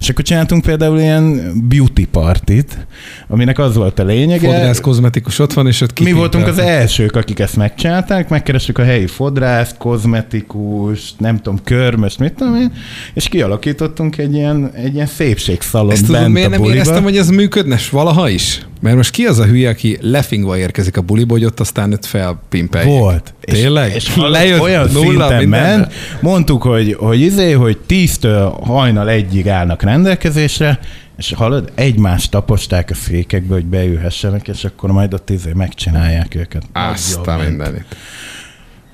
És 0.00 0.08
akkor 0.08 0.24
csináltunk 0.24 0.62
például 0.62 0.98
ilyen 0.98 1.52
beauty 1.68 2.04
partit, 2.10 2.86
aminek 3.28 3.58
az 3.58 3.74
volt 3.74 3.98
a 3.98 4.04
lényege. 4.04 4.46
Fodrász 4.46 4.80
kozmetikus 4.80 5.38
ott 5.38 5.52
van, 5.52 5.66
és 5.66 5.80
ott 5.80 6.00
Mi 6.00 6.12
voltunk 6.12 6.46
az 6.46 6.58
elsők, 6.58 7.16
akik 7.16 7.38
ezt 7.38 7.56
megcsinálták, 7.56 8.28
megkerestük 8.28 8.78
a 8.78 8.84
helyi 8.84 9.06
fodrászt, 9.06 9.76
kozmetikus, 9.76 11.14
nem 11.18 11.36
tudom, 11.36 11.58
körmöst, 11.64 12.18
mit 12.18 12.34
tudom 12.34 12.54
én, 12.54 12.72
és 13.18 13.28
kialakítottunk 13.28 14.18
egy 14.18 14.34
ilyen, 14.34 14.70
egy 14.74 14.94
ilyen 14.94 15.06
szépségszalon 15.06 15.90
Ezt 15.90 16.04
tudod, 16.06 16.20
bent 16.20 16.32
miért 16.32 16.46
a 16.46 16.50
nem 16.50 16.60
buliba. 16.60 16.76
éreztem, 16.76 17.02
hogy 17.02 17.16
ez 17.16 17.28
működne 17.28 17.78
valaha 17.90 18.28
is? 18.28 18.66
Mert 18.80 18.96
most 18.96 19.10
ki 19.10 19.24
az 19.24 19.38
a 19.38 19.44
hülye, 19.44 19.68
aki 19.68 19.98
lefingva 20.00 20.58
érkezik 20.58 20.96
a 20.96 21.00
buliba, 21.00 21.32
hogy 21.32 21.44
ott 21.44 21.60
aztán 21.60 21.92
őt 21.92 22.06
felpimpeljék? 22.06 22.98
Volt. 22.98 23.34
Tényleg? 23.40 23.94
És, 23.94 24.06
és 24.06 24.16
Lejött 24.16 24.60
olyan 24.60 24.88
nulla 24.92 25.28
szinten 25.28 25.48
ment, 25.48 25.92
mondtuk, 26.20 26.62
hogy, 26.62 26.94
hogy 26.98 27.20
izé, 27.20 27.52
hogy 27.52 27.78
tíztől 27.86 28.48
hajnal 28.50 29.08
egyig 29.08 29.48
állnak 29.48 29.82
rendelkezésre, 29.82 30.78
és 31.16 31.32
hallod, 31.32 31.72
egymást 31.74 32.30
taposták 32.30 32.90
a 32.90 32.94
székekbe, 32.94 33.54
hogy 33.54 33.66
beülhessenek, 33.66 34.48
és 34.48 34.64
akkor 34.64 34.92
majd 34.92 35.14
ott 35.14 35.30
izé 35.30 35.50
megcsinálják 35.54 36.34
őket. 36.34 36.62
Azt 36.72 37.26
a 37.26 37.36
mindenit. 37.36 37.84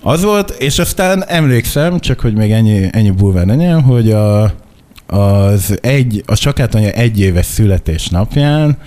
Az 0.06 0.22
volt, 0.22 0.50
és 0.50 0.78
aztán 0.78 1.24
emlékszem, 1.26 1.98
csak 1.98 2.20
hogy 2.20 2.34
még 2.34 2.50
ennyi, 2.50 2.88
ennyi 2.92 3.10
bulvár 3.10 3.46
legyen, 3.46 3.82
hogy 3.82 4.10
a, 4.10 4.42
az 5.06 5.78
egy, 5.80 6.22
a 6.26 6.34
sakátanya 6.34 6.90
egy 6.90 7.20
éves 7.20 7.46
születésnapján 7.46 8.78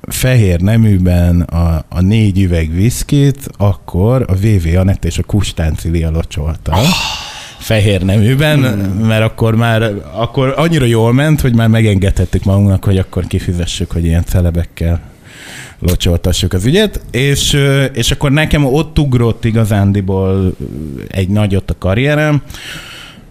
fehér 0.00 0.60
neműben 0.60 1.40
a, 1.40 1.84
a 1.88 2.00
négy 2.00 2.42
üveg 2.42 2.74
viszkit, 2.74 3.48
akkor 3.56 4.24
a 4.28 4.34
VV 4.34 4.78
Anett 4.78 5.04
és 5.04 5.18
a 5.18 5.22
Kustánci 5.22 5.88
Lia 5.88 6.10
locsolta. 6.10 6.76
Fehér 7.58 8.02
neműben, 8.02 8.58
mert 9.06 9.24
akkor 9.24 9.54
már 9.54 9.92
akkor 10.12 10.54
annyira 10.56 10.84
jól 10.84 11.12
ment, 11.12 11.40
hogy 11.40 11.54
már 11.54 11.68
megengedhettük 11.68 12.44
magunknak, 12.44 12.84
hogy 12.84 12.98
akkor 12.98 13.26
kifizessük, 13.26 13.90
hogy 13.90 14.04
ilyen 14.04 14.24
celebekkel 14.24 15.00
locsoltassuk 15.80 16.52
az 16.52 16.64
ügyet, 16.64 17.00
és, 17.10 17.56
és 17.92 18.10
akkor 18.10 18.32
nekem 18.32 18.64
ott 18.64 18.98
ugrott 18.98 19.44
igazándiból 19.44 20.54
egy 21.08 21.28
nagyot 21.28 21.70
a 21.70 21.78
karrierem, 21.78 22.42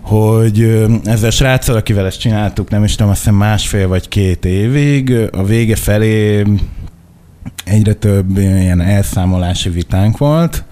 hogy 0.02 0.62
ezzel 1.04 1.28
a 1.28 1.32
sráccal, 1.32 1.76
akivel 1.76 2.06
ezt 2.06 2.20
csináltuk, 2.20 2.70
nem 2.70 2.84
is 2.84 2.96
tudom, 2.96 3.12
azt 3.12 3.20
hiszem 3.20 3.36
másfél 3.36 3.88
vagy 3.88 4.08
két 4.08 4.46
évig, 4.46 5.14
a 5.32 5.44
vége 5.44 5.76
felé 5.76 6.44
egyre 7.66 7.94
több 7.94 8.38
ilyen 8.38 8.82
elszámolási 8.82 9.70
vitánk 9.70 10.18
volt, 10.18 10.64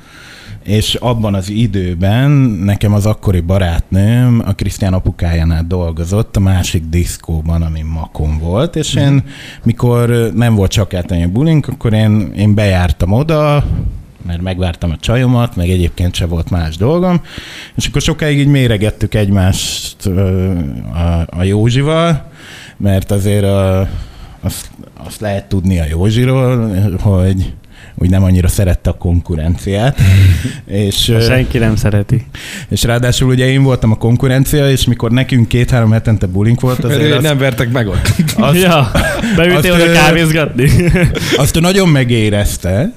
és 0.65 0.95
abban 0.95 1.33
az 1.33 1.49
időben 1.49 2.31
nekem 2.63 2.93
az 2.93 3.05
akkori 3.05 3.39
barátnőm 3.39 4.41
a 4.45 4.53
Krisztián 4.53 4.93
apukájánál 4.93 5.65
dolgozott 5.67 6.35
a 6.35 6.39
másik 6.39 6.83
diszkóban, 6.89 7.61
ami 7.61 7.81
Makon 7.81 8.37
volt, 8.37 8.75
és 8.75 8.95
én, 8.95 9.23
mikor 9.63 10.31
nem 10.33 10.55
volt 10.55 10.71
csak 10.71 10.93
átanya 10.93 11.27
bulink, 11.27 11.67
akkor 11.67 11.93
én, 11.93 12.31
én 12.35 12.53
bejártam 12.53 13.11
oda, 13.11 13.65
mert 14.25 14.41
megvártam 14.41 14.91
a 14.91 14.97
csajomat, 14.97 15.55
meg 15.55 15.69
egyébként 15.69 16.15
se 16.15 16.25
volt 16.25 16.49
más 16.49 16.77
dolgom, 16.77 17.21
és 17.75 17.87
akkor 17.87 18.01
sokáig 18.01 18.37
így 18.37 18.47
méregettük 18.47 19.13
egymást 19.13 20.05
a, 20.05 21.27
a 21.29 21.43
Józsival, 21.43 22.31
mert 22.77 23.11
azért 23.11 23.43
a, 23.43 23.89
azt, 24.39 24.69
azt 24.93 25.19
lehet 25.19 25.45
tudni 25.45 25.79
a 25.79 25.85
Józsiról, 25.89 26.69
hogy 26.99 27.53
úgy 27.97 28.09
nem 28.09 28.23
annyira 28.23 28.47
szerette 28.47 28.89
a 28.89 28.93
konkurenciát. 28.93 29.99
és, 30.65 31.13
Senki 31.21 31.57
nem 31.57 31.75
szereti. 31.75 32.25
és 32.69 32.83
ráadásul 32.83 33.29
ugye 33.29 33.47
én 33.47 33.63
voltam 33.63 33.91
a 33.91 33.95
konkurencia, 33.95 34.69
és 34.69 34.85
mikor 34.85 35.11
nekünk 35.11 35.47
két-három 35.47 35.91
hetente 35.91 36.25
bulink 36.25 36.61
volt, 36.61 36.83
azért 36.83 37.11
azt, 37.11 37.21
nem 37.21 37.37
vertek 37.37 37.71
meg 37.71 37.87
ott. 37.87 38.13
azt, 38.35 38.61
ja, 38.61 38.91
beültél 39.35 39.73
azt, 39.73 39.81
oda 39.81 39.91
kávézgatni. 39.91 40.69
azt 41.37 41.57
ő 41.57 41.59
nagyon 41.59 41.89
megérezte, 41.89 42.93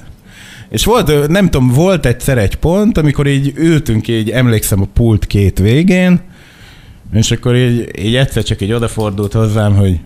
És 0.69 0.85
volt, 0.85 1.29
nem 1.29 1.51
tudom, 1.51 1.69
volt 1.69 2.07
egyszer 2.07 2.39
egy 2.39 2.55
pont, 2.55 2.99
amikor 2.99 3.27
így 3.27 3.53
ültünk, 3.57 4.09
így 4.09 4.31
emlékszem 4.31 4.81
a 4.83 4.87
pult 4.95 5.27
két 5.27 5.59
végén, 5.59 6.21
és 7.13 7.31
akkor 7.31 7.57
így, 7.57 7.89
így 7.99 8.17
egyszer 8.17 8.43
csak 8.43 8.61
így 8.61 8.73
odafordult 8.73 9.33
hozzám, 9.33 9.75
hogy 9.75 9.99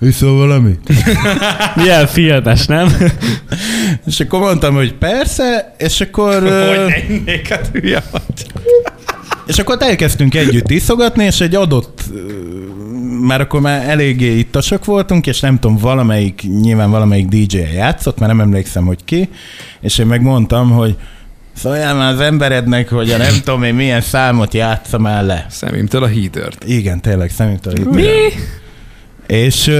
Iszol 0.00 0.36
valamit? 0.36 0.92
Milyen 1.76 2.06
filmes, 2.06 2.66
nem? 2.66 2.88
És 4.06 4.20
akkor 4.20 4.40
mondtam, 4.40 4.74
hogy 4.74 4.94
persze, 4.94 5.74
és 5.78 6.00
akkor... 6.00 6.42
Hogy 6.42 6.92
ennék, 7.08 7.48
hát 7.48 7.70
hülye 7.72 8.02
vagy. 8.10 8.46
És 9.46 9.58
akkor 9.58 9.76
elkezdtünk 9.80 10.34
együtt 10.34 10.70
iszogatni, 10.70 11.24
és 11.24 11.40
egy 11.40 11.54
adott, 11.54 12.02
már 13.20 13.40
akkor 13.40 13.60
már 13.60 13.88
eléggé 13.88 14.38
ittasok 14.38 14.84
voltunk, 14.84 15.26
és 15.26 15.40
nem 15.40 15.58
tudom, 15.58 15.76
valamelyik, 15.76 16.42
nyilván 16.60 16.90
valamelyik 16.90 17.26
DJ 17.26 17.56
játszott, 17.56 18.18
mert 18.18 18.32
nem 18.32 18.40
emlékszem, 18.40 18.84
hogy 18.84 19.04
ki, 19.04 19.28
és 19.80 19.98
én 19.98 20.06
megmondtam, 20.06 20.70
hogy 20.70 20.96
szóljál 21.52 21.94
már 21.94 22.12
az 22.12 22.20
emberednek, 22.20 22.88
hogy 22.88 23.10
a 23.10 23.16
nem 23.16 23.34
tudom 23.44 23.62
én 23.62 23.74
milyen 23.74 24.00
számot 24.00 24.54
játszom 24.54 25.06
el 25.06 25.26
le. 25.26 25.46
Szemimtől 25.50 26.02
a 26.02 26.06
hítört. 26.06 26.64
Igen, 26.64 27.00
tényleg, 27.00 27.30
szemintől 27.30 27.76
itt. 27.76 27.90
Mi? 27.90 28.04
És, 29.26 29.72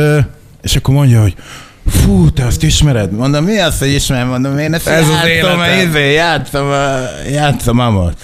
és 0.62 0.76
akkor 0.76 0.94
mondja, 0.94 1.20
hogy 1.20 1.34
fú, 1.86 2.30
te 2.30 2.44
azt 2.46 2.62
ismered? 2.62 3.12
Mondom, 3.12 3.44
mi 3.44 3.58
az, 3.58 3.78
hogy 3.78 3.92
ismerem? 3.92 4.28
Mondom, 4.28 4.58
én 4.58 4.74
ezt 4.74 4.86
Ez 4.86 5.08
az 5.08 5.14
játszom, 5.14 5.60
életem. 5.62 5.88
izé, 5.88 6.12
játszom, 6.12 6.70
játszom 7.30 7.78
amot. 7.78 8.16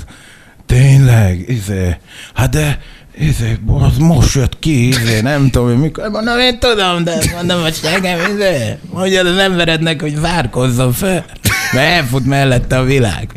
Tényleg, 0.67 1.45
izé. 1.49 1.97
Hát 2.35 2.51
de, 2.51 2.79
izé, 3.19 3.59
az 3.67 3.97
most 3.99 4.35
jött 4.35 4.59
ki, 4.59 4.89
izé, 4.89 5.21
nem 5.21 5.51
tudom, 5.51 5.69
hogy 5.69 5.79
mikor. 5.79 6.09
Mondom, 6.11 6.39
én 6.39 6.59
tudom, 6.59 7.05
de 7.05 7.15
mondom, 7.35 7.63
hogy 7.63 7.75
segem, 7.75 8.19
izé. 8.35 8.79
Mondja 8.93 9.25
az 9.25 9.37
emberednek, 9.39 10.01
hogy 10.01 10.21
várkozzon 10.21 10.93
fel, 10.93 11.25
mert 11.73 11.91
elfut 11.91 12.25
mellette 12.25 12.79
a 12.79 12.85
világ. 12.85 13.33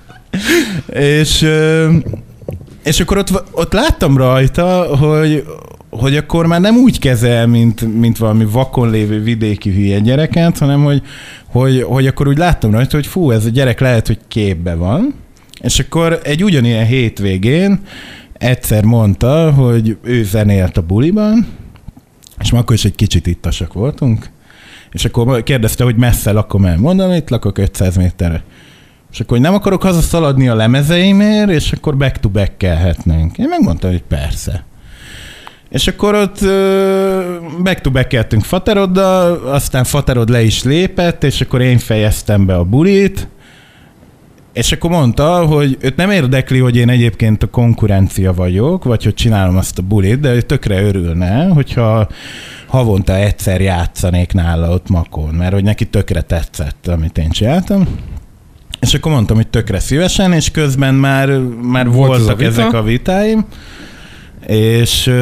és, 1.20 1.46
és 2.84 3.00
akkor 3.00 3.18
ott, 3.18 3.42
ott 3.50 3.72
láttam 3.72 4.16
rajta, 4.16 4.96
hogy, 4.96 5.44
hogy 5.90 6.16
akkor 6.16 6.46
már 6.46 6.60
nem 6.60 6.76
úgy 6.76 6.98
kezel, 6.98 7.46
mint, 7.46 7.98
mint 7.98 8.18
valami 8.18 8.44
vakon 8.44 8.90
lévő 8.90 9.22
vidéki 9.22 9.70
hülye 9.70 9.98
gyereket, 9.98 10.58
hanem 10.58 10.84
hogy, 10.84 11.02
hogy, 11.46 11.82
hogy 11.82 12.06
akkor 12.06 12.28
úgy 12.28 12.38
láttam 12.38 12.70
rajta, 12.70 12.96
hogy 12.96 13.06
fú, 13.06 13.30
ez 13.30 13.44
a 13.44 13.48
gyerek 13.48 13.80
lehet, 13.80 14.06
hogy 14.06 14.18
képbe 14.28 14.74
van. 14.74 15.14
És 15.60 15.78
akkor 15.78 16.20
egy 16.22 16.44
ugyanilyen 16.44 16.86
hétvégén 16.86 17.80
egyszer 18.32 18.84
mondta, 18.84 19.50
hogy 19.50 19.96
ő 20.02 20.24
zenélt 20.24 20.76
a 20.76 20.82
buliban, 20.82 21.46
és 22.40 22.50
mi 22.50 22.58
akkor 22.58 22.76
is 22.76 22.84
egy 22.84 22.94
kicsit 22.94 23.26
ittasak 23.26 23.72
voltunk, 23.72 24.30
és 24.92 25.04
akkor 25.04 25.42
kérdezte, 25.42 25.84
hogy 25.84 25.96
messze 25.96 26.32
lakom 26.32 26.64
el. 26.64 26.76
Mondom, 26.76 27.12
itt 27.12 27.30
lakok 27.30 27.58
500 27.58 27.96
méterre. 27.96 28.42
És 29.12 29.20
akkor, 29.20 29.36
hogy 29.36 29.46
nem 29.46 29.54
akarok 29.54 29.82
hazaszaladni 29.82 30.48
a 30.48 30.54
lemezeimért, 30.54 31.50
és 31.50 31.72
akkor 31.72 31.96
back 31.96 32.16
to 32.16 32.28
back 32.28 32.58
kelhetnénk. 32.58 33.38
Én 33.38 33.48
megmondtam, 33.48 33.90
hogy 33.90 34.02
persze. 34.02 34.64
És 35.70 35.86
akkor 35.86 36.14
ott 36.14 36.40
back 37.62 37.80
to 37.80 37.90
back 37.90 38.26
Fateroddal, 38.40 39.46
aztán 39.46 39.84
Faterod 39.84 40.28
le 40.28 40.42
is 40.42 40.62
lépett, 40.62 41.24
és 41.24 41.40
akkor 41.40 41.60
én 41.60 41.78
fejeztem 41.78 42.46
be 42.46 42.54
a 42.54 42.64
bulit, 42.64 43.28
és 44.52 44.72
akkor 44.72 44.90
mondta, 44.90 45.46
hogy 45.46 45.76
őt 45.80 45.96
nem 45.96 46.10
érdekli, 46.10 46.58
hogy 46.58 46.76
én 46.76 46.88
egyébként 46.88 47.42
a 47.42 47.46
konkurencia 47.46 48.32
vagyok, 48.32 48.84
vagy 48.84 49.04
hogy 49.04 49.14
csinálom 49.14 49.56
azt 49.56 49.78
a 49.78 49.82
bulit, 49.82 50.20
de 50.20 50.34
ő 50.34 50.40
tökre 50.40 50.82
örülne, 50.82 51.44
hogyha 51.44 52.08
havonta 52.66 53.16
egyszer 53.16 53.60
játszanék 53.60 54.32
nála 54.32 54.70
ott 54.70 54.88
Makón, 54.88 55.34
mert 55.34 55.52
hogy 55.52 55.64
neki 55.64 55.84
tökre 55.84 56.20
tetszett, 56.20 56.86
amit 56.86 57.18
én 57.18 57.30
csináltam. 57.30 57.88
És 58.80 58.94
akkor 58.94 59.12
mondtam, 59.12 59.36
hogy 59.36 59.48
tökre 59.48 59.78
szívesen, 59.78 60.32
és 60.32 60.50
közben 60.50 60.94
már, 60.94 61.38
már 61.62 61.88
Volt 61.88 62.10
a 62.10 62.16
voltak 62.16 62.38
vita? 62.38 62.50
ezek 62.50 62.72
a 62.72 62.82
vitáim, 62.82 63.44
és, 64.50 65.12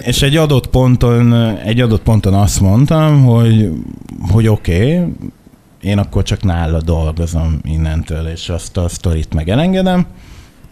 és 0.00 0.22
egy 0.22 0.36
adott 0.36 0.66
ponton, 0.66 1.32
egy 1.56 1.80
adott 1.80 2.02
ponton 2.02 2.34
azt 2.34 2.60
mondtam, 2.60 3.24
hogy, 3.24 3.70
hogy 4.30 4.46
oké, 4.46 4.98
okay, 4.98 5.12
én 5.80 5.98
akkor 5.98 6.22
csak 6.22 6.42
nála 6.42 6.80
dolgozom 6.80 7.58
innentől, 7.62 8.26
és 8.26 8.48
azt 8.48 8.76
a 8.76 8.88
sztorit 8.88 9.34
meg 9.34 9.48
elengedem. 9.48 10.06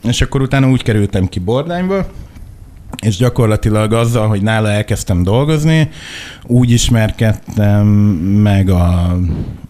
És 0.03 0.21
akkor 0.21 0.41
utána 0.41 0.69
úgy 0.69 0.83
kerültem 0.83 1.27
ki 1.27 1.39
Bordányba, 1.39 2.07
és 3.03 3.17
gyakorlatilag 3.17 3.93
azzal, 3.93 4.29
hogy 4.29 4.43
nála 4.43 4.71
elkezdtem 4.71 5.23
dolgozni, 5.23 5.89
úgy 6.43 6.71
ismerkedtem 6.71 7.87
meg 8.43 8.71
a, 8.71 9.17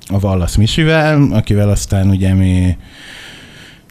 a 0.06 0.18
Wallace 0.20 0.58
Misivel, 0.58 1.28
akivel 1.32 1.68
aztán 1.68 2.08
ugye 2.08 2.34
mi 2.34 2.76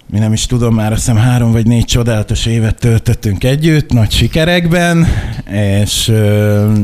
mi 0.09 0.19
nem 0.19 0.33
is 0.33 0.45
tudom, 0.45 0.75
már 0.75 0.91
azt 0.91 1.05
hiszem 1.05 1.21
három 1.21 1.51
vagy 1.51 1.67
négy 1.67 1.85
csodálatos 1.85 2.45
évet 2.45 2.79
töltöttünk 2.79 3.43
együtt, 3.43 3.91
nagy 3.91 4.11
sikerekben, 4.11 5.05
és 5.51 6.11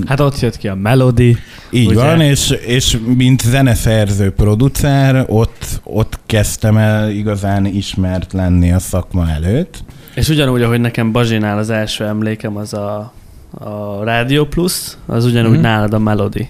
Hát 0.05 0.19
ott 0.19 0.39
jött 0.39 0.57
ki 0.57 0.67
a 0.67 0.75
Melody. 0.75 1.37
így 1.71 1.87
Ugye? 1.87 1.95
van, 1.95 2.21
és, 2.21 2.49
és 2.49 2.97
mint 3.15 3.41
zeneszerző 3.41 4.31
producer, 4.31 5.25
ott, 5.27 5.81
ott 5.83 6.19
kezdtem 6.25 6.77
el 6.77 7.09
igazán 7.09 7.65
ismert 7.65 8.33
lenni 8.33 8.71
a 8.71 8.79
szakma 8.79 9.29
előtt. 9.29 9.83
És 10.15 10.29
ugyanúgy, 10.29 10.61
ahogy 10.61 10.79
nekem 10.79 11.11
Bazsinál 11.11 11.57
az 11.57 11.69
első 11.69 12.05
emlékem 12.05 12.57
az 12.57 12.73
a, 12.73 13.13
a 13.51 14.03
Radio 14.03 14.45
Plus, 14.45 14.73
az 15.05 15.25
ugyanúgy 15.25 15.57
mm. 15.57 15.61
nálad 15.61 15.93
a 15.93 15.99
Melody. 15.99 16.49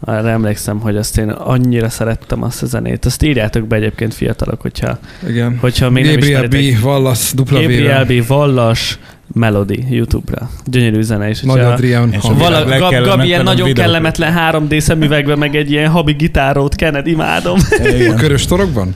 Arra 0.00 0.28
emlékszem, 0.28 0.80
hogy 0.80 0.96
azt 0.96 1.18
én 1.18 1.28
annyira 1.28 1.88
szerettem 1.88 2.42
azt 2.42 2.62
a 2.62 2.66
zenét. 2.66 3.04
Azt 3.04 3.22
írjátok 3.22 3.66
be 3.66 3.76
egyébként 3.76 4.14
fiatalok, 4.14 4.60
hogyha, 4.60 4.98
Igen. 5.28 5.58
hogyha 5.60 5.90
még 5.90 6.04
nem 6.04 6.14
Gabriel 6.14 6.44
ismeritek. 6.44 6.80
B. 6.80 6.84
Wallace, 6.84 7.34
dupla 7.34 7.60
Gabriel. 7.60 8.04
B. 8.04 8.26
Vallas 8.26 8.98
Melody 9.32 9.84
YouTube-ra. 9.90 10.50
Gyönyörű 10.64 11.02
zene. 11.02 11.28
És 11.28 11.40
Nagy 11.40 11.56
hogyha 11.56 11.72
Adrian. 11.72 12.12
És 12.12 12.20
hangszer. 12.22 12.52
a 12.52 12.64
vala, 12.64 12.78
Gab, 12.78 13.04
Gabi 13.04 13.26
ilyen 13.26 13.42
nagyon 13.42 13.66
videók. 13.66 13.86
kellemetlen 13.86 14.34
3D 14.52 14.78
szemüvegben, 14.80 15.38
meg 15.38 15.56
egy 15.56 15.70
ilyen 15.70 15.90
habi 15.90 16.12
gitárót 16.12 16.74
kened, 16.74 17.06
imádom. 17.06 17.58
A 17.82 17.88
Igen. 17.88 18.16
körös 18.16 18.46
torokban? 18.46 18.94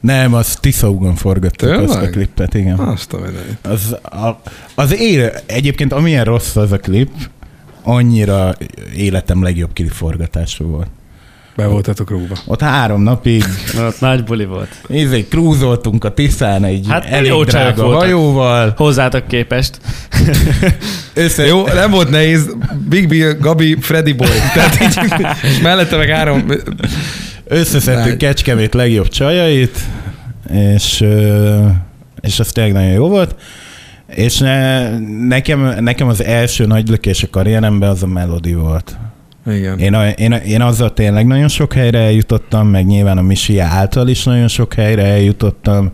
Nem, 0.00 0.34
az 0.34 0.56
Tiszaugon 0.60 1.14
forgattuk 1.14 1.68
Tényleg? 1.68 1.88
azt 1.88 2.02
a 2.02 2.10
klippet, 2.10 2.54
igen. 2.54 2.78
Azt 2.78 3.12
a. 3.12 3.18
Az, 3.62 3.96
a, 4.02 4.40
az 4.74 5.00
éle, 5.00 5.32
egyébként 5.46 5.92
amilyen 5.92 6.24
rossz 6.24 6.56
az 6.56 6.72
a 6.72 6.78
klip, 6.78 7.10
annyira 7.88 8.54
életem 8.96 9.42
legjobb 9.42 9.72
klipforgatása 9.72 10.64
volt. 10.64 10.86
Be 11.56 11.66
voltatok 11.66 12.10
rúgva. 12.10 12.34
Ott 12.46 12.60
három 12.60 13.02
napig 13.02 13.44
Ott 13.78 14.00
nagy 14.00 14.24
buli 14.24 14.44
volt. 14.44 14.68
Ízé, 14.90 15.26
krúzoltunk 15.28 16.04
a 16.04 16.14
Tiszán 16.14 16.64
egy 16.64 16.86
Hát 16.88 17.04
elég 17.04 17.30
jó 17.30 17.44
drága 17.44 17.82
voltak. 17.82 18.00
hajóval. 18.00 18.74
Hozzátok 18.76 19.26
képest. 19.26 19.80
Össze, 21.14 21.46
Jó, 21.46 21.66
nem 21.66 21.90
volt 21.90 22.10
nehéz. 22.10 22.56
Big 22.88 23.08
Bill, 23.08 23.32
Gabi, 23.32 23.76
Freddy 23.80 24.12
Boy. 24.12 24.28
Tehát 24.54 24.80
így, 24.82 25.26
és 25.42 25.60
mellette 25.60 25.96
meg 25.96 26.08
három... 26.08 26.44
Összeszedtük. 27.44 28.16
Kecskemét 28.16 28.74
legjobb 28.74 29.08
csajait, 29.08 29.78
és, 30.52 31.04
és 32.20 32.40
az 32.40 32.52
tényleg 32.52 32.72
nagyon 32.72 32.90
jó 32.92 33.08
volt. 33.08 33.34
És 34.14 34.38
ne, 34.38 34.98
nekem, 35.26 35.74
nekem 35.80 36.08
az 36.08 36.24
első 36.24 36.66
nagy 36.66 36.88
lökés 36.88 37.22
a 37.22 37.26
karrieremben 37.30 37.88
az 37.88 38.02
a 38.02 38.06
Melody 38.06 38.54
volt. 38.54 38.96
Igen. 39.46 39.78
Én, 39.78 39.94
a, 39.94 40.08
én, 40.08 40.32
én 40.32 40.60
azzal 40.60 40.92
tényleg 40.92 41.26
nagyon 41.26 41.48
sok 41.48 41.72
helyre 41.72 41.98
eljutottam, 41.98 42.68
meg 42.68 42.86
nyilván 42.86 43.18
a 43.18 43.22
Misia 43.22 43.64
által 43.64 44.08
is 44.08 44.24
nagyon 44.24 44.48
sok 44.48 44.74
helyre 44.74 45.04
eljutottam, 45.04 45.90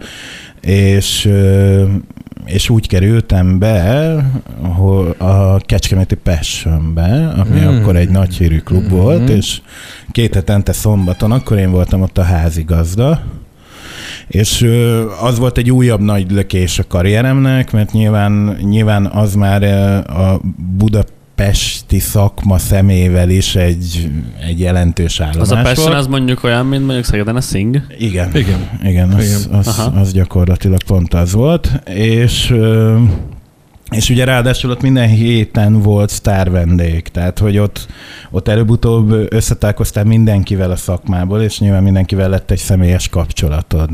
és, 0.60 1.30
és 2.44 2.70
úgy 2.70 2.88
kerültem 2.88 3.58
be 3.58 4.14
a 5.18 5.58
Kecskeméti 5.58 6.14
Passionbe, 6.14 7.32
ami 7.36 7.60
Mm. 7.60 7.64
mm. 7.64 7.80
akkor 7.80 7.96
egy 7.96 8.08
nagy 8.08 8.36
hírű 8.36 8.58
klub 8.58 8.84
mm. 8.84 8.88
volt, 8.88 9.28
és 9.28 9.60
két 10.12 10.34
hetente 10.34 10.72
szombaton, 10.72 11.32
akkor 11.32 11.58
én 11.58 11.70
voltam 11.70 12.02
ott 12.02 12.18
a 12.18 12.22
házigazda, 12.22 13.22
és 14.28 14.68
az 15.20 15.38
volt 15.38 15.58
egy 15.58 15.70
újabb 15.70 16.00
nagy 16.00 16.30
lökés 16.30 16.78
a 16.78 16.84
karrieremnek, 16.88 17.72
mert 17.72 17.92
nyilván, 17.92 18.56
nyilván 18.60 19.06
az 19.06 19.34
már 19.34 19.62
a 20.08 20.40
budapesti 20.78 21.98
szakma 21.98 22.58
szemével 22.58 23.30
is 23.30 23.56
egy, 23.56 24.10
egy 24.46 24.60
jelentős 24.60 25.20
állomás 25.20 25.40
Az 25.40 25.78
a 25.78 25.82
volt. 25.82 25.94
az 25.94 26.06
mondjuk 26.06 26.44
olyan, 26.44 26.66
mint 26.66 26.84
mondjuk 26.84 27.04
Szegeden 27.04 27.36
a 27.36 27.40
Sing. 27.40 27.82
Igen. 27.98 28.30
Igen. 28.34 28.68
Igen, 28.82 29.10
az, 29.10 29.24
Igen. 29.24 29.58
az, 29.58 29.66
Aha. 29.68 30.00
az 30.00 30.12
gyakorlatilag 30.12 30.82
pont 30.82 31.14
az 31.14 31.32
volt. 31.32 31.82
És, 31.94 32.54
és 33.90 34.10
ugye 34.10 34.24
ráadásul 34.24 34.70
ott 34.70 34.82
minden 34.82 35.08
héten 35.08 35.80
volt 35.82 36.10
sztár 36.10 36.50
vendég, 36.50 37.08
tehát 37.08 37.38
hogy 37.38 37.58
ott, 37.58 37.86
ott 38.30 38.48
előbb-utóbb 38.48 39.32
összetálkoztál 39.32 40.04
mindenkivel 40.04 40.70
a 40.70 40.76
szakmából, 40.76 41.42
és 41.42 41.58
nyilván 41.58 41.82
mindenkivel 41.82 42.28
lett 42.28 42.50
egy 42.50 42.58
személyes 42.58 43.08
kapcsolatod. 43.08 43.88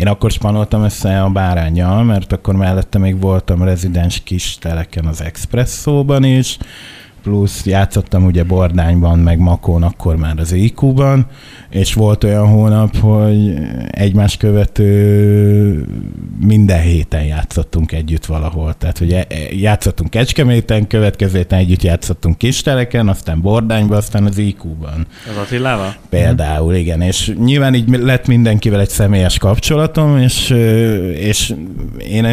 Én 0.00 0.06
akkor 0.06 0.30
spanoltam 0.30 0.82
össze 0.82 1.22
a 1.22 1.28
bárányjal, 1.28 2.04
mert 2.04 2.32
akkor 2.32 2.54
mellette 2.54 2.98
még 2.98 3.20
voltam 3.20 3.62
rezidens 3.62 4.22
kis 4.22 4.58
teleken 4.58 5.06
az 5.06 5.22
Expresszóban 5.22 6.24
is, 6.24 6.58
plusz 7.22 7.66
játszottam 7.66 8.24
ugye 8.24 8.44
Bordányban, 8.44 9.18
meg 9.18 9.38
Makón, 9.38 9.82
akkor 9.82 10.16
már 10.16 10.38
az 10.38 10.52
IQ-ban, 10.52 11.26
és 11.70 11.94
volt 11.94 12.24
olyan 12.24 12.46
hónap, 12.46 12.96
hogy 12.96 13.54
egymás 13.90 14.36
követő 14.36 15.84
minden 16.40 16.80
héten 16.80 17.24
játszottunk 17.24 17.92
együtt 17.92 18.26
valahol. 18.26 18.74
Tehát, 18.78 18.98
hogy 18.98 19.12
e- 19.12 19.26
e- 19.28 19.36
játszottunk 19.50 20.10
Kecskeméten, 20.10 20.86
következő 20.86 21.36
héten 21.36 21.58
együtt 21.58 21.82
játszottunk 21.82 22.38
Kisteleken, 22.38 23.08
aztán 23.08 23.40
Bordányban, 23.40 23.96
aztán 23.96 24.24
az 24.24 24.38
IQ-ban. 24.38 25.06
Az 25.30 25.36
Attilával? 25.36 25.94
Például, 26.08 26.74
igen. 26.74 27.00
És 27.00 27.32
nyilván 27.38 27.74
így 27.74 27.88
lett 27.88 28.26
mindenkivel 28.26 28.80
egy 28.80 28.88
személyes 28.88 29.38
kapcsolatom, 29.38 30.18
és, 30.18 30.50
és 31.14 31.54
én, 31.98 32.24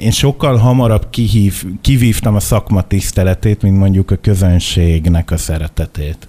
én 0.00 0.10
sokkal 0.10 0.56
hamarabb 0.56 1.06
kihív, 1.10 1.64
kivívtam 1.80 2.34
a 2.34 2.40
szakma 2.40 2.82
tiszteletét, 2.82 3.62
mint 3.62 3.78
mondjuk 3.78 4.10
a 4.10 4.16
közönségnek 4.26 5.30
a 5.30 5.36
szeretetét. 5.36 6.28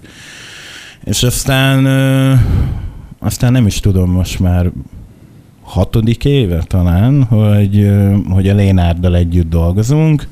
És 1.04 1.22
aztán, 1.22 1.86
aztán 3.18 3.52
nem 3.52 3.66
is 3.66 3.80
tudom, 3.80 4.10
most 4.10 4.40
már 4.40 4.70
hatodik 5.62 6.24
éve 6.24 6.62
talán, 6.62 7.22
hogy, 7.24 7.90
hogy 8.28 8.48
a 8.48 8.54
Lénárdal 8.54 9.16
együtt 9.16 9.50
dolgozunk, 9.50 10.28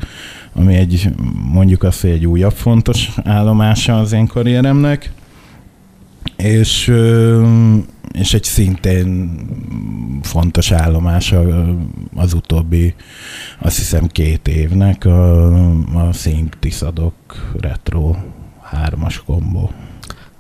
ami 0.52 0.74
egy, 0.74 1.08
mondjuk 1.52 1.82
azt, 1.82 2.00
hogy 2.00 2.10
egy 2.10 2.26
újabb 2.26 2.52
fontos 2.52 3.10
állomása 3.24 3.98
az 3.98 4.12
én 4.12 4.26
karrieremnek, 4.26 5.12
és, 6.36 6.92
és 8.16 8.34
egy 8.34 8.44
szintén 8.44 9.30
fontos 10.22 10.72
állomása 10.72 11.66
az 12.14 12.32
utóbbi, 12.32 12.94
azt 13.58 13.76
hiszem 13.76 14.06
két 14.06 14.48
évnek 14.48 15.04
a, 15.04 15.50
a 16.08 16.10
Think 16.10 16.58
Tiszadok 16.58 17.14
Retro 17.60 18.14
hármas 18.62 19.22
kombó. 19.26 19.70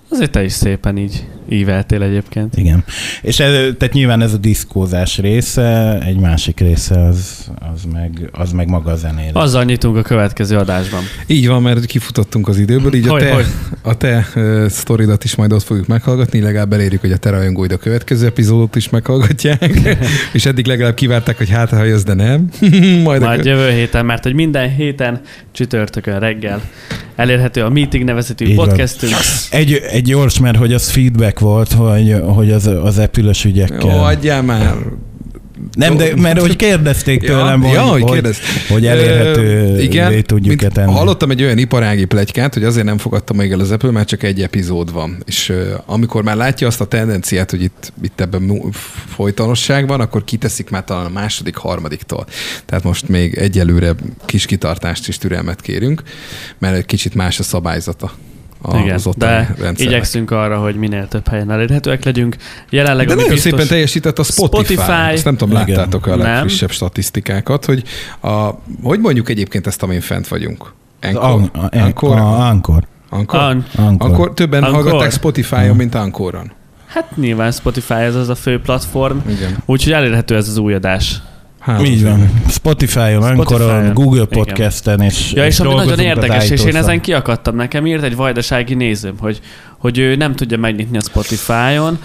Azért 0.08 0.30
te 0.30 0.44
is 0.44 0.52
szépen 0.52 0.96
így 0.96 1.24
íveltél 1.48 2.02
egyébként. 2.02 2.56
Igen. 2.56 2.84
És 3.22 3.40
ez, 3.40 3.50
tehát 3.78 3.92
nyilván 3.92 4.22
ez 4.22 4.32
a 4.32 4.36
diszkózás 4.36 5.18
része, 5.18 5.98
egy 6.00 6.18
másik 6.18 6.60
része 6.60 7.00
az, 7.00 7.50
az, 7.74 7.82
meg, 7.92 8.28
az 8.32 8.52
meg 8.52 8.68
maga 8.68 8.90
a 8.90 8.96
zenére. 8.96 9.30
Azzal 9.32 9.64
nyitunk 9.64 9.96
a 9.96 10.02
következő 10.02 10.56
adásban. 10.56 11.02
Így 11.26 11.46
van, 11.46 11.62
mert 11.62 11.84
kifutottunk 11.84 12.48
az 12.48 12.58
időből, 12.58 12.94
így 12.94 13.06
Hogy- 13.06 13.22
a 13.22 13.24
te, 13.24 13.34
hogy? 13.34 13.46
a 13.82 13.96
te 13.96 14.26
uh, 14.34 14.66
sztoridat 14.68 15.24
is 15.24 15.34
majd 15.34 15.52
ott 15.52 15.62
fogjuk 15.62 15.86
meghallgatni, 15.86 16.40
legalább 16.40 16.72
elérjük, 16.72 17.00
hogy 17.00 17.12
a 17.12 17.16
te 17.16 17.30
rajongóid 17.30 17.72
a 17.72 17.76
következő 17.76 18.26
epizódot 18.26 18.76
is 18.76 18.88
meghallgatják, 18.88 19.70
és 20.32 20.46
eddig 20.46 20.66
legalább 20.66 20.94
kivárták, 20.94 21.36
hogy 21.36 21.50
hát 21.50 21.70
ha 21.70 21.84
jössz, 21.84 22.02
de 22.02 22.14
nem. 22.14 22.48
majd 22.70 23.02
Majd 23.02 23.22
akkor... 23.22 23.46
jövő 23.46 23.70
héten, 23.70 24.06
mert 24.06 24.22
hogy 24.22 24.34
minden 24.34 24.74
héten 24.74 25.20
csütörtökön 25.52 26.18
reggel 26.18 26.62
elérhető 27.16 27.62
a 27.62 27.70
Meeting 27.70 28.04
nevezetű 28.04 28.54
podcastünk. 28.54 29.12
Egy, 29.50 29.82
egy 29.96 30.04
gyors, 30.04 30.40
mert 30.40 30.56
hogy 30.56 30.72
az 30.72 30.90
feedback 30.90 31.38
volt, 31.38 31.72
hogy, 31.72 32.16
hogy 32.24 32.52
az, 32.52 32.66
az 32.66 32.98
epülös 32.98 33.44
ügyekkel. 33.44 33.90
Jó, 33.90 34.02
adjál 34.02 34.42
már. 34.42 34.74
Nem, 35.72 35.96
de 35.96 36.16
mert 36.16 36.40
hogy 36.40 36.56
kérdezték 36.56 37.22
Ja, 37.22 37.28
tőlem, 37.28 37.62
ja, 37.62 37.82
hogy 37.82 38.02
hogy, 38.02 38.12
kérdez. 38.12 38.38
hogy 38.68 38.86
elérhető 38.86 39.80
igen, 39.80 40.22
tudjuk-e 40.22 40.62
mint 40.62 40.74
tenni. 40.74 40.92
Hallottam 40.92 41.30
egy 41.30 41.42
olyan 41.42 41.58
iparági 41.58 42.04
plegykát, 42.04 42.54
hogy 42.54 42.64
azért 42.64 42.84
nem 42.84 42.98
fogadta 42.98 43.32
még 43.32 43.52
el 43.52 43.60
az 43.60 43.70
Apple, 43.70 43.90
mert 43.90 44.08
csak 44.08 44.22
egy 44.22 44.42
epizód 44.42 44.92
van. 44.92 45.22
És 45.26 45.48
uh, 45.48 45.66
amikor 45.86 46.22
már 46.22 46.36
látja 46.36 46.66
azt 46.66 46.80
a 46.80 46.84
tendenciát, 46.84 47.50
hogy 47.50 47.62
itt, 47.62 47.92
itt 48.02 48.20
ebben 48.20 48.72
folytonosság 49.14 49.86
van, 49.86 50.00
akkor 50.00 50.24
kiteszik 50.24 50.70
már 50.70 50.84
talán 50.84 51.06
a 51.06 51.08
második, 51.08 51.56
harmadiktól. 51.56 52.26
Tehát 52.66 52.84
most 52.84 53.08
még 53.08 53.34
egyelőre 53.34 53.94
kis 54.24 54.46
kitartást 54.46 55.08
és 55.08 55.18
türelmet 55.18 55.60
kérünk, 55.60 56.02
mert 56.58 56.76
egy 56.76 56.86
kicsit 56.86 57.14
más 57.14 57.38
a 57.38 57.42
szabályzata. 57.42 58.12
A, 58.68 58.76
Igen, 58.78 58.94
az 58.94 59.06
ottani 59.06 59.32
de 59.32 59.36
rendszernek. 59.36 59.80
igyekszünk 59.80 60.30
arra, 60.30 60.58
hogy 60.58 60.76
minél 60.76 61.08
több 61.08 61.28
helyen 61.28 61.50
elérhetőek 61.50 62.04
legyünk. 62.04 62.36
Jelenleg 62.70 63.06
De 63.06 63.14
nagyon 63.14 63.30
biztos, 63.30 63.50
szépen 63.50 63.66
teljesített 63.66 64.18
a 64.18 64.22
Spotify. 64.22 64.72
Spotify. 64.74 65.12
Azt 65.14 65.24
nem 65.24 65.36
tudom, 65.36 65.54
láttátok 65.54 66.06
a 66.06 66.16
Nem. 66.16 66.18
legfrissebb 66.18 66.70
statisztikákat, 66.70 67.64
hogy 67.64 67.82
a, 68.20 68.50
hogy 68.82 69.00
mondjuk 69.00 69.28
egyébként 69.28 69.66
ezt, 69.66 69.82
amin 69.82 70.00
fent 70.00 70.28
vagyunk? 70.28 70.72
Ankor. 71.02 71.50
Encore? 71.70 72.20
An, 72.20 73.64
Ankor. 73.76 74.10
Akkor 74.10 74.34
többen 74.34 74.62
Encore? 74.64 74.82
hallgatták 74.82 75.12
Spotify-on, 75.12 75.76
mint 75.76 75.94
Ankoron. 75.94 76.52
hát 76.86 77.16
nyilván 77.16 77.52
Spotify 77.52 77.94
ez 77.94 78.14
az 78.14 78.28
a 78.28 78.34
fő 78.34 78.60
platform, 78.60 79.18
Igen. 79.28 79.56
úgyhogy 79.66 79.92
elérhető 79.92 80.36
ez 80.36 80.48
az 80.48 80.56
új 80.56 80.74
adás. 80.74 81.22
Hát, 81.66 81.86
Így 81.86 82.02
van. 82.04 82.30
Spotify-on, 82.48 83.22
Ankoron, 83.22 83.68
Spotify-on. 83.68 83.94
Google 83.94 84.22
Igen. 84.22 84.28
Podcasten, 84.28 85.00
és 85.00 85.32
Ja, 85.32 85.46
és 85.46 85.60
ami 85.60 85.74
nagyon 85.74 85.98
érdekes, 85.98 86.50
és 86.50 86.64
én 86.64 86.76
ezen 86.76 87.00
kiakadtam, 87.00 87.56
nekem 87.56 87.86
írt 87.86 88.02
egy 88.02 88.16
vajdasági 88.16 88.74
nézőm, 88.74 89.14
hogy, 89.18 89.40
hogy 89.86 89.98
ő 89.98 90.16
nem 90.16 90.34
tudja 90.34 90.58
megnyitni 90.58 90.96
a 90.96 91.00
Spotify-on, 91.00 91.98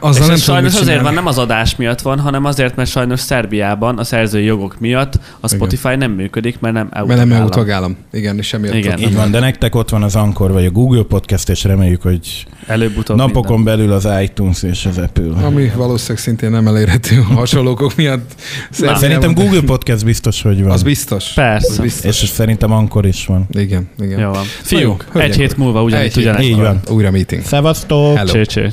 Azzal 0.00 0.22
és 0.22 0.28
nem 0.28 0.36
sajnos 0.36 0.68
azért 0.68 0.82
csinálni. 0.84 1.02
van, 1.04 1.14
nem 1.14 1.26
az 1.26 1.38
adás 1.38 1.76
miatt 1.76 2.00
van, 2.00 2.18
hanem 2.18 2.44
azért, 2.44 2.76
mert 2.76 2.90
sajnos 2.90 3.20
Szerbiában 3.20 3.98
a 3.98 4.04
szerzői 4.04 4.44
jogok 4.44 4.80
miatt 4.80 5.18
a 5.40 5.48
Spotify 5.48 5.96
nem 5.96 6.10
működik, 6.10 6.60
mert 6.60 6.74
nem 6.74 6.88
EU 6.92 7.06
Mert 7.06 7.26
nem 7.26 7.32
EU 7.32 7.48
tagállam. 7.48 7.96
Igen, 8.12 8.38
és 8.38 8.52
emiatt 8.52 8.74
Igen. 8.74 8.98
Így 8.98 9.14
van, 9.14 9.30
de 9.30 9.38
nektek 9.38 9.74
ott 9.74 9.88
van 9.88 10.02
az 10.02 10.16
Ankor 10.16 10.52
vagy 10.52 10.64
a 10.64 10.70
Google 10.70 11.02
Podcast, 11.02 11.48
és 11.48 11.64
reméljük, 11.64 12.02
hogy 12.02 12.46
Előbb-utóbb 12.66 13.16
napokon 13.16 13.56
minden. 13.56 13.76
belül 13.76 13.92
az 13.92 14.08
iTunes 14.22 14.62
és 14.62 14.86
az 14.86 14.98
Apple. 14.98 15.44
Ami 15.44 15.70
valószínűleg 15.76 16.18
szintén 16.22 16.50
nem 16.50 16.66
elérhető 16.66 17.18
a 17.30 17.32
hasonlókok 17.32 17.96
miatt. 17.96 18.34
Na. 18.78 18.94
Szerintem 18.96 19.34
Google 19.34 19.60
Podcast 19.60 20.04
biztos, 20.04 20.42
hogy 20.42 20.62
van. 20.62 20.70
Az 20.70 20.82
biztos. 20.82 21.32
Persze. 21.32 21.70
Az 21.70 21.78
biztos. 21.78 22.22
És 22.22 22.28
szerintem 22.28 22.72
Ankor 22.72 23.06
is 23.06 23.26
van. 23.26 23.46
Igen, 23.50 23.88
igen. 24.00 24.18
Jó 24.18 24.30
van. 24.30 24.44
Fiúk, 24.62 25.04
egy 25.14 25.36
hét 25.36 25.56
múlva 25.56 25.88
hét 25.88 26.16
ugyanezt. 26.16 26.44
Így 26.44 26.56
van. 26.56 26.80
Újra 26.90 27.10
meeting. 27.12 27.42
Szevasztok! 27.44 28.16
Hello. 28.16 28.32
Cső, 28.32 28.44
cső. 28.44 28.70